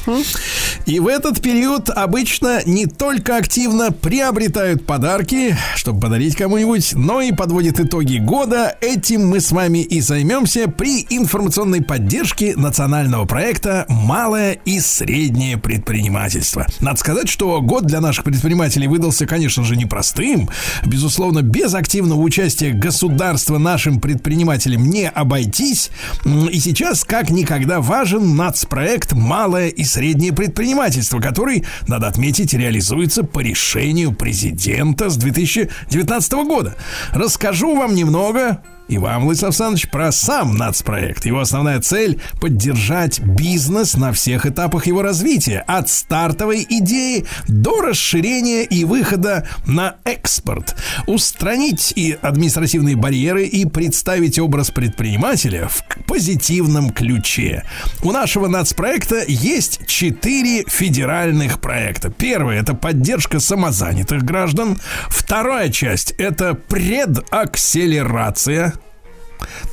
И 0.86 1.02
в 1.02 1.08
этот 1.08 1.42
период 1.42 1.90
обычно 1.90 2.62
не 2.66 2.86
только 2.86 3.36
активно 3.36 3.92
приобретают 3.92 4.86
подарки, 4.86 5.58
чтобы 5.76 6.00
подарить 6.00 6.38
кому-нибудь, 6.38 6.94
но 6.94 7.20
и 7.20 7.34
подводят 7.34 7.82
итоги 7.82 8.20
года. 8.20 8.78
Этим 8.80 9.28
мы 9.28 9.42
с 9.42 9.52
вами 9.52 9.80
и 9.80 10.00
займемся 10.00 10.70
при 10.70 11.06
информационной 11.10 11.84
поддержке 11.84 12.56
национального 12.56 13.26
проекта 13.26 13.86
«Малое 13.90 14.54
и 14.64 14.80
среднее 14.80 15.58
предпринимательство». 15.58 16.68
Надо 16.80 16.98
сказать, 17.00 17.28
что 17.28 17.62
год 17.62 17.86
для 17.86 18.00
наших 18.00 18.24
предпринимателей 18.24 18.88
выдался, 18.88 19.26
конечно 19.26 19.66
же, 19.66 19.76
непростым. 19.76 20.50
Безусловно, 20.86 21.42
без 21.42 21.74
активного 21.98 22.22
участия 22.22 22.74
государства 22.74 23.58
нашим 23.58 24.00
предпринимателям 24.00 24.88
не 24.88 25.10
обойтись. 25.10 25.90
И 26.26 26.60
сейчас, 26.60 27.04
как 27.04 27.32
никогда, 27.32 27.82
важен 27.82 28.36
нацпроект 28.36 29.14
«Малое 29.14 29.70
и 29.70 29.84
среднее 29.84 30.32
предпринимательство», 30.32 31.20
который, 31.20 31.66
надо 31.88 32.08
отметить, 32.08 32.54
реализуется 32.54 33.24
по 33.24 33.40
решению 33.40 34.14
президента 34.14 35.10
с 35.10 35.18
2019 35.18 36.34
года. 36.34 36.76
Расскажу 37.14 37.76
вам 37.76 37.96
немного 37.96 38.62
и 38.88 38.98
вам, 38.98 39.26
Владислав 39.26 39.50
Александрович, 39.50 39.90
про 39.90 40.12
сам 40.12 40.56
нацпроект. 40.56 41.26
Его 41.26 41.42
основная 41.42 41.82
цель– 41.82 42.22
поддержать 42.40 43.20
бизнес 43.20 43.96
на 43.96 44.14
всех 44.14 44.46
этапах 44.46 44.88
его 44.88 45.02
развития. 45.02 45.66
От 45.68 45.90
стартовой 45.90 46.66
идеи 46.70 47.26
до 47.48 47.82
расширения 47.82 48.64
и 48.64 48.86
выхода 48.86 49.46
на 49.66 49.96
экспорт. 50.06 50.78
Устранить 51.06 51.92
и 51.96 52.18
административные 52.22 52.96
барьеры 52.96 53.44
и 53.46 53.66
представить 53.66 54.40
образ 54.40 54.72
предпринимателя 54.72 55.68
в 55.68 55.84
позитивном 56.06 56.92
ключе. 56.92 57.66
У 58.04 58.14
нашего 58.14 58.48
нацпроекта 58.48 59.26
есть 59.28 59.86
четыре 59.88 60.64
федеральных 60.68 61.60
проекта. 61.60 62.10
Первый– 62.10 62.56
это 62.60 62.74
поддержка 62.74 63.42
самозанятых 63.42 64.24
граждан. 64.24 64.78
Вторая 65.10 65.70
часть– 65.70 66.12
это 66.18 66.54
предакселерация 66.54 68.77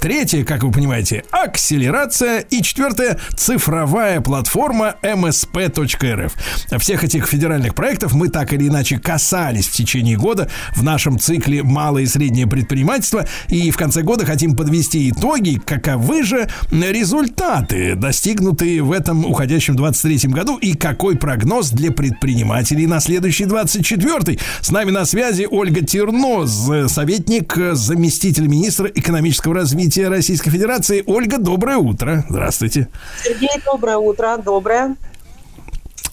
Третье, 0.00 0.44
как 0.44 0.62
вы 0.62 0.70
понимаете, 0.70 1.24
акселерация. 1.30 2.40
И 2.40 2.62
четвертое, 2.62 3.18
цифровая 3.36 4.20
платформа 4.20 4.96
msp.rf. 5.02 6.32
Всех 6.78 7.04
этих 7.04 7.26
федеральных 7.26 7.74
проектов 7.74 8.12
мы 8.12 8.28
так 8.28 8.52
или 8.52 8.68
иначе 8.68 8.98
касались 8.98 9.66
в 9.68 9.72
течение 9.72 10.16
года 10.16 10.50
в 10.76 10.82
нашем 10.82 11.18
цикле 11.18 11.62
«Малое 11.62 12.02
и 12.02 12.06
среднее 12.06 12.46
предпринимательство». 12.46 13.26
И 13.48 13.70
в 13.70 13.76
конце 13.76 14.02
года 14.02 14.26
хотим 14.26 14.56
подвести 14.56 15.08
итоги, 15.10 15.60
каковы 15.64 16.22
же 16.22 16.48
результаты, 16.70 17.94
достигнутые 17.94 18.82
в 18.82 18.92
этом 18.92 19.24
уходящем 19.24 19.76
23 19.76 20.30
году, 20.30 20.58
и 20.58 20.74
какой 20.74 21.16
прогноз 21.16 21.70
для 21.70 21.90
предпринимателей 21.90 22.86
на 22.86 23.00
следующий 23.00 23.46
24 23.46 24.38
С 24.60 24.70
нами 24.70 24.90
на 24.90 25.04
связи 25.06 25.46
Ольга 25.50 25.84
Терноз, 25.84 26.70
советник 26.88 27.56
заместитель 27.72 28.46
министра 28.46 28.86
экономического 28.88 29.53
развития 29.54 30.08
Российской 30.08 30.50
Федерации. 30.50 31.02
Ольга, 31.06 31.38
доброе 31.38 31.78
утро. 31.78 32.24
Здравствуйте. 32.28 32.88
Сергей, 33.22 33.60
доброе 33.64 33.96
утро. 33.96 34.36
Доброе. 34.36 34.96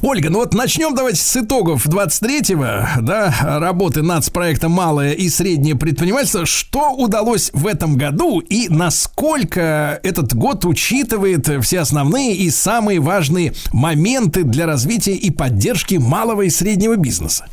Ольга, 0.04 0.32
ну 0.32 0.40
вот 0.40 0.56
начнем 0.56 0.96
давайте 0.96 1.22
с 1.22 1.38
итогов 1.38 1.86
23-го, 1.86 3.04
да, 3.04 3.36
работы 3.60 4.02
нацпроекта 4.02 4.68
«Малое 4.68 5.12
и 5.12 5.30
среднее 5.30 5.76
предпринимательство». 5.76 6.48
Что 6.48 6.92
удалось 6.92 7.52
в 7.54 7.68
этом 7.68 7.98
году 7.98 8.40
и 8.40 8.68
насколько 8.68 10.00
этот 10.02 10.34
год 10.34 10.66
учитывает 10.66 11.48
все 11.64 11.82
основные 11.82 12.36
и 12.36 12.50
самые 12.50 13.00
важные 13.00 13.54
моменты 13.74 14.44
для 14.44 14.66
развития 14.66 15.14
и 15.14 15.30
поддержки 15.30 15.96
малого 15.96 16.42
и 16.42 16.50
среднего 16.50 16.96
бизнеса? 16.96 17.46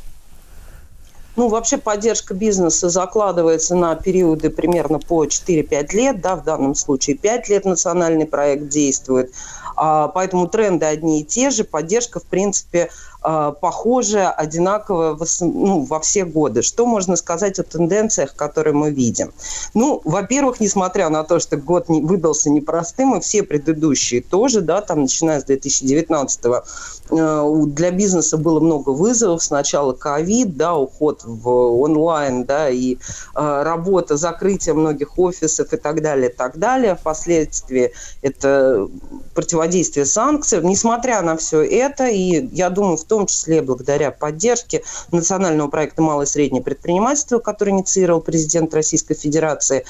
Ну, 1.39 1.47
вообще 1.47 1.79
поддержка 1.79 2.35
бизнеса 2.35 2.89
закладывается 2.89 3.77
на 3.77 3.95
периоды 3.95 4.51
примерно 4.51 4.99
по 4.99 5.25
4-5 5.25 5.95
лет, 5.95 6.21
да, 6.21 6.35
в 6.35 6.43
данном 6.43 6.75
случае 6.75 7.15
5 7.15 7.49
лет 7.49 7.65
национальный 7.65 8.27
проект 8.27 8.67
действует. 8.67 9.33
А, 9.77 10.09
поэтому 10.09 10.49
тренды 10.49 10.87
одни 10.87 11.21
и 11.21 11.25
те 11.25 11.51
же, 11.51 11.63
поддержка, 11.63 12.19
в 12.19 12.25
принципе, 12.25 12.91
похожая, 13.21 14.31
одинаковая 14.31 15.17
ну, 15.41 15.85
во 15.85 16.01
все 16.01 16.25
годы. 16.25 16.63
Что 16.63 16.87
можно 16.87 17.17
сказать 17.17 17.59
о 17.59 17.65
тенденциях, 17.65 18.35
которые 18.35 18.75
мы 18.75 18.91
видим? 18.91 19.33
Ну, 19.75 20.01
во-первых, 20.05 20.61
несмотря 20.61 21.09
на 21.09 21.25
то, 21.25 21.39
что 21.41 21.57
год 21.57 21.89
не, 21.89 22.01
выдался 22.01 22.51
непростым, 22.51 23.17
и 23.17 23.21
все 23.21 23.43
предыдущие 23.43 24.23
тоже, 24.23 24.61
да, 24.61 24.81
там, 24.81 25.03
начиная 25.03 25.41
с 25.41 25.45
2019 25.45 26.45
го 26.45 26.65
э, 27.11 27.65
для 27.67 27.91
бизнеса 27.91 28.37
было 28.37 28.61
много 28.61 28.91
вызовов. 28.91 29.43
Сначала 29.43 29.93
ковид, 29.93 30.57
да, 30.57 30.77
уход 30.77 31.23
в 31.25 31.49
онлайн, 31.81 32.45
да, 32.45 32.69
и 32.71 32.95
э, 32.95 32.99
работа, 33.35 34.17
закрытие 34.17 34.75
многих 34.75 35.19
офисов 35.19 35.73
и 35.73 35.77
так 35.77 36.03
далее, 36.03 36.31
и 36.31 36.33
так 36.33 36.59
далее. 36.59 36.97
Впоследствии 36.97 37.93
это 38.23 38.89
противодействие 39.35 40.07
санкциям. 40.07 40.65
Несмотря 40.67 41.23
на 41.23 41.37
все 41.37 41.63
это, 41.63 42.09
и 42.09 42.49
я 42.55 42.71
думаю, 42.71 42.97
в 42.97 43.05
том 43.09 43.27
числе 43.27 43.63
благодаря 43.63 44.11
поддержке 44.11 44.85
национального 45.11 45.69
проекта 45.69 46.03
«Малое 46.03 46.27
и 46.27 46.29
среднее 46.29 46.63
предпринимательство», 46.63 47.39
который 47.39 47.71
инициировал 47.71 48.21
президент 48.21 48.73
Российской 48.75 49.15
Федерации, 49.15 49.85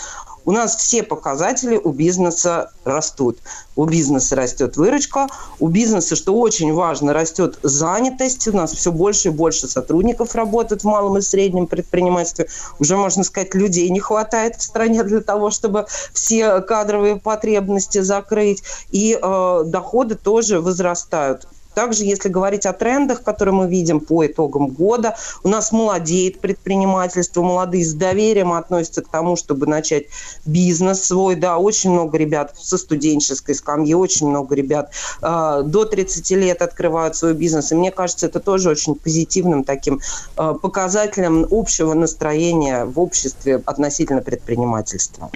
у 0.48 0.52
нас 0.52 0.76
все 0.76 1.02
показатели 1.02 1.76
у 1.76 1.90
бизнеса 1.90 2.72
растут. 2.84 3.38
У 3.76 3.84
бизнеса 3.84 4.34
растет 4.34 4.78
выручка, 4.78 5.26
у 5.60 5.68
бизнеса, 5.68 6.16
что 6.16 6.34
очень 6.34 6.72
важно, 6.72 7.12
растет 7.12 7.58
занятость. 7.62 8.48
У 8.48 8.56
нас 8.56 8.72
все 8.72 8.90
больше 8.90 9.28
и 9.28 9.30
больше 9.30 9.68
сотрудников 9.68 10.34
работает 10.34 10.82
в 10.82 10.84
малом 10.86 11.18
и 11.18 11.20
среднем 11.20 11.66
предпринимательстве. 11.66 12.48
Уже, 12.78 12.96
можно 12.96 13.24
сказать, 13.24 13.54
людей 13.54 13.90
не 13.90 14.00
хватает 14.00 14.56
в 14.56 14.62
стране 14.62 15.04
для 15.04 15.20
того, 15.20 15.50
чтобы 15.50 15.86
все 16.14 16.60
кадровые 16.60 17.16
потребности 17.16 18.00
закрыть. 18.00 18.62
И 18.90 19.18
э, 19.20 19.62
доходы 19.66 20.14
тоже 20.14 20.62
возрастают. 20.62 21.46
Также, 21.78 22.02
если 22.02 22.28
говорить 22.28 22.66
о 22.66 22.72
трендах, 22.72 23.22
которые 23.22 23.54
мы 23.54 23.68
видим 23.68 24.00
по 24.00 24.26
итогам 24.26 24.66
года, 24.66 25.14
у 25.44 25.48
нас 25.48 25.70
молодеет 25.70 26.40
предпринимательство, 26.40 27.40
молодые 27.40 27.84
с 27.84 27.94
доверием 27.94 28.52
относятся 28.52 29.00
к 29.00 29.06
тому, 29.06 29.36
чтобы 29.36 29.68
начать 29.68 30.06
бизнес 30.44 31.04
свой. 31.04 31.36
Да, 31.36 31.58
очень 31.58 31.92
много 31.92 32.18
ребят 32.18 32.52
со 32.58 32.78
студенческой 32.78 33.54
скамьи, 33.54 33.94
очень 33.94 34.28
много 34.28 34.56
ребят 34.56 34.90
э, 35.22 35.62
до 35.64 35.84
30 35.84 36.28
лет 36.30 36.62
открывают 36.62 37.14
свой 37.14 37.34
бизнес. 37.34 37.70
И 37.70 37.76
мне 37.76 37.92
кажется, 37.92 38.26
это 38.26 38.40
тоже 38.40 38.70
очень 38.70 38.96
позитивным 38.96 39.62
таким 39.62 40.00
э, 40.36 40.54
показателем 40.60 41.46
общего 41.48 41.94
настроения 41.94 42.86
в 42.86 42.98
обществе 42.98 43.62
относительно 43.64 44.20
предпринимательства. 44.20 45.30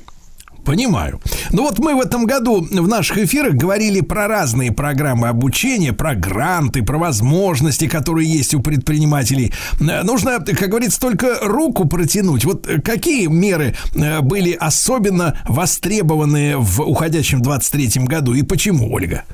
Понимаю. 0.64 1.20
Ну 1.50 1.62
вот 1.62 1.78
мы 1.80 1.94
в 1.96 2.00
этом 2.00 2.24
году 2.24 2.60
в 2.60 2.88
наших 2.88 3.18
эфирах 3.18 3.54
говорили 3.54 4.00
про 4.00 4.28
разные 4.28 4.72
программы 4.72 5.28
обучения, 5.28 5.92
про 5.92 6.14
гранты, 6.14 6.82
про 6.82 6.98
возможности, 6.98 7.88
которые 7.88 8.32
есть 8.32 8.54
у 8.54 8.60
предпринимателей. 8.60 9.52
Э, 9.80 10.02
нужно, 10.02 10.38
как 10.38 10.68
говорится, 10.68 11.00
только 11.00 11.38
руку 11.42 11.88
протянуть. 11.88 12.44
Вот 12.44 12.68
какие 12.84 13.26
меры 13.26 13.74
э, 13.94 14.20
были 14.20 14.52
особенно 14.52 15.36
востребованы 15.48 16.56
в 16.56 16.82
уходящем 16.82 17.42
23 17.42 18.04
году 18.04 18.34
и 18.34 18.42
почему, 18.42 18.92
Ольга? 18.92 19.24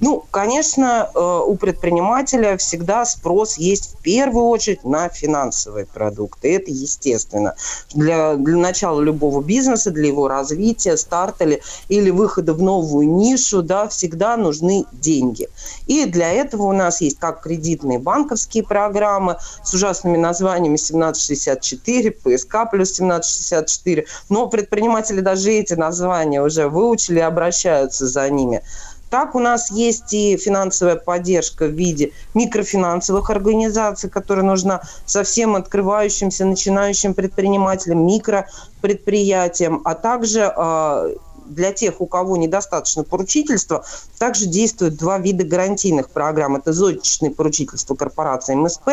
Ну, 0.00 0.24
конечно, 0.30 1.10
э, 1.14 1.40
у 1.46 1.56
предпринимателя 1.56 2.56
всегда 2.56 3.04
спрос 3.04 3.58
есть 3.58 3.94
в 3.94 4.02
первую 4.02 4.46
очередь 4.46 4.82
на 4.82 5.10
финансовые 5.10 5.84
продукты. 5.84 6.56
Это 6.56 6.70
естественно. 6.70 7.54
Для, 7.92 8.36
для 8.36 8.56
начала 8.56 9.00
любого 9.00 9.42
бизнеса, 9.42 9.90
для 9.90 10.08
его 10.08 10.26
развития, 10.26 10.96
старта 10.96 11.44
или, 11.44 11.62
или 11.88 12.08
выхода 12.08 12.54
в 12.54 12.62
новую 12.62 13.10
нишу, 13.10 13.62
да, 13.62 13.88
всегда 13.88 14.38
нужны 14.38 14.86
деньги. 14.92 15.48
И 15.86 16.06
для 16.06 16.32
этого 16.32 16.62
у 16.62 16.72
нас 16.72 17.02
есть 17.02 17.18
как 17.18 17.42
кредитные 17.42 17.98
банковские 17.98 18.64
программы 18.64 19.36
с 19.62 19.74
ужасными 19.74 20.16
названиями 20.16 20.76
1764, 20.76 22.10
ПСК 22.12 22.70
плюс 22.70 22.92
1764. 22.92 24.06
Но 24.30 24.46
предприниматели 24.46 25.20
даже 25.20 25.52
эти 25.52 25.74
названия 25.74 26.40
уже 26.42 26.68
выучили 26.68 27.18
и 27.18 27.22
обращаются 27.22 28.06
за 28.06 28.30
ними. 28.30 28.62
Так 29.10 29.34
у 29.34 29.40
нас 29.40 29.72
есть 29.72 30.14
и 30.14 30.36
финансовая 30.36 30.94
поддержка 30.94 31.66
в 31.66 31.72
виде 31.72 32.12
микрофинансовых 32.34 33.28
организаций, 33.30 34.08
которая 34.08 34.44
нужна 34.44 34.82
совсем 35.04 35.56
открывающимся, 35.56 36.44
начинающим 36.44 37.14
предпринимателям, 37.14 38.06
микропредприятиям, 38.06 39.82
а 39.84 39.96
также 39.96 40.52
э, 40.56 41.14
для 41.50 41.72
тех, 41.72 42.00
у 42.00 42.06
кого 42.06 42.36
недостаточно 42.36 43.04
поручительства, 43.04 43.84
также 44.18 44.46
действуют 44.46 44.96
два 44.96 45.18
вида 45.18 45.44
гарантийных 45.44 46.10
программ. 46.10 46.56
Это 46.56 46.72
зодчное 46.72 47.30
поручительство 47.30 47.94
корпорации 47.94 48.54
МСП 48.54 48.88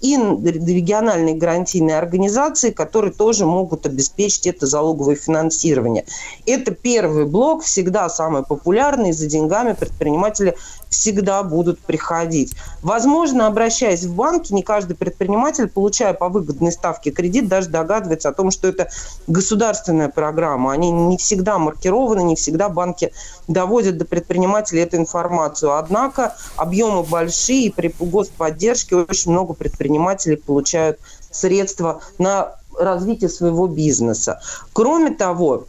и 0.00 0.16
региональные 0.16 1.34
гарантийные 1.34 1.98
организации, 1.98 2.70
которые 2.70 3.12
тоже 3.12 3.46
могут 3.46 3.86
обеспечить 3.86 4.46
это 4.46 4.66
залоговое 4.66 5.16
финансирование. 5.16 6.04
Это 6.46 6.72
первый 6.72 7.26
блок, 7.26 7.62
всегда 7.62 8.08
самый 8.08 8.42
популярный, 8.42 9.12
за 9.12 9.26
деньгами 9.26 9.72
предприниматели 9.72 10.56
всегда 10.90 11.42
будут 11.42 11.78
приходить. 11.78 12.54
Возможно, 12.82 13.46
обращаясь 13.46 14.04
в 14.04 14.14
банки, 14.14 14.52
не 14.52 14.62
каждый 14.62 14.94
предприниматель, 14.96 15.68
получая 15.68 16.12
по 16.12 16.28
выгодной 16.28 16.72
ставке 16.72 17.10
кредит, 17.10 17.48
даже 17.48 17.68
догадывается 17.68 18.28
о 18.28 18.32
том, 18.32 18.50
что 18.50 18.68
это 18.68 18.90
государственная 19.26 20.08
программа. 20.08 20.72
Они 20.72 20.90
не 20.90 21.16
всегда 21.16 21.58
маркированы, 21.58 22.22
не 22.22 22.36
всегда 22.36 22.68
банки 22.68 23.12
доводят 23.48 23.96
до 23.96 24.04
предпринимателей 24.04 24.82
эту 24.82 24.96
информацию. 24.96 25.78
Однако 25.78 26.36
объемы 26.56 27.04
большие, 27.04 27.72
при 27.72 27.94
господдержке 27.98 28.96
очень 28.96 29.30
много 29.30 29.54
предпринимателей 29.54 30.36
получают 30.36 30.98
средства 31.30 32.00
на 32.18 32.56
развитие 32.78 33.28
своего 33.28 33.66
бизнеса. 33.66 34.40
Кроме 34.72 35.10
того, 35.10 35.66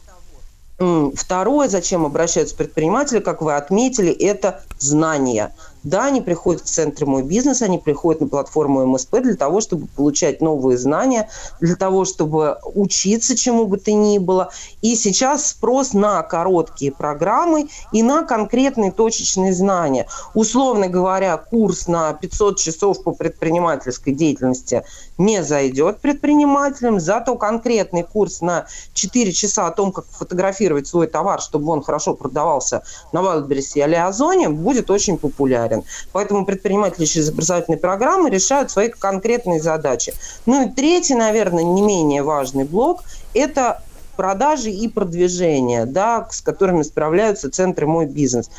Второе, 1.16 1.68
зачем 1.68 2.06
обращаются 2.06 2.56
предприниматели, 2.56 3.20
как 3.20 3.41
вы 3.44 3.56
отметили, 3.56 4.12
это 4.12 4.64
знания. 4.80 5.53
Да, 5.84 6.06
они 6.06 6.22
приходят 6.22 6.62
в 6.62 6.66
центры 6.66 7.08
«Мой 7.08 7.24
бизнес», 7.24 7.64
они 7.64 7.80
приходят 7.80 8.22
на 8.22 8.28
платформу 8.28 8.86
МСП 8.86 9.18
для 9.22 9.36
того, 9.36 9.62
чтобы 9.62 9.88
получать 9.88 10.40
новые 10.40 10.78
знания, 10.78 11.30
для 11.60 11.76
того, 11.76 12.06
чтобы 12.06 12.58
учиться 12.76 13.36
чему 13.36 13.66
бы 13.66 13.78
то 13.78 13.91
ни 13.91 14.20
было. 14.20 14.52
И 14.82 14.95
сейчас 14.95 15.48
спрос 15.48 15.94
на 15.94 16.22
короткие 16.22 16.91
программы 16.91 17.68
и 17.91 18.03
на 18.03 18.24
конкретные 18.24 18.91
точечные 18.91 19.53
знания. 19.53 20.08
Условно 20.36 20.88
говоря, 20.88 21.38
курс 21.38 21.88
на 21.88 22.14
500 22.14 22.60
часов 22.60 23.03
по 23.03 23.12
предпринимательской 23.12 24.14
деятельности 24.14 24.84
не 25.26 25.43
зайдет 25.43 25.99
предпринимателям, 25.99 26.99
зато 26.99 27.35
конкретный 27.35 28.03
курс 28.03 28.41
на 28.41 28.65
4 28.93 29.31
часа 29.31 29.68
о 29.68 29.72
том, 29.72 29.91
как 29.91 30.06
фотографировать 30.06 30.88
свой 30.88 31.07
товар, 31.07 31.41
чтобы 31.41 31.72
он 31.72 31.84
хорошо 31.84 32.14
продавался 32.14 32.84
на 33.11 33.19
Wildberries 33.19 33.73
или 33.76 33.95
Озоне, 33.95 34.49
будет 34.49 34.89
очень 34.89 35.18
популярен. 35.18 35.84
Поэтому 36.11 36.45
предприниматели 36.45 37.06
через 37.06 37.30
образовательные 37.30 37.80
программы 37.80 38.30
решают 38.30 38.72
свои 38.72 38.89
конкретные 38.89 39.61
задачи. 39.61 40.14
Ну 40.45 40.68
и 40.68 40.69
третий, 40.69 41.15
наверное, 41.15 41.64
не 41.64 41.81
менее 41.81 42.23
важный 42.23 42.64
блок– 42.64 43.03
это 43.34 43.84
продажи 44.15 44.69
и 44.69 44.88
продвижение, 44.88 45.85
да, 45.85 46.27
с 46.30 46.41
которыми 46.41 46.84
справляются 46.84 47.49
центры 47.49 47.88
«Мой 47.88 48.06
бизнес». 48.06 48.49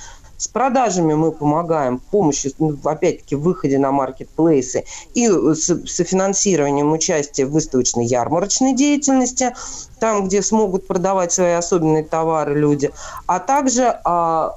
С 0.42 0.48
продажами 0.48 1.14
мы 1.14 1.30
помогаем 1.30 2.00
помощью, 2.00 2.50
ну, 2.58 2.76
опять-таки, 2.82 3.36
в 3.36 3.42
выходе 3.42 3.78
на 3.78 3.92
маркетплейсы 3.92 4.82
и 5.14 5.28
с, 5.28 5.68
с 5.68 6.04
финансированием 6.04 6.90
участия 6.90 7.46
в 7.46 7.52
выставочной 7.52 8.06
ярмарочной 8.06 8.74
деятельности, 8.74 9.54
там, 10.00 10.26
где 10.26 10.42
смогут 10.42 10.88
продавать 10.88 11.30
свои 11.30 11.52
особенные 11.52 12.02
товары 12.02 12.58
люди, 12.58 12.90
а 13.28 13.38
также 13.38 14.00
а, 14.04 14.56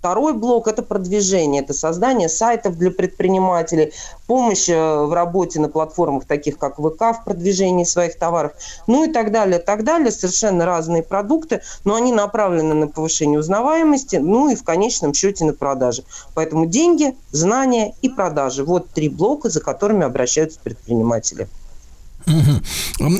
Второй 0.00 0.32
блок– 0.32 0.66
это 0.66 0.82
продвижение, 0.82 1.62
это 1.62 1.74
создание 1.74 2.30
сайтов 2.30 2.78
для 2.78 2.90
предпринимателей, 2.90 3.92
помощь 4.26 4.66
э, 4.66 4.74
в 4.74 5.12
работе 5.12 5.60
на 5.60 5.68
платформах 5.68 6.24
таких, 6.24 6.56
как 6.56 6.76
ВК, 6.76 7.20
в 7.20 7.22
продвижении 7.26 7.84
своих 7.84 8.16
товаров, 8.18 8.52
ну 8.86 9.04
и 9.04 9.12
так 9.12 9.30
далее, 9.30 9.58
так 9.58 9.84
далее. 9.84 10.10
Совершенно 10.10 10.64
разные 10.64 11.02
продукты, 11.02 11.60
но 11.84 11.96
они 11.96 12.12
направлены 12.12 12.72
на 12.72 12.88
повышение 12.88 13.38
узнаваемости, 13.38 14.16
ну 14.16 14.48
и 14.48 14.54
в 14.54 14.64
конечном 14.64 15.12
счете 15.12 15.44
на 15.44 15.52
продажи. 15.52 16.02
Поэтому 16.32 16.64
деньги, 16.64 17.14
знания 17.30 17.94
и 18.00 18.08
продажи– 18.08 18.64
вот 18.64 18.88
три 18.88 19.10
блока, 19.10 19.50
за 19.50 19.60
которыми 19.60 20.06
обращаются 20.06 20.60
предприниматели. 20.60 21.46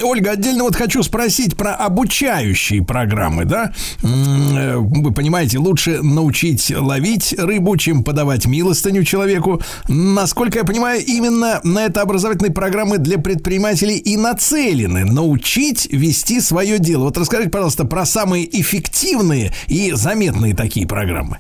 Ольга, 0.03 0.33
отдельно 0.33 0.65
вот 0.65 0.77
хочу 0.77 1.03
спросить 1.03 1.57
про 1.57 1.75
обучающие 1.75 2.83
программы, 2.83 3.45
да? 3.45 3.73
Э, 4.03 4.77
вы 4.77 5.13
понимаете, 5.13 5.59
лучше 5.59 6.03
научить 6.03 6.73
ловить 6.75 7.35
рыбу, 7.39 7.77
чем 7.77 8.05
подавать 8.05 8.47
милостыню 8.47 9.05
человеку. 9.05 9.61
Насколько 9.89 10.59
я 10.59 10.65
понимаю, 10.65 11.05
именно 11.05 11.61
на 11.65 11.85
это 11.87 12.03
образовательные 12.03 12.53
программы 12.53 12.99
для 12.99 13.19
предпринимателей 13.19 13.97
и 13.97 14.17
нацелены 14.17 15.05
научить 15.05 15.89
вести 15.91 16.41
свое 16.41 16.79
дело. 16.79 17.05
Вот 17.05 17.19
расскажите, 17.19 17.51
пожалуйста, 17.51 17.85
про 17.85 18.05
самые 18.05 18.61
эффективные 18.61 19.53
и 19.67 19.93
заметные 19.93 20.55
такие 20.55 20.87
программы. 20.87 21.39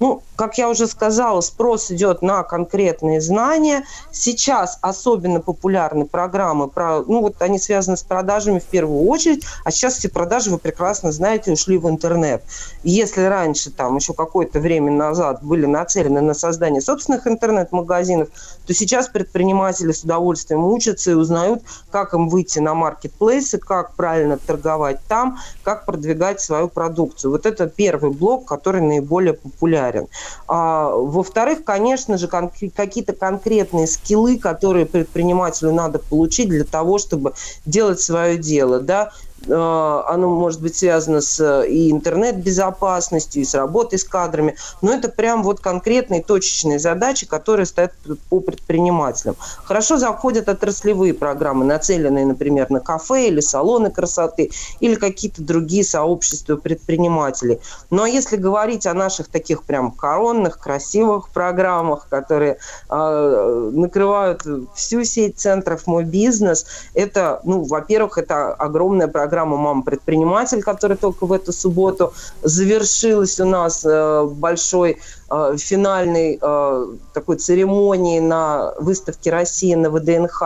Ну, 0.00 0.22
как 0.34 0.56
я 0.56 0.70
уже 0.70 0.86
сказала, 0.86 1.42
спрос 1.42 1.90
идет 1.90 2.22
на 2.22 2.42
конкретные 2.42 3.20
знания. 3.20 3.84
Сейчас 4.10 4.78
особенно 4.80 5.40
популярны 5.40 6.06
программы, 6.06 6.68
про, 6.68 7.00
ну 7.00 7.20
вот 7.20 7.42
они 7.42 7.58
связаны 7.58 7.98
с 7.98 8.02
продажами 8.02 8.58
в 8.58 8.64
первую 8.64 9.06
очередь, 9.06 9.44
а 9.62 9.70
сейчас 9.70 9.98
все 9.98 10.08
продажи, 10.08 10.50
вы 10.50 10.56
прекрасно 10.56 11.12
знаете, 11.12 11.52
ушли 11.52 11.76
в 11.76 11.86
интернет. 11.86 12.42
Если 12.82 13.20
раньше, 13.20 13.70
там, 13.70 13.96
еще 13.96 14.14
какое-то 14.14 14.58
время 14.60 14.90
назад 14.90 15.42
были 15.42 15.66
нацелены 15.66 16.22
на 16.22 16.32
создание 16.32 16.80
собственных 16.80 17.26
интернет-магазинов, 17.26 18.30
то 18.66 18.72
сейчас 18.72 19.08
предприниматели 19.08 19.92
с 19.92 20.02
удовольствием 20.02 20.64
учатся 20.64 21.10
и 21.10 21.14
узнают, 21.14 21.62
как 21.90 22.14
им 22.14 22.30
выйти 22.30 22.58
на 22.58 22.72
маркетплейсы, 22.72 23.58
как 23.58 23.94
правильно 23.96 24.38
торговать 24.38 25.00
там, 25.08 25.38
как 25.62 25.84
продвигать 25.84 26.40
свою 26.40 26.68
продукцию. 26.68 27.32
Вот 27.32 27.44
это 27.44 27.66
первый 27.66 28.12
блок, 28.12 28.46
который 28.46 28.80
наиболее 28.80 29.34
популярен 29.34 29.89
популярен. 29.90 30.08
А, 30.48 30.90
во-вторых, 30.90 31.64
конечно 31.64 32.18
же, 32.18 32.28
кон- 32.28 32.50
какие-то 32.74 33.12
конкретные 33.12 33.86
скиллы, 33.86 34.38
которые 34.38 34.86
предпринимателю 34.86 35.72
надо 35.72 35.98
получить 35.98 36.48
для 36.48 36.64
того, 36.64 36.98
чтобы 36.98 37.34
делать 37.66 38.00
свое 38.00 38.38
дело. 38.38 38.80
Да? 38.80 39.12
Э, 39.46 40.02
оно 40.06 40.28
может 40.28 40.60
быть 40.60 40.76
связано 40.76 41.20
с 41.20 41.40
э, 41.40 41.68
и 41.68 41.90
интернет-безопасностью, 41.90 43.42
и 43.42 43.44
с 43.44 43.54
работой 43.54 43.98
с 43.98 44.04
кадрами, 44.04 44.56
но 44.82 44.92
это 44.92 45.08
прям 45.08 45.42
вот 45.42 45.60
конкретные 45.60 46.22
точечные 46.22 46.78
задачи, 46.78 47.26
которые 47.26 47.64
стоят 47.64 47.92
по 48.28 48.40
предпринимателям. 48.40 49.36
Хорошо 49.64 49.96
заходят 49.96 50.48
отраслевые 50.48 51.14
программы, 51.14 51.64
нацеленные, 51.64 52.26
например, 52.26 52.70
на 52.70 52.80
кафе 52.80 53.28
или 53.28 53.40
салоны 53.40 53.90
красоты, 53.90 54.50
или 54.80 54.94
какие-то 54.94 55.42
другие 55.42 55.84
сообщества 55.84 56.56
предпринимателей. 56.56 57.60
А 57.90 58.08
если 58.08 58.36
говорить 58.36 58.86
о 58.86 58.94
наших 58.94 59.28
таких 59.28 59.62
прям 59.62 59.90
коронных, 59.90 60.58
красивых 60.58 61.30
программах, 61.30 62.08
которые 62.08 62.58
э, 62.90 63.70
накрывают 63.72 64.42
всю 64.74 65.04
сеть 65.04 65.38
центров 65.38 65.86
«Мой 65.86 66.04
бизнес», 66.04 66.66
это, 66.94 67.40
ну, 67.44 67.62
во-первых, 67.64 68.18
это 68.18 68.52
огромная 68.52 69.08
программа 69.08 69.29
программа 69.30 69.56
«Мама-предприниматель», 69.56 70.60
которая 70.60 70.98
только 70.98 71.24
в 71.24 71.32
эту 71.32 71.52
субботу 71.52 72.12
завершилась 72.42 73.38
у 73.38 73.44
нас 73.44 73.84
э, 73.84 74.24
большой 74.24 74.98
э, 75.30 75.56
финальной 75.56 76.36
э, 76.42 76.86
такой 77.14 77.36
церемонии 77.36 78.18
на 78.18 78.74
выставке 78.80 79.30
России 79.30 79.74
на 79.74 79.88
ВДНХ. 79.90 80.42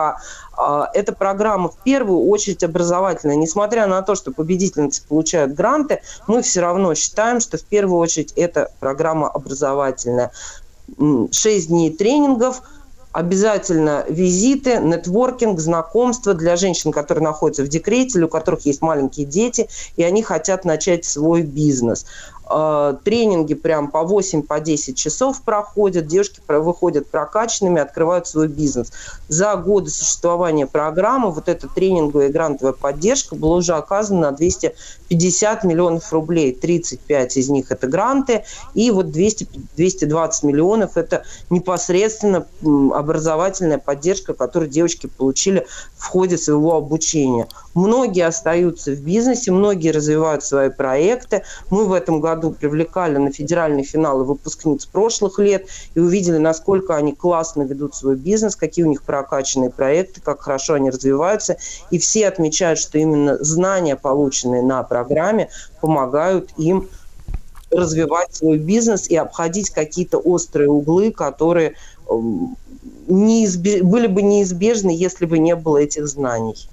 Эта 0.93 1.11
программа 1.11 1.69
в 1.69 1.77
первую 1.83 2.29
очередь 2.29 2.63
образовательная. 2.63 3.35
Несмотря 3.35 3.87
на 3.87 4.01
то, 4.03 4.13
что 4.13 4.31
победительницы 4.31 5.01
получают 5.07 5.53
гранты, 5.53 6.01
мы 6.27 6.43
все 6.43 6.61
равно 6.61 6.93
считаем, 6.93 7.39
что 7.39 7.57
в 7.57 7.63
первую 7.63 7.99
очередь 7.99 8.33
это 8.35 8.71
программа 8.79 9.27
образовательная. 9.27 10.31
Шесть 11.31 11.69
дней 11.69 11.89
тренингов– 11.89 12.61
обязательно 13.15 14.03
визиты, 14.09 14.77
нетворкинг, 14.77 15.57
знакомства 15.61 16.33
для 16.33 16.57
женщин, 16.57 16.91
которые 16.91 17.23
находятся 17.23 17.63
в 17.63 17.69
декрете 17.69 18.17
или 18.17 18.25
у 18.25 18.27
которых 18.27 18.65
есть 18.65 18.81
маленькие 18.81 19.25
дети, 19.25 19.69
и 19.95 20.03
они 20.03 20.21
хотят 20.21 20.65
начать 20.65 21.05
свой 21.05 21.43
бизнес. 21.43 22.05
Э, 22.47 22.95
тренинги 23.03 23.55
прям 23.55 23.89
по 23.89 24.03
8, 24.03 24.43
по 24.43 24.59
10 24.59 24.95
часов 24.95 25.41
проходят, 25.41 26.05
девушки 26.05 26.41
выходят 26.47 27.09
прокачанными, 27.09 27.81
открывают 27.81 28.27
свой 28.27 28.47
бизнес. 28.47 28.91
За 29.27 29.55
годы 29.55 29.89
существования 29.89 30.67
программы 30.67 31.31
вот 31.31 31.49
эта 31.49 31.67
тренинговая 31.67 32.27
и 32.27 32.31
грантовая 32.31 32.73
поддержка 32.73 33.35
была 33.35 33.57
уже 33.57 33.73
оказана 33.73 34.31
на 34.31 34.31
250 34.31 35.63
миллионов 35.63 36.13
рублей. 36.13 36.53
35 36.53 37.37
из 37.37 37.49
них 37.49 37.71
это 37.71 37.87
гранты, 37.87 38.43
и 38.75 38.91
вот 38.91 39.11
200, 39.11 39.47
220 39.75 40.43
миллионов 40.43 40.97
это 40.97 41.23
непосредственно 41.49 42.45
образовательная 42.63 43.79
поддержка, 43.79 44.33
которую 44.33 44.69
девочки 44.69 45.07
получили 45.07 45.65
в 45.97 46.05
ходе 46.05 46.37
своего 46.37 46.75
обучения. 46.75 47.47
Многие 47.73 48.25
остаются 48.27 48.91
в 48.91 49.01
бизнесе, 49.01 49.51
многие 49.51 49.89
развивают 49.89 50.43
свои 50.43 50.69
проекты. 50.69 51.43
Мы 51.69 51.85
в 51.85 51.93
этом 51.93 52.21
году 52.21 52.34
году 52.35 52.51
привлекали 52.51 53.17
на 53.17 53.31
федеральные 53.31 53.83
финалы 53.83 54.23
выпускниц 54.23 54.85
прошлых 54.85 55.39
лет 55.39 55.67
и 55.95 55.99
увидели, 55.99 56.37
насколько 56.37 56.95
они 56.95 57.13
классно 57.13 57.63
ведут 57.63 57.95
свой 57.95 58.15
бизнес, 58.15 58.55
какие 58.55 58.85
у 58.85 58.89
них 58.89 59.03
прокачанные 59.03 59.69
проекты, 59.69 60.21
как 60.21 60.41
хорошо 60.41 60.73
они 60.75 60.89
развиваются. 60.89 61.57
И 61.91 61.97
все 61.97 62.27
отмечают, 62.27 62.79
что 62.79 62.97
именно 62.97 63.37
знания, 63.43 63.95
полученные 63.95 64.61
на 64.61 64.83
программе, 64.83 65.49
помогают 65.81 66.51
им 66.57 66.89
развивать 67.71 68.35
свой 68.35 68.57
бизнес 68.57 69.07
и 69.09 69.15
обходить 69.15 69.69
какие-то 69.69 70.17
острые 70.17 70.69
углы, 70.69 71.11
которые 71.11 71.75
эм, 72.09 72.55
неизбеж... 73.07 73.81
были 73.81 74.07
бы 74.07 74.21
неизбежны, 74.21 74.91
если 74.91 75.25
бы 75.25 75.39
не 75.39 75.55
было 75.55 75.77
этих 75.77 76.07
знаний. 76.07 76.69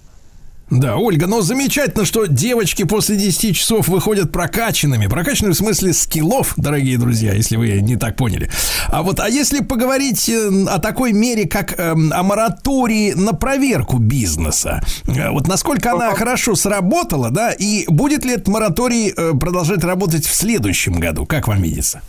Да, 0.73 0.97
Ольга, 0.97 1.27
но 1.27 1.43
замечательно, 1.43 2.07
что 2.07 2.25
девочки 2.25 2.85
после 2.85 3.17
10 3.17 3.55
часов 3.55 3.89
выходят 3.89 4.33
прокачанными. 4.33 5.07
Прокачанными 5.07 5.53
в 5.53 5.57
смысле 5.59 5.93
скиллов, 5.93 6.55
дорогие 6.57 6.97
друзья, 6.97 7.35
если 7.35 7.57
вы 7.57 7.83
не 7.83 7.97
так 7.97 8.17
поняли. 8.17 8.51
А 8.89 9.03
вот, 9.03 9.21
а 9.21 9.29
если 9.29 9.61
поговорить 9.61 10.31
э, 10.31 10.49
о 10.71 10.79
такой 10.79 11.13
мере, 11.13 11.47
как 11.47 11.79
э, 11.79 11.91
о 11.91 12.23
моратории 12.23 13.13
на 13.13 13.35
проверку 13.35 13.99
бизнеса, 13.99 14.83
э, 15.07 15.29
вот 15.29 15.47
насколько 15.47 15.93
она 15.93 16.15
хорошо 16.15 16.55
сработала, 16.55 17.29
да, 17.29 17.53
и 17.53 17.85
будет 17.89 18.25
ли 18.25 18.33
этот 18.33 18.49
мораторий 18.49 19.13
э, 19.15 19.33
продолжать 19.39 19.85
работать 19.85 20.25
в 20.25 20.35
следующем 20.35 20.95
году, 20.95 21.27
как 21.27 21.49
вам 21.49 21.61
видится? 21.61 22.01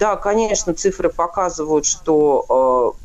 Да, 0.00 0.16
конечно, 0.16 0.74
цифры 0.74 1.08
показывают, 1.08 1.86
что 1.86 2.96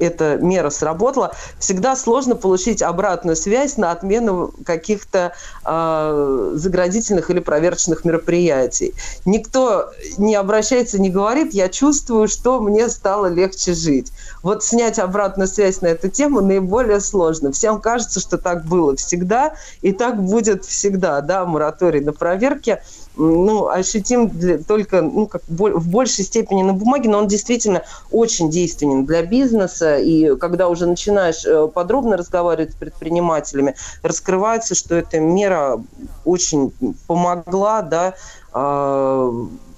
эта 0.00 0.36
мера 0.36 0.70
сработала, 0.70 1.34
всегда 1.58 1.94
сложно 1.94 2.34
получить 2.34 2.82
обратную 2.82 3.36
связь 3.36 3.76
на 3.76 3.92
отмену 3.92 4.52
каких-то 4.64 5.32
э, 5.64 6.52
заградительных 6.54 7.30
или 7.30 7.40
проверочных 7.40 8.04
мероприятий. 8.04 8.94
Никто 9.24 9.90
не 10.18 10.34
обращается, 10.34 11.00
не 11.00 11.10
говорит, 11.10 11.52
я 11.52 11.68
чувствую, 11.68 12.28
что 12.28 12.60
мне 12.60 12.88
стало 12.88 13.26
легче 13.26 13.74
жить. 13.74 14.12
Вот 14.42 14.64
снять 14.64 14.98
обратную 14.98 15.48
связь 15.48 15.82
на 15.82 15.88
эту 15.88 16.08
тему 16.08 16.40
наиболее 16.40 17.00
сложно. 17.00 17.52
Всем 17.52 17.80
кажется, 17.80 18.20
что 18.20 18.38
так 18.38 18.64
было 18.64 18.96
всегда, 18.96 19.54
и 19.82 19.92
так 19.92 20.22
будет 20.22 20.64
всегда, 20.64 21.20
да, 21.20 21.44
мораторий 21.44 22.00
на 22.00 22.12
проверки– 22.12 22.80
ну, 23.16 23.68
ощутим 23.68 24.28
для, 24.28 24.58
только 24.58 25.02
ну, 25.02 25.26
как 25.26 25.42
в 25.48 25.88
большей 25.90 26.24
степени 26.24 26.62
на 26.62 26.72
бумаге, 26.72 27.08
но 27.08 27.18
он 27.18 27.28
действительно 27.28 27.82
очень 28.10 28.50
действенен 28.50 29.04
для 29.04 29.22
бизнеса. 29.22 29.98
И 29.98 30.36
когда 30.36 30.68
уже 30.68 30.86
начинаешь 30.86 31.44
э, 31.44 31.68
подробно 31.68 32.16
разговаривать 32.16 32.72
с 32.72 32.76
предпринимателями, 32.76 33.74
раскрывается, 34.02 34.74
что 34.74 34.94
эта 34.94 35.20
мера 35.20 35.82
очень 36.24 36.72
помогла, 37.06 37.82
да, 37.82 38.14
а, 38.52 39.30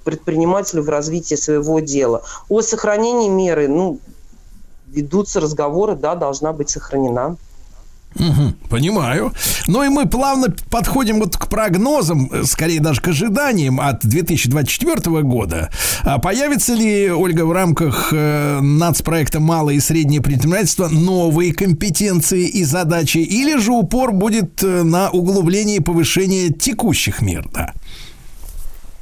предпринимателю 0.04 0.82
в 0.82 0.88
развитии 0.88 1.34
своего 1.34 1.80
дела. 1.80 2.22
О 2.48 2.62
сохранении 2.62 3.28
меры, 3.28 3.68
ну, 3.68 3.98
ведутся 4.88 5.40
разговоры, 5.40 5.94
да, 5.94 6.14
должна 6.14 6.52
быть 6.52 6.70
сохранена. 6.70 7.36
Угу, 8.14 8.68
понимаю. 8.68 9.32
Ну 9.66 9.82
и 9.82 9.88
мы 9.88 10.06
плавно 10.06 10.48
подходим 10.70 11.20
вот 11.20 11.36
к 11.36 11.48
прогнозам, 11.48 12.30
скорее 12.44 12.80
даже 12.80 13.00
к 13.00 13.08
ожиданиям 13.08 13.80
от 13.80 14.04
2024 14.04 15.22
года. 15.22 15.70
А 16.02 16.18
появится 16.18 16.74
ли, 16.74 17.10
Ольга, 17.10 17.44
в 17.44 17.52
рамках 17.52 18.12
э, 18.12 18.60
нацпроекта 18.60 19.40
«Малое 19.40 19.76
и 19.76 19.80
среднее 19.80 20.20
предпринимательство» 20.20 20.88
новые 20.88 21.54
компетенции 21.54 22.48
и 22.48 22.64
задачи, 22.64 23.18
или 23.18 23.58
же 23.58 23.72
упор 23.72 24.12
будет 24.12 24.62
э, 24.62 24.82
на 24.82 25.10
углубление 25.10 25.76
и 25.78 25.80
повышение 25.80 26.50
текущих 26.50 27.22
мер? 27.22 27.48
Да? 27.52 27.72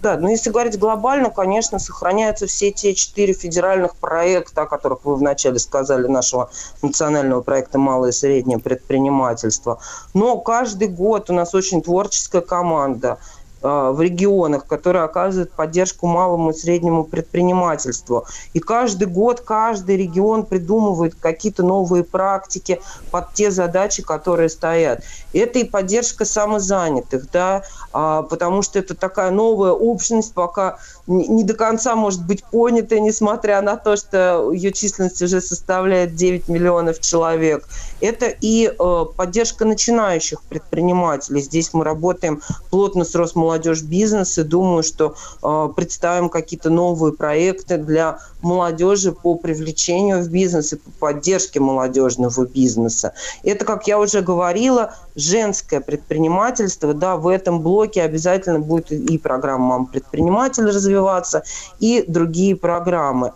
Да, 0.01 0.17
но 0.17 0.31
если 0.31 0.51
говорить 0.51 0.79
глобально, 0.79 1.31
конечно, 1.31 1.79
сохраняются 1.79 2.47
все 2.47 2.71
те 2.71 2.95
четыре 2.95 3.35
федеральных 3.35 3.97
проекта, 3.97 4.63
о 4.63 4.67
которых 4.67 5.05
вы 5.05 5.17
вначале 5.17 5.59
сказали, 5.59 6.07
нашего 6.07 6.51
национального 6.81 7.43
проекта 7.43 7.79
«Малое 7.79 8.11
и 8.11 8.13
среднее 8.13 8.59
предпринимательство». 8.59 9.79
Но 10.15 10.39
каждый 10.39 10.89
год 10.89 11.29
у 11.29 11.35
нас 11.35 11.55
очень 11.55 11.83
творческая 11.83 12.41
команда– 12.41 13.19
в 13.62 14.01
регионах, 14.01 14.66
которые 14.66 15.05
оказывают 15.05 15.55
поддержку 15.55 16.07
малому 16.07 16.51
и 16.51 16.55
среднему 16.55 17.05
предпринимательству. 17.05 18.27
И 18.55 18.61
каждый 18.61 19.07
год 19.07 19.43
каждый 19.43 19.97
регион 19.97 20.47
придумывает 20.47 21.15
какие-то 21.15 21.62
новые 21.62 22.05
практики 22.05 22.81
под 23.11 23.32
те 23.35 23.51
задачи, 23.51 24.03
которые 24.03 24.49
стоят. 24.49 25.03
Это 25.32 25.59
и 25.59 25.65
поддержка 25.65 26.24
самозанятых, 26.24 27.31
да, 27.31 27.62
а, 27.93 28.23
потому 28.23 28.62
что 28.62 28.78
это 28.78 28.95
такая 28.95 29.31
новая 29.31 29.73
общность, 29.73 30.32
пока 30.35 30.78
не 31.11 31.43
до 31.43 31.55
конца 31.55 31.97
может 31.97 32.24
быть 32.24 32.45
понятая, 32.45 33.01
несмотря 33.01 33.61
на 33.62 33.77
то, 33.77 33.97
что 33.97 34.53
ее 34.53 34.73
численность 34.73 35.20
уже 35.20 35.41
составляет 35.41 36.15
9 36.15 36.49
миллионов 36.49 37.01
человек. 37.01 37.69
Это 38.01 38.27
и 38.27 38.66
э, 38.66 39.05
поддержка 39.16 39.65
начинающих 39.65 40.43
предпринимателей. 40.43 41.41
Здесь 41.41 41.74
мы 41.74 41.85
работаем 41.85 42.43
плотно 42.70 43.05
с 43.05 43.15
Росмолодежь 43.15 43.82
бизнес 43.82 44.39
и 44.39 44.45
думаю, 44.45 44.85
что 44.85 45.16
э, 45.43 45.69
представим 45.74 46.28
какие-то 46.28 46.70
новые 46.70 47.12
проекты 47.12 47.77
для 47.77 48.20
молодежи 48.41 49.11
по 49.11 49.35
привлечению 49.35 50.23
в 50.23 50.28
бизнес 50.28 50.73
и 50.73 50.77
по 50.77 50.91
поддержке 50.99 51.59
молодежного 51.59 52.47
бизнеса. 52.47 53.15
Это, 53.43 53.65
как 53.65 53.89
я 53.89 53.99
уже 53.99 54.20
говорила, 54.20 54.95
женское 55.15 55.81
предпринимательство. 55.81 56.95
Да, 56.95 57.16
в 57.16 57.28
этом 57.28 57.61
блоке 57.61 58.03
обязательно 58.03 58.61
будет 58.61 58.91
и 58.93 59.19
программа 59.19 59.66
«Мам 59.66 59.87
предприниматель» 59.87 60.65
развиваться, 60.65 61.43
и 61.78 62.05
другие 62.07 62.57
программы. 62.57 63.32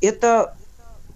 Это 0.00 0.55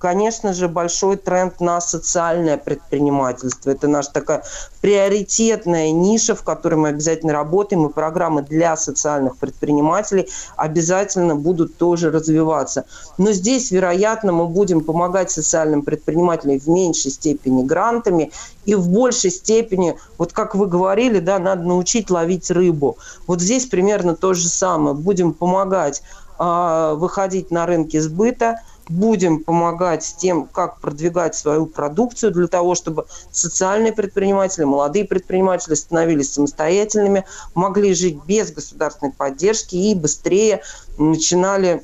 конечно 0.00 0.54
же, 0.54 0.66
большой 0.66 1.16
тренд 1.16 1.60
на 1.60 1.78
социальное 1.80 2.56
предпринимательство. 2.56 3.70
Это 3.70 3.86
наша 3.86 4.10
такая 4.10 4.42
приоритетная 4.80 5.92
ниша, 5.92 6.34
в 6.34 6.42
которой 6.42 6.76
мы 6.76 6.88
обязательно 6.88 7.34
работаем, 7.34 7.86
и 7.86 7.92
программы 7.92 8.40
для 8.40 8.78
социальных 8.78 9.36
предпринимателей 9.36 10.30
обязательно 10.56 11.36
будут 11.36 11.76
тоже 11.76 12.10
развиваться. 12.10 12.86
Но 13.18 13.32
здесь, 13.32 13.70
вероятно, 13.70 14.32
мы 14.32 14.48
будем 14.48 14.80
помогать 14.80 15.30
социальным 15.30 15.82
предпринимателям 15.82 16.58
в 16.58 16.66
меньшей 16.68 17.10
степени 17.10 17.62
грантами 17.62 18.32
и 18.64 18.74
в 18.74 18.88
большей 18.88 19.30
степени, 19.30 19.98
вот 20.16 20.32
как 20.32 20.54
вы 20.54 20.66
говорили, 20.66 21.18
да, 21.18 21.38
надо 21.38 21.64
научить 21.64 22.08
ловить 22.08 22.50
рыбу. 22.50 22.96
Вот 23.26 23.42
здесь 23.42 23.66
примерно 23.66 24.16
то 24.16 24.32
же 24.32 24.48
самое. 24.48 24.96
Будем 24.96 25.34
помогать 25.34 26.02
э, 26.38 26.94
выходить 26.96 27.50
на 27.50 27.66
рынки 27.66 27.98
сбыта, 27.98 28.62
будем 28.90 29.44
помогать 29.44 30.04
с 30.04 30.12
тем, 30.12 30.46
как 30.46 30.80
продвигать 30.80 31.34
свою 31.34 31.66
продукцию 31.66 32.32
для 32.32 32.48
того, 32.48 32.74
чтобы 32.74 33.06
социальные 33.30 33.92
предприниматели, 33.92 34.64
молодые 34.64 35.04
предприниматели 35.04 35.74
становились 35.74 36.32
самостоятельными, 36.32 37.24
могли 37.54 37.94
жить 37.94 38.18
без 38.26 38.52
государственной 38.52 39.12
поддержки 39.12 39.76
и 39.76 39.94
быстрее 39.94 40.62
начинали 40.98 41.82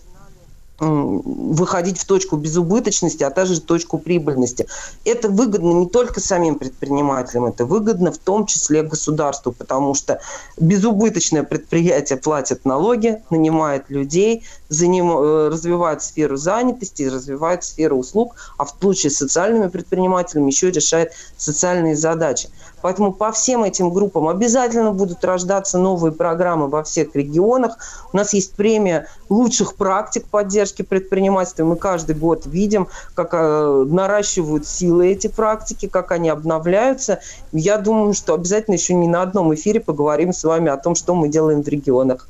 выходить 0.78 1.98
в 1.98 2.04
точку 2.04 2.36
безубыточности, 2.36 3.22
а 3.22 3.30
также 3.30 3.56
в 3.56 3.60
точку 3.60 3.98
прибыльности. 3.98 4.66
Это 5.04 5.28
выгодно 5.28 5.72
не 5.72 5.86
только 5.86 6.20
самим 6.20 6.56
предпринимателям, 6.56 7.46
это 7.46 7.64
выгодно 7.64 8.12
в 8.12 8.18
том 8.18 8.46
числе 8.46 8.82
государству, 8.82 9.52
потому 9.52 9.94
что 9.94 10.20
безубыточное 10.58 11.44
предприятие 11.44 12.18
платит 12.18 12.64
налоги, 12.64 13.22
нанимает 13.30 13.88
людей, 13.88 14.44
заним... 14.68 15.10
Э, 15.10 15.48
развивает 15.48 16.02
сферу 16.02 16.36
занятости, 16.36 17.04
развивает 17.04 17.64
сферу 17.64 17.96
услуг, 17.96 18.34
а 18.58 18.64
в 18.64 18.70
случае 18.78 19.10
с 19.10 19.16
социальными 19.16 19.68
предпринимателями 19.68 20.50
еще 20.50 20.70
решает 20.70 21.12
социальные 21.36 21.96
задачи. 21.96 22.48
Поэтому 22.86 23.12
по 23.12 23.32
всем 23.32 23.64
этим 23.64 23.90
группам 23.90 24.28
обязательно 24.28 24.92
будут 24.92 25.24
рождаться 25.24 25.76
новые 25.76 26.12
программы 26.12 26.68
во 26.68 26.84
всех 26.84 27.16
регионах. 27.16 27.78
У 28.12 28.16
нас 28.16 28.32
есть 28.32 28.54
премия 28.54 29.08
лучших 29.28 29.74
практик 29.74 30.24
поддержки 30.28 30.82
предпринимательства. 30.82 31.64
Мы 31.64 31.74
каждый 31.74 32.14
год 32.14 32.46
видим, 32.46 32.86
как 33.14 33.30
э, 33.32 33.84
наращивают 33.88 34.68
силы 34.68 35.08
эти 35.08 35.26
практики, 35.26 35.88
как 35.88 36.12
они 36.12 36.28
обновляются. 36.28 37.18
Я 37.50 37.78
думаю, 37.78 38.14
что 38.14 38.34
обязательно 38.34 38.76
еще 38.76 38.94
не 38.94 39.08
на 39.08 39.22
одном 39.22 39.52
эфире 39.52 39.80
поговорим 39.80 40.32
с 40.32 40.44
вами 40.44 40.70
о 40.70 40.76
том, 40.76 40.94
что 40.94 41.16
мы 41.16 41.28
делаем 41.28 41.64
в 41.64 41.68
регионах. 41.68 42.28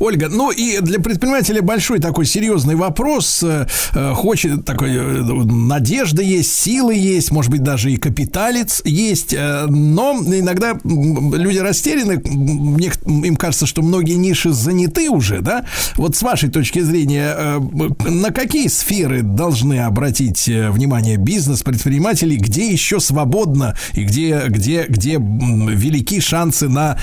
Ольга, 0.00 0.28
ну 0.28 0.50
и 0.50 0.80
для 0.80 0.98
предпринимателя 0.98 1.62
большой 1.62 1.98
такой 1.98 2.26
серьезный 2.26 2.74
вопрос. 2.74 3.42
Э, 3.42 3.66
э, 3.94 4.12
хочет 4.14 4.64
такой, 4.64 4.94
э, 4.94 5.22
надежда 5.22 6.22
есть, 6.22 6.54
силы 6.54 6.94
есть, 6.94 7.30
может 7.30 7.50
быть, 7.50 7.62
даже 7.62 7.90
и 7.90 7.96
капиталец 7.96 8.82
есть. 8.84 9.34
Но 9.34 10.16
иногда 10.18 10.78
люди 10.84 11.58
растеряны, 11.58 12.20
мне, 12.24 12.92
им 13.06 13.36
кажется, 13.36 13.66
что 13.66 13.82
многие 13.82 14.14
ниши 14.14 14.52
заняты 14.52 15.10
уже, 15.10 15.40
да? 15.40 15.64
Вот 15.96 16.16
с 16.16 16.22
вашей 16.22 16.50
точки 16.50 16.80
зрения, 16.80 17.60
на 18.06 18.30
какие 18.30 18.68
сферы 18.68 19.22
должны 19.22 19.80
обратить 19.80 20.46
внимание 20.46 21.16
бизнес, 21.16 21.62
предприниматели, 21.62 22.36
где 22.36 22.70
еще 22.70 23.00
свободно 23.00 23.76
и 23.94 24.04
где, 24.04 24.44
где, 24.48 24.86
где 24.88 25.14
велики 25.18 26.20
шансы 26.20 26.68
на 26.68 26.98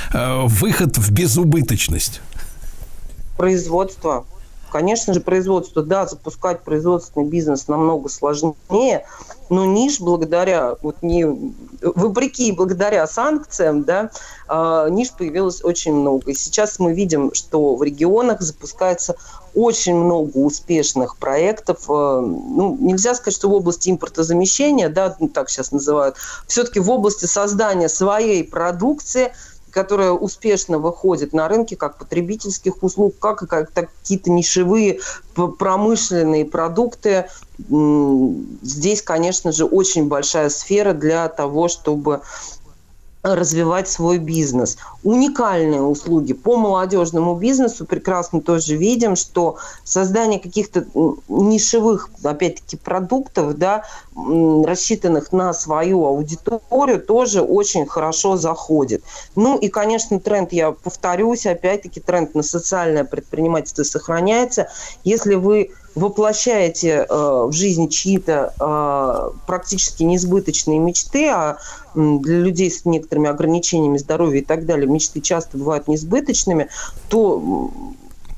выход 0.48 0.98
в 0.98 1.12
безубыточность? 1.12 2.22
Производство. 3.38 4.26
Конечно 4.72 5.14
же, 5.14 5.22
производство, 5.22 5.82
да, 5.84 6.06
запускать 6.06 6.62
производственный 6.62 7.26
бизнес 7.26 7.70
намного 7.70 8.10
сложнее, 8.10 9.06
но 9.49 9.64
ниш 9.64 10.02
благодаря, 10.02 10.76
вот 10.82 10.98
не, 11.02 11.53
вопреки 11.82 12.52
благодаря 12.52 13.07
санкциям, 13.07 13.84
да, 13.86 14.10
э, 14.49 14.88
ниш 14.90 15.14
появилось 15.14 15.64
очень 15.64 15.94
много. 15.94 16.32
И 16.32 16.34
сейчас 16.34 16.78
мы 16.80 16.94
видим, 16.94 17.34
что 17.34 17.76
в 17.76 17.84
регионах 17.84 18.41
запускается 18.41 19.16
очень 19.53 19.95
много 19.95 20.38
успешных 20.40 21.16
проектов. 21.16 21.86
Э, 21.88 22.20
ну, 22.20 22.76
нельзя 22.78 23.16
сказать, 23.16 23.38
что 23.38 23.49
в 23.49 23.53
области 23.53 23.90
импортозамещения, 23.90 24.90
да, 24.90 25.16
ну, 25.20 25.30
так 25.30 25.49
сейчас 25.49 25.72
называют, 25.72 26.18
все-таки 26.48 26.82
в 26.82 26.90
области 26.91 27.26
создания 27.26 27.88
своей 27.88 28.44
продукции– 28.44 29.32
которая 29.76 30.11
успешно 30.11 30.80
выходит 30.80 31.34
на 31.34 31.49
рынки 31.49 31.76
как 31.76 31.97
потребительских 31.97 32.81
услуг, 32.81 33.19
как 33.19 33.39
как 33.39 33.73
какие-то 33.73 34.31
нишевые 34.31 35.02
промышленные 35.60 36.45
продукты. 36.45 37.26
Здесь, 37.60 39.02
конечно 39.02 39.52
же, 39.52 39.65
очень 39.65 40.07
большая 40.07 40.47
сфера 40.47 40.93
для 40.93 41.27
того, 41.27 41.68
чтобы 41.68 42.22
развивать 43.26 43.89
свой 43.89 44.19
бизнес. 44.19 44.77
Уникальные 45.03 45.81
услуги 45.81 46.34
по 46.34 46.57
молодежному 46.57 47.35
бизнесу 47.35 47.85
прекрасно 47.85 48.39
тоже 48.41 48.76
видим, 48.76 49.15
что 49.15 49.57
создание 49.84 50.39
каких-то 50.39 50.85
нишевых, 51.27 52.10
опять-таки, 52.23 52.77
продуктов, 52.77 53.57
да, 53.57 53.84
рассчитанных 54.15 55.31
на 55.31 55.53
свою 55.53 56.06
аудиторию, 56.06 57.02
тоже 57.02 57.41
очень 57.41 57.88
хорошо 57.88 58.38
заходит. 58.38 59.03
Ну 59.35 59.57
и, 59.57 59.69
конечно, 59.69 60.19
тренд, 60.19 60.53
я 60.53 60.72
повторюсь, 60.72 61.47
опять-таки, 61.47 61.99
тренд 61.99 62.35
на 62.35 62.43
социальное 62.43 63.06
предпринимательство 63.06 63.84
сохраняется. 63.84 64.69
Если 65.03 65.34
вы 65.35 65.72
воплощаете 65.95 67.05
э, 67.09 67.45
в 67.47 67.51
жизнь 67.51 67.89
чьи-то 67.89 68.53
э, 68.59 69.38
практически 69.47 70.03
несбыточные 70.03 70.77
мечты, 70.77 71.27
а 71.30 71.57
для 71.95 72.39
людей 72.39 72.69
с 72.69 72.84
некоторыми 72.84 73.30
ограничениями 73.30 73.97
здоровья 73.97 74.41
и 74.41 74.45
так 74.45 74.65
далее 74.65 74.88
мечты 74.88 75.22
часто 75.22 75.57
бывают 75.57 75.88
несбыточными, 75.88 76.67
то 77.07 77.72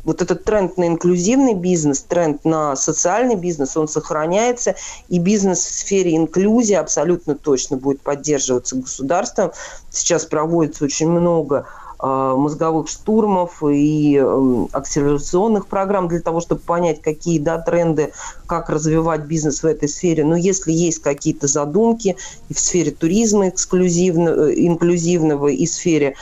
вот 0.08 0.22
этот 0.22 0.46
тренд 0.46 0.78
на 0.78 0.88
инклюзивный 0.88 1.54
бизнес, 1.54 2.02
тренд 2.02 2.46
на 2.46 2.78
социальный 2.78 3.36
бизнес, 3.36 3.76
он 3.76 3.90
сохраняется, 3.90 4.76
и 5.10 5.20
бизнес 5.20 5.60
в 5.66 5.74
сфере 5.74 6.16
инклюзии 6.16 6.76
абсолютно 6.76 7.36
точно 7.36 7.76
будет 7.76 8.02
поддерживаться 8.02 8.78
государством. 8.78 9.52
Сейчас 9.90 10.26
проводится 10.26 10.86
очень 10.86 11.10
много 11.10 11.68
мозговых 12.00 12.88
штурмов 12.88 13.64
и 13.64 14.18
эм, 14.18 14.70
акселерационных 14.72 15.68
программ 15.68 16.08
для 16.08 16.20
того, 16.20 16.42
чтобы 16.42 16.62
понять, 16.62 17.02
какие 17.02 17.40
да, 17.40 17.58
тренды, 17.58 18.12
как 18.46 18.70
развивать 18.70 19.22
бизнес 19.22 19.64
в 19.64 19.66
этой 19.66 19.90
сфере. 19.90 20.24
Но 20.24 20.36
если 20.36 20.72
есть 20.72 21.00
какие-то 21.00 21.48
задумки 21.48 22.16
и 22.50 22.54
в 22.54 22.60
сфере 22.60 22.92
туризма 22.92 23.50
эксклюзивного, 23.50 24.50
э, 24.50 24.54
инклюзивного, 24.58 25.48
и 25.48 25.66
в 25.66 25.70
сфере 25.70 26.16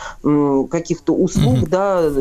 каких-то 0.70 1.14
услуг, 1.14 1.56
mm-hmm. 1.56 1.70
да, 1.70 2.12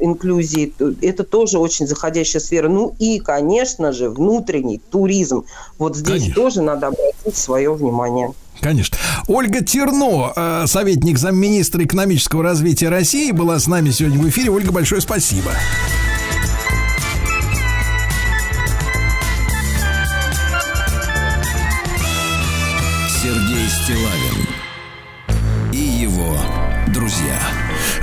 инклюзии, 0.00 0.72
это 1.02 1.24
тоже 1.24 1.58
очень 1.58 1.86
заходящая 1.86 2.40
сфера. 2.40 2.68
Ну 2.68 2.94
и, 2.98 3.18
конечно 3.18 3.92
же, 3.92 4.08
внутренний 4.08 4.80
туризм. 4.90 5.44
Вот 5.78 5.96
здесь 5.96 6.22
конечно. 6.22 6.34
тоже 6.34 6.62
надо 6.62 6.88
обратить 6.88 7.36
свое 7.36 7.72
внимание. 7.72 8.32
Конечно. 8.60 8.96
Ольга 9.26 9.64
Терно, 9.64 10.32
э, 10.34 10.64
советник 10.66 11.18
замминистра 11.18 11.84
экономического 11.84 12.42
развития 12.42 12.88
России, 12.88 13.30
была 13.30 13.58
с 13.58 13.66
нами 13.66 13.90
сегодня 13.90 14.18
в 14.18 14.28
эфире. 14.28 14.50
Ольга, 14.50 14.70
большое 14.72 15.00
спасибо. 15.00 15.50
Сергей 23.22 23.68
Стилавин 23.68 24.48
и 25.72 26.02
его 26.02 26.36
друзья. 26.88 27.38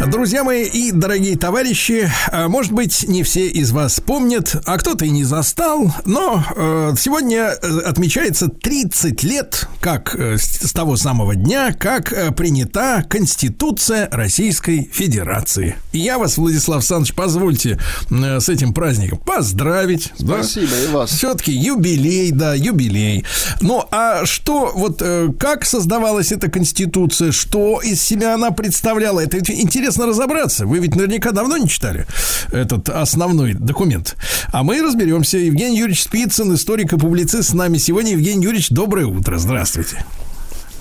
Друзья 0.06 0.44
мои 0.44 0.64
и 0.64 0.92
дорогие 0.92 1.36
товарищи, 1.36 2.10
э, 2.32 2.48
может 2.48 2.72
быть, 2.72 3.06
не 3.08 3.24
все 3.24 3.48
из 3.48 3.72
вас 3.72 4.00
помнят, 4.00 4.56
а 4.66 4.78
кто-то 4.78 5.06
и 5.06 5.10
не 5.10 5.24
застал, 5.24 5.92
но 6.06 6.44
э, 6.56 6.94
сегодня 7.00 7.56
э, 7.60 7.80
отмечается 7.80 8.48
30 8.48 9.24
лет, 9.24 9.68
как 9.82 10.16
с, 10.16 10.72
того 10.72 10.98
самого 10.98 11.36
дня, 11.36 11.74
как 11.74 12.36
принята 12.36 13.04
Конституция 13.10 14.08
Российской 14.12 14.88
Федерации. 14.94 15.76
И 15.92 16.00
я 16.00 16.20
вас, 16.20 16.38
Владислав 16.38 16.78
Александрович, 16.78 17.16
позвольте 17.16 17.80
с 18.10 18.50
этим 18.50 18.74
праздником 18.74 19.18
поздравить. 19.18 20.14
да? 20.20 20.44
Спасибо 20.44 20.76
и 20.76 20.88
вас. 20.92 21.10
Все-таки 21.10 21.52
юбилей, 21.52 22.32
да, 22.32 22.54
юбилей. 22.54 23.26
Ну, 23.62 23.84
а 23.90 24.26
что, 24.26 24.72
вот 24.76 25.02
как 25.40 25.66
создавалась 25.66 26.32
эта 26.32 26.50
конституция, 26.52 27.32
что 27.32 27.82
из 27.82 28.02
себя 28.02 28.36
она 28.36 28.52
представляла? 28.52 29.22
Это 29.22 29.38
ведь 29.38 29.50
интересно 29.88 30.08
разобраться. 30.08 30.66
Вы 30.66 30.80
ведь 30.80 30.96
наверняка 30.96 31.32
давно 31.32 31.58
не 31.58 31.68
читали 31.68 32.06
этот 32.52 32.90
основной 32.90 33.54
документ. 33.54 34.18
А 34.52 34.64
мы 34.64 34.82
разберемся. 34.82 35.38
Евгений 35.38 35.78
Юрьевич 35.78 36.04
Спицын, 36.04 36.54
историк 36.54 36.92
и 36.92 36.98
публицист 36.98 37.50
с 37.50 37.54
нами 37.54 37.78
сегодня. 37.78 38.12
Евгений 38.12 38.44
Юрьевич, 38.44 38.70
доброе 38.70 39.06
утро. 39.06 39.38
Здравствуйте. 39.38 40.04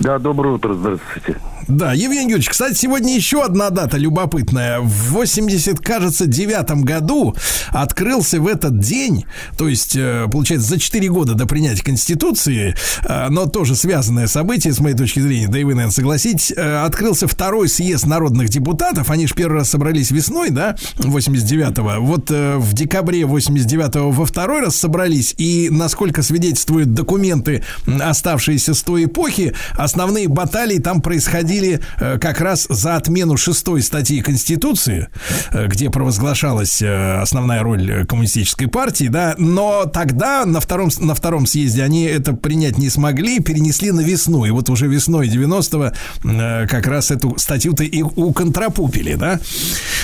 Да, 0.00 0.18
доброе 0.18 0.54
утро, 0.54 0.74
здравствуйте. 0.74 1.36
Да, 1.68 1.92
Евгений 1.92 2.30
Юрьевич, 2.30 2.50
кстати, 2.50 2.74
сегодня 2.74 3.16
еще 3.16 3.42
одна 3.42 3.70
дата 3.70 3.96
любопытная. 3.96 4.78
В 4.80 5.10
80, 5.10 5.80
кажется, 5.80 6.26
девятом 6.26 6.82
году 6.82 7.34
открылся 7.70 8.40
в 8.40 8.46
этот 8.46 8.78
день, 8.78 9.24
то 9.58 9.66
есть, 9.66 9.96
э, 9.96 10.26
получается, 10.30 10.68
за 10.68 10.78
4 10.78 11.08
года 11.08 11.34
до 11.34 11.46
принятия 11.46 11.82
Конституции, 11.82 12.76
э, 13.02 13.28
но 13.30 13.46
тоже 13.46 13.74
связанное 13.74 14.28
событие, 14.28 14.72
с 14.72 14.78
моей 14.78 14.94
точки 14.94 15.18
зрения, 15.18 15.48
да 15.48 15.58
и 15.58 15.64
вы, 15.64 15.74
наверное, 15.74 15.92
согласитесь, 15.92 16.52
э, 16.56 16.84
открылся 16.84 17.26
второй 17.26 17.68
съезд 17.68 18.06
народных 18.06 18.48
депутатов, 18.48 19.10
они 19.10 19.26
же 19.26 19.34
первый 19.34 19.58
раз 19.58 19.70
собрались 19.70 20.12
весной, 20.12 20.50
да, 20.50 20.76
89-го, 20.98 22.00
вот 22.00 22.30
в 22.30 22.74
декабре 22.74 23.22
89-го 23.22 24.12
во 24.12 24.24
второй 24.24 24.60
раз 24.60 24.76
собрались, 24.76 25.34
и, 25.36 25.68
насколько 25.70 26.22
свидетельствуют 26.22 26.94
документы, 26.94 27.64
оставшиеся 28.00 28.74
с 28.74 28.82
той 28.82 29.06
эпохи, 29.06 29.52
основные 29.74 30.28
баталии 30.28 30.78
там 30.78 31.02
происходили 31.02 31.55
э, 31.60 32.18
как 32.18 32.40
раз 32.40 32.66
за 32.68 32.96
отмену 32.96 33.36
шестой 33.36 33.82
статьи 33.82 34.20
Конституции, 34.20 35.08
э, 35.52 35.66
где 35.66 35.90
провозглашалась 35.90 36.82
э, 36.82 37.20
основная 37.20 37.62
роль 37.62 38.04
коммунистической 38.06 38.68
партии, 38.68 39.08
да, 39.08 39.34
но 39.38 39.86
тогда 39.86 40.44
на 40.44 40.60
втором, 40.60 40.90
на 41.00 41.14
втором 41.14 41.46
съезде 41.46 41.82
они 41.82 42.04
это 42.04 42.32
принять 42.34 42.78
не 42.78 42.90
смогли, 42.90 43.40
перенесли 43.40 43.92
на 43.92 44.00
весну, 44.00 44.44
и 44.44 44.50
вот 44.50 44.68
уже 44.70 44.86
весной 44.86 45.28
90-го 45.28 45.92
э, 46.28 46.66
как 46.66 46.86
раз 46.86 47.10
эту 47.10 47.34
статью-то 47.38 47.84
и 47.84 48.02
уконтрапупили, 48.02 49.14
да, 49.14 49.40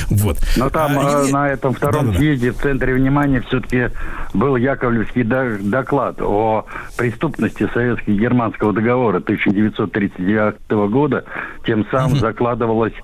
вот. 0.08 0.38
Но 0.56 0.70
там 0.70 0.98
А, 0.98 1.02
Евгений- 1.12 1.32
на 1.32 1.48
этом 1.48 1.74
втором 1.74 2.06
Да-да-да. 2.06 2.18
съезде 2.18 2.52
в 2.52 2.56
центре 2.60 2.94
внимания 2.94 3.40
все-таки 3.48 3.88
был 4.34 4.56
Яковлевский 4.56 5.22
до- 5.24 5.58
доклад 5.60 6.20
о 6.20 6.66
преступности 6.96 7.68
советско-германского 7.72 8.72
договора 8.72 9.20
1939 9.20 10.88
года. 10.88 11.24
Тем 11.64 11.86
самым 11.90 12.16
закладывалась 12.16 12.94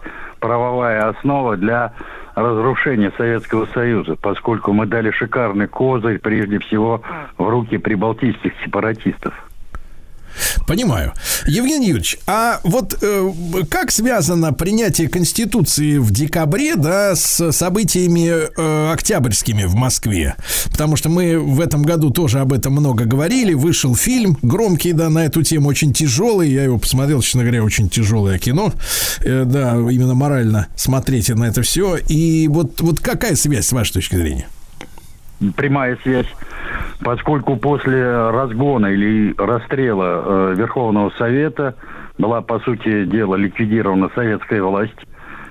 правовая 0.41 1.09
основа 1.09 1.57
для 1.57 1.93
разрушения 2.35 3.13
Советского 3.17 3.67
Союза, 3.67 4.17
поскольку 4.21 4.73
мы 4.73 4.87
дали 4.87 5.11
шикарный 5.11 5.67
козырь, 5.67 6.19
прежде 6.19 6.59
всего, 6.61 7.03
в 7.37 7.49
руки 7.49 7.79
прибалтийских 7.79 8.53
сепаратистов. 8.65 9.48
Понимаю. 10.67 11.13
Евгений 11.47 11.89
Юрьевич, 11.89 12.19
а 12.27 12.61
вот 12.65 12.99
э, 13.01 13.33
как 13.71 13.91
связано 13.91 14.53
принятие 14.53 15.09
Конституции 15.09 15.99
в 15.99 16.11
декабре, 16.11 16.77
да, 16.77 17.15
с 17.15 17.53
событиями 17.53 18.29
э, 18.29 18.93
октябрьскими 18.93 19.65
в 19.65 19.75
Москве? 19.75 20.37
Потому 20.71 20.97
что 20.97 21.09
мы 21.09 21.39
в 21.39 21.61
этом 21.61 21.83
году 21.83 22.11
тоже 22.11 22.41
об 22.41 22.53
этом 22.53 22.75
много 22.75 23.05
говорили. 23.05 23.55
Вышел 23.55 23.95
фильм 23.95 24.37
громкий, 24.43 24.93
да, 24.93 25.09
на 25.11 25.25
эту 25.25 25.43
тему, 25.43 25.69
очень 25.69 25.93
тяжелый. 25.93 26.51
Я 26.51 26.65
его 26.65 26.79
посмотрел, 26.79 27.23
честно 27.23 27.43
говоря, 27.43 27.65
очень 27.65 27.89
тяжелое 27.89 28.39
кино. 28.39 28.73
Э, 29.25 29.45
да, 29.45 29.77
именно 29.77 30.15
морально 30.15 30.69
смотреть 30.77 31.29
на 31.29 31.45
это 31.45 31.63
все. 31.63 31.97
И 31.97 32.49
вот, 32.49 32.81
вот 32.81 33.01
какая 33.01 33.37
связь, 33.37 33.67
с 33.67 33.73
вашей 33.73 33.95
точки 33.95 34.17
зрения? 34.17 34.49
прямая 35.57 35.97
связь, 36.03 36.27
поскольку 37.01 37.57
после 37.57 38.31
разгона 38.31 38.87
или 38.87 39.35
расстрела 39.39 40.23
э, 40.25 40.55
Верховного 40.57 41.11
Совета 41.19 41.75
была, 42.19 42.41
по 42.41 42.59
сути 42.61 43.05
дела, 43.05 43.37
ликвидирована 43.37 44.11
советская 44.15 44.63
власть, 44.63 44.99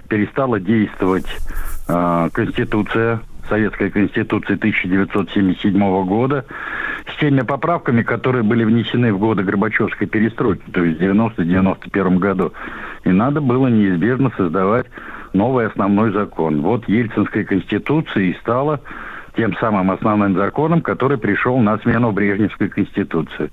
перестала 0.09 0.59
действовать 0.59 1.27
э, 1.87 2.29
Конституция, 2.33 3.21
Советская 3.49 3.89
Конституция 3.89 4.57
1977 4.57 6.05
года, 6.05 6.45
с 7.13 7.19
теми 7.19 7.41
поправками, 7.41 8.03
которые 8.03 8.43
были 8.43 8.63
внесены 8.63 9.13
в 9.13 9.19
годы 9.19 9.43
Горбачевской 9.43 10.07
перестройки, 10.07 10.63
то 10.71 10.83
есть 10.83 10.99
в 10.99 11.03
90-91 11.03 12.17
году. 12.17 12.53
И 13.05 13.09
надо 13.09 13.39
было 13.39 13.67
неизбежно 13.67 14.31
создавать 14.35 14.87
новый 15.33 15.67
основной 15.67 16.11
закон. 16.11 16.61
Вот 16.61 16.87
Ельцинская 16.89 17.45
Конституция 17.45 18.23
и 18.23 18.33
стала 18.35 18.81
тем 19.37 19.55
самым 19.57 19.91
основным 19.91 20.35
законом, 20.35 20.81
который 20.81 21.17
пришел 21.17 21.57
на 21.59 21.77
смену 21.77 22.11
Брежневской 22.11 22.67
Конституции. 22.67 23.51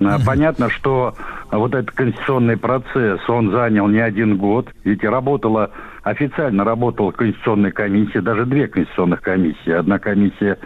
А, 0.00 0.18
Понятно, 0.26 0.68
что 0.68 1.14
вот 1.50 1.74
этот 1.74 1.92
конституционный 1.92 2.58
процесс, 2.58 3.20
он 3.28 3.50
занял 3.50 3.86
не 3.88 4.00
один 4.00 4.36
год, 4.36 4.68
ведь 4.84 5.04
работала, 5.04 5.70
официально 6.02 6.64
работала 6.64 7.12
Конституционная 7.12 7.70
комиссия, 7.70 8.20
даже 8.20 8.44
две 8.44 8.66
конституционных 8.66 9.22
комиссии. 9.22 9.70
Одна 9.70 9.98
комиссия 9.98 10.58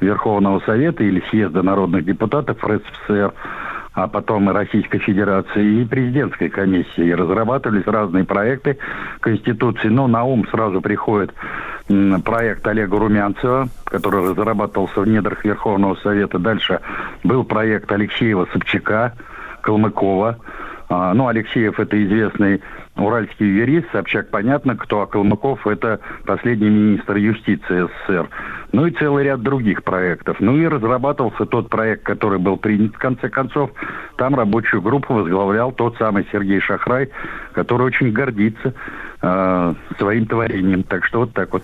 Верховного 0.00 0.60
Совета 0.66 1.04
или 1.04 1.22
съезда 1.30 1.62
народных 1.62 2.04
депутатов 2.04 2.62
РСФСР, 2.62 3.32
а 3.94 4.08
потом 4.08 4.50
и 4.50 4.52
Российской 4.52 4.98
Федерации, 4.98 5.82
и 5.82 5.84
президентской 5.84 6.48
комиссии. 6.48 7.06
И 7.06 7.14
разрабатывались 7.14 7.86
разные 7.86 8.24
проекты 8.24 8.78
Конституции. 9.20 9.88
Но 9.88 10.08
на 10.08 10.24
ум 10.24 10.46
сразу 10.50 10.80
приходит 10.80 11.32
проект 12.24 12.66
Олега 12.66 12.98
Румянцева, 12.98 13.68
который 13.84 14.28
разрабатывался 14.30 15.00
в 15.00 15.08
недрах 15.08 15.44
Верховного 15.44 15.94
Совета. 15.96 16.38
Дальше 16.38 16.80
был 17.22 17.44
проект 17.44 17.90
Алексеева 17.92 18.48
Собчака, 18.52 19.14
Калмыкова. 19.60 20.38
А, 20.88 21.14
ну, 21.14 21.28
Алексеев 21.28 21.78
это 21.78 22.02
известный 22.04 22.62
уральский 22.96 23.46
юрист, 23.46 23.90
Собчак 23.92 24.30
понятно, 24.30 24.76
кто, 24.76 25.02
а 25.02 25.06
Калмыков 25.06 25.66
это 25.66 26.00
последний 26.26 26.70
министр 26.70 27.16
юстиции 27.16 27.88
СССР. 28.06 28.28
Ну 28.72 28.86
и 28.86 28.90
целый 28.92 29.24
ряд 29.24 29.42
других 29.42 29.84
проектов. 29.84 30.38
Ну 30.40 30.56
и 30.56 30.66
разрабатывался 30.66 31.46
тот 31.46 31.68
проект, 31.68 32.04
который 32.04 32.38
был 32.38 32.56
принят 32.56 32.94
в 32.94 32.98
конце 32.98 33.28
концов. 33.28 33.70
Там 34.16 34.34
рабочую 34.34 34.82
группу 34.82 35.14
возглавлял 35.14 35.72
тот 35.72 35.96
самый 35.96 36.26
Сергей 36.32 36.60
Шахрай, 36.60 37.10
который 37.52 37.86
очень 37.86 38.12
гордится 38.12 38.74
э, 39.22 39.74
своим 39.98 40.26
творением. 40.26 40.82
Так 40.82 41.04
что 41.04 41.20
вот 41.20 41.32
так 41.32 41.52
вот. 41.52 41.62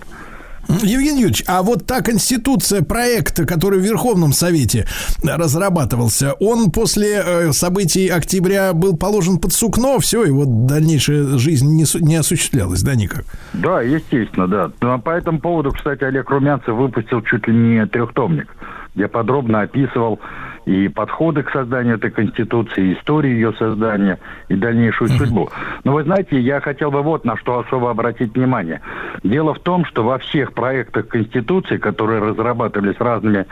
Евгений 0.67 1.21
Юрьевич, 1.21 1.43
а 1.47 1.63
вот 1.63 1.85
та 1.85 2.01
конституция, 2.01 2.81
проект, 2.81 3.45
который 3.45 3.79
в 3.79 3.83
Верховном 3.83 4.33
Совете 4.33 4.87
разрабатывался, 5.23 6.33
он 6.39 6.71
после 6.71 7.21
э, 7.23 7.51
событий 7.51 8.07
октября 8.07 8.73
был 8.73 8.97
положен 8.97 9.37
под 9.37 9.53
сукно, 9.53 9.99
все, 9.99 10.23
его 10.23 10.45
дальнейшая 10.45 11.37
жизнь 11.37 11.67
не, 11.75 11.85
не 12.03 12.15
осуществлялась, 12.15 12.81
да, 12.83 12.95
никак? 12.95 13.25
Да, 13.53 13.81
естественно, 13.81 14.47
да. 14.47 14.71
Ну, 14.81 14.91
а 14.93 14.97
по 14.97 15.11
этому 15.11 15.39
поводу, 15.39 15.71
кстати, 15.71 16.03
Олег 16.03 16.29
Румянцев 16.29 16.75
выпустил 16.75 17.21
чуть 17.21 17.47
ли 17.47 17.53
не 17.53 17.85
трехтомник, 17.85 18.47
где 18.95 19.07
подробно 19.07 19.61
описывал 19.61 20.19
и 20.65 20.87
подходы 20.87 21.43
к 21.43 21.51
созданию 21.51 21.95
этой 21.95 22.11
Конституции, 22.11 22.93
историю 22.93 23.33
ее 23.33 23.53
создания, 23.53 24.19
и 24.47 24.55
дальнейшую 24.55 25.09
судьбу. 25.09 25.49
Но 25.83 25.93
вы 25.93 26.03
знаете, 26.03 26.39
я 26.39 26.59
хотел 26.61 26.91
бы 26.91 27.01
вот 27.01 27.25
на 27.25 27.35
что 27.37 27.59
особо 27.59 27.89
обратить 27.89 28.35
внимание. 28.35 28.81
Дело 29.23 29.53
в 29.53 29.59
том, 29.59 29.85
что 29.85 30.03
во 30.03 30.17
всех 30.19 30.53
проектах 30.53 31.07
Конституции, 31.07 31.77
которые 31.77 32.19
разрабатывались 32.21 32.99
разными 32.99 33.45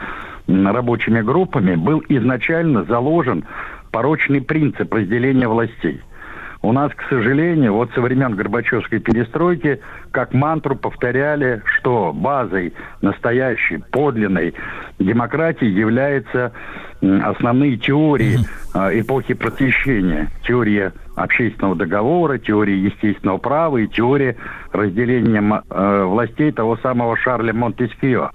рабочими 0.48 1.22
группами, 1.22 1.76
был 1.76 2.04
изначально 2.10 2.84
заложен 2.84 3.46
порочный 3.92 4.42
принцип 4.42 4.94
разделения 4.94 5.48
властей. 5.48 6.02
У 6.62 6.74
нас, 6.74 6.92
к 6.94 7.04
сожалению, 7.10 7.74
вот 7.74 7.90
со 7.94 8.02
времен 8.02 8.36
Горбачевской 8.36 9.00
перестройки, 9.00 9.80
как 10.12 10.34
мантру 10.34 10.76
повторяли, 10.76 11.62
что 11.78 12.12
базой 12.14 12.74
настоящей, 13.02 13.78
подлинной 13.92 14.54
демократии 15.00 15.68
являются 15.68 16.52
основные 17.02 17.78
теории 17.78 18.40
э, 18.74 19.00
эпохи 19.00 19.36
просвещения. 19.36 20.28
Теория 20.44 20.92
общественного 21.16 21.76
договора, 21.76 22.38
теория 22.38 22.78
естественного 22.78 23.38
права 23.38 23.78
и 23.78 23.88
теория 23.88 24.36
разделения 24.74 25.64
э, 25.70 26.04
властей 26.04 26.52
того 26.52 26.76
самого 26.78 27.16
Шарля 27.16 27.54
Монтескио. 27.54 28.32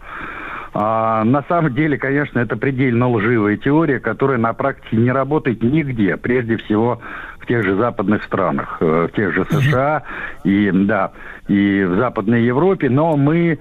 А, 0.76 1.22
на 1.22 1.42
самом 1.44 1.72
деле, 1.72 1.96
конечно, 1.96 2.40
это 2.40 2.56
предельно 2.56 3.08
лживая 3.08 3.56
теория, 3.56 4.00
которая 4.00 4.38
на 4.38 4.52
практике 4.52 4.96
не 4.96 5.12
работает 5.12 5.62
нигде, 5.62 6.16
прежде 6.16 6.56
всего 6.56 7.00
в 7.38 7.46
тех 7.46 7.62
же 7.62 7.76
западных 7.76 8.24
странах, 8.24 8.78
э, 8.80 9.08
в 9.08 9.14
тех 9.14 9.32
же 9.32 9.44
США 9.44 10.02
и, 10.42 10.70
да, 10.72 11.12
и 11.46 11.84
в 11.84 11.96
Западной 11.96 12.42
Европе, 12.42 12.90
но 12.90 13.16
мы 13.16 13.60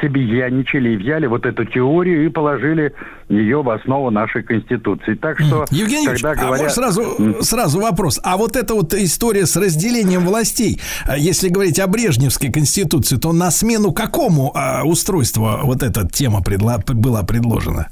собезьяничали 0.00 0.90
и 0.90 0.96
взяли 0.96 1.26
вот 1.26 1.46
эту 1.46 1.64
теорию 1.64 2.24
и 2.24 2.28
положили 2.28 2.94
ее 3.28 3.62
в 3.62 3.70
основу 3.70 4.10
нашей 4.10 4.42
Конституции. 4.42 5.14
Так 5.14 5.40
что, 5.40 5.66
Евгений 5.70 6.06
когда 6.06 6.32
а 6.32 6.34
говорят... 6.34 6.62
вот 6.62 6.72
сразу, 6.72 7.02
сразу 7.42 7.80
вопрос. 7.80 8.20
А 8.22 8.36
вот 8.36 8.56
эта 8.56 8.74
вот 8.74 8.94
история 8.94 9.46
с 9.46 9.56
разделением 9.56 10.22
властей, 10.22 10.80
а 11.06 11.16
если 11.16 11.48
говорить 11.48 11.78
о 11.78 11.86
Брежневской 11.86 12.50
Конституции, 12.50 13.16
то 13.16 13.32
на 13.32 13.50
смену 13.50 13.92
какому 13.92 14.52
а, 14.54 14.82
устройству 14.84 15.60
вот 15.62 15.82
эта 15.82 16.08
тема 16.08 16.40
предла- 16.40 16.82
была 16.92 17.22
предложена? 17.22 17.88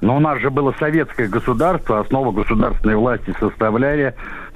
Но 0.00 0.16
у 0.16 0.20
нас 0.20 0.40
же 0.40 0.50
было 0.50 0.74
советское 0.78 1.28
государство, 1.28 2.00
основу 2.00 2.32
государственной 2.32 2.96
власти 2.96 3.34
составляли 3.38 4.14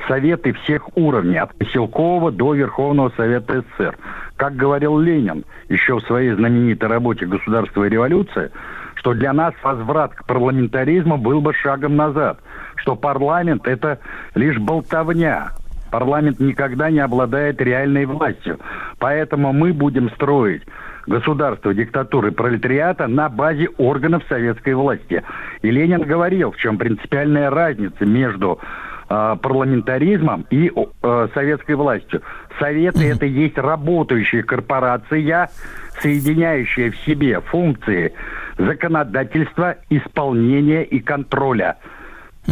советы 0.08 0.54
всех 0.64 0.96
уровней, 0.96 1.38
от 1.38 1.54
поселкового 1.54 2.32
до 2.32 2.54
Верховного 2.54 3.12
Совета 3.16 3.62
СССр. 3.78 3.96
Как 4.36 4.56
говорил 4.56 4.98
Ленин 4.98 5.44
еще 5.68 5.98
в 5.98 6.06
своей 6.06 6.32
знаменитой 6.32 6.88
работе 6.88 7.26
«Государство 7.26 7.84
и 7.84 7.88
революция», 7.88 8.50
что 8.96 9.14
для 9.14 9.32
нас 9.32 9.54
возврат 9.62 10.14
к 10.14 10.24
парламентаризму 10.24 11.18
был 11.18 11.40
бы 11.40 11.52
шагом 11.54 11.96
назад, 11.96 12.40
что 12.76 12.96
парламент– 12.96 13.66
это 13.66 13.98
лишь 14.34 14.58
болтовня, 14.58 15.52
Парламент 15.94 16.40
никогда 16.40 16.90
не 16.90 16.98
обладает 16.98 17.62
реальной 17.62 18.04
властью. 18.04 18.58
Поэтому 18.98 19.52
мы 19.52 19.72
будем 19.72 20.10
строить 20.10 20.62
государство 21.06 21.72
диктатуры 21.72 22.32
пролетариата 22.32 23.06
на 23.06 23.28
базе 23.28 23.68
органов 23.78 24.24
советской 24.28 24.74
власти. 24.74 25.22
И 25.62 25.70
Ленин 25.70 26.02
говорил, 26.02 26.50
в 26.50 26.56
чем 26.56 26.78
принципиальная 26.78 27.48
разница 27.48 28.04
между 28.04 28.58
парламентаризмом 29.08 30.46
и 30.50 30.70
э, 30.70 31.28
советской 31.34 31.74
властью. 31.76 32.22
Советы 32.58 33.10
это 33.10 33.26
есть 33.26 33.58
работающая 33.58 34.42
корпорация, 34.42 35.50
соединяющая 36.00 36.90
в 36.90 36.96
себе 36.98 37.40
функции 37.40 38.12
законодательства, 38.58 39.76
исполнения 39.90 40.84
и 40.84 41.00
контроля. 41.00 41.76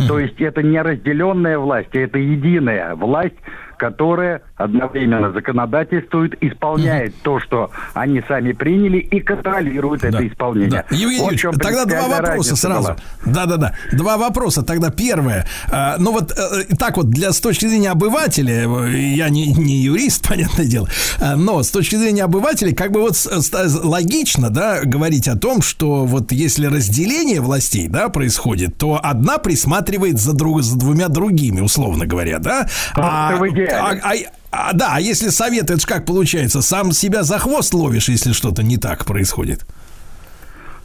То 0.08 0.18
есть 0.18 0.40
это 0.40 0.62
не 0.62 0.80
разделенная 0.80 1.58
власть, 1.58 1.94
а 1.94 1.98
это 1.98 2.18
единая 2.18 2.94
власть, 2.94 3.36
которая 3.76 4.42
одновременно 4.56 5.32
законодательствует, 5.32 6.34
исполняет 6.42 7.14
то, 7.22 7.40
что 7.40 7.70
они 7.94 8.22
сами 8.28 8.52
приняли, 8.52 8.98
и 8.98 9.20
контролирует 9.20 10.04
это 10.04 10.26
исполнение. 10.26 10.84
Да. 10.88 10.96
Евгений 10.96 11.20
Вот 11.20 11.32
Юрьевич, 11.32 11.60
тогда 11.60 11.84
два 11.84 12.08
вопроса 12.08 12.56
сразу. 12.56 12.96
Да-да-да. 13.26 13.74
Два 13.92 14.16
вопроса. 14.18 14.62
Тогда 14.62 14.90
первое. 14.90 15.46
А, 15.70 15.96
ну 15.98 16.12
вот 16.12 16.32
э, 16.32 16.74
так 16.78 16.96
вот, 16.96 17.10
для, 17.10 17.32
с 17.32 17.40
точки 17.40 17.66
зрения 17.66 17.90
обывателя, 17.90 18.66
э, 18.68 18.96
я 19.14 19.28
не, 19.30 19.46
не 19.52 19.82
юрист, 19.82 20.28
понятное 20.28 20.66
дело, 20.66 20.88
а, 21.20 21.36
но 21.36 21.62
с 21.62 21.70
точки 21.70 21.96
зрения 21.96 22.24
обывателя, 22.24 22.74
как 22.74 22.92
бы 22.92 23.00
вот 23.00 23.16
с- 23.16 23.28
с- 23.42 23.84
логично, 23.84 24.50
да, 24.50 24.82
говорить 24.84 25.28
о 25.28 25.36
том, 25.36 25.62
что 25.62 26.04
вот 26.04 26.30
если 26.32 26.66
разделение 26.66 27.40
властей, 27.40 27.88
да, 27.88 28.08
происходит, 28.08 28.76
то 28.76 29.00
одна 29.02 29.38
присматривает 29.38 30.18
за, 30.20 30.34
друг, 30.34 30.62
за 30.62 30.78
двумя 30.78 31.08
другими, 31.08 31.60
условно 31.60 32.06
говоря, 32.06 32.38
да? 32.38 32.68
В 32.94 33.48
идеале. 33.50 34.00
а- 34.02 34.10
а- 34.12 34.32
а, 34.52 34.74
да, 34.74 34.92
а 34.96 35.00
если 35.00 35.30
совет, 35.30 35.64
это 35.64 35.80
же 35.80 35.86
как 35.86 36.04
получается, 36.04 36.60
сам 36.60 36.92
себя 36.92 37.22
за 37.22 37.38
хвост 37.38 37.72
ловишь, 37.72 38.10
если 38.10 38.32
что-то 38.32 38.62
не 38.62 38.76
так 38.76 39.06
происходит. 39.06 39.64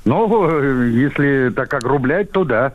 Ну, 0.06 0.86
если 0.86 1.52
так 1.54 1.74
огрублять, 1.74 2.32
то 2.32 2.46
да. 2.46 2.74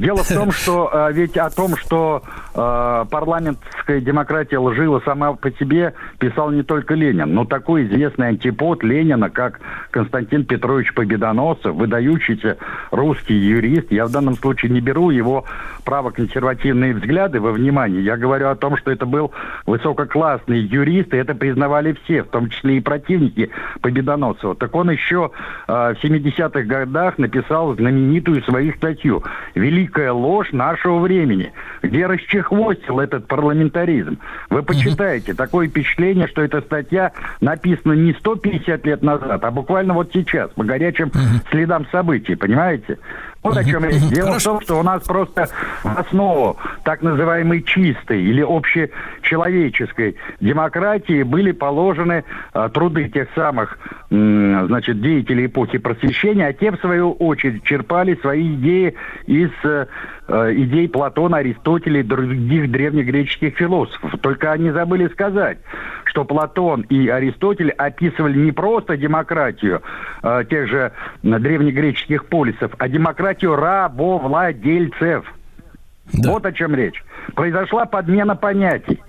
Дело 0.00 0.24
в 0.24 0.28
том, 0.28 0.50
что 0.50 0.90
э, 0.90 1.12
ведь 1.12 1.36
о 1.36 1.50
том, 1.50 1.76
что 1.76 2.22
э, 2.54 3.04
парламентская 3.10 4.00
демократия 4.00 4.58
лжива 4.58 5.02
сама 5.04 5.34
по 5.34 5.50
себе, 5.52 5.92
писал 6.18 6.50
не 6.50 6.62
только 6.62 6.94
Ленин, 6.94 7.34
но 7.34 7.44
такой 7.44 7.84
известный 7.84 8.28
антипод 8.28 8.82
Ленина, 8.82 9.28
как 9.28 9.60
Константин 9.90 10.46
Петрович 10.46 10.94
Победоносцев, 10.94 11.74
выдающийся 11.74 12.56
русский 12.90 13.34
юрист. 13.34 13.92
Я 13.92 14.06
в 14.06 14.10
данном 14.10 14.36
случае 14.36 14.72
не 14.72 14.80
беру 14.80 15.10
его 15.10 15.44
правоконсервативные 15.84 16.94
взгляды 16.94 17.40
во 17.40 17.52
внимание. 17.52 18.02
Я 18.02 18.16
говорю 18.16 18.48
о 18.48 18.54
том, 18.54 18.78
что 18.78 18.90
это 18.90 19.04
был 19.04 19.32
высококлассный 19.66 20.60
юрист, 20.60 21.12
и 21.12 21.18
это 21.18 21.34
признавали 21.34 21.96
все, 22.04 22.22
в 22.22 22.28
том 22.28 22.48
числе 22.48 22.78
и 22.78 22.80
противники 22.80 23.50
Победоносцева. 23.82 24.54
Так 24.54 24.74
он 24.74 24.90
еще 24.90 25.30
э, 25.68 25.94
в 25.94 26.02
70-х 26.02 26.62
годах 26.62 27.18
написал 27.18 27.74
знаменитую 27.74 28.42
свою 28.44 28.72
статью 28.74 29.22
«Великая 29.90 30.12
ложь 30.12 30.52
нашего 30.52 31.00
времени», 31.00 31.52
где 31.82 32.06
расчехвостил 32.06 33.00
этот 33.00 33.26
парламентаризм. 33.26 34.18
Вы 34.48 34.62
почитаете, 34.62 35.34
такое 35.34 35.68
впечатление, 35.68 36.28
что 36.28 36.42
эта 36.42 36.60
статья 36.60 37.10
написана 37.40 37.94
не 37.94 38.12
150 38.12 38.86
лет 38.86 39.02
назад, 39.02 39.42
а 39.42 39.50
буквально 39.50 39.94
вот 39.94 40.10
сейчас, 40.12 40.50
по 40.52 40.62
горячим 40.62 41.10
следам 41.50 41.86
событий, 41.90 42.36
понимаете? 42.36 42.98
Вот 43.42 43.56
о 43.56 43.64
чем 43.64 43.84
речь. 43.84 44.02
Дело 44.10 44.38
в 44.38 44.42
том, 44.42 44.60
что 44.60 44.78
у 44.78 44.82
нас 44.82 45.02
просто 45.04 45.48
в 45.82 45.98
основу 45.98 46.58
так 46.84 47.00
называемой 47.00 47.62
чистой 47.62 48.22
или 48.22 48.42
общечеловеческой 48.42 50.16
демократии 50.40 51.22
были 51.22 51.52
положены 51.52 52.24
э, 52.52 52.68
труды 52.74 53.08
тех 53.08 53.28
самых, 53.34 53.78
м, 54.10 54.66
значит, 54.66 55.00
деятелей 55.00 55.46
эпохи 55.46 55.78
просвещения, 55.78 56.48
а 56.48 56.52
те, 56.52 56.70
в 56.70 56.76
свою 56.80 57.12
очередь, 57.12 57.64
черпали 57.64 58.14
свои 58.16 58.54
идеи 58.56 58.94
из 59.26 59.50
э, 59.64 59.86
э, 60.28 60.52
идей 60.56 60.88
Платона, 60.90 61.38
Аристотеля 61.38 62.00
и 62.00 62.02
других 62.02 62.70
древнегреческих 62.70 63.56
философов. 63.56 64.12
Только 64.20 64.52
они 64.52 64.70
забыли 64.70 65.08
сказать, 65.08 65.58
что 66.10 66.24
Платон 66.24 66.82
и 66.82 67.08
Аристотель 67.08 67.70
описывали 67.70 68.36
не 68.36 68.50
просто 68.50 68.96
демократию 68.96 69.80
э, 70.22 70.44
тех 70.50 70.68
же 70.68 70.92
древнегреческих 71.22 72.26
полисов, 72.26 72.72
а 72.78 72.88
демократию 72.88 73.54
рабовладельцев. 73.54 75.24
Вот 76.12 76.44
о 76.44 76.52
чем 76.52 76.74
речь. 76.74 77.04
Произошла 77.36 77.86
подмена 77.86 78.34
понятий. 78.34 79.00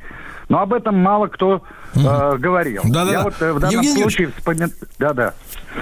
Но 0.52 0.60
об 0.60 0.74
этом 0.74 0.98
мало 0.98 1.28
кто 1.28 1.64
э, 1.96 2.38
говорил. 2.38 2.82
Да-да-да. 2.84 3.12
Я 3.12 3.24
вот 3.24 3.36
э, 3.40 3.54
в 3.54 3.60
данном 3.60 3.76
Евгений 3.78 4.02
случае 4.02 4.32
вспоминаю... 4.38 4.72
Да-да. 5.00 5.34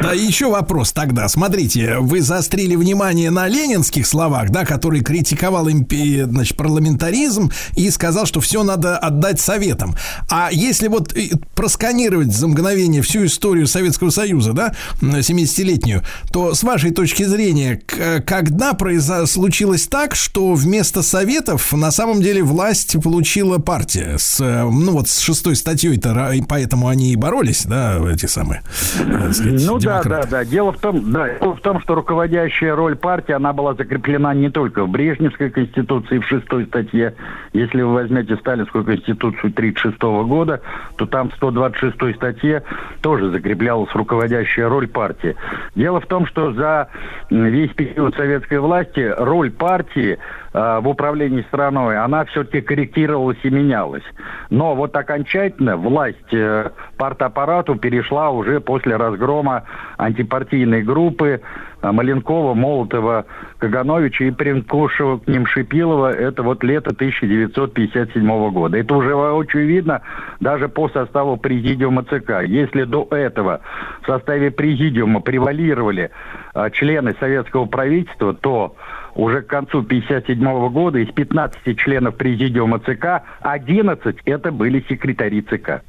Да, 0.03 0.11
еще 0.13 0.51
вопрос 0.51 0.91
тогда. 0.93 1.27
Смотрите, 1.27 1.97
вы 1.97 2.21
заострили 2.21 2.75
внимание 2.75 3.31
на 3.31 3.47
ленинских 3.47 4.05
словах, 4.05 4.51
да, 4.51 4.63
который 4.63 5.01
критиковал 5.01 5.67
импи- 5.67 6.23
значит, 6.25 6.55
парламентаризм 6.55 7.49
и 7.75 7.89
сказал, 7.89 8.27
что 8.27 8.39
все 8.41 8.61
надо 8.61 8.95
отдать 8.99 9.39
советам. 9.41 9.95
А 10.29 10.49
если 10.51 10.87
вот 10.87 11.17
э, 11.17 11.29
просканировать 11.55 12.31
за 12.31 12.47
мгновение 12.47 13.01
всю 13.01 13.25
историю 13.25 13.65
Советского 13.65 14.11
Союза, 14.11 14.53
да, 14.53 14.75
м, 15.01 15.15
70-летнюю, 15.15 16.03
то 16.31 16.53
с 16.53 16.61
вашей 16.61 16.91
точки 16.91 17.23
зрения, 17.23 17.81
когда 18.27 18.73
произо- 18.73 19.25
случилось 19.25 19.87
так, 19.87 20.13
что 20.13 20.53
вместо 20.53 21.01
советов 21.01 21.73
на 21.73 21.89
самом 21.89 22.21
деле 22.21 22.43
власть 22.43 22.95
получила 23.01 23.57
партия 23.57 24.17
с, 24.19 24.39
э, 24.39 24.58
ну 24.65 24.91
вот 24.93 25.07
с 25.07 25.19
шестой 25.19 25.55
статьей-то, 25.55 26.31
поэтому 26.47 26.87
они 26.87 27.13
и 27.13 27.15
боролись, 27.15 27.65
да, 27.65 27.97
эти 28.11 28.25
самые, 28.25 28.61
сказать, 28.63 29.63
Ну 29.67 29.79
да, 29.79 30.01
демократы. 30.01 30.27
да, 30.29 30.37
да. 30.39 30.45
Дело 30.45 30.71
в 30.71 30.79
том, 30.79 31.11
да, 31.11 31.29
дело 31.39 31.55
в 31.55 31.61
том, 31.61 31.81
что 31.81 31.95
руководящая 31.95 32.75
роль 32.75 32.95
партии, 32.95 33.33
она 33.33 33.53
была 33.53 33.73
закреплена 33.73 34.33
не 34.33 34.49
только 34.49 34.85
в 34.85 34.89
Брежневской 34.89 35.49
конституции 35.49 36.19
в 36.19 36.25
шестой 36.25 36.65
статье. 36.65 37.13
Если 37.53 37.81
вы 37.81 37.93
возьмете 37.93 38.35
Сталинскую 38.37 38.83
конституцию 38.85 39.51
1936 39.55 40.01
года, 40.27 40.61
то 40.97 41.05
там 41.05 41.29
в 41.29 41.35
126 41.35 42.15
статье 42.15 42.63
тоже 43.01 43.31
закреплялась 43.31 43.89
руководящая 43.93 44.69
роль 44.69 44.87
партии. 44.87 45.35
Дело 45.75 46.01
в 46.01 46.05
том, 46.07 46.25
что 46.25 46.53
за 46.53 46.89
весь 47.29 47.71
период 47.71 48.15
советской 48.15 48.59
власти 48.59 49.13
роль 49.17 49.51
партии 49.51 50.17
в 50.53 50.87
управлении 50.87 51.43
страной, 51.43 51.97
она 51.97 52.25
все-таки 52.25 52.61
корректировалась 52.61 53.37
и 53.43 53.49
менялась. 53.49 54.03
Но 54.49 54.75
вот 54.75 54.95
окончательно 54.95 55.77
власть 55.77 56.33
э, 56.33 56.71
партаппарату 56.97 57.75
перешла 57.75 58.31
уже 58.31 58.59
после 58.59 58.95
разгрома 58.95 59.63
антипартийной 59.97 60.81
группы 60.81 61.41
э, 61.81 61.91
Маленкова, 61.91 62.53
Молотова, 62.53 63.25
Кагановича 63.59 64.25
и 64.25 64.31
Принкушева 64.31 65.19
к 65.19 65.27
ним 65.27 65.45
Шипилова. 65.45 66.11
Это 66.11 66.43
вот 66.43 66.63
лето 66.63 66.91
1957 66.91 68.51
года. 68.51 68.77
Это 68.77 68.95
уже 68.95 69.15
воочию 69.15 69.67
видно 69.67 70.01
даже 70.39 70.67
по 70.67 70.89
составу 70.89 71.37
президиума 71.37 72.03
ЦК. 72.03 72.43
Если 72.45 72.83
до 72.83 73.07
этого 73.11 73.61
в 74.01 74.07
составе 74.07 74.51
президиума 74.51 75.19
превалировали 75.19 76.11
э, 76.55 76.69
члены 76.71 77.15
советского 77.19 77.65
правительства, 77.65 78.33
то 78.33 78.75
уже 79.19 79.41
к 79.41 79.47
концу 79.47 79.79
1957 79.79 80.69
года 80.69 80.99
из 80.99 81.11
15 81.11 81.77
членов 81.77 82.15
президиума 82.15 82.79
ЦК 82.79 83.23
11 83.41 84.17
это 84.25 84.51
были 84.51 84.83
секретари 84.87 85.41
ЦК. 85.41 85.83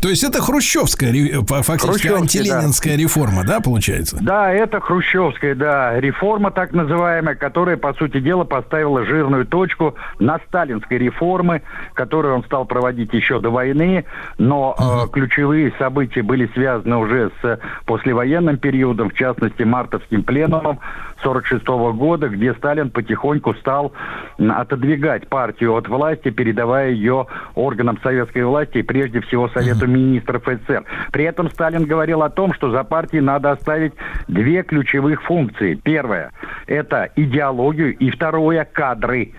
То 0.00 0.08
есть 0.08 0.22
это 0.24 0.40
хрущевская, 0.40 1.12
по- 1.42 1.62
фактически 1.62 2.08
Хрущевская, 2.08 2.20
антиленинская 2.20 2.96
реформа, 2.96 3.44
да, 3.44 3.60
получается? 3.60 4.18
Да, 4.20 4.52
это 4.52 4.80
хрущевская, 4.80 5.54
да, 5.54 5.98
реформа 5.98 6.50
так 6.50 6.72
называемая, 6.72 7.34
которая, 7.34 7.76
по 7.76 7.94
сути 7.94 8.20
дела, 8.20 8.44
поставила 8.44 9.04
жирную 9.04 9.46
точку 9.46 9.94
на 10.18 10.38
сталинской 10.48 10.98
реформы, 10.98 11.62
которую 11.94 12.34
он 12.36 12.44
стал 12.44 12.66
проводить 12.66 13.12
еще 13.12 13.40
до 13.40 13.50
войны, 13.50 14.04
но 14.38 14.76
э, 14.78 15.12
ключевые 15.12 15.72
события 15.78 16.22
были 16.22 16.50
связаны 16.54 16.96
уже 16.96 17.30
с 17.42 17.60
послевоенным 17.86 18.58
периодом, 18.58 19.10
в 19.10 19.14
частности, 19.14 19.62
мартовским 19.62 20.22
пленумом 20.22 20.78
46 21.22 21.66
года, 21.66 22.28
где 22.28 22.54
Сталин 22.54 22.90
потихоньку 22.90 23.54
стал 23.54 23.92
отодвигать 24.38 25.28
партию 25.28 25.74
от 25.74 25.88
власти, 25.88 26.30
передавая 26.30 26.90
ее 26.90 27.26
органам 27.54 27.98
советской 28.02 28.44
власти 28.44 28.78
и 28.78 28.82
прежде 28.82 29.20
всего 29.20 29.48
Совету 29.48 29.85
министров 29.86 30.42
СССР. 30.44 30.84
При 31.12 31.24
этом 31.24 31.50
Сталин 31.50 31.84
говорил 31.84 32.22
о 32.22 32.30
том, 32.30 32.52
что 32.54 32.70
за 32.70 32.84
партией 32.84 33.22
надо 33.22 33.52
оставить 33.52 33.94
две 34.28 34.62
ключевых 34.62 35.22
функции. 35.22 35.74
Первое– 35.74 36.32
это 36.66 37.10
идеологию, 37.16 37.96
и 37.96 38.10
второе– 38.10 38.64
кадры. 38.72 39.32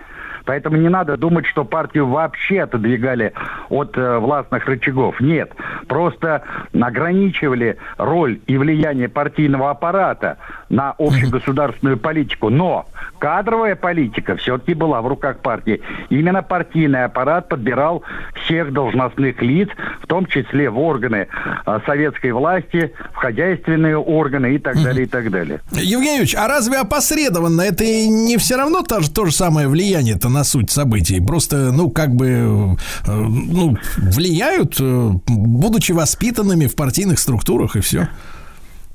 Поэтому 0.48 0.78
не 0.78 0.88
надо 0.88 1.18
думать, 1.18 1.44
что 1.44 1.66
партию 1.66 2.06
вообще 2.06 2.62
отодвигали 2.62 3.34
от 3.68 3.98
э, 3.98 4.18
властных 4.18 4.64
рычагов. 4.64 5.20
Нет, 5.20 5.52
просто 5.88 6.42
ограничивали 6.72 7.76
роль 7.98 8.40
и 8.46 8.56
влияние 8.56 9.10
партийного 9.10 9.68
аппарата 9.68 10.38
на 10.70 10.94
общегосударственную 10.96 11.98
политику. 11.98 12.48
Но 12.48 12.86
кадровая 13.18 13.76
политика 13.76 14.36
все-таки 14.36 14.74
была 14.74 15.02
в 15.02 15.06
руках 15.06 15.40
партии. 15.40 15.80
Именно 16.10 16.42
партийный 16.42 17.04
аппарат 17.04 17.48
подбирал 17.48 18.02
всех 18.44 18.72
должностных 18.72 19.40
лиц, 19.42 19.68
в 20.00 20.06
том 20.06 20.26
числе 20.26 20.70
в 20.70 20.78
органы 20.78 21.28
э, 21.66 21.78
советской 21.86 22.32
власти, 22.32 22.92
в 23.12 23.16
хозяйственные 23.16 23.96
органы 23.96 24.54
и 24.54 24.58
так 24.58 24.82
далее, 24.82 25.04
и 25.04 25.08
так 25.08 25.30
далее. 25.30 25.60
Евгений 25.72 26.18
Юрьевич, 26.18 26.34
а 26.34 26.48
разве 26.48 26.78
опосредованно 26.78 27.62
это 27.62 27.84
не 27.84 28.36
все 28.38 28.56
равно 28.56 28.82
то, 28.82 29.00
то 29.12 29.26
же 29.26 29.32
самое 29.32 29.68
влияние-то 29.68 30.28
на 30.28 30.44
суть 30.44 30.70
событий? 30.70 31.20
Просто, 31.24 31.72
ну, 31.72 31.90
как 31.90 32.10
бы, 32.10 32.26
э, 32.26 33.06
ну, 33.06 33.76
влияют, 33.96 34.76
э, 34.80 35.10
будучи 35.26 35.92
воспитанными 35.92 36.66
в 36.66 36.76
партийных 36.76 37.18
структурах 37.18 37.76
и 37.76 37.80
все. 37.80 38.08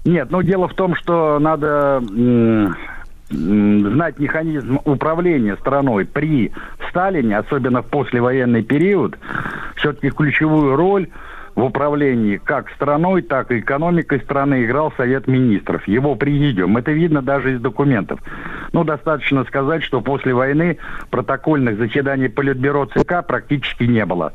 Нет, 0.05 0.31
ну 0.31 0.41
дело 0.41 0.67
в 0.67 0.73
том, 0.73 0.95
что 0.95 1.39
надо 1.39 2.01
знать 3.29 4.19
механизм 4.19 4.79
управления 4.85 5.55
страной 5.57 6.05
при 6.05 6.51
Сталине, 6.89 7.37
особенно 7.37 7.81
в 7.81 7.87
послевоенный 7.87 8.63
период, 8.63 9.17
все-таки 9.75 10.09
ключевую 10.09 10.75
роль 10.75 11.09
в 11.55 11.63
управлении 11.63 12.37
как 12.37 12.69
страной, 12.71 13.21
так 13.21 13.51
и 13.51 13.59
экономикой 13.59 14.19
страны 14.21 14.65
играл 14.65 14.91
Совет 14.97 15.27
Министров, 15.27 15.87
его 15.87 16.15
президиум. 16.15 16.77
Это 16.77 16.91
видно 16.91 17.21
даже 17.21 17.53
из 17.53 17.61
документов. 17.61 18.19
Ну, 18.71 18.83
достаточно 18.83 19.43
сказать, 19.45 19.83
что 19.83 20.01
после 20.01 20.33
войны 20.33 20.77
протокольных 21.11 21.77
заседаний 21.77 22.27
Политбюро 22.27 22.85
ЦК 22.85 23.25
практически 23.25 23.83
не 23.83 24.05
было. 24.05 24.33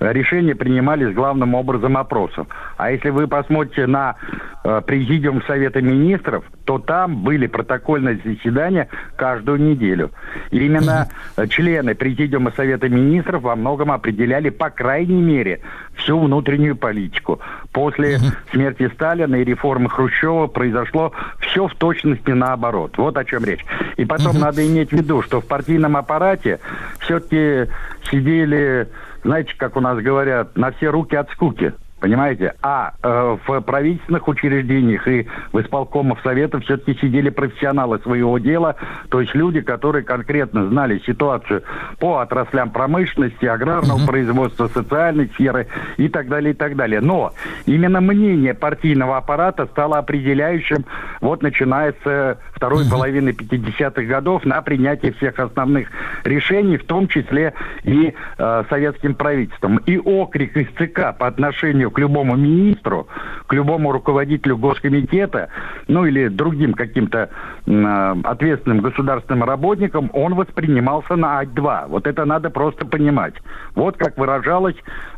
Решения 0.00 0.54
принимались 0.54 1.14
главным 1.14 1.54
образом 1.54 1.96
опросом. 1.96 2.48
А 2.76 2.90
если 2.90 3.10
вы 3.10 3.28
посмотрите 3.28 3.86
на 3.86 4.16
э, 4.64 4.82
президиум 4.84 5.42
Совета 5.46 5.80
Министров, 5.80 6.44
то 6.64 6.78
там 6.78 7.22
были 7.22 7.46
протокольные 7.46 8.20
заседания 8.24 8.88
каждую 9.16 9.60
неделю. 9.60 10.10
И 10.50 10.66
именно 10.66 11.08
э, 11.36 11.46
члены 11.46 11.94
президиума 11.94 12.52
Совета 12.56 12.88
Министров 12.88 13.42
во 13.42 13.54
многом 13.54 13.92
определяли, 13.92 14.50
по 14.50 14.70
крайней 14.70 15.22
мере, 15.22 15.60
всю 15.94 16.18
внутреннюю 16.18 16.55
политику. 16.74 17.40
После 17.72 18.18
смерти 18.50 18.90
Сталина 18.94 19.36
и 19.36 19.44
реформы 19.44 19.88
Хрущева 19.88 20.46
произошло 20.46 21.12
все 21.40 21.66
в 21.68 21.74
точности 21.74 22.30
наоборот. 22.30 22.96
Вот 22.96 23.16
о 23.16 23.24
чем 23.24 23.44
речь. 23.44 23.64
И 23.96 24.04
потом 24.04 24.38
надо 24.38 24.66
иметь 24.66 24.90
в 24.90 24.92
виду, 24.92 25.22
что 25.22 25.40
в 25.40 25.46
партийном 25.46 25.96
аппарате 25.96 26.60
все-таки 27.00 27.70
сидели, 28.10 28.88
знаете, 29.24 29.54
как 29.56 29.76
у 29.76 29.80
нас 29.80 29.98
говорят, 29.98 30.56
на 30.56 30.72
все 30.72 30.88
руки 30.88 31.16
от 31.16 31.30
скуки. 31.30 31.72
Понимаете? 32.06 32.54
А 32.62 32.92
э, 33.02 33.36
в 33.48 33.60
правительственных 33.62 34.28
учреждениях 34.28 35.08
и 35.08 35.26
в 35.52 35.60
исполкомах 35.60 36.22
Совета 36.22 36.60
все-таки 36.60 36.96
сидели 37.00 37.30
профессионалы 37.30 37.98
своего 37.98 38.38
дела, 38.38 38.76
то 39.08 39.20
есть 39.20 39.34
люди, 39.34 39.60
которые 39.60 40.04
конкретно 40.04 40.68
знали 40.68 41.02
ситуацию 41.04 41.64
по 41.98 42.18
отраслям 42.18 42.70
промышленности, 42.70 43.44
аграрного 43.44 44.06
производства, 44.06 44.68
социальной 44.68 45.26
сферы 45.30 45.66
и 45.96 46.08
так 46.08 46.28
далее, 46.28 46.52
и 46.52 46.56
так 46.56 46.76
далее. 46.76 47.00
Но 47.00 47.32
именно 47.64 48.00
мнение 48.00 48.54
партийного 48.54 49.16
аппарата 49.16 49.66
стало 49.66 49.98
определяющим, 49.98 50.84
вот 51.20 51.42
начиная 51.42 51.92
с 52.04 52.38
второй 52.54 52.88
половины 52.88 53.30
50-х 53.30 54.02
годов 54.02 54.44
на 54.44 54.62
принятие 54.62 55.12
всех 55.14 55.40
основных 55.40 55.88
решений, 56.22 56.76
в 56.76 56.84
том 56.84 57.08
числе 57.08 57.52
и 57.82 58.14
э, 58.38 58.64
советским 58.70 59.16
правительством. 59.16 59.78
И 59.78 59.98
окрик 59.98 60.56
из 60.56 60.68
ЦК 60.78 61.16
по 61.18 61.26
отношению 61.26 61.90
к 61.96 61.98
любому 61.98 62.36
министру, 62.36 63.08
к 63.46 63.54
любому 63.54 63.90
руководителю 63.90 64.58
Госкомитета, 64.58 65.48
ну 65.88 66.04
или 66.04 66.28
другим 66.28 66.74
каким-то 66.74 67.30
э, 67.66 68.14
ответственным 68.24 68.80
государственным 68.80 69.44
работникам, 69.44 70.10
он 70.12 70.34
воспринимался 70.34 71.16
на 71.16 71.38
Ать-2. 71.38 71.88
Вот 71.88 72.06
это 72.06 72.26
надо 72.26 72.50
просто 72.50 72.84
понимать. 72.84 73.32
Вот 73.74 73.96
как 73.96 74.18
выражалась 74.18 74.76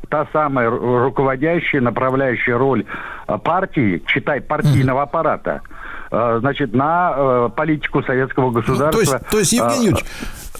та 0.09 0.29
самая 0.33 0.71
ру- 0.71 1.03
руководящая, 1.07 1.81
направляющая 1.83 2.57
роль 2.57 2.85
э, 3.27 3.39
партии, 3.39 4.01
читай, 4.07 4.41
партийного 4.41 5.03
аппарата, 5.03 5.63
э, 6.13 6.37
значит, 6.39 6.75
на 6.77 7.13
э, 7.17 7.49
политику 7.57 8.05
советского 8.05 8.51
Ну, 8.51 8.53
то 8.53 8.61
государства. 8.61 9.01
есть, 9.01 9.31
то 9.33 9.39
есть, 9.39 9.53
Евгений 9.53 9.87
Юрьевич, 9.87 10.05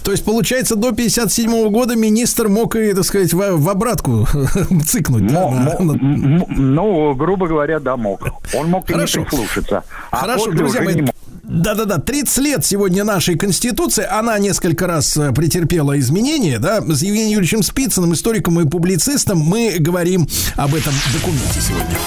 то 0.03 0.11
есть, 0.11 0.23
получается, 0.25 0.75
до 0.75 0.91
57 0.91 1.69
года 1.69 1.95
министр 1.95 2.47
мог 2.47 2.75
и, 2.75 2.93
так 2.93 3.03
сказать, 3.03 3.33
в, 3.33 3.37
в 3.57 3.69
обратку 3.69 4.27
цикнуть, 4.85 5.27
да? 5.27 5.47
Мо- 5.47 5.51
на- 5.51 5.79
мо- 5.79 5.93
на- 5.95 6.45
ну, 6.55 7.13
грубо 7.13 7.47
говоря, 7.47 7.79
да, 7.79 7.97
мог. 7.97 8.21
Он 8.53 8.67
мог 8.69 8.89
и 8.89 8.93
Хорошо. 8.93 9.19
не 9.19 9.25
прислушаться. 9.25 9.83
А 10.11 10.17
Хорошо, 10.17 10.51
друзья 10.51 10.81
мои. 10.81 11.05
Да-да-да, 11.43 11.97
30 11.97 12.37
лет 12.39 12.65
сегодня 12.65 13.03
нашей 13.03 13.35
Конституции, 13.35 14.05
она 14.07 14.37
несколько 14.37 14.85
раз 14.85 15.17
э, 15.17 15.31
претерпела 15.31 15.97
изменения, 15.99 16.59
да, 16.59 16.79
с 16.79 17.01
Евгением 17.01 17.31
Юрьевичем 17.31 17.63
Спицыным, 17.63 18.13
историком 18.13 18.59
и 18.59 18.69
публицистом, 18.69 19.39
мы 19.39 19.77
говорим 19.79 20.27
об 20.57 20.75
этом 20.75 20.93
документе 21.11 21.59
сегодня. 21.59 21.97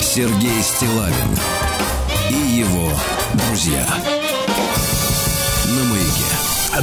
Сергей 0.00 0.62
Стилавин 0.62 1.36
и 2.30 2.58
его 2.60 2.88
друзья. 3.48 3.84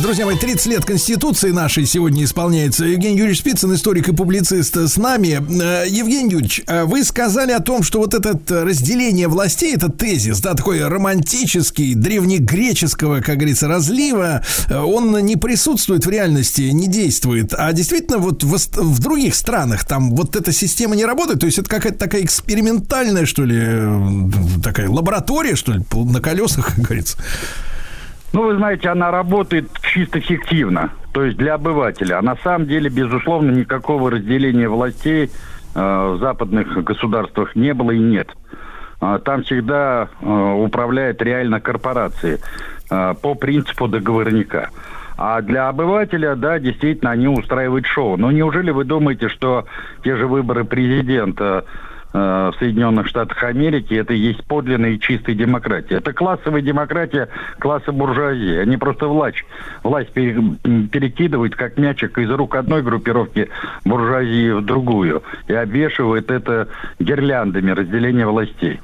Друзья 0.01 0.25
мои, 0.25 0.35
30 0.35 0.65
лет 0.67 0.85
Конституции 0.85 1.51
нашей 1.51 1.85
сегодня 1.85 2.23
исполняется. 2.23 2.83
Евгений 2.83 3.17
Юрьевич 3.17 3.41
Спицын, 3.41 3.75
историк 3.75 4.07
и 4.07 4.11
публицист 4.11 4.75
с 4.75 4.97
нами. 4.97 5.39
Э, 5.61 5.87
Евгений 5.87 6.31
Юрьевич, 6.31 6.63
э, 6.65 6.83
вы 6.83 7.03
сказали 7.03 7.51
о 7.51 7.59
том, 7.59 7.83
что 7.83 7.99
вот 7.99 8.15
это 8.15 8.39
э, 8.49 8.63
разделение 8.63 9.27
властей, 9.27 9.75
этот 9.75 9.97
тезис, 9.97 10.39
да, 10.41 10.55
такой 10.55 10.83
романтический, 10.87 11.93
древнегреческого, 11.93 13.21
как 13.21 13.37
говорится, 13.37 13.67
разлива, 13.67 14.43
э, 14.67 14.75
он 14.75 15.15
не 15.19 15.35
присутствует 15.35 16.07
в 16.07 16.09
реальности, 16.09 16.61
не 16.61 16.87
действует. 16.87 17.53
А 17.53 17.71
действительно, 17.71 18.17
вот 18.17 18.43
в, 18.43 18.55
в 18.55 18.99
других 18.99 19.35
странах 19.35 19.85
там 19.85 20.15
вот 20.15 20.35
эта 20.35 20.51
система 20.51 20.95
не 20.95 21.05
работает, 21.05 21.41
то 21.41 21.45
есть 21.45 21.59
это 21.59 21.69
какая-то 21.69 21.99
такая 21.99 22.23
экспериментальная, 22.23 23.27
что 23.27 23.43
ли, 23.43 23.59
э, 23.59 24.31
такая 24.63 24.89
лаборатория, 24.89 25.55
что 25.55 25.73
ли, 25.73 25.81
на 25.93 26.19
колесах, 26.19 26.75
как 26.75 26.79
говорится. 26.79 27.17
Ну, 28.33 28.47
вы 28.47 28.57
знаете, 28.57 28.89
она 28.89 29.11
работает 29.11 29.69
чисто 29.83 30.19
фиктивно, 30.19 30.89
то 31.11 31.23
есть 31.23 31.37
для 31.37 31.53
обывателя. 31.53 32.17
А 32.17 32.21
на 32.23 32.35
самом 32.37 32.67
деле, 32.67 32.89
безусловно, 32.89 33.51
никакого 33.51 34.09
разделения 34.09 34.67
властей 34.67 35.25
э, 35.25 35.29
в 35.79 36.17
западных 36.19 36.83
государствах 36.83 37.55
не 37.55 37.75
было 37.75 37.91
и 37.91 37.99
нет. 37.99 38.29
А, 38.99 39.19
Там 39.19 39.43
всегда 39.43 40.09
э, 40.19 40.25
управляют 40.25 41.21
реально 41.21 41.61
корпорации 41.61 42.39
э, 42.89 43.13
по 43.21 43.35
принципу 43.35 43.87
договорника. 43.87 44.71
А 45.15 45.41
для 45.43 45.69
обывателя, 45.69 46.35
да, 46.35 46.57
действительно, 46.57 47.11
они 47.11 47.27
устраивают 47.27 47.85
шоу. 47.85 48.17
Но 48.17 48.31
неужели 48.31 48.71
вы 48.71 48.83
думаете, 48.83 49.29
что 49.29 49.67
те 50.03 50.15
же 50.15 50.25
выборы 50.25 50.63
президента 50.63 51.65
в 52.13 52.53
Соединенных 52.59 53.07
Штатах 53.07 53.43
Америки 53.43 53.95
это 53.95 54.13
и 54.13 54.17
есть 54.17 54.43
подлинная 54.45 54.91
и 54.91 54.99
чистая 54.99 55.35
демократия? 55.35 55.95
Это 55.95 56.13
классовая 56.13 56.61
демократия 56.61 57.27
класса 57.59 57.91
буржуазии. 57.91 58.57
Они 58.57 58.77
просто 58.77 59.07
власть, 59.07 59.43
власть 59.81 60.11
перекидывают 60.13 61.55
как 61.55 61.77
мячик 61.77 62.17
из 62.19 62.29
рук 62.29 62.55
одной 62.55 62.83
группировки 62.83 63.49
буржуазии 63.83 64.51
в 64.51 64.61
другую 64.63 65.23
и 65.47 65.53
обвешивают 65.53 66.29
это 66.29 66.67
гирляндами 66.99 67.71
разделения 67.71 68.27
властей. 68.27 68.79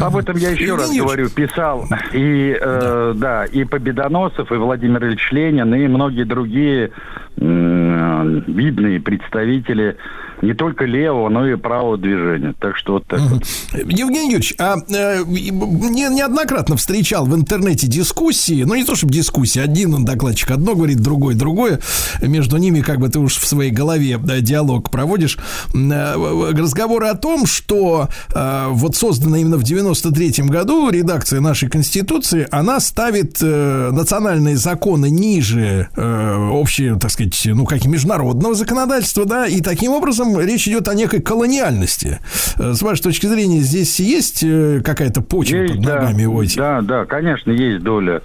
Об 0.00 0.16
этом 0.16 0.36
я 0.36 0.50
еще 0.50 0.74
раз 0.74 0.88
Евгений 0.88 1.00
говорю, 1.00 1.30
писал 1.30 1.84
и 2.12 2.58
э, 2.60 3.12
да. 3.14 3.44
и 3.44 3.64
Победоносов, 3.64 4.50
и 4.50 4.56
Владимир 4.56 5.04
Ильич 5.04 5.30
Ленин, 5.30 5.72
и 5.72 5.86
многие 5.86 6.24
другие 6.24 6.90
м, 7.36 8.40
видные 8.40 9.00
представители 9.00 9.96
не 10.42 10.54
только 10.54 10.84
левого, 10.84 11.28
но 11.28 11.46
и 11.46 11.56
правого 11.56 11.96
движения. 11.96 12.54
Так 12.58 12.76
что 12.76 12.94
вот 12.94 13.06
так. 13.06 13.20
вот. 13.20 13.44
Евгений 13.72 14.32
Юрьевич, 14.32 14.54
а 14.58 14.76
э, 14.88 15.22
не, 15.26 16.08
неоднократно 16.14 16.76
встречал 16.76 17.26
в 17.26 17.34
интернете 17.34 17.86
дискуссии, 17.86 18.64
ну 18.64 18.74
не 18.74 18.84
то 18.84 18.94
чтобы 18.94 19.12
дискуссии, 19.12 19.60
один 19.60 20.04
докладчик 20.04 20.50
одно 20.50 20.74
говорит, 20.74 21.00
другой 21.00 21.34
другое, 21.34 21.80
между 22.20 22.56
ними 22.56 22.80
как 22.80 22.98
бы 22.98 23.08
ты 23.08 23.18
уж 23.18 23.36
в 23.36 23.46
своей 23.46 23.70
голове 23.70 24.18
да, 24.18 24.40
диалог 24.40 24.90
проводишь, 24.90 25.38
Э, 25.74 26.52
разговоры 26.56 27.08
о 27.08 27.14
том, 27.14 27.46
что 27.46 28.08
э, 28.34 28.66
вот 28.70 28.96
созданная 28.96 29.40
именно 29.40 29.56
в 29.56 29.62
93 29.62 30.44
году 30.44 30.90
редакция 30.90 31.40
нашей 31.40 31.68
Конституции, 31.68 32.46
она 32.50 32.80
ставит 32.80 33.38
э, 33.42 33.90
национальные 33.92 34.56
законы 34.56 35.10
ниже 35.10 35.88
э, 35.96 36.48
общее, 36.52 36.96
так 36.98 37.10
сказать, 37.10 37.40
ну 37.44 37.64
как 37.64 37.84
и 37.84 37.88
международного 37.88 38.54
законодательства, 38.54 39.24
да, 39.24 39.46
и 39.46 39.60
таким 39.60 39.92
образом 39.92 40.23
речь 40.40 40.66
идет 40.68 40.88
о 40.88 40.94
некой 40.94 41.20
колониальности. 41.20 42.20
Э, 42.58 42.72
С 42.74 42.82
вашей 42.82 43.02
точки 43.02 43.26
зрения, 43.26 43.60
здесь 43.60 44.00
есть 44.00 44.42
э, 44.42 44.80
какая-то 44.84 45.20
почва 45.20 45.56
Есть, 45.56 45.74
под 45.76 45.84
да, 45.84 45.94
ногами 46.00 46.24
у 46.24 46.42
этих? 46.42 46.56
да, 46.56 46.80
да, 46.82 47.04
конечно, 47.04 47.50
есть 47.50 47.82
доля 47.82 48.22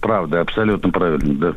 правды, 0.00 0.36
абсолютно 0.38 0.90
правильно, 0.90 1.34
да. 1.34 1.54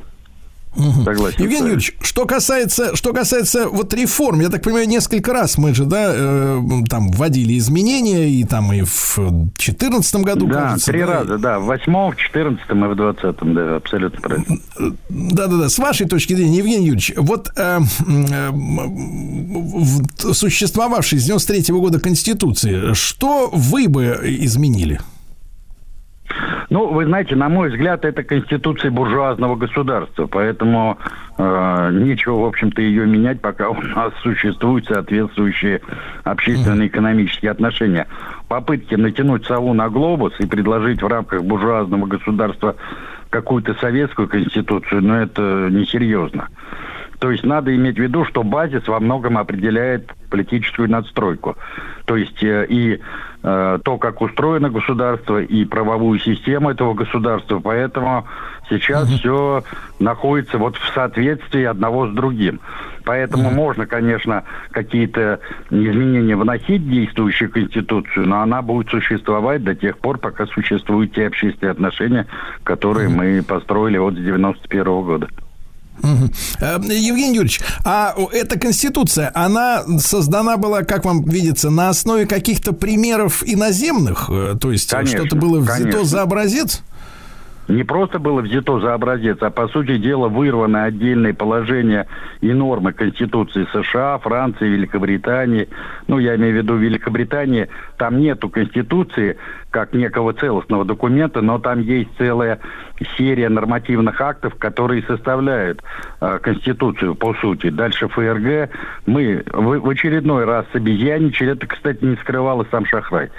Согласен. 0.76 1.44
Евгений. 1.44 1.62
Юрьевич, 1.64 1.94
что 2.02 2.26
касается, 2.26 2.96
что 2.96 3.12
касается 3.14 3.68
вот 3.68 3.94
реформ, 3.94 4.40
я 4.40 4.50
так 4.50 4.64
понимаю, 4.64 4.88
несколько 4.88 5.34
раз 5.34 5.58
мы 5.58 5.74
же, 5.74 5.84
да, 5.86 6.12
э, 6.16 6.62
там 6.90 7.12
вводили 7.12 7.58
изменения, 7.58 8.30
и 8.30 8.44
там 8.46 8.72
и 8.72 8.82
в 8.84 9.16
2014 9.18 10.16
году, 10.24 10.48
Да, 10.48 10.54
кажется. 10.70 10.92
три 10.92 11.02
да, 11.02 11.08
раза, 11.08 11.38
да. 11.38 11.60
В 11.60 11.66
восьмом, 11.66 12.14
в 12.14 12.16
четырнадцатом 12.16 12.86
и 12.86 12.88
в 12.88 12.96
двадцатом, 12.96 13.54
да, 13.54 13.76
абсолютно 13.76 14.22
правильно. 14.22 14.58
Да-да-да, 15.10 15.68
с 15.70 15.78
вашей 15.78 16.08
точки 16.08 16.34
зрения, 16.36 16.60
Евгений 16.60 16.86
Юрьевич, 16.88 17.14
вот 17.18 17.50
э, 17.58 17.80
э, 18.08 18.50
существовавшей 20.34 21.20
с 21.20 21.24
93 21.26 21.74
года 21.76 22.00
Конституции, 22.00 22.94
что 22.94 23.50
вы 23.52 23.88
бы 23.88 24.20
изменили? 24.24 25.00
Ну, 26.70 26.88
вы 26.88 27.06
знаете, 27.06 27.36
на 27.36 27.50
мой 27.50 27.70
взгляд, 27.70 28.06
это 28.06 28.24
конституция 28.24 28.92
буржуазного 28.92 29.56
государства, 29.56 30.28
поэтому 30.28 30.98
э, 31.38 31.90
нечего, 31.94 32.42
в 32.42 32.46
общем-то, 32.46 32.82
ее 32.82 33.06
менять, 33.06 33.42
пока 33.42 33.70
у 33.70 33.82
нас 33.82 34.14
существуют 34.22 34.86
соответствующие 34.86 35.82
общественно-экономические 36.24 37.52
отношения. 37.52 38.08
Попытки 38.48 38.96
натянуть 38.96 39.46
сову 39.46 39.74
на 39.74 39.90
глобус 39.90 40.34
и 40.40 40.46
предложить 40.46 41.02
в 41.02 41.08
рамках 41.08 41.44
буржуазного 41.44 42.06
государства 42.06 42.76
какую-то 43.30 43.74
советскую 43.76 44.28
конституцию, 44.28 45.04
но 45.04 45.22
это 45.22 45.68
несерьезно. 45.72 46.48
То 47.22 47.30
есть 47.30 47.44
надо 47.44 47.74
иметь 47.76 47.98
в 47.98 48.02
виду, 48.02 48.26
что 48.26 48.42
базис 48.42 48.88
во 48.88 49.00
многом 49.00 49.38
определяет 49.38 50.12
политическую 50.32 50.90
надстройку. 50.90 51.56
То 52.06 52.18
есть 52.18 52.44
э, 52.44 52.66
и 52.68 53.00
э, 53.44 53.80
то, 53.84 53.98
как 54.00 54.24
устроено 54.24 54.72
государство, 54.72 55.40
и 55.40 55.64
правовую 55.66 56.20
систему 56.20 56.72
этого 56.72 56.96
государства. 56.96 57.60
Поэтому 57.60 58.26
сейчас 58.72 59.08
все 59.08 59.64
находится 60.00 60.58
вот 60.58 60.78
в 60.78 60.94
соответствии 60.96 61.64
одного 61.64 62.08
с 62.08 62.12
другим. 62.12 62.60
Поэтому 63.06 63.52
можно, 63.52 63.86
конечно, 63.86 64.44
какие-то 64.72 65.42
изменения 65.70 66.36
вносить 66.36 66.82
в 66.82 66.90
действующую 66.90 67.52
конституцию, 67.52 68.28
но 68.28 68.42
она 68.42 68.64
будет 68.64 68.90
существовать 68.90 69.64
до 69.64 69.76
тех 69.76 70.00
пор, 70.00 70.18
пока 70.18 70.48
существуют 70.48 71.14
те 71.14 71.28
общественные 71.28 71.74
отношения, 71.74 72.26
которые 72.64 73.10
мы 73.10 73.44
построили 73.44 74.00
вот 74.00 74.16
с 74.16 74.18
91 74.18 74.84
года. 75.04 75.28
Э, 76.04 76.80
Евгений 76.82 77.36
Юрьевич, 77.36 77.62
а 77.86 78.16
эта 78.32 78.58
конституция, 78.60 79.32
она 79.34 79.84
создана 80.00 80.58
была, 80.58 80.84
как 80.84 81.06
вам 81.06 81.24
видится, 81.24 81.70
на 81.70 81.90
основе 81.90 82.26
каких-то 82.26 82.74
примеров 82.74 83.44
иноземных? 83.46 84.30
Э, 84.30 84.56
То 84.60 84.72
есть 84.72 84.90
Конечно, 84.90 85.20
что-то 85.20 85.36
было 85.36 85.60
взято 85.60 85.84
конечно. 85.84 86.06
за 86.06 86.22
образец? 86.22 86.82
Не 87.72 87.84
просто 87.84 88.20
было 88.20 88.42
взято 88.42 88.80
за 88.80 88.94
образец, 88.94 89.38
а 89.42 89.50
по 89.50 89.68
сути 89.68 89.98
дела 89.98 90.28
вырваны 90.28 90.78
отдельные 90.78 91.34
положения 91.34 92.08
и 92.42 92.52
нормы 92.54 92.94
Конституции 92.94 93.68
США, 93.72 94.18
Франции, 94.20 94.68
Великобритании. 94.68 95.70
Ну, 96.08 96.20
я 96.20 96.36
имею 96.36 96.54
в 96.54 96.58
виду 96.58 96.76
Великобритании. 96.76 97.70
Там 97.98 98.20
нету 98.20 98.50
Конституции 98.50 99.38
как 99.70 99.94
некого 99.94 100.34
целостного 100.34 100.86
документа, 100.86 101.42
но 101.42 101.60
там 101.60 101.80
есть 101.80 102.10
целая 102.18 102.60
серия 103.18 103.50
нормативных 103.50 104.20
актов, 104.20 104.56
которые 104.56 105.04
составляют 105.04 105.82
э, 106.20 106.40
Конституцию 106.42 107.16
по 107.16 107.34
сути. 107.36 107.70
Дальше 107.70 108.08
ФРГ. 108.10 108.70
Мы 109.06 109.44
в, 109.52 109.80
в 109.80 109.90
очередной 109.90 110.46
раз 110.46 110.66
обезьянничали. 110.74 111.54
Это, 111.54 111.68
кстати, 111.68 112.04
не 112.04 112.16
скрывал 112.18 112.62
и 112.62 112.70
сам 112.70 112.86
Шахрай. 112.86 113.30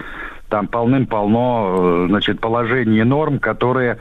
Там 0.52 0.68
полным-полно, 0.68 2.04
э, 2.04 2.06
значит, 2.10 2.38
положений 2.38 3.04
норм, 3.04 3.38
которые 3.38 3.96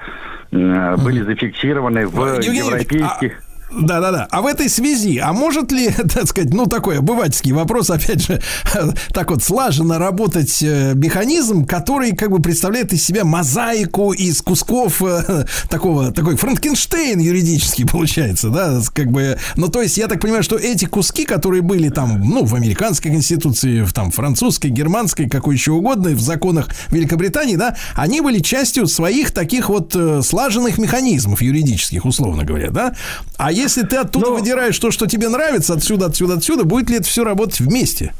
э, 0.51 0.95
были 0.97 1.21
зафиксированы 1.21 2.05
в 2.05 2.19
Евгений 2.19 2.57
Юрьевич, 2.57 2.91
европейских... 2.91 3.39
Да, 3.39 3.50
да, 3.71 4.11
да. 4.11 4.27
А 4.31 4.41
в 4.41 4.45
этой 4.45 4.69
связи, 4.69 5.17
а 5.17 5.33
может 5.33 5.71
ли, 5.71 5.89
так 6.13 6.27
сказать, 6.27 6.53
ну 6.53 6.65
такой 6.65 6.99
обывательский 6.99 7.51
вопрос, 7.53 7.89
опять 7.89 8.21
же, 8.21 8.41
так 9.13 9.31
вот 9.31 9.43
слаженно 9.43 9.97
работать 9.97 10.61
э, 10.61 10.93
механизм, 10.95 11.65
который 11.65 12.15
как 12.15 12.31
бы 12.31 12.41
представляет 12.41 12.93
из 12.93 13.03
себя 13.03 13.23
мозаику 13.23 14.13
из 14.13 14.41
кусков 14.41 15.01
э, 15.01 15.45
такого, 15.69 16.11
такой 16.11 16.35
Франкенштейн 16.35 17.19
юридический 17.19 17.85
получается, 17.85 18.49
да, 18.49 18.79
как 18.93 19.11
бы, 19.11 19.37
ну 19.55 19.69
то 19.69 19.81
есть 19.81 19.97
я 19.97 20.07
так 20.07 20.19
понимаю, 20.19 20.43
что 20.43 20.57
эти 20.57 20.85
куски, 20.85 21.25
которые 21.25 21.61
были 21.61 21.89
там, 21.89 22.21
ну 22.21 22.43
в 22.43 22.55
американской 22.55 23.11
конституции, 23.11 23.81
в 23.81 23.93
там 23.93 24.11
французской, 24.11 24.67
германской, 24.67 25.29
какой 25.29 25.55
еще 25.55 25.71
угодно, 25.71 26.09
в 26.09 26.21
законах 26.21 26.69
Великобритании, 26.89 27.55
да, 27.55 27.77
они 27.95 28.21
были 28.21 28.39
частью 28.39 28.87
своих 28.87 29.31
таких 29.31 29.69
вот 29.69 29.95
э, 29.95 30.21
слаженных 30.23 30.77
механизмов 30.77 31.41
юридических, 31.41 32.05
условно 32.05 32.43
говоря, 32.43 32.69
да. 32.69 32.95
А 33.37 33.51
если 33.61 33.83
ты 33.83 33.97
оттуда 33.97 34.31
выдираешь 34.31 34.77
то, 34.77 34.91
что 34.91 35.07
тебе 35.07 35.29
нравится, 35.29 35.73
отсюда, 35.73 36.07
отсюда, 36.07 36.35
отсюда, 36.35 36.63
будет 36.63 36.89
ли 36.89 36.97
это 36.97 37.07
все 37.07 37.23
работать 37.23 37.59
вместе? 37.59 38.13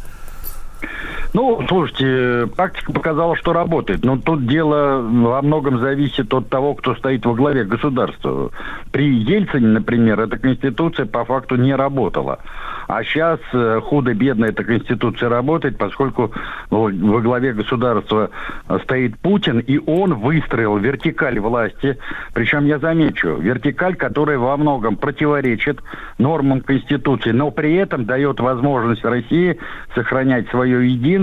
Ну, 1.34 1.64
слушайте, 1.68 2.48
практика 2.56 2.92
показала, 2.92 3.36
что 3.38 3.54
работает. 3.54 4.04
Но 4.04 4.18
тут 4.18 4.48
дело 4.48 5.02
во 5.02 5.42
многом 5.42 5.80
зависит 5.80 6.34
от 6.34 6.50
того, 6.50 6.76
кто 6.76 6.96
стоит 6.96 7.26
во 7.26 7.34
главе 7.34 7.64
государства. 7.64 8.52
При 8.92 9.14
Ельцине, 9.14 9.68
например, 9.68 10.20
эта 10.20 10.38
конституция 10.38 11.06
по 11.06 11.24
факту 11.24 11.56
не 11.56 11.74
работала. 11.74 12.40
А 12.88 13.04
сейчас 13.06 13.40
худо-бедно 13.84 14.46
эта 14.46 14.66
конституция 14.66 15.30
работает, 15.30 15.78
поскольку 15.78 16.34
во 16.70 16.90
во 16.92 17.22
главе 17.22 17.54
государства 17.54 18.30
э, 18.68 18.80
стоит 18.84 19.18
Путин, 19.20 19.60
и 19.60 19.78
он 19.78 20.16
выстроил 20.16 20.78
вертикаль 20.78 21.40
власти. 21.40 21.98
Причем 22.34 22.66
я 22.66 22.80
замечу, 22.80 23.38
вертикаль, 23.38 23.96
которая 23.96 24.38
во 24.38 24.58
многом 24.58 24.98
противоречит 24.98 25.80
нормам 26.18 26.62
Конституции, 26.62 27.32
но 27.32 27.52
при 27.52 27.76
этом 27.76 28.06
дает 28.06 28.40
возможность 28.40 29.06
России 29.06 29.58
сохранять 29.96 30.50
свое 30.50 30.92
единство 30.92 31.21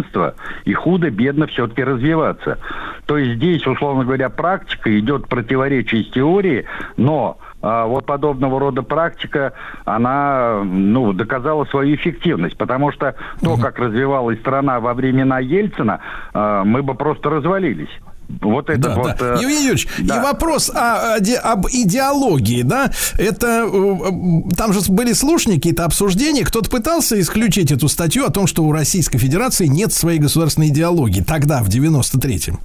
и 0.65 0.73
худо-бедно 0.73 1.47
все-таки 1.47 1.83
развиваться. 1.85 2.59
То 3.07 3.17
есть 3.17 3.37
здесь, 3.37 3.67
условно 3.67 4.05
говоря, 4.05 4.29
практика 4.29 4.99
идет 4.99 5.29
противоречие 5.29 6.05
с 6.05 6.11
теорией, 6.11 6.67
но 6.97 7.39
а, 7.61 7.87
вот 7.87 8.07
подобного 8.07 8.61
рода 8.61 8.83
практика, 8.83 9.53
она 9.85 10.63
ну, 10.65 11.13
доказала 11.13 11.65
свою 11.65 11.97
эффективность, 11.97 12.57
потому 12.57 12.93
что 12.93 13.15
то, 13.43 13.57
как 13.57 13.79
развивалась 13.79 14.39
страна 14.41 14.81
во 14.81 14.95
времена 14.95 15.39
Ельцина, 15.41 16.01
а, 16.33 16.65
мы 16.65 16.83
бы 16.83 16.95
просто 16.95 17.31
развалились. 17.31 17.91
Вот 18.41 18.69
это 18.69 18.81
Да, 18.81 18.95
вот... 18.95 19.17
да. 19.19 19.35
э, 19.35 19.39
Евгений 19.41 19.63
Юрьевич, 19.63 19.89
да. 20.01 20.17
и 20.17 20.23
вопрос 20.23 20.71
о- 20.71 21.17
о 21.17 21.53
об 21.53 21.67
идеологии, 21.67 22.63
да, 22.63 22.91
это 23.17 23.47
э, 23.47 23.67
э, 23.67 24.55
там 24.57 24.73
же 24.73 24.81
были 24.91 25.13
слушники, 25.15 25.57
какие-то 25.57 25.85
обсуждения, 25.87 26.45
кто-то 26.45 26.71
пытался 26.71 27.19
исключить 27.21 27.73
эту 27.73 27.89
статью 27.89 28.25
о 28.27 28.31
том, 28.31 28.47
что 28.47 28.65
у 28.65 28.73
Российской 28.73 29.19
Федерации 29.19 29.67
нет 29.67 29.93
своей 29.93 30.19
государственной 30.19 30.69
идеологии 30.69 31.23
тогда, 31.23 31.63
в 31.63 31.69
93-м. 31.69 32.61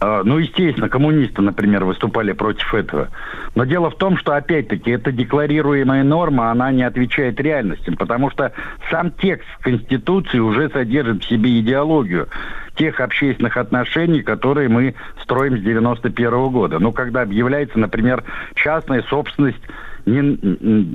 А, 0.00 0.22
Ну, 0.24 0.38
естественно, 0.38 0.88
коммунисты, 0.88 1.42
например, 1.42 1.84
выступали 1.84 2.32
против 2.32 2.72
этого. 2.74 3.08
Но 3.54 3.64
дело 3.64 3.90
в 3.90 3.96
том, 3.96 4.16
что, 4.16 4.32
опять-таки, 4.34 4.90
эта 4.90 5.12
декларируемая 5.12 6.02
норма, 6.02 6.50
она 6.50 6.72
не 6.72 6.82
отвечает 6.82 7.38
реальности, 7.38 7.90
потому 7.90 8.30
что 8.30 8.52
сам 8.90 9.10
текст 9.12 9.46
Конституции 9.60 10.38
уже 10.38 10.70
содержит 10.70 11.22
в 11.22 11.28
себе 11.28 11.60
идеологию 11.60 12.28
тех 12.76 13.00
общественных 13.00 13.56
отношений, 13.56 14.22
которые 14.22 14.68
мы 14.68 14.94
строим 15.22 15.58
с 15.58 15.60
91 15.60 16.48
года. 16.48 16.78
Ну, 16.78 16.92
когда 16.92 17.22
объявляется, 17.22 17.78
например, 17.78 18.24
частная 18.54 19.02
собственность 19.02 19.60
не, 20.06 20.38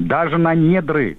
даже 0.07 0.38
на 0.38 0.56
недры 0.56 1.18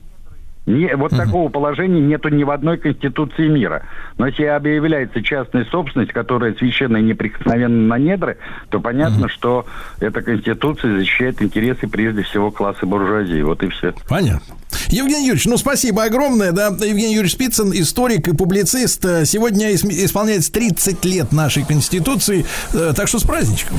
не, 0.66 0.94
вот 0.96 1.12
такого 1.12 1.48
положения 1.48 2.00
нету 2.00 2.28
ни 2.28 2.42
в 2.44 2.50
одной 2.50 2.76
конституции 2.78 3.46
мира. 3.48 3.84
Но 4.18 4.26
если 4.26 4.44
объявляется 4.44 5.22
частная 5.22 5.64
собственность, 5.66 6.12
которая 6.12 6.54
священна 6.54 6.96
и 6.98 7.02
неприкосновенна 7.02 7.86
на 7.86 7.98
недры, 7.98 8.38
то 8.70 8.80
понятно, 8.80 9.28
что 9.28 9.64
эта 10.00 10.22
конституция 10.22 10.98
защищает 10.98 11.40
интересы 11.40 11.86
прежде 11.86 12.22
всего 12.22 12.50
класса 12.50 12.84
буржуазии. 12.84 13.42
Вот 13.42 13.62
и 13.62 13.68
все. 13.68 13.94
Понятно. 14.08 14.54
Евгений 14.88 15.26
Юрьевич, 15.26 15.46
ну 15.46 15.56
спасибо 15.56 16.04
огромное, 16.04 16.52
да. 16.52 16.66
Евгений 16.68 17.14
Юрьевич 17.14 17.32
Спицын, 17.32 17.70
историк 17.72 18.28
и 18.28 18.36
публицист. 18.36 19.02
Сегодня 19.24 19.72
ис- 19.72 19.88
исполняется 19.88 20.52
30 20.52 21.04
лет 21.04 21.32
нашей 21.32 21.64
Конституции, 21.64 22.44
Э, 22.74 22.92
так 22.94 23.08
что 23.08 23.18
с 23.18 23.22
праздничком. 23.22 23.78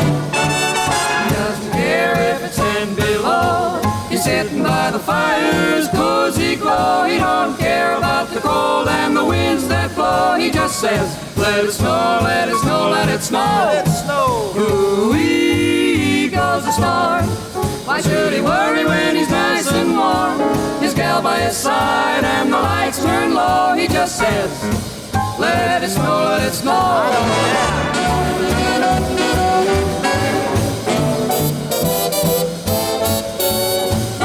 He's 4.21 4.27
sitting 4.27 4.61
by 4.61 4.91
the 4.91 4.99
fire's 4.99 5.87
cozy 5.87 6.55
glow. 6.55 7.05
He 7.05 7.17
don't 7.17 7.57
care 7.57 7.97
about 7.97 8.29
the 8.29 8.39
cold 8.39 8.87
and 8.87 9.17
the 9.17 9.25
winds 9.25 9.67
that 9.67 9.95
blow. 9.95 10.35
He 10.35 10.51
just 10.51 10.79
says, 10.79 11.17
let 11.35 11.65
it 11.65 11.71
snow, 11.71 12.19
let 12.21 12.47
it 12.47 12.55
snow, 12.57 12.91
let 12.91 13.09
it 13.09 13.21
snow. 13.21 13.39
Let 13.39 13.87
it 13.87 13.89
snow. 13.89 14.53
Ooh-wee 14.57 16.29
goes 16.29 16.65
the 16.65 16.71
star. 16.71 17.23
Why 17.87 17.99
should 18.01 18.33
he 18.33 18.41
worry 18.41 18.85
when 18.85 19.15
he's 19.15 19.31
nice 19.31 19.71
and 19.71 19.97
warm? 19.97 20.39
His 20.83 20.93
gal 20.93 21.23
by 21.23 21.39
his 21.39 21.57
side 21.57 22.23
and 22.23 22.53
the 22.53 22.59
lights 22.59 23.03
turn 23.03 23.33
low. 23.33 23.73
He 23.73 23.87
just 23.87 24.19
says, 24.19 24.51
let 25.39 25.81
it 25.81 25.89
snow, 25.89 26.25
let 26.25 26.43
it 26.47 26.53
snow. 26.53 28.00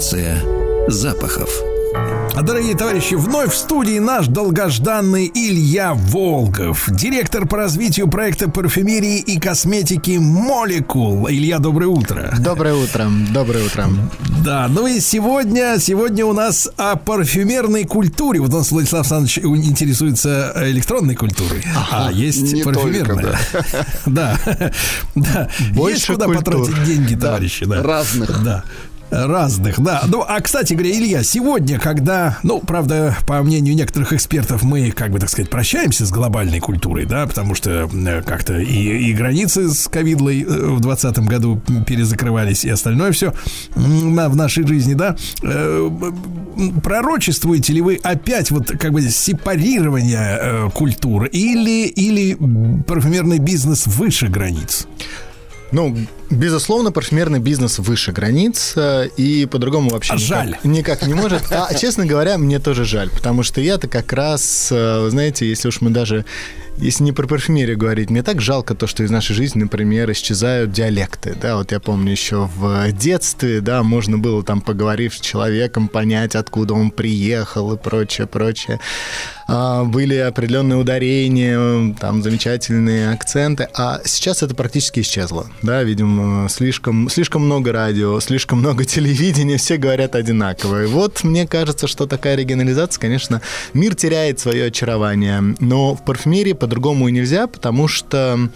Цивилизация 0.00 0.42
запахов. 0.88 1.50
А, 2.34 2.42
Дорогие 2.42 2.74
товарищи, 2.76 3.14
вновь 3.14 3.52
в 3.52 3.56
студии 3.56 3.98
наш 3.98 4.28
долгожданный 4.28 5.30
Илья 5.34 5.92
Волков, 5.94 6.88
директор 6.88 7.46
по 7.46 7.56
развитию 7.58 8.08
проекта 8.08 8.48
парфюмерии 8.48 9.18
и 9.18 9.38
косметики 9.40 10.16
«Молекул». 10.18 11.28
Илья, 11.28 11.58
доброе 11.58 11.88
утро. 11.88 12.32
Доброе 12.38 12.74
утро, 12.74 13.08
доброе 13.32 13.64
утро. 13.66 13.88
Да, 14.44 14.68
ну 14.68 14.86
и 14.86 15.00
сегодня, 15.00 15.76
сегодня 15.80 16.24
у 16.24 16.32
нас 16.32 16.70
о 16.76 16.96
парфюмерной 16.96 17.84
культуре. 17.84 18.40
Вот 18.40 18.54
у 18.54 18.58
нас 18.58 18.70
Владислав 18.70 19.00
Александрович 19.12 19.38
интересуется 19.68 20.52
электронной 20.56 21.16
культурой, 21.16 21.62
а 21.90 22.10
есть 22.12 22.52
не 22.52 22.62
парфюмерная. 22.62 23.36
только, 23.52 23.66
Да, 24.06 24.38
да. 25.16 25.48
Больше 25.74 25.94
Есть 25.96 26.06
куда 26.06 26.26
культур. 26.26 26.44
потратить 26.64 26.84
деньги, 26.84 27.14
товарищи. 27.16 27.64
да. 27.66 27.82
разных. 27.82 28.42
Да. 28.44 28.64
Разных, 29.10 29.80
да. 29.80 30.02
Ну, 30.06 30.24
а, 30.26 30.40
кстати 30.40 30.74
говоря, 30.74 30.92
Илья, 30.92 31.22
сегодня, 31.22 31.78
когда, 31.78 32.38
ну, 32.42 32.60
правда, 32.60 33.16
по 33.26 33.42
мнению 33.42 33.74
некоторых 33.74 34.12
экспертов, 34.12 34.62
мы, 34.62 34.92
как 34.92 35.10
бы, 35.10 35.18
так 35.18 35.28
сказать, 35.28 35.50
прощаемся 35.50 36.06
с 36.06 36.10
глобальной 36.10 36.60
культурой, 36.60 37.06
да, 37.06 37.26
потому 37.26 37.54
что 37.54 37.88
как-то 38.24 38.58
и, 38.58 39.10
и 39.10 39.12
границы 39.12 39.68
с 39.68 39.88
ковидлой 39.88 40.42
э, 40.42 40.46
в 40.46 40.80
2020 40.80 41.18
году 41.26 41.60
перезакрывались, 41.86 42.64
и 42.64 42.70
остальное 42.70 43.12
все 43.12 43.34
в 43.74 44.36
нашей 44.36 44.66
жизни, 44.66 44.94
да. 44.94 45.16
Э, 45.42 45.90
Пророчествуете 46.82 47.72
ли 47.72 47.80
вы 47.80 47.98
опять 48.02 48.50
вот 48.50 48.70
как 48.70 48.92
бы 48.92 49.02
сепарирование 49.02 50.38
э, 50.40 50.70
культур 50.74 51.24
или, 51.24 51.86
или 51.86 52.36
парфюмерный 52.86 53.38
бизнес 53.38 53.86
выше 53.86 54.28
границ? 54.28 54.86
Ну, 55.72 55.96
безусловно, 56.30 56.90
парфюмерный 56.92 57.38
бизнес 57.38 57.78
выше 57.78 58.12
границ, 58.12 58.72
э, 58.76 59.08
и 59.16 59.46
по-другому 59.46 59.90
вообще 59.90 60.12
А 60.12 60.16
никак, 60.16 60.26
жаль. 60.28 60.56
никак 60.64 61.06
не 61.06 61.14
может. 61.14 61.42
А, 61.50 61.72
честно 61.74 62.06
говоря, 62.06 62.38
мне 62.38 62.58
тоже 62.58 62.84
жаль, 62.84 63.10
потому 63.10 63.42
что 63.42 63.60
я-то 63.60 63.86
как 63.88 64.12
раз, 64.12 64.68
э, 64.72 65.08
знаете, 65.10 65.48
если 65.48 65.68
уж 65.68 65.80
мы 65.80 65.90
даже 65.90 66.24
если 66.78 67.04
не 67.04 67.12
про 67.12 67.26
парфюмерию 67.26 67.76
говорить, 67.76 68.10
мне 68.10 68.22
так 68.22 68.40
жалко 68.40 68.74
то, 68.74 68.86
что 68.86 69.02
из 69.02 69.10
нашей 69.10 69.34
жизни, 69.34 69.60
например, 69.62 70.10
исчезают 70.12 70.72
диалекты. 70.72 71.36
Да, 71.40 71.56
вот 71.56 71.72
я 71.72 71.80
помню 71.80 72.12
еще 72.12 72.48
в 72.56 72.90
детстве, 72.92 73.60
да, 73.60 73.82
можно 73.82 74.18
было 74.18 74.42
там, 74.42 74.60
поговорив 74.60 75.14
с 75.14 75.20
человеком, 75.20 75.88
понять, 75.88 76.34
откуда 76.34 76.74
он 76.74 76.90
приехал 76.90 77.72
и 77.72 77.76
прочее, 77.76 78.26
прочее. 78.26 78.80
А, 79.52 79.82
были 79.82 80.14
определенные 80.14 80.78
ударения, 80.78 81.94
там 81.98 82.22
замечательные 82.22 83.10
акценты, 83.10 83.68
а 83.74 84.00
сейчас 84.04 84.44
это 84.44 84.54
практически 84.54 85.00
исчезло. 85.00 85.50
Да, 85.62 85.82
видимо, 85.82 86.48
слишком, 86.48 87.10
слишком 87.10 87.46
много 87.46 87.72
радио, 87.72 88.20
слишком 88.20 88.60
много 88.60 88.84
телевидения, 88.84 89.56
все 89.56 89.76
говорят 89.76 90.14
одинаково. 90.14 90.84
И 90.84 90.86
вот 90.86 91.24
мне 91.24 91.48
кажется, 91.48 91.88
что 91.88 92.06
такая 92.06 92.36
регионализация, 92.36 93.00
конечно, 93.00 93.42
мир 93.74 93.96
теряет 93.96 94.38
свое 94.38 94.66
очарование. 94.66 95.42
Но 95.58 95.96
в 95.96 96.04
парфюмерии 96.04 96.52
по-другому 96.60 97.08
и 97.08 97.12
нельзя, 97.12 97.46
потому 97.46 97.88
что 97.88 98.50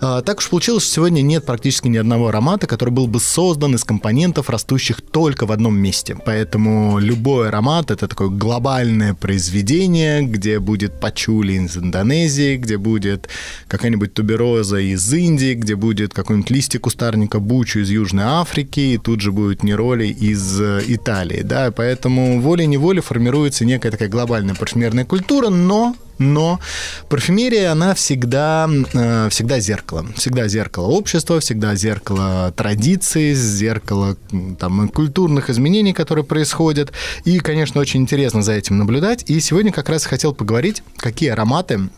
а, 0.00 0.22
Так 0.22 0.38
уж 0.38 0.48
получилось, 0.48 0.84
что 0.84 0.94
сегодня 0.94 1.22
нет 1.22 1.44
практически 1.44 1.88
ни 1.88 1.96
одного 1.96 2.28
аромата, 2.28 2.66
который 2.66 2.90
был 2.90 3.06
бы 3.06 3.20
создан 3.20 3.74
из 3.74 3.84
компонентов, 3.84 4.50
растущих 4.50 5.00
только 5.00 5.46
в 5.46 5.52
одном 5.52 5.76
месте. 5.76 6.16
Поэтому 6.24 6.98
любой 6.98 7.48
аромат— 7.48 7.90
это 7.90 8.06
такое 8.06 8.28
глобальное 8.28 9.14
произведение, 9.14 10.22
где 10.22 10.58
будет 10.58 11.00
пачули 11.00 11.54
из 11.54 11.76
Индонезии, 11.76 12.56
где 12.56 12.76
будет 12.76 13.28
какая-нибудь 13.68 14.12
тубероза 14.12 14.78
из 14.78 15.12
Индии, 15.12 15.54
где 15.54 15.76
будет 15.76 16.12
какой-нибудь 16.12 16.50
листик 16.50 16.82
кустарника 16.82 17.38
бучу 17.40 17.80
из 17.80 17.90
Южной 17.90 18.24
Африки, 18.24 18.80
и 18.80 18.98
тут 18.98 19.20
же 19.20 19.32
будет 19.32 19.62
нероли 19.62 20.06
из 20.06 20.60
э, 20.60 20.82
Италии. 20.86 21.42
Да? 21.42 21.70
Поэтому 21.70 22.40
волей-неволей 22.40 23.00
формируется 23.00 23.64
некая 23.64 23.90
такая 23.90 24.08
глобальная 24.08 24.54
парфюмерная 24.54 25.04
культура, 25.04 25.48
но 25.48 25.96
но 26.18 26.60
парфюмерия, 27.08 27.72
она 27.72 27.94
всегда, 27.94 28.68
э, 28.92 29.28
всегда 29.30 29.60
зеркало. 29.60 30.06
Всегда 30.16 30.48
зеркало 30.48 30.86
общества, 30.86 31.40
всегда 31.40 31.74
зеркало 31.74 32.52
традиций, 32.56 33.34
зеркало 33.34 34.16
там, 34.58 34.88
культурных 34.88 35.50
изменений, 35.50 35.92
которые 35.92 36.24
происходят. 36.24 36.92
И, 37.24 37.38
конечно, 37.38 37.80
очень 37.80 38.02
интересно 38.02 38.42
за 38.42 38.52
этим 38.52 38.78
наблюдать. 38.78 39.24
И 39.28 39.40
сегодня 39.40 39.72
как 39.72 39.88
раз 39.88 40.06
хотел 40.06 40.32
поговорить, 40.32 40.82
какие 40.96 41.30
ароматы 41.30 41.88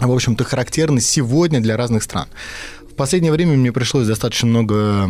в 0.00 0.12
общем-то, 0.12 0.44
характерны 0.44 1.00
сегодня 1.00 1.60
для 1.60 1.76
разных 1.76 2.02
стран. 2.04 2.28
Последнее 2.98 3.30
время 3.30 3.56
мне 3.56 3.70
пришлось 3.70 4.08
достаточно 4.08 4.48
много 4.48 5.08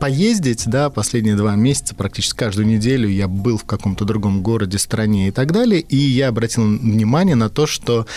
поездить, 0.00 0.64
да, 0.66 0.90
последние 0.90 1.36
два 1.36 1.54
месяца, 1.54 1.94
практически 1.94 2.36
каждую 2.36 2.66
неделю. 2.66 3.08
Я 3.08 3.28
был 3.28 3.56
в 3.56 3.62
каком-то 3.62 4.04
другом 4.04 4.42
городе, 4.42 4.78
стране 4.78 5.28
и 5.28 5.30
так 5.30 5.52
далее, 5.52 5.80
и 5.80 5.96
я 5.96 6.26
обратил 6.26 6.64
внимание 6.64 7.36
на 7.36 7.48
то, 7.48 7.68
что 7.68 8.08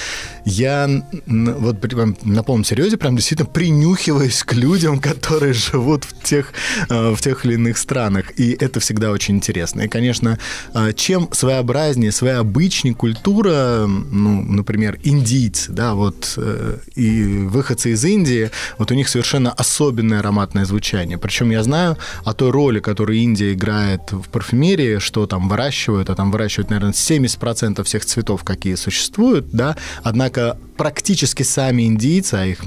я 0.46 0.90
вот 1.28 2.26
на 2.26 2.42
полном 2.42 2.64
серьезе 2.64 2.98
прям 2.98 3.16
действительно 3.16 3.48
принюхиваюсь 3.48 4.42
к 4.42 4.54
людям, 4.54 5.00
которые 5.02 5.54
живут 5.54 6.04
в 6.04 6.24
тех, 6.24 6.52
э, 6.90 7.14
в 7.14 7.22
тех 7.22 7.46
или 7.46 7.54
иных 7.54 7.78
странах, 7.78 8.32
и 8.40 8.58
это 8.60 8.80
всегда 8.80 9.12
очень 9.12 9.36
интересно. 9.36 9.82
И, 9.82 9.88
конечно, 9.88 10.40
э, 10.74 10.94
чем 10.94 11.30
своеобразнее, 11.34 12.12
своеобычнее 12.12 12.96
культура, 12.96 13.86
ну, 13.86 14.42
например, 14.42 14.98
индийцы, 15.04 15.72
да, 15.72 15.94
вот, 15.94 16.34
э, 16.38 16.78
и 16.96 17.46
выходцы 17.46 17.92
из 17.92 18.04
Индии, 18.04 18.50
вот 18.80 18.87
у 18.92 18.96
них 18.96 19.10
совершенно 19.10 19.52
особенное 19.52 20.20
ароматное 20.20 20.66
звучание. 20.66 21.18
Причем 21.18 21.52
я 21.52 21.64
знаю 21.64 21.98
о 22.24 22.34
той 22.34 22.52
роли, 22.52 22.80
которую 22.80 23.18
Индия 23.20 23.54
играет 23.54 24.12
в 24.12 24.30
парфюмерии, 24.30 25.00
что 25.00 25.26
там 25.26 25.50
выращивают, 25.50 26.10
а 26.10 26.16
там 26.16 26.32
выращивают, 26.32 26.70
наверное, 26.70 26.94
70% 26.94 27.84
всех 27.84 28.06
цветов, 28.06 28.44
какие 28.44 28.76
существуют, 28.76 29.50
да, 29.52 29.76
однако 30.04 30.58
практически 30.78 31.44
сами 31.44 31.84
индийцы, 31.84 32.36
а 32.36 32.46
их 32.46 32.60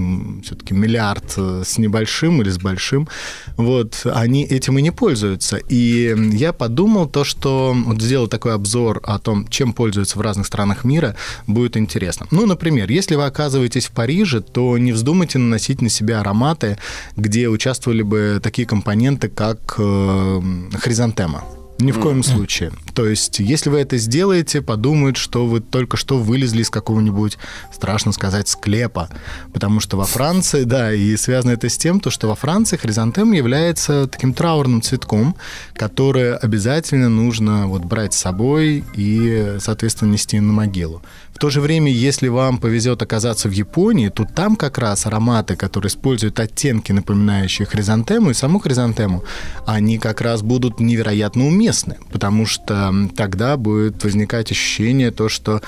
все-таки 0.44 0.74
миллиард 0.74 1.34
э, 1.36 1.62
с 1.64 1.78
небольшим 1.78 2.42
или 2.42 2.50
с 2.50 2.58
большим, 2.58 3.08
вот, 3.56 4.02
они 4.04 4.44
этим 4.44 4.78
и 4.78 4.82
не 4.82 4.90
пользуются. 4.90 5.56
И 5.56 6.14
я 6.32 6.52
подумал 6.52 7.08
то, 7.08 7.24
что 7.24 7.74
вот 7.74 8.02
сделал 8.02 8.26
такой 8.26 8.54
обзор 8.54 9.00
о 9.04 9.18
том, 9.18 9.46
чем 9.48 9.72
пользуются 9.72 10.18
в 10.18 10.22
разных 10.22 10.46
странах 10.46 10.84
мира, 10.84 11.16
будет 11.46 11.76
интересно. 11.76 12.26
Ну, 12.30 12.46
например, 12.46 12.90
если 12.90 13.14
вы 13.14 13.24
оказываетесь 13.24 13.86
в 13.86 13.92
Париже, 13.92 14.40
то 14.40 14.76
не 14.76 14.92
вздумайте 14.92 15.38
наносить 15.38 15.80
на 15.80 15.88
себя 15.88 16.09
ароматы, 16.12 16.78
где 17.16 17.48
участвовали 17.48 18.02
бы 18.02 18.40
такие 18.42 18.66
компоненты, 18.66 19.28
как 19.28 19.74
э, 19.78 20.40
хризантема. 20.80 21.44
Ни 21.80 21.92
в 21.92 21.98
коем 21.98 22.22
случае. 22.22 22.72
То 22.94 23.06
есть, 23.06 23.38
если 23.38 23.70
вы 23.70 23.78
это 23.78 23.96
сделаете, 23.96 24.60
подумают, 24.60 25.16
что 25.16 25.46
вы 25.46 25.60
только 25.60 25.96
что 25.96 26.18
вылезли 26.18 26.60
из 26.60 26.70
какого-нибудь, 26.70 27.38
страшно 27.72 28.12
сказать, 28.12 28.48
склепа. 28.48 29.08
Потому 29.54 29.80
что 29.80 29.96
во 29.96 30.04
Франции, 30.04 30.64
да, 30.64 30.92
и 30.92 31.16
связано 31.16 31.52
это 31.52 31.68
с 31.70 31.78
тем, 31.78 32.00
то, 32.00 32.10
что 32.10 32.28
во 32.28 32.34
Франции 32.34 32.76
хризантем 32.76 33.32
является 33.32 34.06
таким 34.06 34.34
траурным 34.34 34.82
цветком, 34.82 35.36
который 35.74 36.36
обязательно 36.36 37.08
нужно 37.08 37.66
вот 37.66 37.84
брать 37.84 38.12
с 38.12 38.18
собой 38.18 38.84
и, 38.94 39.56
соответственно, 39.60 40.12
нести 40.12 40.38
на 40.38 40.52
могилу. 40.52 41.02
В 41.32 41.38
то 41.40 41.48
же 41.48 41.62
время, 41.62 41.90
если 41.90 42.28
вам 42.28 42.58
повезет 42.58 43.00
оказаться 43.00 43.48
в 43.48 43.52
Японии, 43.52 44.10
то 44.10 44.26
там 44.26 44.56
как 44.56 44.76
раз 44.76 45.06
ароматы, 45.06 45.56
которые 45.56 45.88
используют 45.88 46.38
оттенки, 46.38 46.92
напоминающие 46.92 47.64
хризантему 47.64 48.30
и 48.30 48.34
саму 48.34 48.58
хризантему, 48.58 49.24
они 49.66 49.98
как 49.98 50.20
раз 50.20 50.42
будут 50.42 50.80
невероятно 50.80 51.46
уместны, 51.46 51.69
потому 52.10 52.46
что 52.46 52.92
тогда 53.16 53.56
будет 53.56 54.02
возникать 54.04 54.50
ощущение 54.50 55.10
то, 55.10 55.28
что 55.28 55.60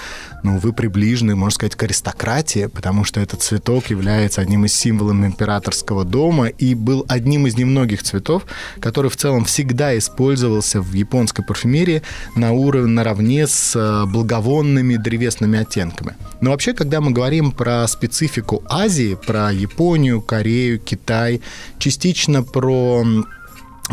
ну, 0.43 0.59
вы 0.59 0.73
приближены, 0.73 1.37
можно 1.37 1.55
сказать, 1.55 1.77
к 1.77 1.83
аристократии, 1.83 2.67
потому 2.67 3.05
что 3.05 3.21
этот 3.21 3.43
цветок 3.43 3.91
является 3.91 4.41
одним 4.41 4.65
из 4.65 4.75
символов 4.75 5.17
императорского 5.17 6.05
дома 6.05 6.47
и 6.47 6.75
был 6.75 7.05
одним 7.09 7.47
из 7.47 7.57
немногих 7.57 8.03
цветов, 8.03 8.45
который 8.81 9.11
в 9.11 9.17
целом 9.17 9.45
всегда 9.45 9.97
использовался 9.97 10.81
в 10.81 10.93
японской 10.95 11.43
парфюмерии 11.45 12.03
на 12.37 12.53
уровне 12.53 12.93
наравне 12.93 13.47
с 13.47 13.77
э, 13.77 14.07
благовонными 14.07 14.97
древесными 14.97 15.59
оттенками. 15.59 16.15
Но 16.41 16.51
вообще, 16.51 16.73
когда 16.73 17.01
мы 17.01 17.11
говорим 17.11 17.53
про 17.53 17.87
специфику 17.87 18.63
Азии, 18.69 19.17
про 19.27 19.53
Японию, 19.53 20.21
Корею, 20.21 20.79
Китай, 20.79 21.41
частично 21.79 22.43
про 22.43 23.05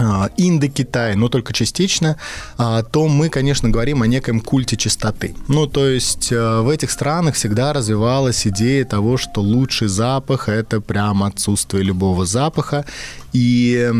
а, 0.01 0.29
Индокитай, 0.37 1.15
но 1.15 1.29
только 1.29 1.53
частично, 1.53 2.17
а, 2.57 2.83
то 2.83 3.07
мы, 3.07 3.29
конечно, 3.29 3.69
говорим 3.69 4.01
о 4.01 4.07
некоем 4.07 4.39
культе 4.39 4.77
чистоты. 4.77 5.35
Ну, 5.47 5.67
то 5.67 5.87
есть 5.87 6.29
а, 6.31 6.61
в 6.61 6.69
этих 6.69 6.91
странах 6.91 7.35
всегда 7.35 7.73
развивалась 7.73 8.47
идея 8.47 8.85
того, 8.85 9.17
что 9.17 9.41
лучший 9.41 9.87
запах– 9.87 10.47
это 10.49 10.81
прям 10.81 11.23
отсутствие 11.23 11.83
любого 11.83 12.25
запаха. 12.25 12.85
И... 13.33 13.91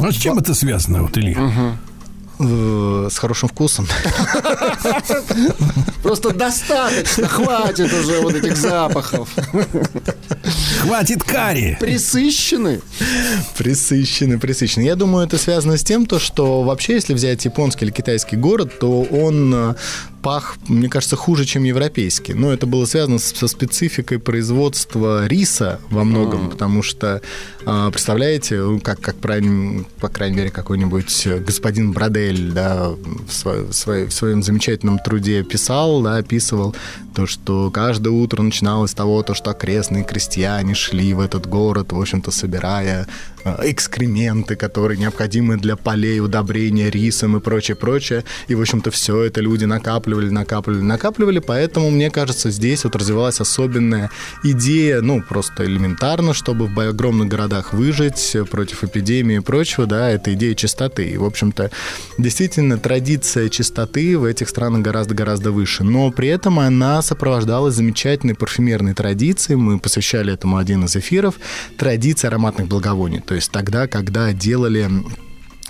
А 0.00 0.12
с 0.12 0.16
чем 0.16 0.38
это 0.38 0.54
связано, 0.54 1.02
вот, 1.02 1.16
Илья? 1.16 1.38
э, 1.38 1.72
С 2.38 3.16
хорошим 3.18 3.48
вкусом. 3.48 3.86
Просто 6.02 6.30
достаточно, 6.34 7.28
хватит 7.28 7.92
уже 7.92 8.20
вот 8.20 8.34
этих 8.34 8.56
запахов. 8.56 9.28
Хватит 10.80 11.22
карри. 11.22 11.76
Присыщены. 11.80 12.80
Присыщенный, 13.56 14.38
присыщенный. 14.38 14.86
Я 14.86 14.96
думаю, 14.96 15.26
это 15.26 15.38
связано 15.38 15.76
с 15.76 15.84
тем, 15.84 16.06
то, 16.06 16.18
что 16.18 16.62
вообще, 16.62 16.94
если 16.94 17.14
взять 17.14 17.44
японский 17.44 17.86
или 17.86 17.92
китайский 17.92 18.36
город, 18.36 18.78
то 18.78 19.02
он 19.02 19.54
э, 19.54 19.74
пах, 20.24 20.56
мне 20.68 20.88
кажется, 20.88 21.16
хуже, 21.16 21.44
чем 21.44 21.64
европейский. 21.64 22.32
Но 22.32 22.50
это 22.50 22.66
было 22.66 22.86
связано 22.86 23.18
со 23.18 23.46
спецификой 23.46 24.18
производства 24.18 25.26
риса 25.26 25.80
во 25.90 26.02
многом, 26.02 26.48
потому 26.48 26.82
что, 26.82 27.20
а, 27.66 27.90
представляете, 27.90 28.56
ну, 28.56 28.80
как, 28.80 29.00
как 29.00 29.16
правильно, 29.16 29.84
по 30.00 30.08
крайней 30.08 30.38
мере, 30.38 30.50
какой-нибудь 30.50 31.28
господин 31.46 31.92
Брадель 31.92 32.52
да, 32.52 32.88
в, 32.88 33.28
сво- 33.28 34.06
в 34.08 34.12
своем 34.12 34.42
замечательном 34.42 34.98
труде 34.98 35.44
писал, 35.44 36.00
да, 36.00 36.16
описывал 36.16 36.74
то, 37.14 37.26
что 37.26 37.70
каждое 37.70 38.10
утро 38.10 38.40
начиналось 38.40 38.92
с 38.92 38.94
того, 38.94 39.22
то, 39.22 39.34
что 39.34 39.50
окрестные 39.50 40.04
крестьяне 40.04 40.74
шли 40.74 41.12
в 41.12 41.20
этот 41.20 41.46
город, 41.46 41.92
в 41.92 42.00
общем-то, 42.00 42.30
собирая 42.30 43.06
экскременты, 43.44 44.56
которые 44.56 44.98
необходимы 44.98 45.56
для 45.56 45.76
полей 45.76 46.20
удобрения 46.20 46.90
рисом 46.90 47.36
и 47.36 47.40
прочее, 47.40 47.76
прочее. 47.76 48.24
И, 48.48 48.54
в 48.54 48.60
общем-то, 48.60 48.90
все 48.90 49.22
это 49.24 49.40
люди 49.40 49.64
накапливали, 49.64 50.30
накапливали, 50.30 50.82
накапливали. 50.82 51.38
Поэтому, 51.38 51.90
мне 51.90 52.10
кажется, 52.10 52.50
здесь 52.50 52.84
вот 52.84 52.96
развивалась 52.96 53.40
особенная 53.40 54.10
идея, 54.42 55.00
ну, 55.00 55.22
просто 55.22 55.64
элементарно, 55.64 56.34
чтобы 56.34 56.66
в 56.66 56.78
огромных 56.80 57.28
городах 57.28 57.72
выжить 57.72 58.34
э, 58.34 58.44
против 58.44 58.84
эпидемии 58.84 59.36
и 59.36 59.40
прочего, 59.40 59.86
да, 59.86 60.10
это 60.10 60.32
идея 60.34 60.54
чистоты. 60.54 61.08
И, 61.10 61.16
в 61.16 61.24
общем-то, 61.24 61.70
действительно, 62.18 62.78
традиция 62.78 63.48
чистоты 63.48 64.18
в 64.18 64.24
этих 64.24 64.48
странах 64.48 64.82
гораздо-гораздо 64.82 65.52
выше. 65.52 65.84
Но 65.84 66.10
при 66.10 66.28
этом 66.28 66.58
она 66.58 67.02
сопровождалась 67.02 67.74
замечательной 67.74 68.34
парфюмерной 68.34 68.94
традицией. 68.94 69.56
Мы 69.56 69.78
посвящали 69.78 70.32
этому 70.32 70.56
один 70.56 70.84
из 70.84 70.96
эфиров. 70.96 71.34
Традиция 71.76 72.28
ароматных 72.28 72.68
благовоний. 72.68 73.20
То 73.20 73.33
есть 73.34 73.50
тогда, 73.50 73.86
когда 73.86 74.32
делали 74.32 74.88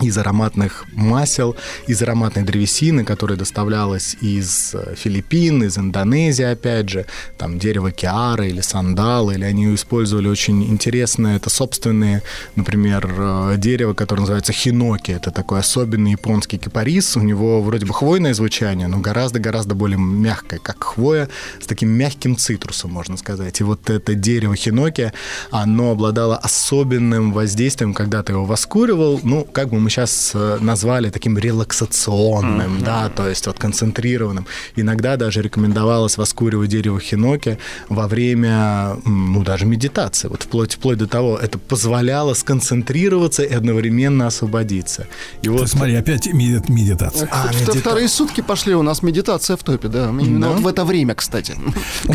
из 0.00 0.18
ароматных 0.18 0.86
масел, 0.92 1.54
из 1.86 2.02
ароматной 2.02 2.42
древесины, 2.42 3.04
которая 3.04 3.38
доставлялась 3.38 4.16
из 4.20 4.74
э, 4.74 4.94
Филиппин, 4.96 5.62
из 5.62 5.78
Индонезии, 5.78 6.44
опять 6.44 6.88
же, 6.88 7.06
там 7.38 7.60
дерево 7.60 7.92
киара 7.92 8.44
или 8.44 8.60
сандал, 8.60 9.30
или 9.30 9.44
они 9.44 9.72
использовали 9.72 10.26
очень 10.26 10.64
интересное, 10.64 11.36
это 11.36 11.48
собственные, 11.48 12.22
например, 12.56 13.08
э, 13.16 13.54
дерево, 13.58 13.94
которое 13.94 14.22
называется 14.22 14.52
хиноки, 14.52 15.12
это 15.12 15.30
такой 15.30 15.60
особенный 15.60 16.12
японский 16.12 16.58
кипарис, 16.58 17.16
у 17.16 17.20
него 17.20 17.62
вроде 17.62 17.86
бы 17.86 17.94
хвойное 17.94 18.34
звучание, 18.34 18.88
но 18.88 18.98
гораздо-гораздо 18.98 19.76
более 19.76 19.98
мягкое, 19.98 20.58
как 20.58 20.82
хвоя, 20.82 21.28
с 21.60 21.66
таким 21.66 21.90
мягким 21.90 22.36
цитрусом, 22.36 22.90
можно 22.90 23.16
сказать. 23.16 23.60
И 23.60 23.64
вот 23.64 23.88
это 23.88 24.16
дерево 24.16 24.56
хиноки, 24.56 25.12
оно 25.52 25.92
обладало 25.92 26.36
особенным 26.36 27.32
воздействием, 27.32 27.94
когда 27.94 28.24
ты 28.24 28.32
его 28.32 28.44
воскуривал, 28.44 29.20
ну, 29.22 29.44
как 29.44 29.68
бы 29.68 29.83
мы 29.84 29.90
сейчас 29.90 30.32
э, 30.34 30.58
назвали 30.60 31.10
таким 31.10 31.38
релаксационным, 31.38 32.78
mm-hmm. 32.78 32.84
да, 32.84 33.10
то 33.10 33.28
есть 33.28 33.46
вот 33.46 33.58
концентрированным. 33.58 34.46
Иногда 34.76 35.16
даже 35.16 35.42
рекомендовалось 35.42 36.16
воскуривать 36.16 36.70
дерево 36.70 36.98
хиноки 36.98 37.58
во 37.88 38.08
время, 38.08 38.96
ну, 39.04 39.44
даже 39.44 39.66
медитации. 39.66 40.28
Вот 40.28 40.44
вплоть, 40.44 40.74
вплоть 40.74 40.98
до 40.98 41.06
того, 41.06 41.38
это 41.38 41.58
позволяло 41.58 42.34
сконцентрироваться 42.34 43.42
и 43.42 43.52
одновременно 43.52 44.26
освободиться. 44.26 45.06
И 45.42 45.48
вот... 45.48 45.68
Смотри, 45.68 45.94
опять 45.94 46.26
меди- 46.32 46.62
медитация. 46.68 47.28
А, 47.30 47.50
медита... 47.52 47.78
Вторые 47.78 48.08
сутки 48.08 48.40
пошли, 48.40 48.74
у 48.74 48.82
нас 48.82 49.02
медитация 49.02 49.56
в 49.56 49.62
топе, 49.62 49.88
да. 49.88 50.08
Именно 50.08 50.50
вот 50.52 50.60
в 50.60 50.66
это 50.66 50.84
время, 50.84 51.14
кстати. 51.14 51.54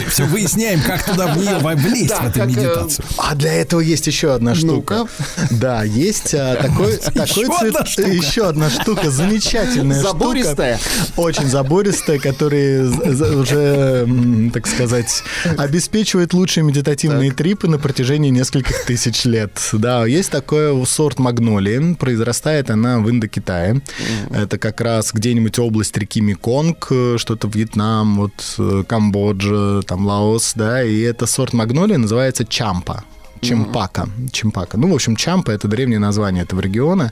Все, 0.09 0.25
выясняем, 0.25 0.81
как 0.81 1.05
туда 1.05 1.27
в 1.27 1.37
нее 1.37 1.57
влезть, 1.59 2.15
в 2.15 2.27
эту 2.27 2.45
медитацию. 2.47 3.05
А 3.17 3.35
для 3.35 3.53
этого 3.53 3.79
есть 3.81 4.07
еще 4.07 4.33
одна 4.33 4.55
штука. 4.55 5.05
Да, 5.51 5.83
есть 5.83 6.33
а, 6.33 6.55
такой, 7.59 7.71
такой 7.71 7.93
цвет... 7.93 8.13
Еще 8.13 8.47
одна 8.47 8.69
штука, 8.69 9.11
замечательная 9.11 10.01
Забористая. 10.01 10.79
Очень 11.17 11.47
забористая, 11.47 12.19
которая 12.19 12.85
уже, 12.85 14.07
так 14.53 14.67
сказать, 14.67 15.23
обеспечивает 15.57 16.33
лучшие 16.33 16.63
медитативные 16.63 17.31
трипы 17.31 17.67
на 17.67 17.77
протяжении 17.77 18.29
нескольких 18.29 18.85
тысяч 18.85 19.25
лет. 19.25 19.59
Да, 19.73 20.05
есть 20.05 20.31
такой 20.31 20.85
сорт 20.85 21.19
магнолии. 21.19 21.93
Произрастает 21.95 22.69
она 22.69 22.99
в 22.99 23.09
Индокитае. 23.09 23.81
Это 24.31 24.57
как 24.57 24.81
раз 24.81 25.11
где-нибудь 25.13 25.59
область 25.59 25.95
реки 25.97 26.21
Меконг, 26.21 26.91
что-то 27.17 27.47
Вьетнам, 27.47 28.17
вот 28.17 28.85
Камбоджа, 28.87 29.81
там 29.83 30.05
Лаос, 30.05 30.53
да, 30.55 30.83
и 30.83 31.01
это 31.01 31.25
сорт 31.25 31.53
магнолии 31.53 31.95
называется 31.95 32.45
чампа. 32.45 33.03
Чемпака. 33.41 34.09
Чемпака. 34.31 34.77
Ну, 34.77 34.91
в 34.91 34.93
общем, 34.93 35.15
Чампа— 35.15 35.51
это 35.53 35.67
древнее 35.67 35.99
название 35.99 36.43
этого 36.43 36.59
региона. 36.59 37.11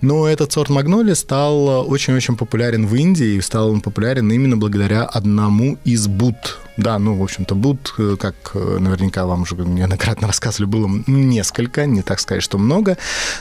Но 0.00 0.26
этот 0.26 0.52
сорт 0.52 0.70
магнолии 0.70 1.14
стал 1.14 1.88
очень-очень 1.90 2.36
популярен 2.36 2.86
в 2.86 2.94
Индии, 2.94 3.36
и 3.36 3.40
стал 3.40 3.70
он 3.70 3.80
популярен 3.80 4.30
именно 4.30 4.56
благодаря 4.56 5.04
одному 5.04 5.78
из 5.84 6.06
Буд. 6.06 6.58
Да, 6.76 6.98
ну, 6.98 7.16
в 7.16 7.22
общем-то, 7.22 7.54
Буд, 7.54 7.94
как 8.18 8.54
наверняка 8.54 9.26
вам 9.26 9.42
уже 9.42 9.56
неоднократно 9.56 10.26
рассказывали, 10.28 10.70
было 10.70 10.88
несколько, 11.06 11.86
не 11.86 12.02
так 12.02 12.20
сказать, 12.20 12.42
что 12.42 12.58
много, 12.58 12.96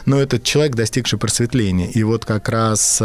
но 0.06 0.20
этот 0.20 0.44
человек, 0.44 0.76
достигший 0.76 1.20
просветления. 1.20 1.90
И 1.90 2.04
вот 2.04 2.26
как 2.26 2.50
раз 2.50 3.02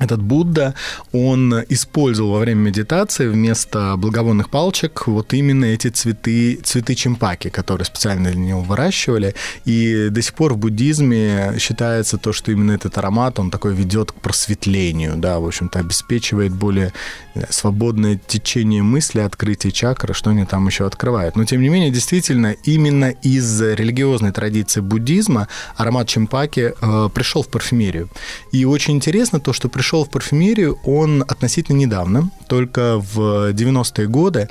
этот 0.00 0.22
Будда, 0.22 0.74
он 1.12 1.54
использовал 1.68 2.32
во 2.32 2.38
время 2.40 2.60
медитации 2.60 3.28
вместо 3.28 3.94
благовонных 3.96 4.48
палочек 4.48 5.06
вот 5.06 5.34
именно 5.34 5.66
эти 5.66 5.88
цветы, 5.88 6.58
цветы 6.64 6.94
чемпаки, 6.94 7.50
которые 7.50 7.84
специально 7.84 8.30
для 8.30 8.40
него 8.40 8.62
выращивали. 8.62 9.34
И 9.66 10.08
до 10.10 10.22
сих 10.22 10.34
пор 10.34 10.54
в 10.54 10.56
буддизме 10.56 11.54
считается 11.58 12.16
то, 12.16 12.32
что 12.32 12.50
именно 12.50 12.72
этот 12.72 12.96
аромат, 12.96 13.38
он 13.38 13.50
такой 13.50 13.74
ведет 13.74 14.12
к 14.12 14.14
просветлению, 14.14 15.16
да, 15.16 15.38
в 15.38 15.46
общем-то, 15.46 15.78
обеспечивает 15.78 16.52
более 16.52 16.92
э, 17.34 17.44
свободное 17.50 18.18
течение 18.26 18.82
мысли, 18.82 19.20
открытие 19.20 19.70
чакры, 19.70 20.14
что 20.14 20.30
они 20.30 20.46
там 20.46 20.66
еще 20.66 20.86
открывают. 20.86 21.36
Но, 21.36 21.44
тем 21.44 21.60
не 21.60 21.68
менее, 21.68 21.90
действительно, 21.90 22.56
именно 22.64 23.10
из 23.10 23.60
религиозной 23.60 24.32
традиции 24.32 24.80
буддизма 24.80 25.48
аромат 25.76 26.08
чемпаки 26.08 26.72
э, 26.80 27.08
пришел 27.12 27.42
в 27.42 27.48
парфюмерию. 27.48 28.08
И 28.52 28.64
очень 28.64 28.94
интересно 28.94 29.40
то, 29.40 29.52
что 29.52 29.68
пришел 29.68 29.89
пришел 29.90 30.04
в 30.04 30.10
парфюмерию 30.10 30.78
он 30.84 31.24
относительно 31.26 31.76
недавно, 31.76 32.30
только 32.46 32.98
в 32.98 33.52
90-е 33.52 34.06
годы, 34.06 34.48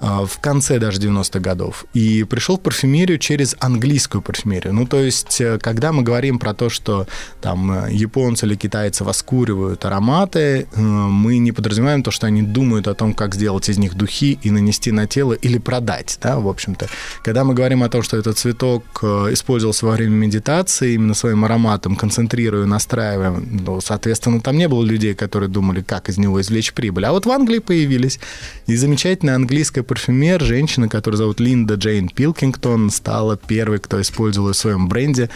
а, 0.00 0.24
в 0.24 0.40
конце 0.40 0.78
даже 0.78 0.98
90-х 0.98 1.40
годов. 1.40 1.84
И 1.94 2.24
пришел 2.24 2.56
в 2.56 2.60
парфюмерию 2.60 3.18
через 3.18 3.54
английскую 3.60 4.22
парфюмерию. 4.22 4.72
Ну, 4.72 4.86
то 4.86 4.98
есть, 4.98 5.40
э, 5.40 5.58
когда 5.58 5.92
мы 5.92 6.02
говорим 6.02 6.38
про 6.38 6.54
то, 6.54 6.70
что 6.70 7.06
там 7.40 7.70
э, 7.70 7.92
японцы 7.92 8.46
или 8.46 8.54
китайцы 8.54 9.04
воскуривают 9.04 9.84
ароматы, 9.84 10.66
э, 10.72 10.80
мы 10.80 11.38
не 11.38 11.52
подразумеваем 11.52 12.02
то, 12.02 12.10
что 12.10 12.26
они 12.26 12.42
думают 12.42 12.88
о 12.88 12.94
том, 12.94 13.14
как 13.14 13.34
сделать 13.34 13.68
из 13.68 13.78
них 13.78 13.94
духи 13.94 14.38
и 14.42 14.50
нанести 14.50 14.90
на 14.90 15.06
тело 15.06 15.34
или 15.34 15.58
продать, 15.58 16.18
да, 16.22 16.40
в 16.40 16.48
общем-то. 16.48 16.88
Когда 17.22 17.44
мы 17.44 17.54
говорим 17.54 17.82
о 17.82 17.88
том, 17.88 18.02
что 18.02 18.16
этот 18.16 18.38
цветок 18.38 18.84
использовался 19.02 19.86
во 19.86 19.92
время 19.92 20.14
медитации, 20.14 20.94
именно 20.94 21.14
своим 21.14 21.44
ароматом 21.44 21.94
концентрируя, 21.94 22.64
настраивая, 22.64 23.32
ну, 23.32 23.80
соответственно, 23.80 24.40
там 24.40 24.56
не 24.56 24.66
было 24.66 24.79
людей, 24.84 25.14
которые 25.14 25.48
думали, 25.48 25.80
как 25.80 26.08
из 26.08 26.18
него 26.18 26.40
извлечь 26.40 26.72
прибыль. 26.72 27.06
А 27.06 27.12
вот 27.12 27.26
в 27.26 27.30
Англии 27.30 27.58
появились. 27.58 28.20
И 28.66 28.76
замечательная 28.76 29.34
английская 29.34 29.82
парфюмер, 29.82 30.42
женщина, 30.42 30.88
которая 30.88 31.18
зовут 31.18 31.40
Линда 31.40 31.74
Джейн 31.74 32.08
Пилкингтон, 32.08 32.90
стала 32.90 33.36
первой, 33.36 33.78
кто 33.78 34.00
использовал 34.00 34.52
в 34.52 34.56
своем 34.56 34.88
бренде 34.88 35.30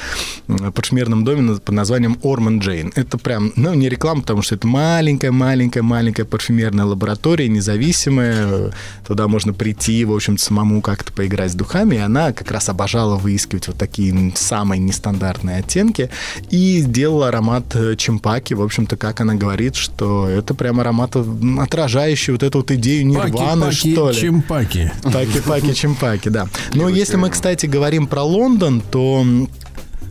парфюмерном 0.47 1.25
доме 1.25 1.57
под 1.57 1.75
названием 1.75 2.19
Орман 2.23 2.61
Джейн. 2.61 2.93
Это 2.95 3.19
прям, 3.19 3.53
ну, 3.57 3.75
не 3.75 3.89
реклама, 3.89 4.23
потому 4.23 4.43
что 4.43 4.55
это 4.55 4.67
маленькая-маленькая-маленькая 4.67 6.25
парфюмерная 6.25 6.85
лаборатория, 6.85 7.49
независимая. 7.49 8.73
Туда 9.07 9.29
можно 9.29 9.53
прийти, 9.53 10.05
в 10.05 10.13
общем-то, 10.13 10.43
самому 10.43 10.81
как-то 10.83 11.13
поиграть 11.13 11.53
с 11.53 11.55
духами. 11.55 11.97
И 11.97 11.99
она 11.99 12.33
как 12.33 12.51
раз 12.51 12.69
обожала 12.69 13.17
выискивать 13.17 13.69
вот 13.69 13.77
такие 13.77 14.33
самые 14.37 14.81
нестандартные 14.81 15.59
оттенки 15.59 16.11
и 16.51 16.83
делала 16.87 17.29
аромат 17.29 17.77
чемпаки, 17.97 18.55
в 18.55 18.63
общем-то, 18.63 18.97
как 18.97 19.21
она 19.21 19.34
говорит, 19.35 19.77
что 19.77 20.29
это 20.29 20.55
прям 20.55 20.81
аромат, 20.81 21.17
отражающий 21.17 22.33
вот 22.33 22.43
эту 22.43 22.59
вот 22.59 22.71
идею 22.71 23.07
нирваны, 23.07 23.73
что 23.73 24.11
ли. 24.11 24.17
Чемпаки. 24.17 24.93
Паки-паки, 25.03 25.73
чемпаки, 25.75 26.29
да. 26.29 26.49
Но 26.75 26.89
если 26.89 27.17
мы, 27.17 27.31
кстати, 27.31 27.67
говорим 27.67 28.07
про 28.07 28.23
Лондон, 28.23 28.81
то 28.81 29.25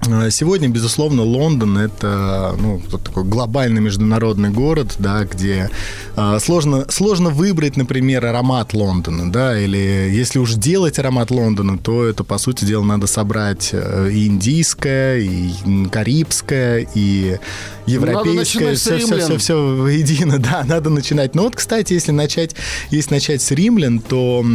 Э, 0.08 0.30
сегодня, 0.32 0.70
безусловно, 0.70 1.24
Лондон 1.24 1.78
это 1.78 2.56
ну, 2.60 2.82
такой 2.98 3.24
глобальный 3.24 3.82
международный 3.82 4.50
город, 4.50 4.96
да, 5.00 5.24
где 5.26 5.70
э, 6.16 6.40
сложно, 6.40 6.86
сложно 6.90 7.30
выбрать, 7.30 7.78
например, 7.78 8.26
аромат 8.26 8.74
Лондона, 8.74 9.32
да, 9.32 9.60
или 9.60 9.78
если 9.78 10.40
уж 10.40 10.54
делать 10.54 11.00
аромат 11.00 11.32
Лондона, 11.32 11.78
то 11.78 12.06
это, 12.06 12.24
по 12.24 12.38
сути 12.38 12.66
дела, 12.66 12.84
надо 12.84 13.08
собрать 13.08 13.70
э, 13.74 14.10
и 14.12 14.28
индийское, 14.28 15.20
и 15.20 15.52
карибское, 15.92 16.88
и 16.94 17.38
европейское, 17.86 18.76
все, 18.76 18.98
все, 18.98 19.20
все, 19.20 19.38
все 19.38 19.76
воедино, 19.76 20.40
да, 20.52 20.64
надо 20.66 20.90
начинать. 20.90 21.36
Но 21.36 21.44
вот, 21.44 21.56
кстати, 21.56 21.94
если 21.94 22.12
начать, 22.12 22.56
если 22.90 23.16
начать 23.16 23.42
с 23.42 23.52
римлян, 23.52 24.00
то 24.00 24.46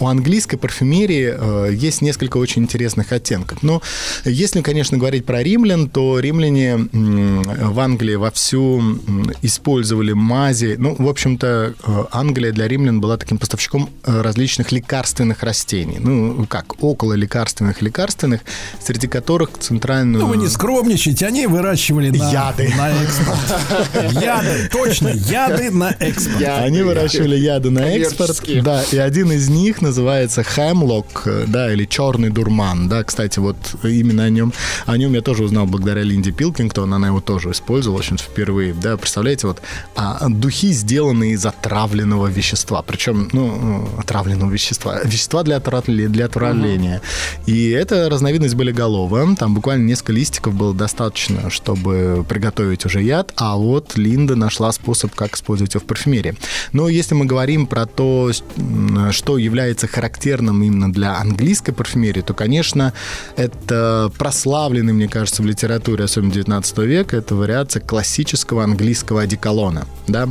у 0.00 0.06
английской 0.06 0.56
парфюмерии 0.56 1.34
э, 1.36 1.74
есть 1.74 2.02
несколько 2.02 2.38
очень 2.38 2.62
интересных 2.62 3.12
оттенков. 3.12 3.62
Но 3.62 3.82
если, 4.24 4.62
конечно, 4.62 4.86
конечно, 4.86 4.98
говорить 4.98 5.24
про 5.24 5.42
римлян, 5.42 5.88
то 5.88 6.20
римляне 6.20 6.76
в 6.76 7.80
Англии 7.80 8.14
вовсю 8.16 8.82
использовали 9.42 10.12
мази. 10.12 10.76
Ну, 10.78 10.94
в 10.98 11.08
общем-то, 11.08 11.74
э, 11.82 12.04
Англия 12.12 12.52
для 12.52 12.68
римлян 12.68 13.00
была 13.00 13.16
таким 13.16 13.38
поставщиком 13.38 13.88
э, 14.04 14.20
различных 14.22 14.72
лекарственных 14.72 15.42
растений. 15.42 15.98
Ну, 15.98 16.46
как, 16.46 16.82
около 16.82 17.14
лекарственных 17.14 17.82
лекарственных, 17.82 18.42
среди 18.80 19.06
которых 19.08 19.50
центральную... 19.58 20.24
Ну, 20.24 20.28
вы 20.28 20.36
не 20.36 20.48
скромничайте, 20.48 21.26
они 21.26 21.46
выращивали 21.46 22.10
на, 22.10 22.30
яды. 22.30 22.65
На 22.76 22.90
экспорт. 23.02 24.22
Яды, 24.22 24.68
точно, 24.72 25.08
яды 25.08 25.70
на 25.70 25.94
экспорт. 25.98 26.42
Они 26.42 26.82
выращивали 26.82 27.36
яды 27.36 27.70
на 27.70 27.80
экспорт. 27.80 28.42
Да, 28.62 28.82
и 28.90 28.96
один 28.96 29.32
из 29.32 29.48
них 29.48 29.82
называется 29.82 30.42
хемлок, 30.42 31.22
э, 31.26 31.44
да, 31.46 31.72
или 31.72 31.84
черный 31.84 32.30
дурман, 32.30 32.88
да, 32.88 33.04
кстати, 33.04 33.38
вот 33.38 33.56
именно 33.82 34.24
о 34.24 34.30
нем 34.30 34.52
о 34.86 34.96
нем 34.96 35.12
я 35.14 35.22
тоже 35.22 35.44
узнал 35.44 35.66
благодаря 35.66 36.02
Линде 36.02 36.32
Пилкингтон, 36.32 36.92
она 36.94 37.08
его 37.08 37.20
тоже 37.20 37.50
использовала, 37.50 37.98
в 37.98 38.00
общем 38.00 38.18
впервые. 38.18 38.74
Да, 38.74 38.96
представляете, 38.96 39.46
вот 39.46 39.60
а, 39.94 40.28
духи 40.28 40.72
сделаны 40.72 41.32
из 41.32 41.44
отравленного 41.44 42.26
вещества, 42.28 42.82
причем, 42.82 43.28
ну, 43.32 43.88
отравленного 43.98 44.50
вещества, 44.50 45.00
вещества 45.02 45.42
для, 45.42 45.56
отравления, 45.56 46.08
для 46.08 46.26
отравления. 46.26 47.00
Uh-huh. 47.00 47.52
И 47.52 47.70
это 47.70 48.08
разновидность 48.08 48.54
болиголова, 48.54 49.36
там 49.36 49.54
буквально 49.54 49.86
несколько 49.86 50.12
листиков 50.12 50.54
было 50.54 50.74
достаточно, 50.74 51.50
чтобы 51.50 52.24
приготовить 52.28 52.55
готовить 52.56 52.86
уже 52.86 53.02
яд, 53.02 53.32
а 53.36 53.56
вот 53.56 53.98
Линда 53.98 54.34
нашла 54.34 54.72
способ, 54.72 55.14
как 55.14 55.36
использовать 55.36 55.74
его 55.74 55.84
в 55.84 55.86
парфюмерии. 55.86 56.36
Но 56.72 56.88
если 56.88 57.14
мы 57.14 57.26
говорим 57.26 57.66
про 57.66 57.84
то, 57.84 58.30
что 59.10 59.36
является 59.36 59.86
характерным 59.86 60.62
именно 60.62 60.90
для 60.90 61.18
английской 61.18 61.72
парфюмерии, 61.72 62.22
то, 62.22 62.32
конечно, 62.32 62.94
это 63.36 64.10
прославленный, 64.18 64.94
мне 64.94 65.06
кажется, 65.08 65.42
в 65.42 65.46
литературе, 65.46 66.04
особенно 66.04 66.32
19 66.32 66.78
века, 66.78 67.18
это 67.18 67.34
вариация 67.34 67.82
классического 67.82 68.64
английского 68.64 69.22
одеколона, 69.22 69.84
да, 70.08 70.26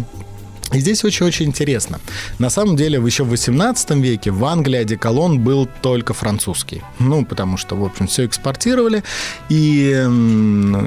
и 0.72 0.80
здесь 0.80 1.04
очень-очень 1.04 1.46
интересно. 1.46 2.00
На 2.40 2.50
самом 2.50 2.76
деле, 2.76 3.00
еще 3.00 3.24
в 3.24 3.30
18 3.30 3.92
веке 3.92 4.32
в 4.32 4.44
Англии 4.46 4.80
одеколон 4.80 5.40
был 5.40 5.70
только 5.82 6.14
французский. 6.14 6.82
Ну, 7.00 7.24
потому 7.24 7.58
что, 7.58 7.76
в 7.76 7.84
общем, 7.84 8.08
все 8.08 8.26
экспортировали 8.26 9.04
и 9.50 9.90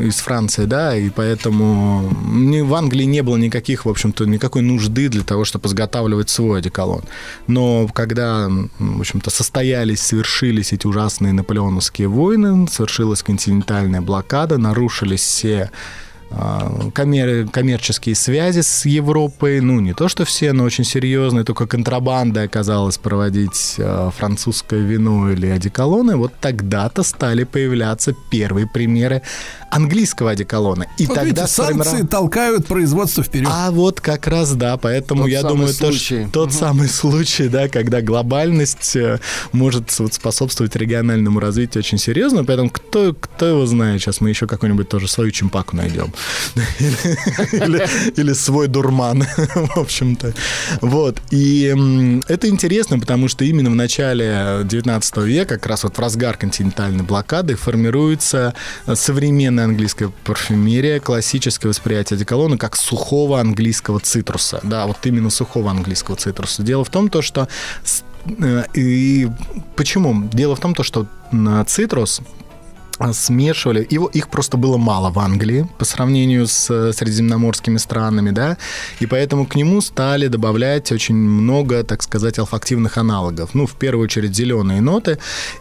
из 0.03 0.17
Франции, 0.17 0.65
да, 0.65 0.97
и 0.97 1.11
поэтому 1.11 2.09
в 2.09 2.75
Англии 2.75 3.05
не 3.05 3.23
было 3.23 3.37
никаких, 3.37 3.85
в 3.87 3.89
общем-то, 3.89 4.25
никакой 4.27 4.63
нужды 4.63 5.09
для 5.09 5.23
того, 5.23 5.45
чтобы 5.45 5.69
изготавливать 5.69 6.29
свой 6.29 6.59
одеколон. 6.59 7.05
Но 7.47 7.89
когда, 7.89 8.49
в 8.79 9.01
общем-то, 9.01 9.31
состоялись, 9.31 10.01
совершились 10.01 10.73
эти 10.73 10.87
ужасные 10.87 11.33
наполеоновские 11.33 12.09
войны, 12.09 12.67
совершилась 12.69 13.23
континентальная 13.23 14.01
блокада, 14.01 14.59
нарушились 14.59 15.23
все 15.23 15.71
коммер- 16.31 17.49
коммерческие 17.51 18.15
связи 18.15 18.61
с 18.61 18.85
Европой, 18.85 19.61
ну, 19.61 19.81
не 19.81 19.95
то 19.95 20.09
что 20.09 20.25
все, 20.25 20.53
но 20.53 20.65
очень 20.65 20.85
серьезные, 20.85 21.45
только 21.45 21.67
контрабанда 21.67 22.43
оказалась 22.43 22.99
проводить 22.99 23.77
а, 23.79 24.11
французское 24.11 24.81
вино 24.81 25.31
или 25.31 25.47
одеколоны, 25.47 26.17
вот 26.17 26.33
тогда-то 26.41 27.03
стали 27.03 27.45
появляться 27.45 28.15
первые 28.31 28.67
примеры 28.67 29.23
английского 29.71 30.31
одеколона. 30.31 30.87
И 30.99 31.07
Вот 31.07 31.15
тогда 31.15 31.25
видите, 31.43 31.47
санкции 31.47 31.83
сформировал- 32.03 32.09
толкают 32.09 32.67
производство 32.67 33.23
вперед. 33.23 33.49
а 33.53 33.71
вот 33.71 34.01
как 34.01 34.27
раз, 34.27 34.53
да, 34.55 34.77
поэтому 34.77 35.23
Тот 35.23 35.31
я 35.31 35.43
думаю, 35.43 35.69
то, 35.69 35.75
случай. 35.75 36.23
что- 36.25 36.31
тот 36.33 36.53
самый 36.53 36.89
случай, 36.89 37.49
да, 37.49 37.69
когда 37.69 38.01
глобальность 38.01 38.97
э, 38.97 39.19
может 39.53 39.99
вот 39.99 40.15
способствовать 40.15 40.75
региональному 40.77 41.41
развитию 41.41 41.81
очень 41.81 41.99
серьезно, 41.99 42.45
поэтому 42.45 42.71
кто, 42.71 43.15
кто 43.15 43.47
его 43.47 43.67
знает, 43.67 44.01
сейчас 44.01 44.21
мы 44.21 44.31
еще 44.31 44.47
какую-нибудь 44.47 44.89
тоже 44.89 45.09
свою 45.09 45.31
чемпаку 45.31 45.77
найдем. 45.77 46.13
Или, 48.17 48.33
свой 48.33 48.69
дурман, 48.69 49.25
в 49.55 49.79
общем-то. 49.79 50.35
Вот. 50.81 51.21
И 51.31 51.75
это 52.29 52.49
интересно, 52.49 52.99
потому 52.99 53.29
что 53.29 53.45
именно 53.45 53.71
в 53.71 53.75
начале 53.75 54.61
19 54.65 55.17
века, 55.19 55.57
как 55.57 55.67
раз 55.67 55.85
вот 55.85 55.97
в 55.97 56.01
разгар 56.01 56.37
континентальной 56.37 57.05
блокады, 57.05 57.57
формируется 57.57 58.55
современная 58.95 59.65
английская 59.65 60.11
парфюмерия, 60.25 61.01
классическое 61.01 61.71
восприятие 61.71 62.17
одеколона 62.17 62.59
как 62.59 62.77
сухого 62.77 63.41
английского 63.41 64.01
цитруса. 64.01 64.61
Да, 64.63 64.87
вот 64.87 64.99
именно 65.05 65.31
сухого 65.31 65.71
английского 65.71 66.17
цитруса. 66.17 66.63
Дело 66.63 66.85
в 66.85 66.91
том, 66.91 67.09
то, 67.09 67.23
что... 67.23 67.49
э, 68.43 68.65
И 68.75 69.29
почему? 69.77 70.29
Дело 70.33 70.57
в 70.57 70.61
том, 70.61 70.75
то, 70.75 70.83
что 70.83 71.07
цитрус 71.67 72.21
смешивали. 73.13 73.87
Его, 73.91 74.07
их 74.09 74.29
просто 74.29 74.57
было 74.57 74.77
мало 74.77 75.11
в 75.11 75.19
Англии 75.19 75.67
по 75.79 75.85
сравнению 75.85 76.47
с 76.47 76.69
э, 76.71 76.93
средиземноморскими 76.93 77.79
странами, 77.79 78.31
да, 78.31 78.57
и 79.01 79.07
поэтому 79.07 79.47
к 79.47 79.55
нему 79.55 79.81
стали 79.81 80.27
добавлять 80.29 80.91
очень 80.93 81.15
много, 81.15 81.85
так 81.85 82.03
сказать, 82.03 82.39
алфактивных 82.39 82.99
аналогов. 82.99 83.51
Ну, 83.55 83.67
в 83.67 83.75
первую 83.75 84.05
очередь 84.05 84.35
зеленые 84.35 84.81
ноты, 84.81 85.19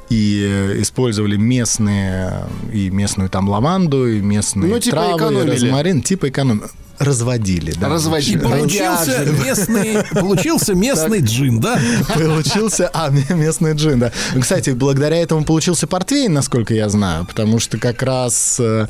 и 0.10 0.44
э, 0.48 0.82
использовали 0.82 1.38
местные, 1.38 2.48
э, 2.72 2.76
и 2.76 2.90
местную 2.90 3.30
там 3.30 3.50
лаванду, 3.50 4.08
и 4.08 4.20
местные 4.20 4.74
Ну, 4.74 4.80
типа 4.80 4.96
травы, 4.98 5.18
экономили. 5.18 5.52
розмарин, 5.52 6.02
типа 6.02 6.30
эконом... 6.30 6.64
Разводили, 7.00 7.74
да. 7.80 7.90
Разводили. 7.90 8.38
И 8.38 8.42
получился 8.42 9.26
местный, 9.26 10.04
получился 10.14 10.74
местный 10.74 11.22
джин, 11.22 11.60
да? 11.60 11.80
Получился, 12.14 12.90
а, 12.94 13.10
местный 13.10 13.74
джин, 13.74 14.00
да. 14.00 14.12
Кстати, 14.40 14.72
благодаря 14.72 15.18
этому 15.18 15.44
получился 15.44 15.86
портвейн, 15.86 16.34
насколько 16.34 16.74
я 16.74 16.90
знаю, 16.90 17.26
потому 17.26 17.60
что 17.60 17.78
как 17.78 18.02
раз 18.02 18.58
э, 18.60 18.88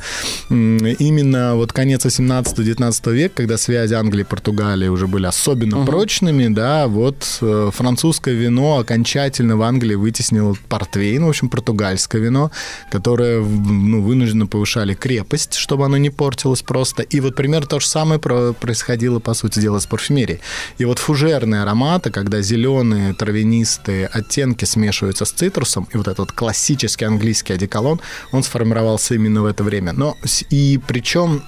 именно 0.48 1.54
вот 1.56 1.72
конец 1.72 2.06
18-19 2.06 3.12
века, 3.12 3.34
когда 3.36 3.58
связи 3.58 3.94
Англии 3.94 4.22
и 4.22 4.24
Португалии 4.24 4.88
уже 4.88 5.06
были 5.06 5.26
особенно 5.26 5.84
прочными, 5.84 6.48
да, 6.48 6.86
вот 6.86 7.38
э, 7.42 7.70
французское 7.74 8.34
вино 8.34 8.78
окончательно 8.78 9.56
в 9.56 9.62
Англии 9.62 9.96
вытеснило 9.96 10.56
портвейн, 10.68 11.24
в 11.24 11.28
общем, 11.28 11.50
португальское 11.50 12.22
вино, 12.22 12.50
которое 12.90 13.40
ну, 13.40 14.02
вынужденно 14.02 14.46
повышали 14.46 14.94
крепость, 14.94 15.54
чтобы 15.54 15.84
оно 15.84 15.98
не 15.98 16.10
портилось 16.10 16.62
просто. 16.62 17.02
И 17.02 17.20
вот 17.20 17.34
примерно 17.34 17.66
то 17.66 17.80
же 17.80 17.86
самое 17.86 17.97
про- 18.18 18.52
происходило, 18.52 19.18
по 19.18 19.34
сути 19.34 19.60
дела, 19.60 19.78
с 19.78 19.86
парфюмерией. 19.86 20.40
И 20.78 20.84
вот 20.84 20.98
фужерные 20.98 21.62
ароматы, 21.62 22.10
когда 22.10 22.40
зеленые 22.42 23.14
травянистые 23.14 24.06
оттенки 24.06 24.64
смешиваются 24.64 25.24
с 25.24 25.30
цитрусом, 25.30 25.88
и 25.94 25.96
вот 25.96 26.08
этот 26.08 26.32
классический 26.32 27.04
английский 27.04 27.54
одеколон, 27.54 28.00
он 28.32 28.42
сформировался 28.42 29.14
именно 29.14 29.42
в 29.42 29.46
это 29.46 29.64
время. 29.64 29.92
Но 29.92 30.16
и 30.50 30.80
причем 30.86 31.42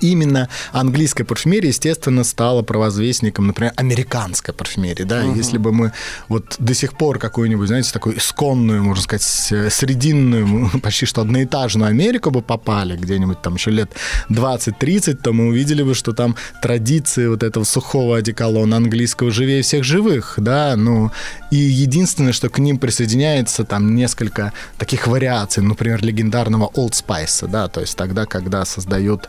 Именно 0.00 0.48
английская 0.72 1.24
парфюмерия, 1.24 1.68
естественно, 1.68 2.24
стала 2.24 2.62
провозвестником, 2.62 3.46
например, 3.48 3.72
американской 3.76 4.54
парфюмерии, 4.54 5.02
да, 5.04 5.22
Мгм. 5.22 5.34
если 5.34 5.58
бы 5.58 5.72
мы 5.72 5.92
вот 6.28 6.56
до 6.58 6.72
сих 6.74 6.96
пор 6.96 7.18
какую-нибудь, 7.18 7.68
знаете, 7.68 7.92
такую 7.92 8.16
исконную, 8.16 8.82
можно 8.82 9.02
сказать, 9.02 9.48
э, 9.50 9.70
срединную, 9.70 10.70
почти 10.82 11.06
что 11.06 11.20
одноэтажную 11.20 11.90
Америку 11.90 12.30
бы 12.30 12.42
попали 12.42 12.96
где-нибудь 12.96 13.42
там 13.42 13.54
еще 13.56 13.70
лет 13.70 13.90
20-30, 14.30 15.14
то 15.14 15.32
мы 15.32 15.48
увидели 15.48 15.82
бы, 15.82 15.94
что 15.94 16.12
там 16.12 16.36
традиции 16.62 17.26
вот 17.26 17.42
этого 17.42 17.64
сухого 17.64 18.16
одеколона 18.18 18.76
английского 18.76 19.30
живее 19.30 19.62
всех 19.62 19.84
живых, 19.84 20.34
да, 20.38 20.76
ну, 20.76 21.10
и 21.50 21.56
единственное, 21.56 22.32
что 22.32 22.48
к 22.48 22.58
ним 22.58 22.78
присоединяется 22.78 23.64
там 23.64 23.94
несколько 23.94 24.52
таких 24.78 25.06
вариаций, 25.06 25.62
например, 25.62 26.02
легендарного 26.04 26.70
Old 26.74 26.92
Spice, 26.92 27.48
да, 27.48 27.68
то 27.68 27.80
есть 27.80 27.96
тогда, 27.96 28.24
когда 28.26 28.64
создают 28.64 29.28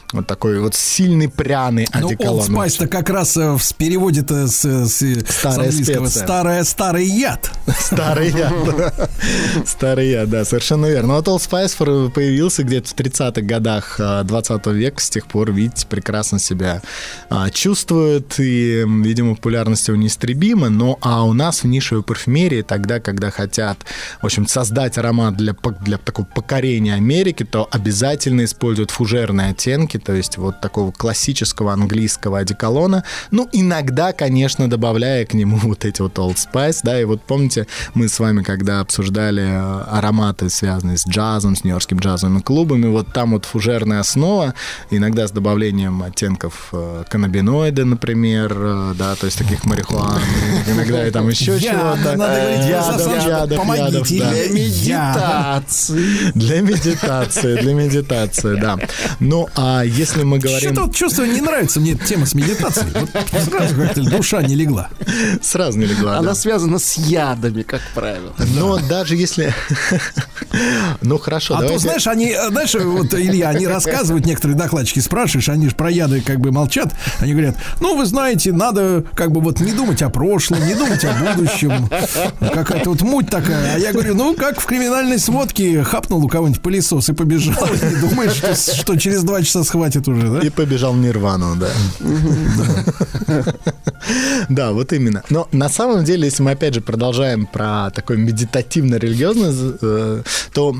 вот 0.13 0.27
такой 0.27 0.59
вот 0.59 0.75
сильный 0.75 1.29
пряный 1.29 1.87
Ну, 1.93 2.07
одеколон. 2.07 2.47
Old 2.47 2.49
Spice-то 2.49 2.87
как 2.87 3.09
раз 3.09 3.37
э, 3.37 3.57
в 3.57 3.75
переводе-то 3.75 4.47
с, 4.47 4.63
с, 4.63 5.01
с 5.01 5.25
Старая 5.29 5.69
английского 5.69 6.05
специя. 6.05 6.23
старая, 6.23 6.63
старый 6.63 7.05
яд. 7.05 7.51
Старый 7.79 8.29
яд. 8.29 9.09
Старый 9.65 10.11
яд, 10.11 10.29
да, 10.29 10.45
совершенно 10.45 10.87
верно. 10.87 11.09
Но 11.09 11.15
вот 11.15 11.27
Old 11.27 11.49
Spice 11.49 12.11
появился 12.11 12.63
где-то 12.63 12.89
в 12.89 12.95
30-х 12.95 13.41
годах 13.41 13.97
а, 13.99 14.23
20 14.23 14.65
века. 14.67 15.01
С 15.01 15.09
тех 15.09 15.27
пор, 15.27 15.51
видите, 15.51 15.87
прекрасно 15.87 16.39
себя 16.39 16.81
а, 17.29 17.49
чувствует. 17.49 18.39
И, 18.39 18.85
видимо, 18.85 19.35
популярность 19.35 19.87
его 19.87 19.97
неистребима. 19.97 20.69
Но 20.69 20.97
а 21.01 21.23
у 21.23 21.33
нас 21.33 21.63
в 21.63 21.67
нишевой 21.67 22.03
парфюмерии 22.03 22.61
тогда, 22.61 22.99
когда 22.99 23.31
хотят, 23.31 23.79
в 24.21 24.25
общем, 24.25 24.47
создать 24.47 24.97
аромат 24.97 25.35
для, 25.37 25.55
для 25.81 25.97
такого 25.97 26.25
покорения 26.25 26.95
Америки, 26.95 27.43
то 27.43 27.67
обязательно 27.71 28.43
используют 28.43 28.91
фужерные 28.91 29.51
оттенки, 29.51 29.97
то 30.03 30.13
есть 30.13 30.37
вот 30.37 30.61
такого 30.61 30.91
классического 30.91 31.73
английского 31.73 32.39
одеколона. 32.39 33.03
Ну, 33.31 33.47
иногда, 33.51 34.13
конечно, 34.13 34.69
добавляя 34.69 35.25
к 35.25 35.33
нему 35.33 35.57
вот 35.63 35.85
эти 35.85 36.01
вот 36.01 36.17
Old 36.17 36.37
Spice, 36.37 36.79
да, 36.83 36.99
и 36.99 37.05
вот 37.05 37.21
помните, 37.21 37.67
мы 37.93 38.07
с 38.07 38.19
вами, 38.19 38.43
когда 38.43 38.79
обсуждали 38.79 39.43
э, 39.43 39.81
ароматы, 39.89 40.49
связанные 40.49 40.97
с 40.97 41.07
джазом, 41.07 41.55
с 41.55 41.63
нью-йоркскими 41.63 41.99
джазовыми 41.99 42.39
клубами, 42.39 42.87
вот 42.87 43.13
там 43.13 43.31
вот 43.31 43.45
фужерная 43.45 43.99
основа, 43.99 44.53
иногда 44.89 45.27
с 45.27 45.31
добавлением 45.31 46.03
оттенков 46.03 46.69
э, 46.71 47.03
каннабиноида, 47.09 47.85
например, 47.85 48.53
э, 48.55 48.93
да, 48.97 49.15
то 49.15 49.25
есть 49.25 49.37
таких 49.37 49.65
марихуан, 49.65 50.19
иногда 50.67 51.07
и 51.07 51.11
там 51.11 51.27
еще 51.29 51.59
чего-то. 51.59 52.11
Ядов, 52.61 53.67
ядов, 53.75 54.07
для 54.07 54.47
Медитации. 54.49 56.31
Для 56.33 56.61
медитации, 56.61 57.55
для 57.57 57.73
медитации, 57.73 58.59
да. 58.59 58.77
Ну, 59.19 59.47
а 59.55 59.83
если 59.91 60.23
мы 60.23 60.39
говорим... 60.39 60.71
Что-то 60.71 60.87
вот 60.87 60.95
чувство, 60.95 61.23
не 61.23 61.41
нравится 61.41 61.79
мне 61.79 61.93
эта 61.93 62.05
тема 62.05 62.25
с 62.25 62.33
медитацией. 62.33 62.91
Вот 62.93 63.09
сразу 63.43 63.75
как-то 63.75 64.01
душа 64.03 64.41
не 64.41 64.55
легла. 64.55 64.89
Сразу 65.41 65.77
не 65.77 65.85
легла, 65.85 66.17
Она 66.17 66.29
да. 66.29 66.35
связана 66.35 66.79
с 66.79 66.97
ядами, 66.97 67.61
как 67.63 67.81
правило. 67.93 68.33
Но 68.55 68.79
даже 68.79 69.15
если... 69.15 69.53
Ну, 71.01 71.17
хорошо, 71.17 71.53
А 71.53 71.57
то, 71.57 71.63
давайте... 71.63 71.83
знаешь, 71.83 72.07
они, 72.07 72.27
э, 72.27 72.49
знаешь, 72.49 72.75
вот, 72.75 73.13
Илья, 73.13 73.49
они 73.49 73.67
рассказывают, 73.67 74.25
некоторые 74.25 74.57
докладчики 74.57 74.99
спрашиваешь, 74.99 75.47
они 75.49 75.69
же 75.69 75.75
про 75.75 75.89
яды 75.89 76.21
как 76.21 76.39
бы 76.39 76.51
молчат, 76.51 76.93
они 77.19 77.31
говорят, 77.31 77.55
ну, 77.79 77.95
вы 77.95 78.05
знаете, 78.05 78.51
надо 78.51 79.05
как 79.15 79.31
бы 79.31 79.39
вот 79.39 79.61
не 79.61 79.71
думать 79.71 80.01
о 80.01 80.09
прошлом, 80.09 80.65
не 80.67 80.75
думать 80.75 81.03
о 81.05 81.13
будущем, 81.13 81.89
какая-то 82.39 82.89
вот 82.89 83.01
муть 83.01 83.29
такая. 83.29 83.75
А 83.75 83.77
я 83.77 83.93
говорю, 83.93 84.15
ну, 84.15 84.35
как 84.35 84.59
в 84.59 84.65
криминальной 84.65 85.19
сводке 85.19 85.83
хапнул 85.83 86.23
у 86.23 86.27
кого-нибудь 86.27 86.61
пылесос 86.61 87.09
и 87.09 87.13
побежал, 87.13 87.65
и 87.65 87.85
не 87.85 87.95
думаешь, 87.95 88.33
что, 88.33 88.55
что 88.55 88.97
через 88.97 89.23
два 89.23 89.41
часа 89.41 89.63
схватит 89.63 89.80
уже, 90.07 90.29
да? 90.29 90.39
И 90.39 90.49
побежал 90.49 90.93
в 90.93 90.97
Нирвану, 90.97 91.55
да. 91.55 91.69
Да, 94.49 94.71
вот 94.71 94.93
именно. 94.93 95.23
Но 95.29 95.47
на 95.51 95.69
самом 95.69 96.03
деле, 96.03 96.25
если 96.25 96.43
мы 96.43 96.51
опять 96.51 96.73
же 96.73 96.81
продолжаем 96.81 97.45
про 97.45 97.91
такой 97.91 98.17
медитативно-религиозный, 98.17 99.77
э, 99.81 100.23
то 100.53 100.75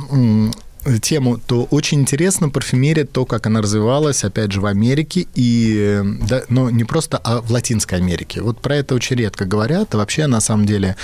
тему, 1.01 1.39
то 1.45 1.63
очень 1.71 2.01
интересно 2.01 2.49
парфюмерия, 2.49 3.05
то, 3.05 3.25
как 3.25 3.47
она 3.47 3.61
развивалась, 3.61 4.23
опять 4.23 4.51
же, 4.51 4.61
в 4.61 4.65
Америке, 4.65 5.27
и, 5.35 6.01
да, 6.27 6.43
но 6.49 6.69
не 6.69 6.83
просто, 6.83 7.17
а 7.17 7.41
в 7.41 7.51
Латинской 7.51 7.97
Америке. 7.99 8.41
Вот 8.41 8.59
про 8.59 8.77
это 8.77 8.95
очень 8.95 9.15
редко 9.15 9.45
говорят, 9.45 9.93
а 9.93 9.97
вообще, 9.97 10.27
на 10.27 10.41
самом 10.41 10.65
деле, 10.65 10.95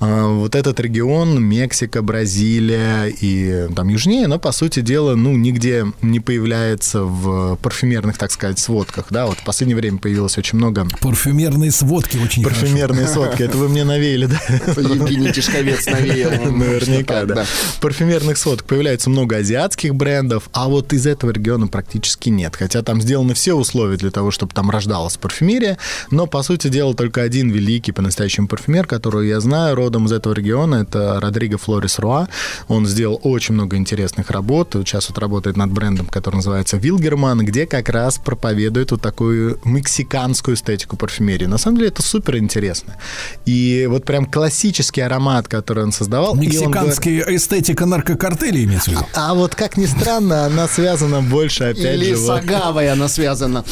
э, 0.00 0.26
вот 0.26 0.54
этот 0.54 0.80
регион, 0.80 1.42
Мексика, 1.42 2.02
Бразилия 2.02 3.06
и 3.06 3.68
там 3.74 3.88
южнее, 3.88 4.26
но, 4.26 4.38
по 4.38 4.52
сути 4.52 4.80
дела, 4.80 5.14
ну, 5.14 5.36
нигде 5.36 5.86
не 6.02 6.20
появляется 6.20 7.04
в 7.04 7.56
парфюмерных, 7.56 8.18
так 8.18 8.32
сказать, 8.32 8.58
сводках, 8.58 9.06
да, 9.10 9.26
вот 9.26 9.38
в 9.38 9.44
последнее 9.44 9.76
время 9.76 9.98
появилось 9.98 10.38
очень 10.38 10.58
много... 10.58 10.86
Парфюмерные 11.00 11.70
сводки 11.70 12.16
очень 12.16 12.42
Парфюмерные 12.42 13.06
хорошо. 13.06 13.26
сводки, 13.26 13.42
это 13.42 13.56
вы 13.56 13.68
мне 13.68 13.84
навеяли, 13.84 14.26
да? 14.26 14.40
Евгений 14.80 15.32
Тишковец 15.32 15.86
навеял. 15.86 16.30
Наверняка, 16.50 17.24
да. 17.24 17.46
Парфюмерных 17.80 18.36
сводок 18.36 18.66
появляется 18.66 19.10
много 19.10 19.19
азиатских 19.28 19.94
брендов, 19.94 20.48
а 20.52 20.68
вот 20.68 20.92
из 20.92 21.06
этого 21.06 21.30
региона 21.30 21.66
практически 21.66 22.28
нет. 22.28 22.56
Хотя 22.56 22.82
там 22.82 23.00
сделаны 23.00 23.34
все 23.34 23.54
условия 23.54 23.96
для 23.96 24.10
того, 24.10 24.30
чтобы 24.30 24.52
там 24.54 24.70
рождалась 24.70 25.16
парфюмерия, 25.16 25.78
но, 26.10 26.26
по 26.26 26.42
сути 26.42 26.68
дела, 26.68 26.94
только 26.94 27.22
один 27.22 27.50
великий 27.50 27.92
по-настоящему 27.92 28.48
парфюмер, 28.48 28.86
которого 28.86 29.22
я 29.22 29.40
знаю, 29.40 29.74
родом 29.76 30.06
из 30.06 30.12
этого 30.12 30.32
региона, 30.34 30.76
это 30.88 31.20
Родриго 31.20 31.58
Флорис 31.58 31.98
Руа. 31.98 32.28
Он 32.68 32.86
сделал 32.86 33.20
очень 33.22 33.54
много 33.54 33.76
интересных 33.76 34.30
работ. 34.30 34.74
Сейчас 34.74 35.08
вот 35.08 35.18
работает 35.18 35.56
над 35.56 35.70
брендом, 35.72 36.06
который 36.06 36.36
называется 36.36 36.76
Вилгерман, 36.76 37.44
где 37.44 37.66
как 37.66 37.88
раз 37.88 38.18
проповедует 38.18 38.90
вот 38.92 39.00
такую 39.02 39.58
мексиканскую 39.64 40.56
эстетику 40.56 40.96
парфюмерии. 40.96 41.46
На 41.46 41.58
самом 41.58 41.76
деле 41.78 41.88
это 41.88 42.02
супер 42.02 42.36
интересно. 42.38 42.96
И 43.46 43.86
вот 43.88 44.04
прям 44.04 44.26
классический 44.26 45.00
аромат, 45.00 45.48
который 45.48 45.84
он 45.84 45.92
создавал. 45.92 46.30
он 46.32 46.38
говорит- 46.38 46.60
Мексиканская 46.60 47.24
эстетика 47.36 47.86
наркокартеля 47.86 48.62
имеется 48.64 48.90
в 48.90 48.94
виду? 48.94 49.04
А 49.14 49.34
вот 49.34 49.54
как 49.54 49.76
ни 49.76 49.86
странно, 49.86 50.46
она 50.46 50.68
связана 50.68 51.20
больше, 51.20 51.64
опять 51.64 51.96
Или 51.96 52.10
же... 52.14 52.16
с 52.16 52.28
вот- 52.28 52.40
агавой 52.40 52.90
она 52.90 53.08
связана. 53.08 53.64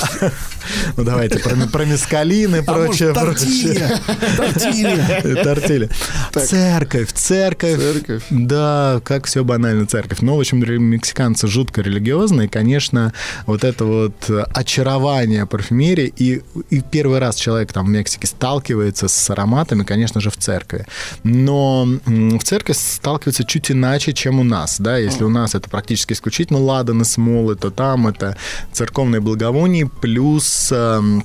Ну, 0.97 1.05
давайте 1.05 1.39
про, 1.39 1.55
про 1.67 1.85
мескалин 1.87 2.57
и 2.57 2.59
А 2.59 2.63
прочее. 2.63 3.13
может, 3.15 3.39
тортилья? 3.39 4.01
Тортилья. 4.37 5.43
Тортилья. 5.43 5.89
Церковь, 6.33 7.13
церковь. 7.13 7.79
Церковь. 7.81 8.23
Да, 8.31 9.01
как 9.05 9.27
все 9.27 9.45
банально, 9.45 9.87
церковь. 9.87 10.21
Но, 10.21 10.37
в 10.37 10.41
общем, 10.41 10.59
мексиканцы 10.61 11.47
жутко 11.47 11.81
религиозные. 11.81 12.49
И, 12.49 12.51
конечно, 12.51 13.13
вот 13.47 13.65
это 13.65 13.85
вот 13.85 14.29
э, 14.29 14.45
очарование 14.53 15.47
парфюмерии. 15.47 16.13
И, 16.17 16.43
и 16.71 16.81
первый 16.81 17.19
раз 17.19 17.37
человек 17.37 17.73
там 17.73 17.87
в 17.87 17.89
Мексике 17.89 18.27
сталкивается 18.27 19.09
с 19.09 19.31
ароматами, 19.31 19.85
конечно 19.85 20.21
же, 20.21 20.31
в 20.31 20.37
церкви. 20.37 20.87
Но 21.25 21.87
в 22.05 22.43
церкви 22.45 22.75
сталкивается 22.75 23.45
чуть 23.45 23.71
иначе, 23.71 24.13
чем 24.13 24.39
у 24.41 24.45
нас. 24.45 24.79
Да? 24.81 24.99
Если 24.99 25.25
у 25.29 25.31
нас 25.31 25.55
это 25.55 25.71
практически 25.71 26.13
исключительно 26.13 26.59
ладаны, 26.59 27.05
смолы, 27.05 27.55
то 27.55 27.71
там 27.71 28.09
это 28.09 28.37
церковные 28.73 29.21
благовония 29.21 29.87
плюс 29.87 30.73
эм, 30.73 31.23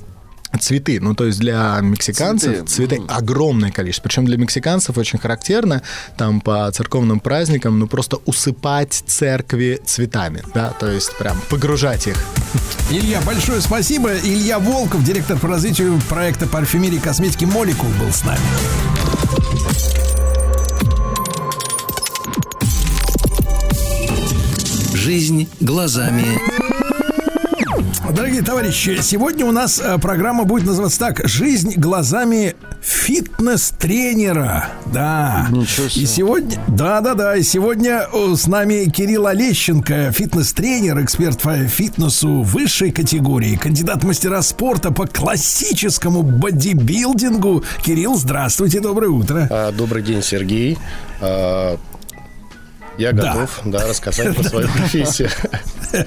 цветы. 0.60 1.00
Ну, 1.00 1.14
то 1.14 1.24
есть 1.24 1.38
для 1.38 1.78
мексиканцев 1.80 2.68
Цветы. 2.68 2.96
цветы, 2.96 3.02
огромное 3.08 3.70
количество. 3.70 4.08
Причем 4.08 4.24
для 4.24 4.36
мексиканцев 4.36 4.96
очень 4.96 5.18
характерно 5.18 5.82
там 6.16 6.40
по 6.40 6.70
церковным 6.72 7.20
праздникам, 7.20 7.78
ну, 7.78 7.86
просто 7.86 8.18
усыпать 8.24 9.02
церкви 9.06 9.80
цветами, 9.84 10.42
да, 10.54 10.70
то 10.70 10.90
есть 10.90 11.16
прям 11.18 11.40
погружать 11.48 12.06
их. 12.06 12.16
Илья, 12.90 13.20
большое 13.22 13.60
спасибо. 13.60 14.12
Илья 14.16 14.58
Волков, 14.58 15.02
директор 15.04 15.38
по 15.38 15.48
развитию 15.48 16.00
проекта 16.08 16.46
парфюмерии 16.46 16.96
и 16.96 17.00
косметики 17.00 17.44
Молекул 17.44 17.88
был 18.00 18.12
с 18.12 18.24
нами. 18.24 18.40
Жизнь 25.04 25.50
глазами 25.60 26.24
Дорогие 28.10 28.40
товарищи, 28.40 29.00
сегодня 29.02 29.44
у 29.44 29.52
нас 29.52 29.78
э, 29.78 29.98
программа 29.98 30.44
будет 30.44 30.64
называться 30.64 30.98
так 30.98 31.28
«Жизнь 31.28 31.74
глазами 31.76 32.56
фитнес-тренера». 32.80 34.68
Да. 34.86 35.46
Ничего 35.50 35.88
себе. 35.90 36.04
И 36.04 36.06
сегодня, 36.06 36.58
да-да-да, 36.68 37.36
и 37.36 37.42
сегодня 37.42 38.06
э, 38.10 38.34
с 38.34 38.46
нами 38.46 38.88
Кирилл 38.88 39.26
Олещенко, 39.26 40.10
фитнес-тренер, 40.10 41.02
эксперт 41.02 41.42
по 41.42 41.54
фитнесу 41.54 42.40
высшей 42.40 42.90
категории, 42.90 43.56
кандидат 43.56 44.04
мастера 44.04 44.40
спорта 44.40 44.90
по 44.90 45.06
классическому 45.06 46.22
бодибилдингу. 46.22 47.62
Кирилл, 47.82 48.16
здравствуйте, 48.16 48.80
доброе 48.80 49.10
утро. 49.10 49.48
А, 49.50 49.70
Добрый 49.70 50.02
день, 50.02 50.22
Сергей. 50.22 50.78
Я 52.98 53.12
Да. 53.12 53.32
готов, 53.34 53.60
да, 53.64 53.86
рассказать 53.88 54.34
про 54.34 54.44
свою 54.44 54.68
профессию. 54.76 55.28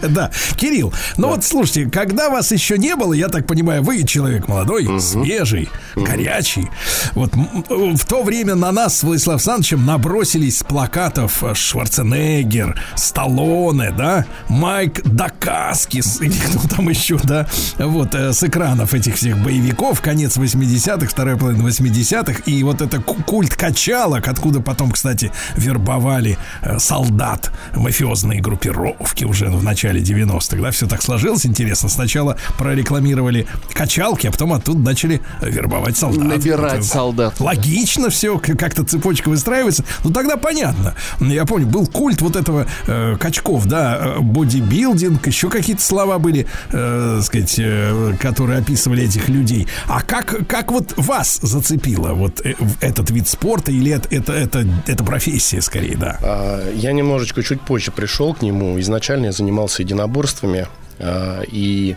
Да, 0.09 0.31
Кирилл, 0.57 0.93
ну 1.15 1.29
вот 1.29 1.45
слушайте, 1.45 1.89
когда 1.89 2.29
вас 2.29 2.51
еще 2.51 2.77
не 2.77 2.93
было, 2.97 3.13
я 3.13 3.29
так 3.29 3.47
понимаю, 3.47 3.81
вы 3.83 4.03
человек 4.03 4.49
молодой, 4.49 4.99
свежий, 4.99 5.69
горячий. 5.95 6.67
Вот 7.13 7.31
в 7.33 8.05
то 8.05 8.21
время 8.21 8.55
на 8.55 8.73
нас 8.73 8.97
с 8.97 9.03
Владиславом 9.03 9.37
Александровичем 9.37 9.85
набросились 9.85 10.57
с 10.59 10.63
плакатов 10.63 11.41
э, 11.41 11.53
Шварценеггер, 11.55 12.77
Сталлоне, 12.95 13.91
да, 13.91 14.25
Майк 14.49 15.03
Дакаскис, 15.05 16.19
или 16.21 16.33
кто 16.33 16.67
там 16.75 16.89
еще, 16.89 17.17
да, 17.23 17.47
вот 17.77 18.13
э, 18.13 18.33
с 18.33 18.43
экранов 18.43 18.93
этих 18.93 19.15
всех 19.15 19.37
боевиков, 19.41 20.01
конец 20.01 20.35
80-х, 20.37 21.07
вторая 21.07 21.37
половина 21.37 21.65
80-х, 21.67 22.41
и 22.45 22.61
вот 22.63 22.81
это 22.81 22.99
ку- 23.01 23.23
культ 23.23 23.55
качалок, 23.55 24.27
откуда 24.27 24.59
потом, 24.59 24.91
кстати, 24.91 25.31
вербовали 25.55 26.37
э, 26.61 26.76
солдат 26.77 27.51
мафиозные 27.75 28.41
группировки 28.41 29.23
уже 29.23 29.49
в 29.49 29.63
начале 29.63 30.01
90-х, 30.01 30.61
да, 30.61 30.71
все 30.71 30.87
так 30.87 31.01
сложилось 31.01 31.45
интересно. 31.45 31.89
Сначала 31.89 32.37
прорекламировали 32.57 33.47
качалки, 33.73 34.27
а 34.27 34.31
потом 34.31 34.53
оттуда 34.53 34.79
начали 34.79 35.21
вербовать 35.41 35.97
солдат. 35.97 36.23
Набирать 36.23 36.73
Вот, 36.73 36.81
э, 36.81 36.83
солдат. 36.83 37.39
Логично 37.39 38.09
все, 38.09 38.37
как-то 38.37 38.83
цепочка 38.83 39.29
выстраивается. 39.29 39.83
Ну 40.03 40.11
тогда 40.11 40.37
понятно. 40.37 40.95
Я 41.19 41.45
помню, 41.45 41.67
был 41.67 41.87
культ 41.87 42.21
вот 42.21 42.35
этого 42.35 42.67
э, 42.87 43.17
качков, 43.19 43.65
да, 43.65 43.97
э, 43.99 44.19
бодибилдинг, 44.19 45.25
еще 45.27 45.49
какие-то 45.49 45.81
слова 45.81 46.19
были, 46.19 46.47
э, 46.71 47.21
сказать, 47.23 47.55
э, 47.57 48.13
которые 48.19 48.59
описывали 48.59 49.03
этих 49.03 49.29
людей. 49.29 49.67
А 49.87 50.01
как, 50.01 50.47
как 50.47 50.71
вот 50.71 50.93
вас 50.97 51.39
зацепило 51.41 52.13
вот 52.13 52.41
э, 52.45 52.55
этот 52.81 53.09
вид 53.11 53.27
спорта 53.27 53.71
или 53.71 53.91
это, 53.91 54.07
это, 54.13 54.33
это, 54.33 54.67
это 54.85 55.03
профессия 55.03 55.61
скорее, 55.61 55.95
да? 55.97 56.17
А, 56.21 56.66
Я 56.75 56.91
немножечко 56.91 57.43
чуть 57.43 57.61
позже 57.61 57.91
пришел 57.91 58.33
к 58.33 58.41
нему. 58.41 58.79
Изначально 58.79 59.27
я 59.27 59.31
занимался 59.31 59.81
единоборствами 59.81 60.67
а, 60.99 61.41
и 61.47 61.95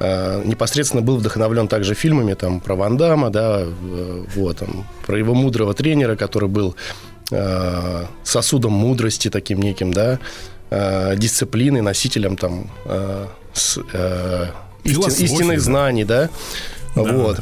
а, 0.00 0.42
непосредственно 0.44 1.02
был 1.02 1.16
вдохновлен 1.16 1.68
также 1.68 1.94
фильмами 1.94 2.34
там 2.34 2.60
про 2.60 2.74
Ван 2.76 2.96
Дамма, 2.96 3.30
да, 3.30 3.64
вот, 4.34 4.58
там, 4.58 4.86
про 5.06 5.18
его 5.18 5.34
мудрого 5.34 5.74
тренера, 5.74 6.16
который 6.16 6.48
был 6.48 6.76
сосудом 8.22 8.72
мудрости 8.72 9.30
таким 9.30 9.60
неким, 9.60 9.92
да, 9.92 10.20
дисциплины, 11.16 11.82
носителем 11.82 12.36
там 12.36 12.70
с- 13.52 13.78
а, 13.92 14.50
истин- 14.84 15.24
истинных 15.24 15.56
да. 15.58 15.64
знаний, 15.64 16.04
да, 16.04 16.30
вот. 16.94 17.40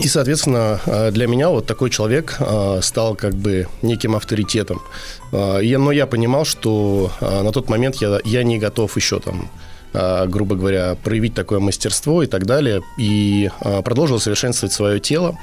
И, 0.00 0.08
соответственно, 0.08 0.78
э, 0.86 1.10
для 1.10 1.26
меня 1.26 1.48
вот 1.48 1.66
такой 1.66 1.88
человек 1.90 2.36
э, 2.38 2.80
стал 2.82 3.14
как 3.14 3.34
бы 3.34 3.66
неким 3.82 4.14
авторитетом. 4.14 4.82
Э, 5.32 5.60
Но 5.78 5.90
я 5.90 6.06
понимал, 6.06 6.44
что 6.44 7.10
на 7.20 7.50
тот 7.52 7.70
момент 7.70 7.96
я, 7.96 8.20
я 8.24 8.42
не 8.42 8.58
готов 8.58 8.96
еще 8.96 9.20
там 9.20 9.48
грубо 10.26 10.56
говоря, 10.56 10.94
проявить 11.02 11.32
такое 11.32 11.58
мастерство 11.58 12.22
и 12.22 12.26
так 12.26 12.44
далее. 12.44 12.82
И 12.98 13.48
продолжил 13.82 14.20
совершенствовать 14.20 14.74
свое 14.74 15.00
тело. 15.00 15.38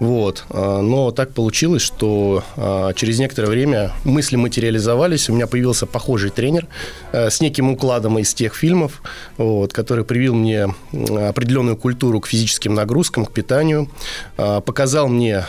Вот. 0.00 0.44
Э, 0.50 0.80
Но 0.80 1.10
так 1.10 1.34
получилось, 1.34 1.82
что 1.82 2.44
э, 2.56 2.92
через 2.94 3.18
некоторое 3.18 3.48
время 3.48 3.92
мысли 4.04 4.36
материализовались. 4.36 5.28
У 5.28 5.34
меня 5.34 5.46
появился 5.46 5.86
похожий 5.86 6.30
тренер 6.30 6.66
э, 7.12 7.30
с 7.30 7.40
неким 7.40 7.70
укладом 7.70 8.18
из 8.18 8.32
тех 8.34 8.54
фильмов, 8.54 9.02
вот, 9.36 9.72
который 9.72 10.04
привил 10.04 10.34
мне 10.34 10.74
определенную 10.92 11.76
культуру 11.76 12.20
к 12.20 12.28
физическим 12.28 12.74
нагрузкам, 12.74 13.26
к 13.26 13.32
питанию, 13.32 13.90
э, 14.36 14.60
показал 14.64 15.08
мне 15.08 15.44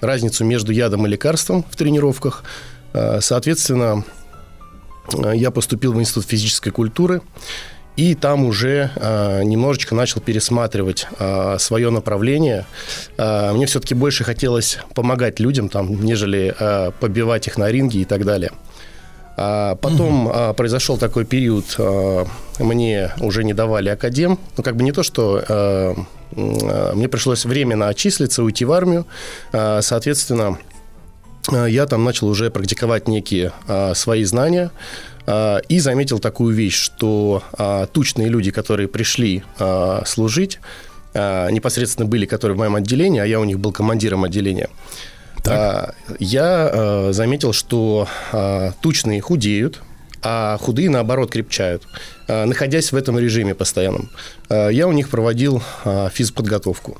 разницу 0.00 0.44
между 0.44 0.72
ядом 0.72 1.06
и 1.06 1.08
лекарством 1.08 1.64
в 1.68 1.76
тренировках. 1.76 2.44
Соответственно, 3.20 4.04
э, 5.12 5.32
я 5.34 5.50
поступил 5.50 5.92
в 5.92 6.00
Институт 6.00 6.26
физической 6.26 6.70
культуры. 6.70 7.20
И 7.98 8.14
там 8.14 8.44
уже 8.44 8.92
э, 8.94 9.42
немножечко 9.42 9.92
начал 9.92 10.20
пересматривать 10.20 11.08
э, 11.18 11.56
свое 11.58 11.90
направление. 11.90 12.64
Э, 13.16 13.52
мне 13.52 13.66
все-таки 13.66 13.94
больше 13.94 14.22
хотелось 14.22 14.78
помогать 14.94 15.40
людям, 15.40 15.68
там, 15.68 16.04
нежели 16.04 16.54
э, 16.56 16.92
побивать 17.00 17.48
их 17.48 17.58
на 17.58 17.68
ринге 17.68 18.02
и 18.02 18.04
так 18.04 18.24
далее. 18.24 18.52
А 19.36 19.74
потом 19.76 20.28
а, 20.32 20.52
произошел 20.52 20.96
такой 20.96 21.24
период, 21.24 21.76
а, 21.78 22.26
мне 22.58 23.12
уже 23.20 23.44
не 23.44 23.54
давали 23.54 23.88
академ. 23.88 24.38
Ну, 24.56 24.64
как 24.64 24.76
бы 24.76 24.82
не 24.82 24.90
то, 24.90 25.04
что 25.04 25.44
а, 25.48 25.94
а, 26.36 26.94
мне 26.94 27.08
пришлось 27.08 27.44
временно 27.44 27.88
отчислиться, 27.88 28.42
уйти 28.42 28.64
в 28.64 28.72
армию. 28.72 29.06
А, 29.52 29.80
соответственно, 29.80 30.58
а, 31.52 31.66
я 31.66 31.86
там 31.86 32.04
начал 32.04 32.28
уже 32.28 32.50
практиковать 32.50 33.06
некие 33.08 33.52
а, 33.68 33.94
свои 33.94 34.24
знания 34.24 34.70
а, 34.70 35.17
и 35.68 35.78
заметил 35.78 36.18
такую 36.18 36.54
вещь, 36.54 36.76
что 36.76 37.42
а, 37.52 37.86
тучные 37.86 38.28
люди, 38.28 38.50
которые 38.50 38.88
пришли 38.88 39.42
а, 39.58 40.02
служить, 40.06 40.58
а, 41.14 41.50
непосредственно 41.50 42.06
были, 42.06 42.24
которые 42.24 42.54
в 42.54 42.58
моем 42.58 42.76
отделении, 42.76 43.20
а 43.20 43.26
я 43.26 43.40
у 43.40 43.44
них 43.44 43.58
был 43.58 43.72
командиром 43.72 44.24
отделения. 44.24 44.68
А, 45.46 45.92
я 46.18 46.70
а, 46.72 47.08
заметил, 47.12 47.52
что 47.52 48.08
а, 48.32 48.72
тучные 48.80 49.20
худеют, 49.20 49.82
а 50.22 50.56
худые, 50.58 50.90
наоборот, 50.90 51.30
крепчают, 51.30 51.86
а, 52.26 52.44
находясь 52.44 52.92
в 52.92 52.96
этом 52.96 53.18
режиме 53.18 53.54
постоянном. 53.54 54.10
А, 54.48 54.68
я 54.68 54.88
у 54.88 54.92
них 54.92 55.08
проводил 55.08 55.62
а, 55.84 56.08
физподготовку. 56.10 56.98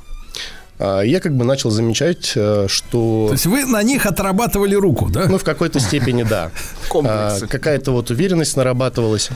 А, 0.78 1.00
Я 1.02 1.20
как 1.20 1.36
бы 1.36 1.44
начал 1.44 1.70
замечать, 1.70 2.32
э, 2.36 2.66
что... 2.68 3.26
То 3.28 3.32
есть 3.32 3.47
вы 3.47 3.65
на 3.65 3.82
них 3.82 4.07
отрабатывали 4.07 4.74
руку, 4.74 5.08
да? 5.10 5.26
Ну, 5.26 5.39
в 5.39 5.44
какой-то 5.44 5.81
степени, 5.81 6.23
да. 6.23 6.50
А, 7.05 7.39
Какая-то 7.47 7.92
вот 7.92 8.10
уверенность 8.10 8.57
нарабатывалась. 8.57 9.31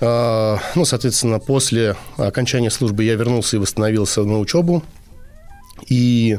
А, 0.00 0.58
Ну, 0.74 0.84
соответственно, 0.84 1.38
после 1.38 1.96
окончания 2.16 2.70
службы 2.70 3.04
я 3.04 3.14
вернулся 3.14 3.56
и 3.56 3.58
восстановился 3.58 4.22
на 4.24 4.38
учебу. 4.38 4.82
И 5.86 6.38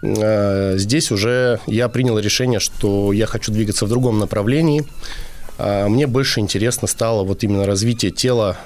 здесь 0.00 1.10
уже 1.10 1.58
я 1.66 1.88
принял 1.88 2.16
решение, 2.20 2.60
что 2.60 3.12
я 3.12 3.26
хочу 3.26 3.50
двигаться 3.50 3.84
в 3.84 3.88
другом 3.88 4.20
направлении. 4.20 4.84
Мне 5.58 6.06
больше 6.06 6.38
интересно 6.38 6.86
стало 6.86 7.24
вот 7.24 7.42
именно 7.42 7.66
развитие 7.66 8.12
тела 8.12 8.56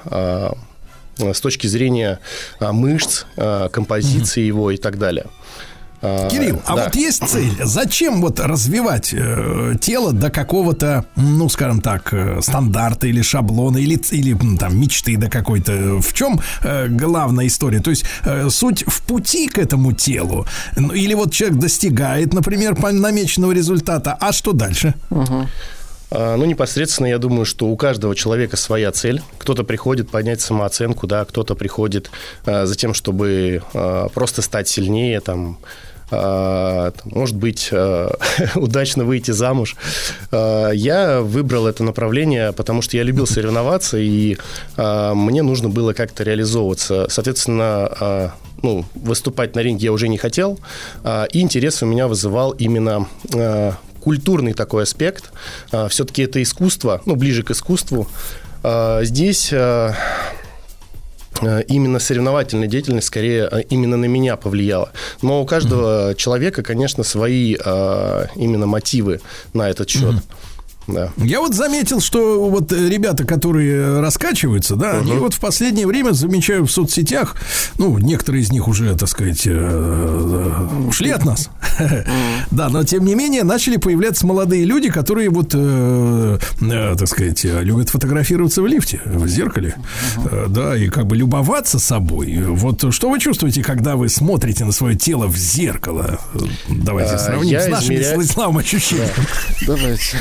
с 1.18 1.40
точки 1.40 1.66
зрения 1.66 2.18
а, 2.58 2.72
мышц, 2.72 3.24
а, 3.36 3.68
композиции 3.68 4.42
его 4.42 4.70
и 4.70 4.76
так 4.76 4.98
далее. 4.98 5.26
Кирилл, 6.02 6.60
а 6.66 6.74
да. 6.74 6.84
вот 6.84 6.96
есть 6.96 7.28
цель. 7.28 7.52
Зачем 7.62 8.22
вот 8.22 8.40
развивать 8.40 9.14
э, 9.14 9.74
тело 9.80 10.12
до 10.12 10.30
какого-то, 10.30 11.04
ну, 11.14 11.48
скажем 11.48 11.80
так, 11.80 12.12
э, 12.12 12.40
стандарта 12.42 13.06
или 13.06 13.22
шаблона, 13.22 13.78
или, 13.78 13.94
или 14.10 14.36
там 14.56 14.80
мечты 14.80 15.16
до 15.16 15.30
какой-то? 15.30 16.00
В 16.00 16.12
чем 16.12 16.40
э, 16.64 16.88
главная 16.88 17.46
история? 17.46 17.78
То 17.78 17.90
есть 17.90 18.04
э, 18.24 18.50
суть 18.50 18.82
в 18.84 19.02
пути 19.02 19.46
к 19.46 19.58
этому 19.58 19.92
телу? 19.92 20.44
Ну, 20.74 20.92
Или 20.92 21.14
вот 21.14 21.32
человек 21.32 21.58
достигает, 21.58 22.34
например, 22.34 22.76
намеченного 22.76 23.52
результата, 23.52 24.16
а 24.18 24.32
что 24.32 24.52
дальше? 24.52 24.94
А, 25.10 25.46
Ну, 26.14 26.44
непосредственно, 26.44 27.06
я 27.06 27.18
думаю, 27.18 27.44
что 27.46 27.66
у 27.68 27.76
каждого 27.76 28.14
человека 28.14 28.56
своя 28.56 28.92
цель. 28.92 29.22
Кто-то 29.38 29.64
приходит 29.64 30.10
поднять 30.10 30.40
самооценку, 30.42 31.06
да, 31.06 31.24
кто-то 31.24 31.54
приходит 31.54 32.10
а, 32.44 32.66
за 32.66 32.74
тем, 32.76 32.92
чтобы 32.92 33.62
а, 33.72 34.08
просто 34.08 34.42
стать 34.42 34.68
сильнее, 34.68 35.20
там, 35.20 35.58
а, 36.10 36.92
может 37.04 37.36
быть, 37.36 37.70
а, 37.72 38.14
удачно 38.54 39.04
выйти 39.04 39.30
замуж. 39.30 39.76
А, 40.30 40.70
Я 40.70 41.20
выбрал 41.22 41.66
это 41.66 41.82
направление, 41.82 42.52
потому 42.52 42.82
что 42.82 42.96
я 42.98 43.02
любил 43.02 43.26
соревноваться, 43.26 43.96
и 43.96 44.36
а, 44.76 45.14
мне 45.14 45.42
нужно 45.42 45.70
было 45.70 45.94
как-то 45.94 46.24
реализовываться. 46.24 47.06
Соответственно, 47.08 47.64
а, 48.00 48.34
ну, 48.62 48.84
выступать 48.94 49.54
на 49.54 49.60
ринге 49.60 49.86
я 49.86 49.92
уже 49.92 50.08
не 50.08 50.18
хотел, 50.18 50.58
а, 51.02 51.24
и 51.24 51.40
интерес 51.40 51.82
у 51.82 51.86
меня 51.86 52.06
вызывал 52.06 52.50
именно 52.50 53.08
а, 53.34 53.74
культурный 54.02 54.52
такой 54.52 54.82
аспект. 54.82 55.32
Все-таки 55.88 56.22
это 56.22 56.42
искусство, 56.42 57.00
ну, 57.06 57.16
ближе 57.16 57.42
к 57.42 57.50
искусству. 57.52 58.08
А, 58.62 59.02
Здесь 59.04 59.52
а, 59.52 59.94
а, 61.40 61.60
именно 61.60 61.98
соревновательная 61.98 62.68
деятельность 62.68 63.08
скорее 63.08 63.46
а, 63.46 63.58
именно 63.58 63.96
на 63.96 64.04
меня 64.06 64.36
повлияла. 64.36 64.92
Но 65.22 65.42
у 65.42 65.46
каждого 65.46 66.14
человека, 66.16 66.62
конечно, 66.62 67.02
свои 67.02 67.56
а, 67.64 68.26
именно 68.36 68.66
мотивы 68.66 69.20
на 69.52 69.68
этот 69.68 69.90
счет. 69.90 70.14
Да. 70.86 71.10
Я 71.16 71.40
вот 71.40 71.54
заметил, 71.54 72.00
что 72.00 72.48
вот 72.48 72.72
ребята, 72.72 73.24
которые 73.24 74.00
раскачиваются, 74.00 74.76
да, 74.76 74.98
они 74.98 75.12
вот 75.12 75.34
в 75.34 75.40
последнее 75.40 75.86
время 75.86 76.12
замечаю 76.12 76.66
в 76.66 76.70
соцсетях, 76.70 77.36
ну, 77.78 77.96
некоторые 77.98 78.42
из 78.42 78.50
них 78.50 78.68
уже, 78.68 78.94
так 78.96 79.08
сказать, 79.08 79.46
э, 79.46 79.50
э, 79.52 80.86
ушли 80.88 81.10
от 81.10 81.24
нас. 81.24 81.50
Да, 82.50 82.68
но 82.68 82.84
тем 82.84 83.04
не 83.04 83.14
менее 83.14 83.44
начали 83.44 83.76
появляться 83.76 84.26
молодые 84.26 84.64
люди, 84.64 84.90
которые 84.90 85.30
вот, 85.30 85.52
э, 85.54 86.38
так 86.60 87.08
сказать, 87.08 87.44
любят 87.44 87.88
фотографироваться 87.88 88.62
в 88.62 88.66
лифте, 88.66 89.00
в 89.04 89.26
зеркале, 89.26 89.76
да, 90.48 90.76
и 90.76 90.88
как 90.88 91.06
бы 91.06 91.16
любоваться 91.16 91.78
собой. 91.78 92.42
Вот 92.48 92.92
что 92.92 93.10
вы 93.10 93.18
чувствуете, 93.18 93.62
когда 93.62 93.96
вы 93.96 94.08
смотрите 94.08 94.64
на 94.64 94.72
свое 94.72 94.96
тело 94.96 95.26
в 95.26 95.36
зеркало? 95.36 96.18
Давайте 96.68 97.14
А, 97.14 97.18
сравним 97.18 97.60
с 97.60 97.68
нашими 97.68 98.02
с 98.02 98.36
ощущениями. 98.36 99.12
Давайте. 99.66 100.16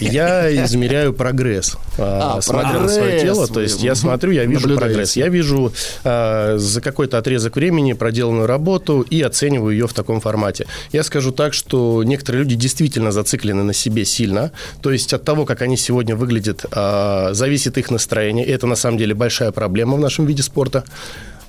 Я 0.00 0.64
измеряю 0.64 1.12
прогресс, 1.12 1.76
а, 1.98 2.36
А, 2.36 2.42
смотря 2.42 2.78
на 2.80 2.88
свое 2.88 3.20
тело. 3.20 3.46
То 3.46 3.60
есть 3.60 3.82
я 3.82 3.94
смотрю, 3.94 4.32
я 4.32 4.44
вижу 4.44 4.62
наблюдаете. 4.62 4.94
прогресс. 4.94 5.16
Я 5.16 5.28
вижу 5.28 5.72
а, 6.04 6.56
за 6.58 6.80
какой-то 6.80 7.18
отрезок 7.18 7.56
времени 7.56 7.92
проделанную 7.92 8.46
работу 8.46 9.00
и 9.02 9.20
оцениваю 9.22 9.72
ее 9.72 9.86
в 9.86 9.92
таком 9.92 10.20
формате. 10.20 10.66
Я 10.92 11.02
скажу 11.02 11.32
так, 11.32 11.54
что 11.54 12.02
некоторые 12.04 12.42
люди 12.42 12.54
действительно 12.54 13.12
зациклены 13.12 13.62
на 13.62 13.72
себе 13.72 14.04
сильно. 14.04 14.52
То 14.82 14.90
есть 14.90 15.12
от 15.12 15.24
того, 15.24 15.44
как 15.44 15.62
они 15.62 15.76
сегодня 15.76 16.16
выглядят, 16.16 16.64
а, 16.70 17.30
зависит 17.32 17.78
их 17.78 17.90
настроение. 17.90 18.46
И 18.46 18.50
это 18.50 18.66
на 18.66 18.76
самом 18.76 18.98
деле 18.98 19.14
большая 19.14 19.50
проблема 19.52 19.96
в 19.96 20.00
нашем 20.00 20.26
виде 20.26 20.42
спорта. 20.42 20.84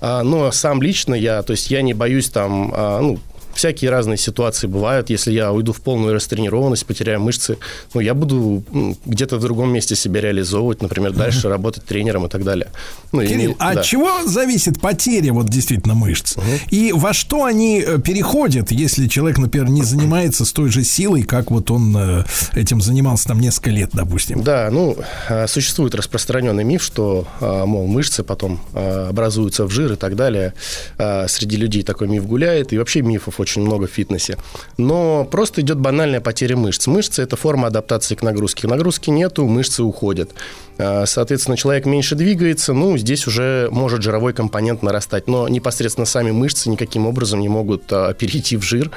Но 0.01 0.51
сам 0.51 0.81
лично 0.83 1.15
я, 1.15 1.41
то 1.41 1.51
есть 1.51 1.71
я 1.71 1.81
не 1.81 1.93
боюсь 1.93 2.29
там, 2.29 2.67
ну, 3.01 3.19
всякие 3.55 3.89
разные 3.89 4.17
ситуации 4.17 4.67
бывают. 4.67 5.09
Если 5.09 5.31
я 5.31 5.51
уйду 5.51 5.73
в 5.73 5.81
полную 5.81 6.13
растренированность, 6.13 6.85
потеряю 6.85 7.21
мышцы, 7.21 7.57
ну, 7.93 8.01
я 8.01 8.13
буду 8.13 8.63
где-то 9.05 9.37
в 9.37 9.41
другом 9.41 9.71
месте 9.71 9.95
себя 9.95 10.21
реализовывать, 10.21 10.81
например, 10.81 11.13
дальше 11.13 11.49
работать 11.49 11.85
тренером 11.85 12.25
и 12.25 12.29
так 12.29 12.43
далее. 12.43 12.67
Ну, 13.11 13.21
и 13.21 13.27
Кирилл, 13.27 13.49
не- 13.51 13.55
а 13.59 13.73
да. 13.73 13.79
от 13.79 13.85
чего 13.85 14.25
зависит 14.27 14.79
потеря 14.79 15.33
вот 15.33 15.49
действительно 15.49 15.95
мышц? 15.95 16.35
И 16.69 16.91
во 16.93 17.13
что 17.13 17.45
они 17.45 17.81
э, 17.81 17.99
переходят, 17.99 18.71
если 18.71 19.07
человек, 19.07 19.37
например, 19.37 19.69
не 19.69 19.83
занимается 19.83 20.45
с 20.45 20.51
той 20.51 20.69
же 20.69 20.83
силой, 20.83 21.23
как 21.23 21.51
вот 21.51 21.71
он 21.71 21.95
э, 21.97 22.23
этим 22.53 22.81
занимался 22.81 23.29
там 23.29 23.39
несколько 23.39 23.69
лет, 23.69 23.91
допустим? 23.93 24.43
Да, 24.43 24.69
ну, 24.71 24.97
а, 25.29 25.47
существует 25.47 25.95
распространенный 25.95 26.63
миф, 26.63 26.83
что, 26.83 27.27
а, 27.39 27.65
мол, 27.65 27.87
мышцы 27.87 28.23
потом 28.23 28.59
а, 28.73 29.07
образуются 29.09 29.65
в 29.65 29.69
жир 29.69 29.93
и 29.93 29.95
так 29.95 30.15
далее. 30.15 30.53
Среди 30.97 31.55
людей 31.57 31.83
такой 31.83 32.07
миф 32.07 32.25
гуляет, 32.25 32.73
и 32.73 32.77
вообще 32.77 33.01
мифов 33.01 33.39
очень 33.39 33.44
много 33.53 33.87
в 33.87 33.91
фитнесе. 33.91 34.37
Но 34.77 35.25
просто 35.25 35.61
идет 35.61 35.79
банальная 35.79 36.21
потеря 36.21 36.55
мышц. 36.55 36.87
Мышцы– 36.87 37.21
это 37.23 37.35
форма 37.35 37.67
адаптации 37.67 38.15
к 38.15 38.23
нагрузке. 38.23 38.67
Нагрузки 38.67 39.09
нету, 39.09 39.45
мышцы 39.45 39.83
уходят. 39.83 40.31
А, 40.77 41.05
Соответственно, 41.05 41.57
человек 41.57 41.85
меньше 41.85 42.15
двигается, 42.15 42.73
ну, 42.73 42.97
здесь 42.97 43.27
уже 43.27 43.69
может 43.71 44.01
жировой 44.01 44.33
компонент 44.33 44.83
нарастать. 44.83 45.27
Но 45.27 45.47
непосредственно 45.47 46.05
сами 46.05 46.31
мышцы 46.31 46.69
никаким 46.69 47.07
образом 47.07 47.39
не 47.39 47.49
могут 47.49 47.83
а, 47.91 48.13
перейти 48.13 48.57
в 48.57 48.63
жир. 48.63 48.91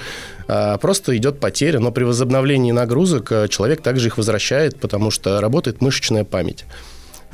А, 0.47 0.77
Просто 0.78 1.17
идет 1.17 1.41
потеря, 1.41 1.81
но 1.81 1.93
при 1.93 2.05
возобновлении 2.05 2.73
нагрузок 2.73 3.33
человек 3.49 3.83
также 3.83 4.09
их 4.09 4.17
возвращает, 4.17 4.81
потому 4.81 5.10
что 5.10 5.41
работает 5.41 5.81
мышечная 5.81 6.25
память. 6.25 6.65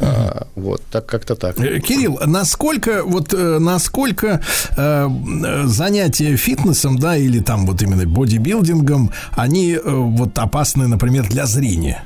А, 0.00 0.46
Вот, 0.56 0.82
так 0.90 1.06
как-то 1.06 1.36
так. 1.36 1.58
Э, 1.58 1.78
Кирилл, 1.80 2.18
насколько 2.26 3.04
вот 3.04 3.32
э, 3.32 3.58
насколько 3.58 4.40
э, 4.76 5.08
занятия 5.64 6.36
фитнесом, 6.36 6.98
да, 6.98 7.16
или 7.16 7.40
там 7.40 7.66
вот 7.66 7.82
именно 7.82 8.06
бодибилдингом, 8.06 9.12
они 9.32 9.78
вот 9.84 10.38
опасны, 10.38 10.88
например, 10.88 11.28
для 11.28 11.46
зрения? 11.46 12.04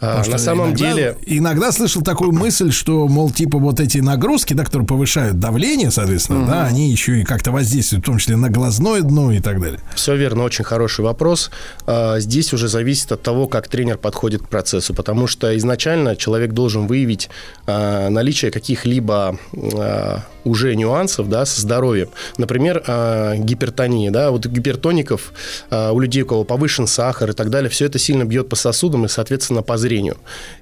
А, 0.00 0.06
Потому 0.08 0.24
что 0.24 0.32
на 0.32 0.38
самом 0.38 0.68
иногда- 0.70 0.92
деле- 0.92 1.16
Иногда 1.26 1.72
слышал 1.72 2.02
такую 2.02 2.32
мысль, 2.32 2.70
что, 2.70 3.08
мол, 3.08 3.30
типа 3.30 3.58
вот 3.58 3.80
эти 3.80 3.98
нагрузки, 3.98 4.52
да, 4.54 4.64
которые 4.64 4.86
повышают 4.86 5.38
давление, 5.38 5.90
соответственно, 5.90 6.46
да, 6.46 6.64
они 6.66 6.90
еще 6.90 7.20
и 7.20 7.24
как-то 7.24 7.50
воздействуют, 7.50 8.04
в 8.04 8.06
том 8.06 8.18
числе 8.18 8.36
на 8.36 8.50
глазное 8.50 9.00
дно 9.00 9.32
и 9.32 9.40
так 9.40 9.60
далее. 9.60 9.80
Все 9.94 10.14
верно, 10.16 10.44
очень 10.44 10.64
хороший 10.64 11.04
вопрос. 11.04 11.50
А, 11.86 12.18
Здесь 12.20 12.52
уже 12.52 12.68
зависит 12.68 13.10
от 13.12 13.22
того, 13.22 13.46
как 13.48 13.68
тренер 13.68 13.98
подходит 13.98 14.42
к 14.42 14.48
процессу, 14.48 14.92
потому 14.94 15.26
что 15.26 15.56
изначально 15.56 16.14
человек 16.16 16.52
должен 16.52 16.86
выявить 16.86 17.30
а, 17.66 18.08
наличие 18.10 18.50
каких-либо 18.50 19.38
а, 19.74 20.20
уже 20.44 20.74
нюансов 20.76 21.28
да, 21.28 21.44
со 21.46 21.60
здоровьем. 21.60 22.08
Например, 22.36 22.82
а, 22.86 23.34
гипертония. 23.36 24.10
Да? 24.10 24.30
Вот 24.30 24.46
гипертоников, 24.46 25.32
а, 25.70 25.92
у 25.92 26.00
людей, 26.00 26.22
у 26.22 26.26
кого 26.26 26.44
повышен 26.44 26.86
сахар 26.86 27.30
и 27.30 27.32
так 27.32 27.50
далее, 27.50 27.70
все 27.70 27.86
это 27.86 27.98
сильно 27.98 28.24
бьет 28.24 28.48
по 28.48 28.56
сосудам 28.56 29.04
и, 29.04 29.08
соответственно, 29.08 29.62
по 29.62 29.76
зрению. 29.86 30.16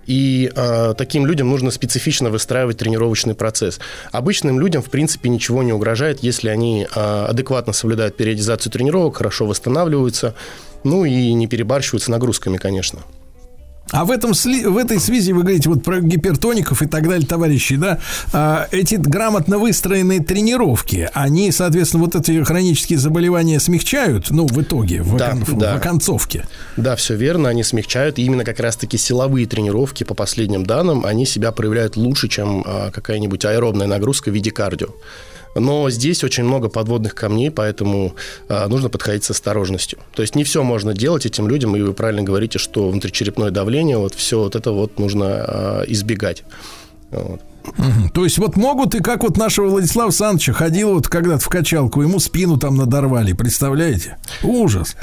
И 0.07 0.53
а, 0.55 0.93
таким 0.95 1.27
людям 1.27 1.49
нужно 1.49 1.71
специфично 1.71 2.31
выстраивать 2.31 2.77
тренировочный 2.77 3.35
процесс. 3.35 3.81
Обычным 4.13 4.61
людям, 4.61 4.83
в 4.83 4.91
принципе, 4.91 5.31
ничего 5.31 5.63
не 5.63 5.73
угрожает, 5.73 6.23
если 6.23 6.51
они 6.51 6.87
а, 6.95 7.27
адекватно 7.27 7.73
соблюдают 7.73 8.17
периодизацию 8.17 8.71
тренировок, 8.71 9.17
хорошо 9.17 9.47
восстанавливаются, 9.47 10.35
ну 10.85 11.07
и 11.07 11.33
не 11.33 11.47
перебарщивают 11.47 12.03
с 12.03 12.09
нагрузками, 12.09 12.59
конечно. 12.59 13.01
А 13.91 14.05
в, 14.05 14.11
этом, 14.11 14.33
в 14.33 14.77
этой 14.77 14.99
связи 14.99 15.33
вы 15.33 15.43
говорите 15.43 15.69
вот 15.69 15.85
про 15.85 16.01
гипертоников 16.01 16.83
и 16.83 16.87
так 16.87 17.07
далее, 17.07 17.27
товарищи, 17.27 17.77
да? 17.77 17.99
А, 18.33 18.67
эти 18.73 18.97
грамотно 18.97 19.59
выстроенные 19.59 20.21
тренировки, 20.21 21.09
они, 21.13 21.53
соответственно, 21.53 22.03
вот 22.05 22.17
эти 22.17 22.43
хронические 22.43 22.99
заболевания 22.99 23.61
смягчают, 23.61 24.31
ну, 24.31 24.47
в 24.47 24.61
итоге, 24.61 25.03
в, 25.03 25.17
Да, 25.17 25.29
окон- 25.31 25.45
в 25.45 25.59
да. 25.59 25.75
оконцовке. 25.75 26.47
Да, 26.77 26.97
все 26.97 27.15
верно, 27.15 27.51
они 27.51 27.63
смягчают. 27.63 28.19
И 28.19 28.23
именно 28.25 28.43
как 28.45 28.59
раз-таки 28.59 28.97
силовые 28.97 29.47
тренировки, 29.47 30.03
по 30.03 30.15
последним 30.15 30.65
данным, 30.67 31.05
они 31.05 31.27
себя 31.27 31.53
проявляют 31.53 31.97
лучше, 31.97 32.29
чем 32.29 32.65
а, 32.67 32.91
какая-нибудь 32.91 33.45
аэробная 33.45 33.87
нагрузка 33.87 34.31
в 34.31 34.35
виде 34.35 34.51
кардио. 34.51 34.89
Но 35.55 35.89
здесь 35.91 36.25
очень 36.25 36.45
много 36.45 36.69
подводных 36.69 37.15
камней, 37.15 37.51
поэтому 37.51 38.15
а, 38.49 38.69
нужно 38.69 38.89
подходить 38.89 39.25
с 39.25 39.31
осторожностью. 39.31 39.99
То 40.15 40.23
есть 40.23 40.35
не 40.35 40.45
все 40.45 40.63
можно 40.63 40.95
делать 40.95 41.27
этим 41.27 41.49
людям, 41.49 41.77
и 41.77 41.81
вы 41.81 41.95
правильно 41.95 42.23
говорите, 42.23 42.59
что 42.59 42.89
внутричерепное 42.91 43.51
давление, 43.51 43.99
вот 43.99 44.15
все 44.15 44.41
вот 44.41 44.57
это 44.57 44.73
вот 44.73 44.99
нужно 44.99 45.27
а, 45.27 45.85
избегать. 45.87 46.45
Вот. 47.11 47.41
То 48.13 48.25
есть 48.25 48.39
вот 48.39 48.57
могут 48.57 48.95
и 48.95 49.01
как 49.01 49.23
вот 49.23 49.37
нашего 49.37 49.69
Владислава 49.69 50.11
Саныча 50.11 50.53
ходил 50.53 50.95
вот 50.95 51.09
когда-то 51.09 51.45
в 51.45 51.49
качалку, 51.49 52.03
ему 52.03 52.19
спину 52.21 52.59
там 52.59 52.77
надорвали, 52.77 53.33
представляете? 53.33 54.19
Ужас. 54.43 54.97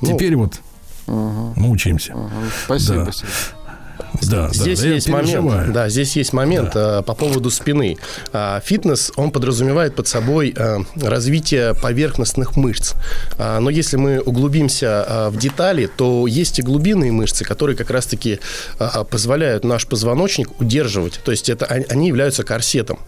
Ну, 0.00 0.14
Теперь 0.14 0.36
вот 0.36 0.60
мучаемся. 1.06 2.14
Спасибо, 2.64 3.10
Да. 4.22 4.46
Да, 4.46 4.52
Здесь 4.52 4.80
да, 4.80 4.88
есть 4.88 5.08
момент, 5.08 5.72
да, 5.72 5.88
здесь 5.88 6.16
есть 6.16 6.32
момент 6.32 6.72
э, 6.74 7.02
по 7.02 7.14
поводу 7.14 7.50
спины. 7.50 7.96
А, 8.32 8.60
Фитнес, 8.60 9.12
он 9.16 9.30
подразумевает 9.30 9.94
под 9.94 10.08
собой 10.08 10.54
э, 10.56 10.78
развитие 11.00 11.74
поверхностных 11.74 12.56
мышц. 12.56 12.94
А, 13.38 13.60
Но 13.60 13.70
если 13.70 13.96
мы 13.96 14.20
углубимся 14.20 15.04
э, 15.08 15.28
в 15.30 15.38
детали, 15.38 15.86
то 15.86 16.26
есть 16.26 16.58
и 16.58 16.62
глубинные 16.62 17.12
мышцы, 17.12 17.44
которые 17.44 17.76
как 17.76 17.90
раз-таки 17.90 18.40
э, 18.78 18.88
позволяют 19.10 19.64
наш 19.64 19.86
позвоночник 19.86 20.60
удерживать. 20.60 21.20
То 21.24 21.30
есть 21.30 21.48
это, 21.48 21.66
они- 21.66 22.08
являются 22.08 22.44
корсетом. 22.44 22.98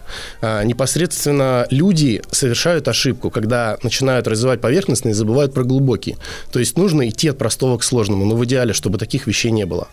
А, 0.41 0.63
Непосредственно 0.65 1.67
люди 1.71 2.23
совершают 2.31 2.89
ошибку, 2.89 3.31
когда 3.31 3.79
начинают 3.83 4.27
развивать 4.27 4.61
поверхностные 4.61 5.13
и 5.13 5.15
забывают 5.15 5.55
про 5.55 5.65
глубокие. 5.65 6.17
То 6.53 6.59
есть 6.59 6.77
нужно 6.77 7.09
идти 7.09 7.29
от 7.29 7.39
простого 7.39 7.79
к 7.79 7.85
сложному, 7.85 8.25
но 8.25 8.35
в 8.37 8.45
идеале, 8.45 8.73
чтобы 8.73 8.99
таких 8.99 9.27
вещей 9.27 9.51
не 9.51 9.65
было. 9.67 9.89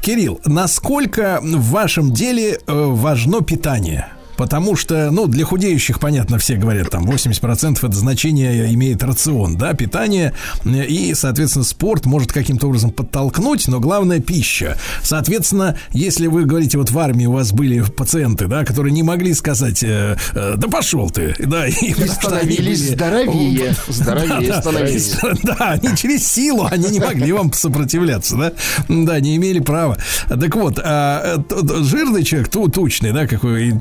Кирилл, 0.00 0.40
насколько 0.44 1.40
в 1.42 1.70
вашем 1.70 2.12
деле 2.12 2.52
э, 2.54 2.58
важно 2.66 3.42
питание? 3.42 4.08
Потому 4.40 4.74
что, 4.74 5.10
ну, 5.10 5.26
для 5.26 5.44
худеющих, 5.44 6.00
понятно, 6.00 6.38
все 6.38 6.56
говорят, 6.56 6.88
там 6.88 7.04
80% 7.04 7.86
это 7.86 7.94
значение 7.94 8.72
имеет 8.72 9.02
рацион, 9.02 9.58
да, 9.58 9.74
питание, 9.74 10.32
и, 10.64 11.12
соответственно, 11.14 11.62
спорт 11.66 12.06
может 12.06 12.32
каким-то 12.32 12.68
образом 12.68 12.90
подтолкнуть, 12.90 13.68
но 13.68 13.80
главное 13.80 14.20
пища. 14.20 14.78
Соответственно, 15.02 15.76
если 15.92 16.26
вы 16.26 16.46
говорите, 16.46 16.78
вот 16.78 16.90
в 16.90 16.98
армии 16.98 17.26
у 17.26 17.32
вас 17.32 17.52
были 17.52 17.82
пациенты, 17.82 18.46
да, 18.46 18.64
которые 18.64 18.92
не 18.94 19.02
могли 19.02 19.34
сказать, 19.34 19.82
э, 19.82 20.16
э, 20.32 20.54
да 20.56 20.68
пошел 20.68 21.10
ты, 21.10 21.34
да, 21.38 21.66
и, 21.68 21.92
становились 21.92 22.80
были- 22.80 22.94
здоровее, 22.94 23.74
здоровее 23.88 24.48
Да, 24.48 24.54
да. 24.54 24.60
становились. 24.62 25.16
Да, 25.42 25.78
они 25.82 25.94
через 25.98 26.26
силу, 26.26 26.66
они 26.70 26.88
не 26.88 27.00
могли 27.00 27.30
вам 27.32 27.52
сопротивляться, 27.52 28.36
да? 28.36 28.52
Да, 28.88 29.20
не 29.20 29.36
имели 29.36 29.60
права. 29.60 29.98
Так 30.28 30.56
вот, 30.56 30.80
а, 30.82 31.44
э, 31.50 31.82
жирный 31.82 32.24
человек, 32.24 32.48
ту, 32.48 32.68
тучный, 32.68 33.12
да, 33.12 33.26
как 33.26 33.42
вы 33.44 33.72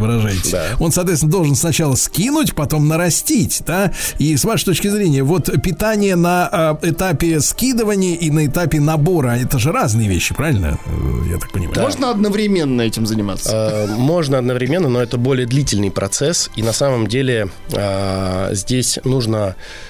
интеллигентно 0.00 0.06
выражаете, 0.06 0.50
Да. 0.52 0.64
он, 0.84 0.92
соответственно, 0.92 1.32
должен 1.32 1.54
сначала 1.54 1.94
скинуть, 1.94 2.54
потом 2.54 2.88
нарастить, 2.88 3.62
да? 3.66 3.92
И 4.18 4.36
с 4.36 4.44
вашей 4.44 4.64
точки 4.66 4.88
зрения, 4.88 5.22
вот 5.22 5.50
питание 5.62 6.16
на 6.16 6.48
а, 6.50 6.78
этапе 6.82 7.40
скидывания 7.40 8.16
и 8.16 8.30
на 8.30 8.46
этапе 8.46 8.80
набора, 8.80 9.36
это 9.38 9.58
же 9.58 9.72
разные 9.72 10.08
вещи, 10.08 10.34
правильно? 10.34 10.78
Э, 10.86 11.30
Я 11.30 11.38
так 11.38 11.52
понимаю. 11.52 11.80
Можно 11.80 12.10
одновременно 12.10 12.82
этим 12.82 13.06
заниматься? 13.06 13.50
Э, 13.52 13.86
Можно 13.96 14.38
одновременно, 14.38 14.88
но 14.88 15.00
это 15.02 15.18
более 15.18 15.46
длительный 15.46 15.90
процесс. 15.90 16.50
И 16.56 16.62
на 16.62 16.72
самом 16.72 17.06
деле 17.06 17.48
э, 17.72 18.48
здесь 18.54 18.98
нужно 19.04 19.54
э, 19.56 19.89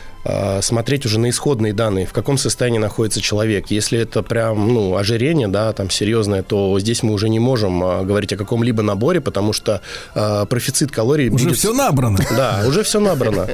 смотреть 0.60 1.06
уже 1.06 1.18
на 1.18 1.30
исходные 1.30 1.72
данные, 1.72 2.06
в 2.06 2.12
каком 2.12 2.38
состоянии 2.38 2.78
находится 2.78 3.20
человек. 3.20 3.70
Если 3.70 3.98
это 3.98 4.22
прям, 4.22 4.72
ну, 4.72 4.96
ожирение, 4.96 5.48
да, 5.48 5.72
там 5.72 5.90
серьезное, 5.90 6.42
то 6.42 6.78
здесь 6.78 7.02
мы 7.02 7.12
уже 7.12 7.28
не 7.28 7.38
можем 7.38 7.82
э, 7.82 8.04
говорить 8.04 8.32
о 8.32 8.36
каком-либо 8.36 8.82
наборе, 8.82 9.20
потому 9.20 9.52
что 9.52 9.80
э, 10.14 10.46
профицит 10.48 10.90
калорий 10.90 11.28
Уже 11.28 11.44
будет... 11.44 11.58
все 11.58 11.72
набрано. 11.72 12.18
Да, 12.30 12.64
уже 12.66 12.82
все 12.82 13.00
набрано. 13.00 13.48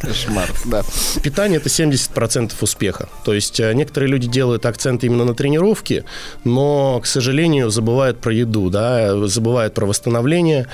Кошмар, 0.00 0.50
да. 0.64 0.82
Питание 1.22 1.58
это 1.58 1.68
70% 1.68 2.52
успеха. 2.60 3.08
То 3.24 3.34
есть 3.34 3.60
э, 3.60 3.72
некоторые 3.74 4.10
люди 4.10 4.28
делают 4.28 4.66
акцент 4.66 5.04
именно 5.04 5.24
на 5.24 5.34
тренировке, 5.34 6.04
но, 6.44 7.00
к 7.00 7.06
сожалению, 7.06 7.70
забывают 7.70 8.20
про 8.20 8.32
еду, 8.32 8.70
да, 8.70 9.26
забывают 9.26 9.74
про 9.74 9.86
восстановление. 9.86 10.66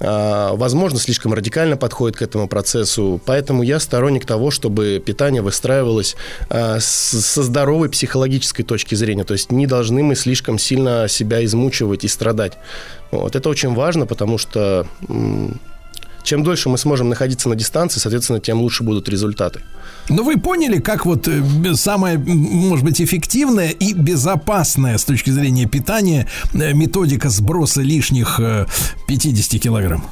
А, 0.00 0.54
Возможно, 0.54 0.98
слишком 0.98 1.32
радикально 1.34 1.76
подходит 1.76 2.16
к 2.16 2.22
этому 2.22 2.48
процессу. 2.48 3.20
Поэтому 3.26 3.62
я 3.62 3.78
сторонник 3.78 4.26
того, 4.26 4.50
чтобы 4.50 5.02
питание 5.04 5.42
выстраивалось 5.42 6.16
а, 6.48 6.78
со 6.80 7.42
здоровой 7.42 7.88
психологической 7.88 8.64
точки 8.64 8.94
зрения. 8.94 9.24
То 9.24 9.34
есть 9.34 9.52
не 9.52 9.66
должны 9.66 10.02
мы 10.02 10.14
слишком 10.14 10.58
сильно 10.58 11.06
себя 11.08 11.44
измучивать 11.44 12.04
и 12.04 12.08
страдать. 12.08 12.58
Вот. 13.10 13.36
Это 13.36 13.48
очень 13.48 13.74
важно, 13.74 14.06
потому 14.06 14.38
что 14.38 14.86
чем 16.22 16.42
дольше 16.42 16.68
мы 16.68 16.78
сможем 16.78 17.08
находиться 17.08 17.48
на 17.48 17.56
дистанции, 17.56 18.00
соответственно, 18.00 18.40
тем 18.40 18.60
лучше 18.60 18.82
будут 18.82 19.08
результаты. 19.08 19.60
Ну, 20.08 20.24
вы 20.24 20.38
поняли, 20.38 20.80
как 20.80 21.06
вот 21.06 21.28
э, 21.28 21.32
м, 21.32 22.26
может 22.68 22.84
быть, 22.84 23.00
эффективная 23.00 23.70
и 23.70 23.92
безопасная 23.92 24.98
с 24.98 25.04
точки 25.04 25.30
зрения 25.30 25.66
питания 25.66 26.26
э, 26.52 26.72
методика 26.72 27.30
сброса 27.30 27.82
лишних 27.82 28.40
э, 28.40 28.66
50 29.06 29.60
килограмм? 29.60 30.04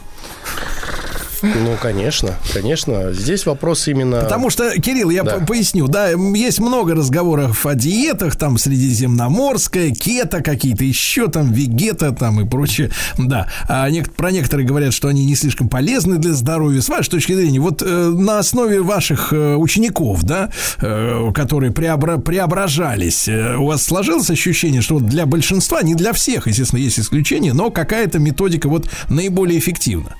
Ну, 1.42 1.76
конечно, 1.80 2.34
конечно. 2.52 3.12
Здесь 3.12 3.46
вопрос 3.46 3.86
именно... 3.88 4.20
Потому 4.20 4.50
что, 4.50 4.70
Кирилл, 4.80 5.10
я 5.10 5.22
Да. 5.22 5.36
по- 5.38 5.46
поясню, 5.46 5.86
да, 5.88 6.08
есть 6.10 6.58
много 6.60 6.94
разговоров 6.94 7.64
о 7.66 7.74
диетах, 7.74 8.36
там 8.36 8.58
средиземноморская, 8.58 9.90
кето 9.90 10.42
какие-то 10.42 10.84
еще 10.84 11.28
там, 11.28 11.52
вегета 11.52 12.12
там 12.12 12.40
и 12.40 12.48
прочее, 12.48 12.90
да. 13.18 13.48
А 13.68 13.88
нек- 13.90 14.10
про 14.10 14.30
некоторые 14.30 14.66
говорят, 14.66 14.92
что 14.94 15.08
они 15.08 15.24
не 15.24 15.34
слишком 15.34 15.68
полезны 15.68 16.18
для 16.18 16.32
здоровья. 16.34 16.80
С 16.80 16.88
вашей 16.88 17.10
точки 17.10 17.32
зрения, 17.34 17.60
вот 17.60 17.82
э, 17.82 17.86
на 17.86 18.38
основе 18.38 18.80
ваших 18.82 19.32
э, 19.32 19.54
учеников, 19.56 20.22
да, 20.24 20.50
э, 20.80 21.30
которые 21.34 21.72
преобра- 21.72 22.18
преображались, 22.20 23.28
э, 23.28 23.56
у 23.56 23.66
вас 23.66 23.82
сложилось 23.84 24.30
ощущение, 24.30 24.82
что 24.82 24.94
вот 24.94 25.06
для 25.06 25.26
большинства, 25.26 25.82
не 25.82 25.94
для 25.94 26.12
всех, 26.12 26.46
естественно, 26.46 26.80
есть 26.80 26.98
исключения, 26.98 27.52
но 27.52 27.70
какая-то 27.70 28.18
методика 28.18 28.68
вот 28.68 28.90
наиболее 29.08 29.58
эффективна? 29.58 30.14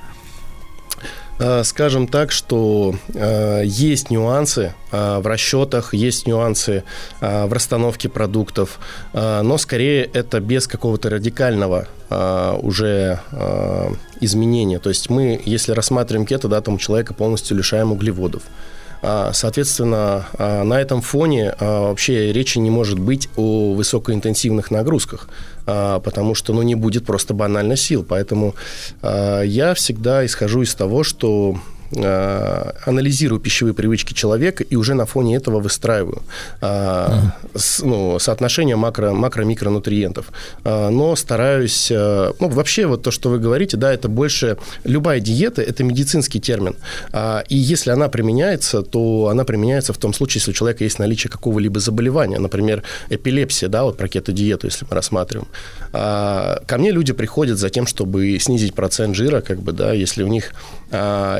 Э, 1.39 1.63
Скажем 1.65 2.09
так, 2.09 2.33
что 2.33 2.95
э, 3.15 3.63
есть 3.65 4.11
нюансы 4.11 4.75
э, 4.91 5.19
в 5.19 5.27
расчетах, 5.27 5.95
есть 5.95 6.27
нюансы 6.27 6.85
в 7.21 7.53
расстановке 7.53 8.09
продуктов, 8.09 8.79
но 9.13 9.59
скорее 9.59 10.05
это 10.05 10.41
без 10.41 10.67
какого-то 10.67 11.11
радикального 11.11 11.89
уже 12.63 13.21
изменения. 14.21 14.79
То 14.79 14.89
есть 14.89 15.11
мы, 15.11 15.41
если 15.45 15.73
рассматриваем 15.73 16.27
кето, 16.27 16.49
да, 16.49 16.61
там 16.61 16.79
человека 16.79 17.15
полностью 17.15 17.57
лишаем 17.57 17.93
углеводов. 17.93 18.43
А, 19.03 19.33
Соответственно, 19.33 20.27
а, 20.39 20.65
на 20.65 20.81
этом 20.81 21.03
фоне 21.03 21.55
а, 21.59 21.89
вообще 21.89 22.33
речи 22.33 22.59
не 22.59 22.71
может 22.71 22.99
быть 22.99 23.29
о 23.37 23.75
высокоинтенсивных 23.75 24.71
нагрузках, 24.71 25.29
потому 25.67 26.35
что 26.35 26.55
ну, 26.55 26.63
не 26.63 26.75
будет 26.75 27.05
просто 27.05 27.35
банально 27.35 27.77
сил. 27.77 28.03
Поэтому 28.09 28.55
я 29.03 29.75
всегда 29.75 30.25
исхожу 30.25 30.63
из 30.63 30.75
того, 30.75 31.05
что 31.05 31.59
анализирую 31.91 33.41
пищевые 33.41 33.75
привычки 33.75 34.13
человека 34.13 34.63
и 34.63 34.77
уже 34.77 34.95
на 34.95 35.07
фоне 35.07 35.37
этого 35.37 35.61
выстраиваю 35.61 36.23
а, 36.61 37.33
с- 37.55 37.81
ну, 37.81 38.19
соотношение 38.19 38.77
макро, 38.77 39.13
макро-микронутриентов. 39.13 40.27
А, 40.65 40.91
но 40.91 41.17
стараюсь... 41.17 41.91
а, 41.91 42.33
ну, 42.41 42.49
вообще, 42.49 42.87
вот 42.87 43.03
то, 43.03 43.11
что 43.11 43.31
вы 43.31 43.39
говорите, 43.39 43.77
да, 43.77 43.93
это 43.93 44.09
больше... 44.09 44.59
Любая 44.85 45.21
диета– 45.21 45.63
это 45.69 45.83
медицинский 45.85 46.41
термин. 46.41 46.77
А, 47.13 47.43
и 47.49 47.57
если 47.57 47.91
она 47.91 48.09
применяется, 48.09 48.83
то 48.83 49.29
она 49.29 49.45
применяется 49.45 49.93
в 49.93 49.99
том 49.99 50.13
случае, 50.13 50.41
если 50.41 50.51
у 50.51 50.55
человека 50.55 50.85
есть 50.85 50.99
наличие 50.99 51.31
какого-либо 51.31 51.81
заболевания, 51.81 52.39
например, 52.39 52.83
эпилепсия, 53.09 53.69
да, 53.69 53.85
вот 53.85 53.97
про 53.97 54.09
кето-диету, 54.09 54.67
если 54.67 54.87
мы 54.89 54.95
рассматриваем. 54.95 55.49
А, 55.93 56.61
ко 56.67 56.79
мне 56.79 56.91
люди 56.91 57.13
приходят 57.13 57.59
за 57.59 57.71
тем, 57.71 57.87
чтобы 57.87 58.39
снизить 58.39 58.75
процент 58.75 59.17
жира, 59.17 59.41
как 59.41 59.61
бы, 59.61 59.73
да, 59.73 59.93
если 59.93 60.23
у 60.23 60.29
них 60.29 60.53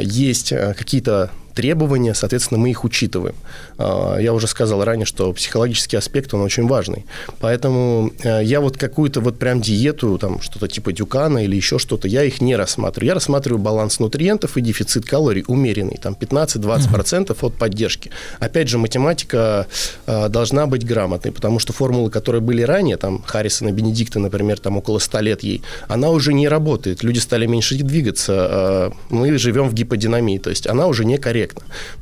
есть 0.03 0.53
а, 0.53 0.75
какие-то 0.75 1.31
требования, 1.59 2.15
соответственно, 2.15 2.61
мы 2.61 2.71
их 2.71 2.85
учитываем. 2.85 3.35
А, 3.79 4.17
Я 4.19 4.33
уже 4.33 4.47
сказал 4.47 4.85
ранее, 4.85 5.07
что 5.07 5.33
психологический 5.33 5.97
аспект, 5.97 6.33
он 6.33 6.43
очень 6.43 6.69
важный. 6.69 7.05
Поэтому 7.41 8.13
э, 8.23 8.45
я 8.45 8.61
вот 8.61 8.77
какую-то 8.77 9.21
вот 9.21 9.41
прям 9.41 9.61
диету, 9.61 10.19
там 10.19 10.41
что-то 10.41 10.69
типа 10.69 10.93
дюкана 10.93 11.45
или 11.45 11.57
еще 11.57 11.81
что-то, 11.81 12.07
я 12.07 12.23
их 12.23 12.41
не 12.41 12.55
рассматриваю. 12.55 13.09
Я 13.09 13.15
рассматриваю 13.15 13.59
баланс 13.59 13.99
нутриентов 13.99 14.57
и 14.57 14.61
дефицит 14.61 15.05
калорий 15.05 15.45
умеренный, 15.49 15.99
там 16.01 16.17
15-20% 16.21 17.37
от 17.41 17.55
поддержки. 17.55 18.13
Опять 18.39 18.69
же, 18.69 18.79
математика 18.79 19.67
э, 20.07 20.29
должна 20.29 20.67
быть 20.67 20.87
грамотной, 20.87 21.33
потому 21.33 21.59
что 21.59 21.73
формулы, 21.73 22.11
которые 22.11 22.41
были 22.41 22.63
ранее, 22.63 22.97
там 22.97 23.25
Харрисона, 23.27 23.73
Бенедикта, 23.73 24.21
например, 24.21 24.61
там 24.61 24.77
около 24.77 25.01
100 25.01 25.21
лет 25.21 25.43
ей, 25.43 25.63
она 25.89 26.11
уже 26.11 26.33
не 26.33 26.47
работает. 26.47 27.03
Люди 27.03 27.19
стали 27.19 27.47
меньше 27.47 27.75
двигаться, 27.83 28.33
э, 28.33 28.91
мы 29.11 29.39
живем 29.39 29.69
в 29.69 29.75
гиподинамии, 29.75 30.39
то 30.39 30.51
есть 30.51 30.69
она 30.69 30.87
уже 30.87 31.05
некорректна. 31.05 31.48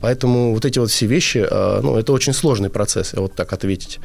Поэтому 0.01 0.53
вот 0.55 0.65
эти 0.65 0.79
вот 0.79 0.91
все 0.91 1.07
вещи, 1.07 1.47
э, 1.49 1.81
ну, 1.83 1.97
это 1.97 2.13
очень 2.13 2.33
сложный 2.33 2.71
процесс, 2.71 3.13
вот 3.15 3.35
так 3.35 3.53
ответить. 3.53 3.99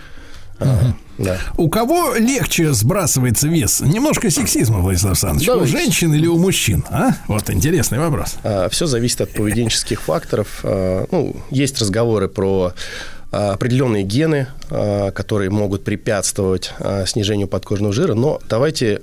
А, 0.59 0.93
Да. 1.17 1.37
У 1.57 1.69
кого 1.69 2.15
легче 2.15 2.71
сбрасывается 2.73 3.47
вес? 3.47 3.81
Немножко 3.81 4.29
сексизма, 4.29 4.79
Владислав 4.79 5.11
Александрович. 5.11 5.47
У 5.49 5.51
Давайте. 5.53 5.71
женщин 5.71 6.13
или 6.13 6.27
у 6.27 6.37
мужчин? 6.37 6.83
А? 6.89 7.11
Вот 7.27 7.49
интересный 7.49 7.99
вопрос. 7.99 8.35
Все 8.71 8.85
зависит 8.85 9.21
от 9.21 9.33
поведенческих 9.33 10.01
факторов. 10.01 10.59
А, 10.63 11.05
Ну, 11.11 11.35
есть 11.49 11.79
разговоры 11.79 12.27
про 12.27 12.73
а, 12.73 12.73
определенные 13.31 14.03
гены, 14.03 14.47
а, 14.69 15.11
которые 15.11 15.49
могут 15.49 15.83
препятствовать 15.83 16.73
а, 16.79 17.05
снижению 17.05 17.47
подкожного 17.47 17.93
жира, 17.93 18.13
но 18.13 18.39
давайте 18.49 19.01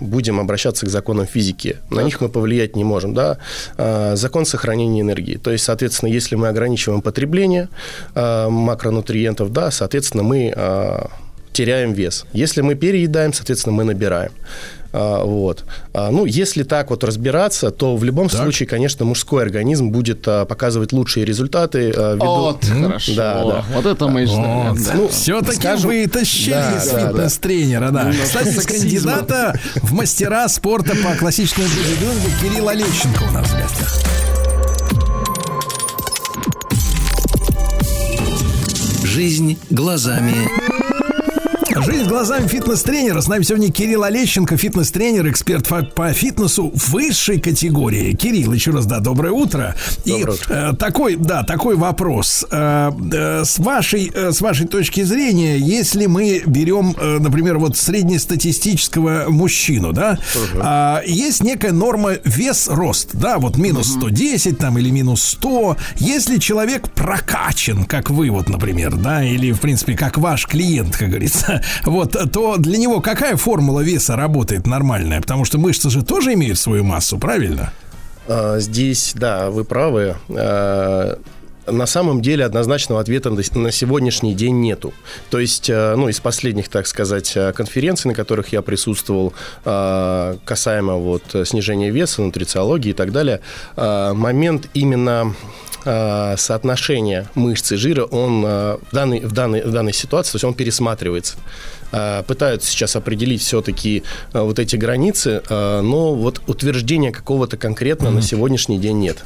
будем 0.00 0.40
обращаться 0.40 0.86
к 0.86 0.88
законам 0.88 1.26
физики. 1.26 1.76
На 1.90 2.02
них 2.02 2.20
мы 2.20 2.28
повлиять 2.28 2.76
не 2.76 2.84
можем. 2.84 3.14
Да? 3.14 3.38
Закон 4.14 4.46
сохранения 4.46 5.00
энергии. 5.00 5.36
То 5.36 5.50
есть, 5.50 5.64
соответственно, 5.64 6.10
если 6.10 6.34
мы 6.34 6.48
ограничиваем 6.48 7.02
потребление 7.02 7.68
макронутриентов, 8.14 9.52
да, 9.52 9.70
соответственно, 9.70 10.22
мы 10.22 10.54
теряем 11.52 11.92
вес. 11.92 12.26
Если 12.32 12.62
мы 12.62 12.74
переедаем, 12.74 13.32
соответственно, 13.32 13.74
мы 13.74 13.84
набираем. 13.84 14.32
А, 14.92 15.24
Вот. 15.24 15.64
А, 15.94 16.10
Ну, 16.10 16.24
если 16.26 16.62
так 16.64 16.90
вот 16.90 17.04
разбираться, 17.04 17.70
то 17.70 17.96
в 17.96 18.04
любом 18.04 18.28
случае, 18.30 18.66
конечно, 18.68 19.04
мужской 19.04 19.42
организм 19.42 19.90
будет 19.90 20.26
а, 20.28 20.44
показывать 20.44 20.92
лучшие 20.92 21.24
результаты. 21.24 21.90
ввиду- 21.90 22.18
Вот, 22.24 22.64
хорошо. 22.64 23.12
Да, 23.16 23.44
да. 23.44 23.64
Вот 23.74 23.86
это 23.86 24.08
мы 24.08 24.26
ждем, 24.26 24.76
да. 24.84 24.92
Ну, 24.94 25.08
Все-таки 25.08 25.56
скажем- 25.56 25.90
вытащили 25.90 26.50
Да, 26.52 26.76
из 26.76 26.88
да, 26.90 26.92
да. 27.00 27.08
фитнес-тренера, 27.08 27.90
да. 27.90 28.00
Немножко 28.04 28.24
Кстати, 28.24 28.48
сексизма. 28.54 29.12
кандидата 29.12 29.60
в 29.76 29.92
мастера 29.92 30.48
спорта 30.48 30.94
по 30.96 31.14
классическому 31.18 31.66
бодибилдингу 31.68 32.28
Кирилл 32.40 32.68
Олещенко 32.68 33.22
у 33.28 33.32
нас 33.32 33.48
в 33.48 33.58
гостях. 33.58 33.98
Жизнь 39.04 39.58
глазами 39.70 40.34
Жизнь 41.80 42.04
глазами 42.04 42.46
фитнес-тренера. 42.48 43.20
С 43.20 43.28
нами 43.28 43.44
сегодня 43.44 43.70
Кирилл 43.72 44.04
Олещенко, 44.04 44.56
фитнес-тренер, 44.58 45.30
эксперт 45.30 45.66
по, 45.94 46.12
фитнесу 46.12 46.70
высшей 46.74 47.40
категории. 47.40 48.12
Кирилл, 48.12 48.52
еще 48.52 48.72
раз, 48.72 48.84
да, 48.84 49.00
доброе 49.00 49.32
утро. 49.32 49.74
И 50.04 50.24
э, 50.48 50.72
такой, 50.78 51.16
да, 51.16 51.44
такой 51.44 51.76
вопрос. 51.76 52.44
Э, 52.50 52.90
э, 53.12 53.44
с, 53.44 53.58
вашей, 53.58 54.10
э, 54.14 54.32
с 54.32 54.40
вашей 54.42 54.66
точки 54.66 55.02
зрения, 55.02 55.56
если 55.56 56.06
мы 56.06 56.42
берем, 56.44 56.94
э, 56.98 57.18
например, 57.18 57.58
вот 57.58 57.76
среднестатистического 57.78 59.26
мужчину, 59.28 59.92
да, 59.92 60.18
а, 60.60 61.02
есть 61.06 61.42
некая 61.42 61.72
норма 61.72 62.12
вес-рост, 62.24 63.10
да, 63.14 63.38
вот 63.38 63.56
минус 63.56 63.92
110 63.92 64.58
там 64.58 64.78
или 64.78 64.90
минус 64.90 65.22
100. 65.22 65.76
Если 65.96 66.38
человек 66.38 66.90
прокачан, 66.90 67.84
как 67.84 68.10
вы 68.10 68.30
вот, 68.30 68.48
например, 68.48 68.96
да, 68.96 69.24
или, 69.24 69.52
в 69.52 69.60
принципе, 69.60 69.96
как 69.96 70.18
ваш 70.18 70.46
клиент, 70.46 70.96
как 70.96 71.08
говорится, 71.08 71.61
вот, 71.84 72.16
то 72.32 72.56
для 72.56 72.78
него 72.78 73.00
какая 73.00 73.36
формула 73.36 73.80
веса 73.80 74.16
работает 74.16 74.66
нормальная? 74.66 75.20
Потому 75.20 75.44
что 75.44 75.58
мышцы 75.58 75.90
же 75.90 76.02
тоже 76.04 76.34
имеют 76.34 76.58
свою 76.58 76.84
массу, 76.84 77.18
правильно? 77.18 77.72
А, 78.28 78.58
Здесь, 78.60 79.12
да, 79.14 79.50
вы 79.50 79.64
правы. 79.64 80.16
А, 80.28 81.18
На 81.68 81.86
самом 81.86 82.22
деле 82.22 82.44
однозначного 82.44 83.00
ответа 83.00 83.30
на- 83.30 83.70
сегодняшний 83.72 84.34
день 84.34 84.60
нету. 84.60 84.92
То 85.30 85.38
есть, 85.38 85.70
а, 85.70 85.94
ну, 85.96 86.08
из 86.08 86.18
последних, 86.18 86.68
так 86.68 86.88
сказать, 86.88 87.36
конференций, 87.54 88.08
на 88.08 88.14
которых 88.16 88.48
я 88.52 88.62
присутствовал, 88.62 89.32
касаемо 90.44 90.94
вот 90.96 91.22
снижения 91.44 91.90
веса, 91.90 92.22
нутрициологии 92.22 92.90
и 92.90 92.94
так 92.94 93.12
далее, 93.12 93.40
момент 93.76 94.68
именно 94.74 95.34
а, 95.84 96.36
соотношения 96.36 97.28
мышц 97.34 97.72
и 97.72 97.76
жира, 97.76 98.04
он 98.04 98.44
а, 98.46 98.78
в 98.90 98.94
данной, 98.94 99.20
в, 99.20 99.32
данной, 99.32 99.62
в 99.62 99.70
данной 99.70 99.92
ситуации, 99.92 100.32
то 100.32 100.36
есть 100.36 100.44
он 100.44 100.54
пересматривается. 100.54 101.36
А, 101.92 102.22
Пытаются 102.22 102.70
сейчас 102.70 102.96
определить 102.96 103.42
все-таки 103.42 104.02
вот 104.32 104.58
эти 104.58 104.76
границы, 104.76 105.42
но 105.50 106.14
вот 106.14 106.40
утверждения 106.46 107.12
какого-то 107.12 107.56
конкретно 107.56 108.10
на 108.10 108.22
сегодняшний 108.22 108.78
день 108.78 108.98
нет. 108.98 109.24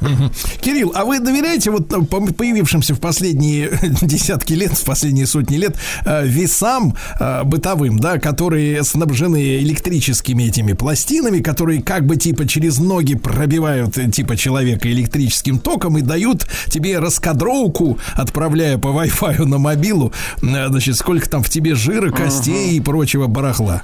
Кирилл, 0.60 0.92
а 0.94 1.04
вы 1.04 1.20
доверяете 1.20 1.70
вот 1.70 1.88
появившимся 1.88 2.94
в 2.94 3.00
последние 3.00 3.70
десятки 4.02 4.54
лет, 4.54 4.72
в 4.72 4.84
последние 4.84 5.26
сотни 5.26 5.56
лет 5.56 5.76
э, 6.04 6.26
весам 6.26 6.94
э, 7.18 7.44
бытовым, 7.44 7.98
да, 7.98 8.18
которые 8.18 8.82
снабжены 8.84 9.58
электрическими 9.58 10.44
этими 10.44 10.72
пластинами, 10.72 11.40
которые 11.40 11.82
как 11.82 12.06
бы 12.06 12.16
типа 12.16 12.46
через 12.46 12.78
ноги 12.78 13.14
пробивают 13.14 13.98
э, 13.98 14.10
типа 14.10 14.36
человека 14.36 14.90
электрическим 14.90 15.58
током 15.58 15.98
и 15.98 16.02
дают 16.02 16.46
тебе 16.68 16.98
раскадровку, 16.98 17.98
отправляя 18.14 18.78
по 18.78 18.88
Wi-Fi 18.88 19.44
на 19.44 19.58
мобилу, 19.58 20.12
значит, 20.40 20.96
сколько 20.96 21.28
там 21.28 21.42
в 21.42 21.50
тебе 21.50 21.74
жира, 21.74 22.10
костей 22.10 22.76
и 22.76 22.80
прочего 22.80 23.26
барахла. 23.26 23.82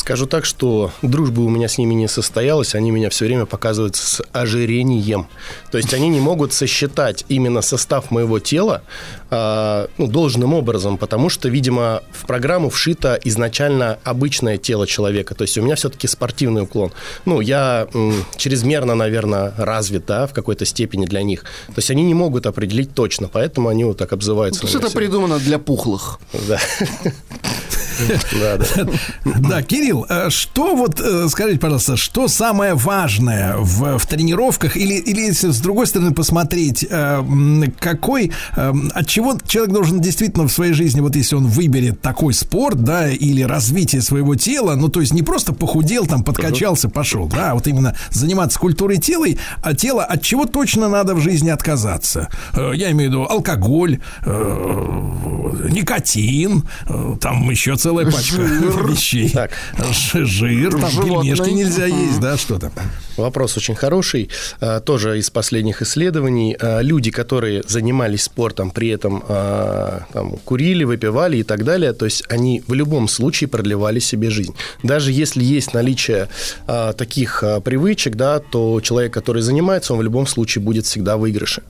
Скажу 0.00 0.24
так, 0.24 0.46
что 0.46 0.92
дружба 1.02 1.42
у 1.42 1.50
меня 1.50 1.68
с 1.68 1.76
ними 1.76 1.92
не 1.92 2.08
состоялась, 2.08 2.74
они 2.74 2.90
меня 2.90 3.10
все 3.10 3.26
время 3.26 3.44
показывают 3.44 3.96
с 3.96 4.22
ожирением. 4.32 5.26
То 5.70 5.76
есть 5.76 5.92
они 5.92 6.08
не 6.08 6.20
могут 6.20 6.54
сосчитать 6.54 7.26
именно 7.28 7.60
состав 7.60 8.10
моего 8.10 8.38
тела 8.38 8.82
а, 9.30 9.88
ну, 9.98 10.06
должным 10.06 10.54
образом, 10.54 10.98
потому 10.98 11.28
что, 11.28 11.48
видимо, 11.48 12.02
в 12.12 12.26
программу 12.26 12.70
вшито 12.70 13.18
изначально 13.24 13.98
обычное 14.04 14.58
тело 14.58 14.86
человека. 14.86 15.34
То 15.34 15.42
есть 15.42 15.56
у 15.58 15.62
меня 15.62 15.76
все-таки 15.76 16.06
спортивный 16.06 16.62
уклон. 16.62 16.92
Ну, 17.24 17.40
я 17.40 17.86
м, 17.94 18.24
чрезмерно, 18.36 18.94
наверное, 18.94 19.54
развит, 19.56 20.06
да, 20.06 20.26
в 20.26 20.32
какой-то 20.32 20.64
степени 20.64 21.06
для 21.06 21.22
них. 21.22 21.42
То 21.68 21.74
есть 21.78 21.90
они 21.90 22.02
не 22.02 22.14
могут 22.14 22.46
определить 22.46 22.94
точно, 22.94 23.28
поэтому 23.28 23.68
они 23.68 23.84
вот 23.84 23.98
так 23.98 24.12
обзываются. 24.12 24.62
То 24.62 24.66
есть 24.66 24.74
на 24.74 24.78
меня 24.78 24.88
это 24.88 24.96
придумано 24.96 25.38
для 25.38 25.58
пухлых. 25.58 26.18
Да. 26.48 26.58
Да, 28.32 28.56
да. 28.56 28.86
Да, 29.24 29.62
Кирилл, 29.62 30.06
э, 30.08 30.30
что 30.30 30.74
вот, 30.74 31.00
э, 31.00 31.28
скажите, 31.28 31.58
пожалуйста, 31.58 31.98
что 31.98 32.28
самое 32.28 32.72
важное 32.74 33.56
в, 33.58 33.98
в 33.98 34.06
тренировках, 34.06 34.76
или, 34.76 34.94
или 34.94 35.20
если 35.20 35.50
с 35.50 35.58
другой 35.60 35.86
стороны 35.86 36.14
посмотреть, 36.14 36.86
э, 36.88 37.22
какой, 37.78 38.32
э, 38.56 38.72
от 38.94 39.06
чего 39.06 39.19
человек 39.46 39.72
должен 39.72 40.00
действительно 40.00 40.46
в 40.48 40.52
своей 40.52 40.72
жизни, 40.72 41.00
вот 41.00 41.16
если 41.16 41.36
он 41.36 41.46
выберет 41.46 42.00
такой 42.00 42.34
спорт, 42.34 42.82
да, 42.82 43.08
или 43.10 43.42
развитие 43.42 44.02
своего 44.02 44.34
тела, 44.36 44.74
ну, 44.76 44.88
то 44.88 45.00
есть 45.00 45.12
не 45.12 45.22
просто 45.22 45.52
похудел, 45.52 46.06
там, 46.06 46.24
подкачался, 46.24 46.88
пошел, 46.88 47.26
да, 47.26 47.52
а 47.52 47.54
вот 47.54 47.66
именно 47.66 47.96
заниматься 48.10 48.58
культурой 48.58 48.98
тела, 48.98 49.26
а 49.62 49.74
тела, 49.74 50.04
от 50.04 50.22
чего 50.22 50.46
точно 50.46 50.88
надо 50.88 51.14
в 51.14 51.20
жизни 51.20 51.50
отказаться? 51.50 52.28
Э, 52.54 52.72
Я 52.74 52.90
имею 52.92 53.10
в 53.10 53.12
виду 53.12 53.26
алкоголь, 53.28 54.00
э, 54.24 55.68
никотин, 55.70 56.64
э, 56.88 57.16
там 57.20 57.50
еще 57.50 57.76
целая 57.76 58.06
пачка 58.06 58.36
Жир. 58.46 58.86
вещей. 58.90 59.30
Так. 59.30 59.50
Жир, 60.14 60.72
там 60.72 60.90
Животное. 60.90 61.34
пельмешки 61.34 61.50
нельзя 61.50 61.86
есть, 61.86 62.20
да, 62.20 62.36
что 62.36 62.58
там? 62.58 62.72
Вопрос 63.16 63.56
очень 63.56 63.74
хороший. 63.74 64.30
Тоже 64.84 65.18
из 65.18 65.28
последних 65.30 65.82
исследований. 65.82 66.56
Люди, 66.80 67.10
которые 67.10 67.62
занимались 67.66 68.22
спортом, 68.22 68.70
при 68.70 68.88
этом 68.88 69.09
а, 69.28 70.02
там, 70.12 70.32
курили, 70.44 70.84
выпивали 70.84 71.38
и 71.38 71.42
так 71.42 71.64
далее, 71.64 71.92
то 71.92 72.04
есть 72.04 72.24
они 72.28 72.62
в 72.66 72.74
любом 72.74 73.08
случае 73.08 73.48
продлевали 73.48 73.98
себе 73.98 74.30
жизнь. 74.30 74.54
Даже 74.82 75.12
если 75.12 75.42
есть 75.42 75.74
наличие 75.74 76.28
а, 76.66 76.92
таких 76.92 77.42
а, 77.42 77.60
привычек, 77.60 78.14
да, 78.16 78.40
то 78.40 78.80
человек, 78.80 79.12
который 79.14 79.42
занимается, 79.42 79.94
он 79.94 80.00
в 80.00 80.02
любом 80.02 80.26
случае 80.26 80.62
будет 80.62 80.86
всегда 80.86 81.16
в 81.16 81.20
выигрыше. 81.20 81.62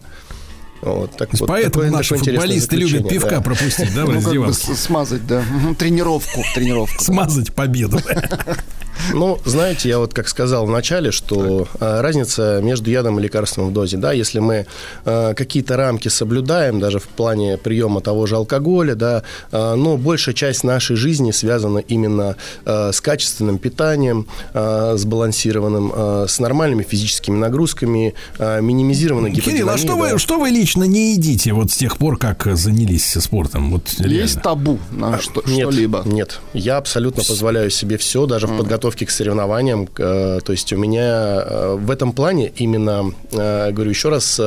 Вот, 0.83 1.15
так 1.17 1.28
вот, 1.39 1.47
Поэтому 1.47 1.85
такое- 1.85 1.91
наши 1.91 2.15
такое 2.15 2.33
футболисты 2.33 2.77
любят 2.77 3.09
пивка 3.09 3.36
да. 3.36 3.41
пропустить, 3.43 3.94
да, 3.94 4.05
Ну, 4.05 4.23
как 4.23 4.35
бы 4.35 4.55
смазать, 4.55 5.27
да. 5.27 5.43
Тренировку, 5.78 6.43
тренировку. 6.55 7.05
Смазать 7.05 7.52
победу. 7.52 8.01
Ну, 9.12 9.39
знаете, 9.45 9.89
я 9.89 9.99
вот 9.99 10.15
как 10.15 10.29
сказал 10.29 10.67
в 10.67 10.70
начале, 10.70 11.11
что 11.11 11.67
а, 11.81 12.03
разница 12.03 12.61
между 12.62 12.91
ядом 12.91 13.19
и 13.19 13.23
лекарством 13.23 13.69
в 13.69 13.73
дозе, 13.73 13.97
да, 13.97 14.12
если 14.12 14.39
мы 14.39 14.67
а, 15.05 15.35
какие-то 15.35 15.77
рамки 15.77 16.09
соблюдаем, 16.09 16.81
даже 16.81 16.99
в 16.99 17.09
плане 17.09 17.57
приема 17.57 18.01
того 18.01 18.27
же 18.27 18.37
алкоголя, 18.37 18.95
да, 18.95 19.23
а, 19.53 19.75
но 19.75 19.97
большая 19.97 20.35
часть 20.35 20.65
нашей 20.65 20.97
жизни 20.97 21.31
связана 21.31 21.79
именно 21.79 22.37
а, 22.65 22.93
с 22.93 23.01
качественным 23.01 23.59
питанием, 23.59 24.27
а, 24.55 24.95
сбалансированным, 24.97 25.93
а, 25.95 26.27
с 26.29 26.39
нормальными 26.39 26.83
физическими 26.83 27.37
нагрузками, 27.37 28.15
а, 28.39 28.61
минимизированной 28.61 29.33
Кирилл, 29.33 29.70
а 29.70 29.79
что 29.79 29.89
да. 29.89 29.95
вы, 29.95 30.19
что 30.19 30.39
вы 30.39 30.51
лично 30.51 30.85
не 30.85 31.12
едите 31.15 31.53
вот 31.53 31.70
с 31.70 31.77
тех 31.77 31.97
пор, 31.97 32.17
как 32.19 32.47
занялись 32.55 33.17
спортом? 33.20 33.70
Вот 33.73 33.89
Есть 33.89 34.01
реально. 34.05 34.41
табу 34.43 34.79
на 34.91 35.19
что- 35.20 35.43
Нет, 35.47 35.69
что-либо? 35.69 36.03
Нет, 36.05 36.41
я 36.53 36.77
абсолютно 36.77 37.25
позволяю 37.25 37.70
себе 37.70 37.97
все, 37.97 38.27
даже 38.27 38.47
в 38.47 38.57
подготовке 38.57 38.90
к 38.91 39.10
соревнованиям. 39.10 39.89
Э, 39.99 40.41
То 40.44 40.52
есть 40.52 40.73
у 40.73 40.77
меня 40.77 41.43
э, 41.44 41.77
в 41.78 41.91
этом 41.91 42.12
плане 42.12 42.52
именно, 42.57 43.12
э, 43.33 43.70
говорю 43.73 43.91
еще 43.91 44.09
раз, 44.09 44.41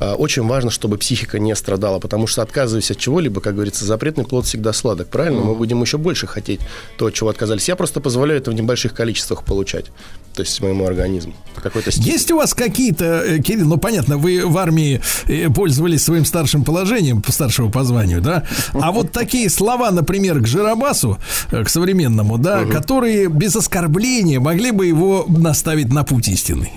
очень 0.00 0.46
важно, 0.46 0.70
чтобы 0.70 0.98
психика 0.98 1.38
не 1.38 1.54
страдала, 1.54 1.98
потому 2.00 2.26
что 2.26 2.42
отказываясь 2.42 2.90
от 2.90 2.98
чего-либо, 2.98 3.40
как 3.40 3.54
говорится, 3.54 3.84
запретный 3.84 4.24
плод 4.24 4.44
всегда 4.44 4.72
сладок, 4.72 5.08
правильно? 5.08 5.40
Мы 5.40 5.54
будем 5.54 5.80
еще 5.80 5.98
больше 5.98 6.26
хотеть 6.26 6.60
то, 6.98 7.10
чего 7.10 7.30
отказались. 7.30 7.68
Я 7.68 7.76
просто 7.76 8.00
позволяю 8.00 8.40
это 8.40 8.50
в 8.50 8.54
небольших 8.54 8.92
количествах 8.92 9.44
получать, 9.44 9.86
то 10.34 10.42
есть 10.42 10.60
моему 10.60 10.84
организму. 10.86 11.32
Какой-то. 11.62 11.90
Есть 11.94 12.30
у 12.32 12.36
вас 12.36 12.54
какие-то, 12.54 13.22
э, 13.24 13.38
Кирилл, 13.38 13.68
ну 13.68 13.76
понятно, 13.76 14.18
вы 14.18 14.44
в 14.44 14.58
армии 14.58 15.00
э, 15.26 15.48
пользовались 15.48 16.02
своим 16.02 16.24
старшим 16.24 16.64
положением, 16.64 17.22
старшего 17.28 17.70
по 17.70 17.84
званию, 17.84 18.20
да? 18.20 18.44
А 18.72 18.90
вот 18.90 19.12
такие 19.12 19.48
слова, 19.48 19.90
например, 19.90 20.40
к 20.40 20.46
Жиробасу, 20.46 21.18
э, 21.52 21.62
к 21.62 21.68
современному, 21.68 22.38
да, 22.38 22.64
которые 22.64 23.28
без 23.28 23.54
оскорбления 23.54 24.40
могли 24.40 24.72
бы 24.72 24.86
его 24.86 25.24
наставить 25.28 25.92
на 25.92 26.02
путь 26.02 26.28
истинный. 26.28 26.72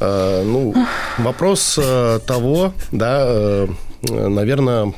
Э, 0.00 0.42
ну, 0.44 0.74
вопрос 1.18 1.78
э, 1.80 2.18
того, 2.26 2.74
да, 2.92 3.24
э, 3.26 3.66
наверное, 4.02 4.92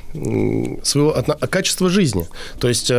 своего 0.82 1.14
отно- 1.16 1.46
качества 1.46 1.88
жизни. 1.88 2.26
То 2.58 2.68
есть 2.68 2.90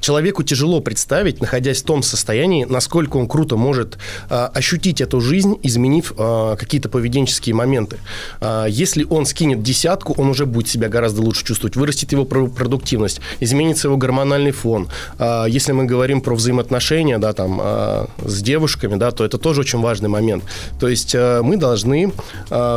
человеку 0.00 0.42
тяжело 0.42 0.80
представить, 0.80 1.40
находясь 1.40 1.82
в 1.82 1.84
том 1.84 2.02
состоянии, 2.02 2.64
насколько 2.64 3.16
он 3.16 3.28
круто 3.28 3.56
может 3.56 3.98
а, 4.30 4.46
ощутить 4.48 5.00
эту 5.00 5.20
жизнь, 5.20 5.58
изменив 5.62 6.12
а, 6.16 6.56
какие-то 6.56 6.88
поведенческие 6.88 7.54
моменты. 7.54 7.98
А, 8.40 8.66
если 8.66 9.04
он 9.04 9.26
скинет 9.26 9.62
десятку, 9.62 10.14
он 10.16 10.28
уже 10.28 10.46
будет 10.46 10.68
себя 10.68 10.88
гораздо 10.88 11.22
лучше 11.22 11.44
чувствовать, 11.44 11.76
вырастет 11.76 12.12
его 12.12 12.24
про- 12.24 12.48
продуктивность, 12.48 13.20
изменится 13.40 13.88
его 13.88 13.96
гормональный 13.96 14.52
фон. 14.52 14.88
А, 15.18 15.46
если 15.46 15.72
мы 15.72 15.84
говорим 15.84 16.20
про 16.20 16.34
взаимоотношения, 16.34 17.18
да, 17.18 17.32
там, 17.32 17.58
а, 17.60 18.08
с 18.24 18.42
девушками, 18.42 18.96
да, 18.96 19.10
то 19.10 19.24
это 19.24 19.38
тоже 19.38 19.60
очень 19.60 19.80
важный 19.80 20.08
момент. 20.08 20.44
То 20.80 20.88
есть 20.88 21.14
а, 21.14 21.42
мы 21.42 21.56
должны 21.56 22.12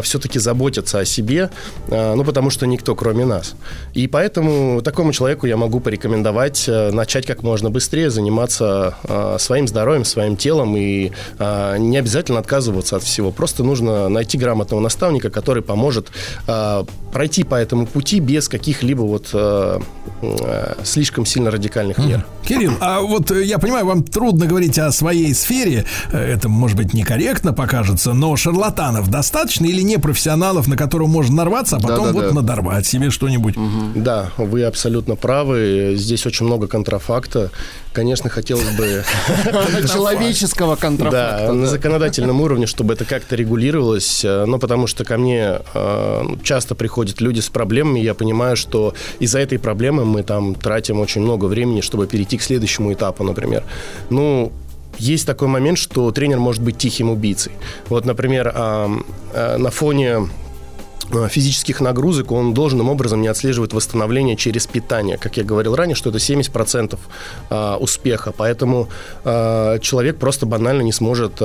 все-таки 0.03 0.40
заботиться 0.40 1.00
о 1.00 1.06
себе, 1.06 1.50
а, 1.90 2.16
ну, 2.16 2.24
потому 2.24 2.50
что 2.50 2.66
никто, 2.66 2.95
кроме 2.95 3.25
нас. 3.25 3.56
И 3.93 4.08
поэтому 4.08 4.82
такому 4.82 5.14
человеку 5.14 5.48
я 5.48 5.58
могу 5.58 5.80
порекомендовать 5.80 6.66
э, 6.67 6.91
начать 7.11 7.25
как 7.25 7.43
можно 7.43 7.69
быстрее 7.69 8.09
заниматься 8.09 8.95
а, 9.03 9.38
своим 9.38 9.67
здоровьем, 9.67 10.06
своим 10.06 10.38
телом 10.38 10.77
и 10.77 11.11
а, 11.40 11.75
не 11.75 11.98
обязательно 11.98 12.40
отказываться 12.40 12.95
от 12.95 13.03
всего. 13.03 13.31
Просто 13.31 13.65
нужно 13.65 14.07
найти 14.07 14.38
грамотного 14.38 14.80
наставника, 14.80 15.30
который 15.30 15.61
поможет 15.61 16.09
а, 16.48 16.85
пройти 17.11 17.43
по 17.43 17.56
этому 17.56 17.85
пути 17.85 18.22
без 18.22 18.48
каких-либо 18.48 19.01
вот 19.01 19.30
а, 19.33 19.81
а, 20.22 20.77
слишком 20.83 21.25
сильно 21.25 21.51
радикальных 21.51 21.98
мер. 21.98 22.25
Кирилл, 22.45 22.73
а 22.80 23.01
вот 23.01 23.30
э, 23.31 23.43
я 23.45 23.59
понимаю, 23.59 23.85
вам 23.85 24.03
трудно 24.03 24.45
говорить 24.45 24.80
о 24.80 24.91
своей 24.91 25.33
сфере, 25.33 25.85
э, 26.11 26.17
это, 26.17 26.49
может 26.49 26.77
быть, 26.77 26.93
некорректно 26.93 27.53
покажется, 27.53 28.14
но 28.14 28.35
шарлатанов 28.35 29.09
достаточно 29.09 29.65
или 29.65 29.81
непрофессионалов, 29.81 30.67
на 30.67 30.75
которого 30.75 31.07
можно 31.07 31.35
нарваться, 31.35 31.77
а 31.77 31.80
потом 31.80 32.07
Да-да-да. 32.07 32.27
вот 32.27 32.33
надорвать 32.33 32.85
себе 32.85 33.09
что-нибудь? 33.09 33.56
Да, 33.95 34.31
вы 34.38 34.64
абсолютно 34.64 35.15
правы. 35.15 35.93
Здесь 35.95 36.25
очень 36.25 36.45
много 36.45 36.67
контрафакта. 37.02 37.52
Конечно, 37.94 38.30
хотелось 38.30 38.70
бы... 38.78 39.04
Человеческого 39.88 40.76
контрафакта. 40.76 41.46
Да, 41.48 41.54
на 41.54 41.68
законодательном 41.68 42.40
уровне, 42.42 42.66
чтобы 42.66 42.94
это 42.94 43.06
как-то 43.06 43.36
регулировалось. 43.36 44.24
э, 44.24 44.46
Но 44.46 44.60
потому 44.60 44.88
что 44.88 45.04
ко 45.04 45.18
мне 45.18 45.60
э, 45.74 46.24
часто 46.44 46.76
приходят 46.76 47.22
люди 47.22 47.42
с 47.42 47.50
проблемами. 47.50 48.00
Я 48.00 48.14
понимаю, 48.14 48.56
что 48.56 48.94
из-за 49.20 49.40
этой 49.40 49.60
проблемы 49.60 50.06
мы 50.06 50.24
там 50.24 50.56
тратим 50.56 51.00
очень 51.00 51.22
много 51.22 51.46
времени, 51.46 51.82
чтобы 51.82 52.08
перейти 52.08 52.38
к 52.38 52.42
следующему 52.44 52.94
этапу, 52.94 53.24
например. 53.24 53.64
Ну, 54.10 54.52
есть 54.98 55.26
такой 55.28 55.48
момент, 55.48 55.78
что 55.78 56.12
тренер 56.12 56.40
может 56.40 56.62
быть 56.62 56.78
тихим 56.78 57.10
убийцей. 57.10 57.52
Вот, 57.90 58.06
например, 58.06 58.54
э, 58.56 59.58
на 59.58 59.70
фоне 59.70 60.30
физических 61.30 61.81
нагрузок 61.81 62.31
он 62.31 62.53
должным 62.53 62.90
образом 62.90 63.22
не 63.22 63.27
отслеживает 63.27 63.73
восстановление 63.73 64.35
через 64.35 64.67
питание. 64.67 65.17
Как 65.17 65.38
я 65.38 65.43
говорил 65.43 65.75
ранее, 65.75 65.95
что 65.95 66.09
это 66.09 66.19
70% 66.19 66.98
а, 67.49 67.77
успеха. 67.77 68.33
Поэтому 68.35 68.90
а, 69.23 69.80
человек 69.80 70.17
просто 70.17 70.45
банально 70.45 70.81
не 70.81 70.91
сможет 70.91 71.41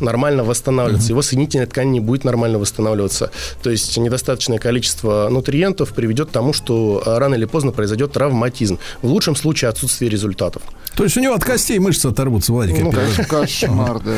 нормально 0.00 0.44
восстанавливаться. 0.44 1.08
Его 1.08 1.22
соединительная 1.22 1.66
ткань 1.66 1.90
не 1.90 2.00
будет 2.00 2.24
нормально 2.24 2.58
восстанавливаться. 2.58 3.30
То 3.62 3.70
есть 3.70 3.96
недостаточное 3.96 4.58
количество 4.58 5.28
нутриентов 5.30 5.92
приведет 5.92 6.28
к 6.28 6.32
тому, 6.32 6.52
что 6.52 7.02
рано 7.04 7.34
или 7.34 7.44
поздно 7.44 7.72
произойдет 7.72 8.12
травматизм. 8.12 8.78
В 9.02 9.06
лучшем 9.06 9.36
случае 9.36 9.68
отсутствие 9.68 10.10
результатов. 10.10 10.62
То 10.96 11.04
есть 11.04 11.16
у 11.16 11.20
него 11.20 11.34
от 11.34 11.44
костей 11.44 11.78
мышцы 11.78 12.06
оторвутся, 12.06 12.52
Владик. 12.52 12.78
Ну, 12.78 12.90
понимаю. 12.90 13.10
Кошмар, 13.28 14.00
да. 14.00 14.16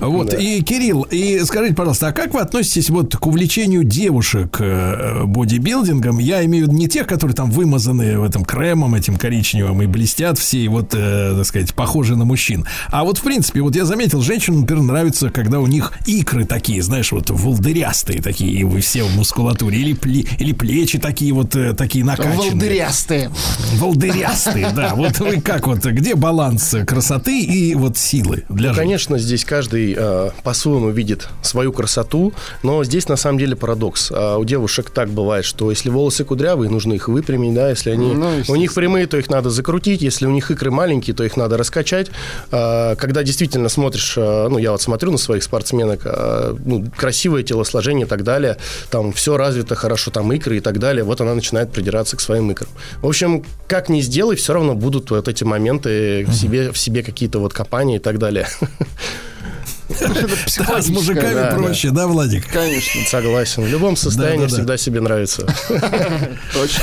Вот, 0.00 0.34
и, 0.34 0.62
Кирилл, 0.62 1.02
и 1.02 1.40
скажите, 1.44 1.74
пожалуйста, 1.74 2.08
а 2.08 2.12
как 2.12 2.34
вы 2.34 2.40
относитесь 2.40 2.90
вот 2.90 3.16
к 3.16 3.26
увлечению 3.26 3.84
девушек 3.84 4.17
э, 4.60 5.24
бодибилдингом? 5.24 6.18
Я 6.18 6.44
имею 6.44 6.66
в 6.66 6.68
виду 6.68 6.78
не 6.78 6.88
тех, 6.88 7.06
которые 7.06 7.34
там 7.34 7.50
вымазаны 7.50 8.18
в 8.18 8.24
этом 8.24 8.44
кремом 8.44 8.94
этим 8.94 9.16
коричневым 9.16 9.82
и 9.82 9.86
блестят 9.86 10.38
все, 10.38 10.58
и 10.58 10.68
вот, 10.68 10.94
э, 10.94 11.34
так 11.36 11.46
сказать, 11.46 11.74
похожи 11.74 12.16
на 12.16 12.24
мужчин. 12.24 12.66
А 12.88 13.04
вот, 13.04 13.18
в 13.18 13.22
принципе, 13.22 13.60
вот 13.60 13.76
я 13.76 13.84
заметил, 13.84 14.20
женщинам, 14.22 14.60
например, 14.62 14.82
нравится, 14.84 15.30
когда 15.30 15.60
у 15.60 15.66
них 15.66 15.92
икры 16.06 16.44
такие, 16.44 16.82
знаешь, 16.82 17.12
вот 17.12 17.30
волдырястые 17.30 18.20
такие, 18.22 18.52
и 18.52 18.64
вы 18.64 18.80
все 18.80 19.04
в 19.04 19.14
мускулатуре, 19.16 19.78
или, 19.78 19.94
пле- 19.94 20.28
или 20.38 20.52
плечи 20.52 20.98
такие 20.98 21.32
вот, 21.32 21.54
э, 21.56 21.74
такие 21.74 22.04
накачанные. 22.04 22.50
Волдырястые. 22.50 23.30
Волдырястые, 23.74 24.70
да. 24.74 24.94
Вот 24.94 25.18
вы 25.18 25.40
как 25.40 25.66
вот, 25.66 25.84
где 25.84 26.14
баланс 26.14 26.74
красоты 26.86 27.40
и 27.40 27.74
вот 27.74 27.96
силы 27.96 28.44
для 28.48 28.70
Ну, 28.70 28.74
женщин? 28.74 28.76
Конечно, 28.76 29.18
здесь 29.18 29.44
каждый 29.44 29.94
э, 29.96 30.30
по-своему 30.42 30.90
видит 30.90 31.28
свою 31.42 31.72
красоту, 31.72 32.32
но 32.62 32.82
здесь 32.84 33.08
на 33.08 33.16
самом 33.16 33.38
деле 33.38 33.56
парадокс. 33.56 33.97
А 34.12 34.36
у 34.38 34.44
девушек 34.44 34.90
так 34.90 35.08
бывает, 35.08 35.44
что 35.44 35.70
если 35.70 35.90
волосы 35.90 36.24
кудрявые, 36.24 36.70
нужно 36.70 36.94
их 36.94 37.08
выпрямить, 37.08 37.54
да, 37.54 37.70
если 37.70 37.90
они 37.90 38.14
Ну, 38.14 38.42
у 38.48 38.56
них 38.56 38.74
прямые, 38.74 39.06
то 39.06 39.16
их 39.16 39.28
надо 39.28 39.50
закрутить, 39.50 40.02
если 40.02 40.26
у 40.26 40.30
них 40.30 40.50
икры 40.50 40.70
маленькие, 40.70 41.14
то 41.14 41.24
их 41.24 41.36
надо 41.36 41.56
раскачать. 41.56 42.10
А, 42.50 42.94
когда 42.96 43.22
действительно 43.22 43.68
смотришь, 43.68 44.14
а, 44.16 44.48
ну 44.48 44.58
я 44.58 44.72
вот 44.72 44.82
смотрю 44.82 45.10
на 45.10 45.18
своих 45.18 45.42
спортсменок, 45.42 46.00
а, 46.04 46.56
ну, 46.64 46.86
красивое 46.96 47.42
телосложение 47.42 48.06
и 48.06 48.08
так 48.08 48.24
далее, 48.24 48.56
там 48.90 49.12
все 49.12 49.36
развито 49.36 49.74
хорошо, 49.74 50.10
там 50.10 50.32
икры 50.32 50.58
и 50.58 50.60
так 50.60 50.78
далее, 50.78 51.04
вот 51.04 51.20
она 51.20 51.34
начинает 51.34 51.70
придираться 51.72 52.16
к 52.16 52.20
своим 52.20 52.50
икрам. 52.52 52.70
В 53.02 53.06
общем, 53.06 53.44
как 53.66 53.88
ни 53.88 54.00
сделай, 54.00 54.36
все 54.36 54.52
равно 54.52 54.74
будут 54.74 55.10
вот 55.10 55.28
эти 55.28 55.44
моменты 55.44 56.24
в 56.24 56.34
себе, 56.34 56.72
в 56.72 56.78
себе 56.78 57.02
какие-то 57.02 57.38
вот 57.38 57.52
копания 57.52 57.96
и 57.96 58.00
так 58.00 58.18
далее. 58.18 58.46
Да, 59.88 60.82
с 60.82 60.88
мужиками 60.88 61.34
Да, 61.34 61.50
проще, 61.56 61.90
да, 61.90 62.06
Владик? 62.06 62.46
Конечно. 62.48 63.00
Согласен. 63.08 63.62
В 63.62 63.68
любом 63.68 63.96
состоянии 63.96 64.40
Да-да-да. 64.40 64.54
всегда 64.56 64.76
себе 64.76 65.00
нравится. 65.00 65.46
Точно. 66.52 66.82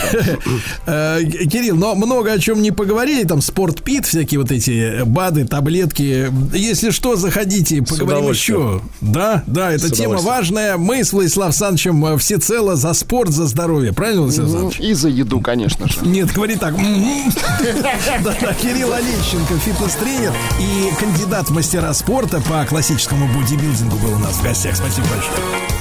Э, 0.87 1.19
Кирилл, 1.23 1.75
но 1.75 1.95
много 1.95 2.31
о 2.31 2.39
чем 2.39 2.61
не 2.61 2.71
поговорили, 2.71 3.23
там 3.23 3.41
спортпит, 3.41 4.05
всякие 4.05 4.39
вот 4.39 4.51
эти 4.51 5.03
БАДы, 5.03 5.45
таблетки. 5.45 6.31
Если 6.53 6.89
что, 6.89 7.15
заходите, 7.15 7.81
поговорим 7.83 8.29
еще. 8.29 8.81
Да, 9.01 9.43
да, 9.45 9.71
эта 9.71 9.89
тема 9.89 10.17
важная. 10.17 10.77
Мы 10.77 11.03
с 11.03 11.13
Владиславом 11.13 11.53
Санычем 11.53 12.03
э, 12.05 12.17
всецело 12.17 12.75
за 12.75 12.93
спорт, 12.93 13.29
за 13.29 13.45
здоровье. 13.45 13.93
Правильно, 13.93 14.21
Владислав 14.23 14.49
Ну, 14.49 14.71
Саныч? 14.71 14.79
И 14.79 14.93
за 14.93 15.09
еду, 15.09 15.41
конечно 15.41 15.87
же. 15.87 15.97
Нет, 16.01 16.31
говори 16.33 16.55
так. 16.55 16.75
Да, 16.75 17.93
да, 18.41 18.53
Кирилл 18.53 18.91
Олещенко, 18.93 19.57
фитнес-тренер 19.59 20.33
и 20.59 20.89
кандидат 20.99 21.49
в 21.49 21.51
мастера 21.53 21.93
спорта 21.93 22.41
по 22.41 22.65
классическому 22.65 22.94
бодибилдингу 23.27 23.97
был 23.97 24.15
у 24.15 24.19
нас 24.19 24.37
в 24.37 24.43
гостях. 24.43 24.75
Спасибо 24.75 25.07
большое. 25.07 25.74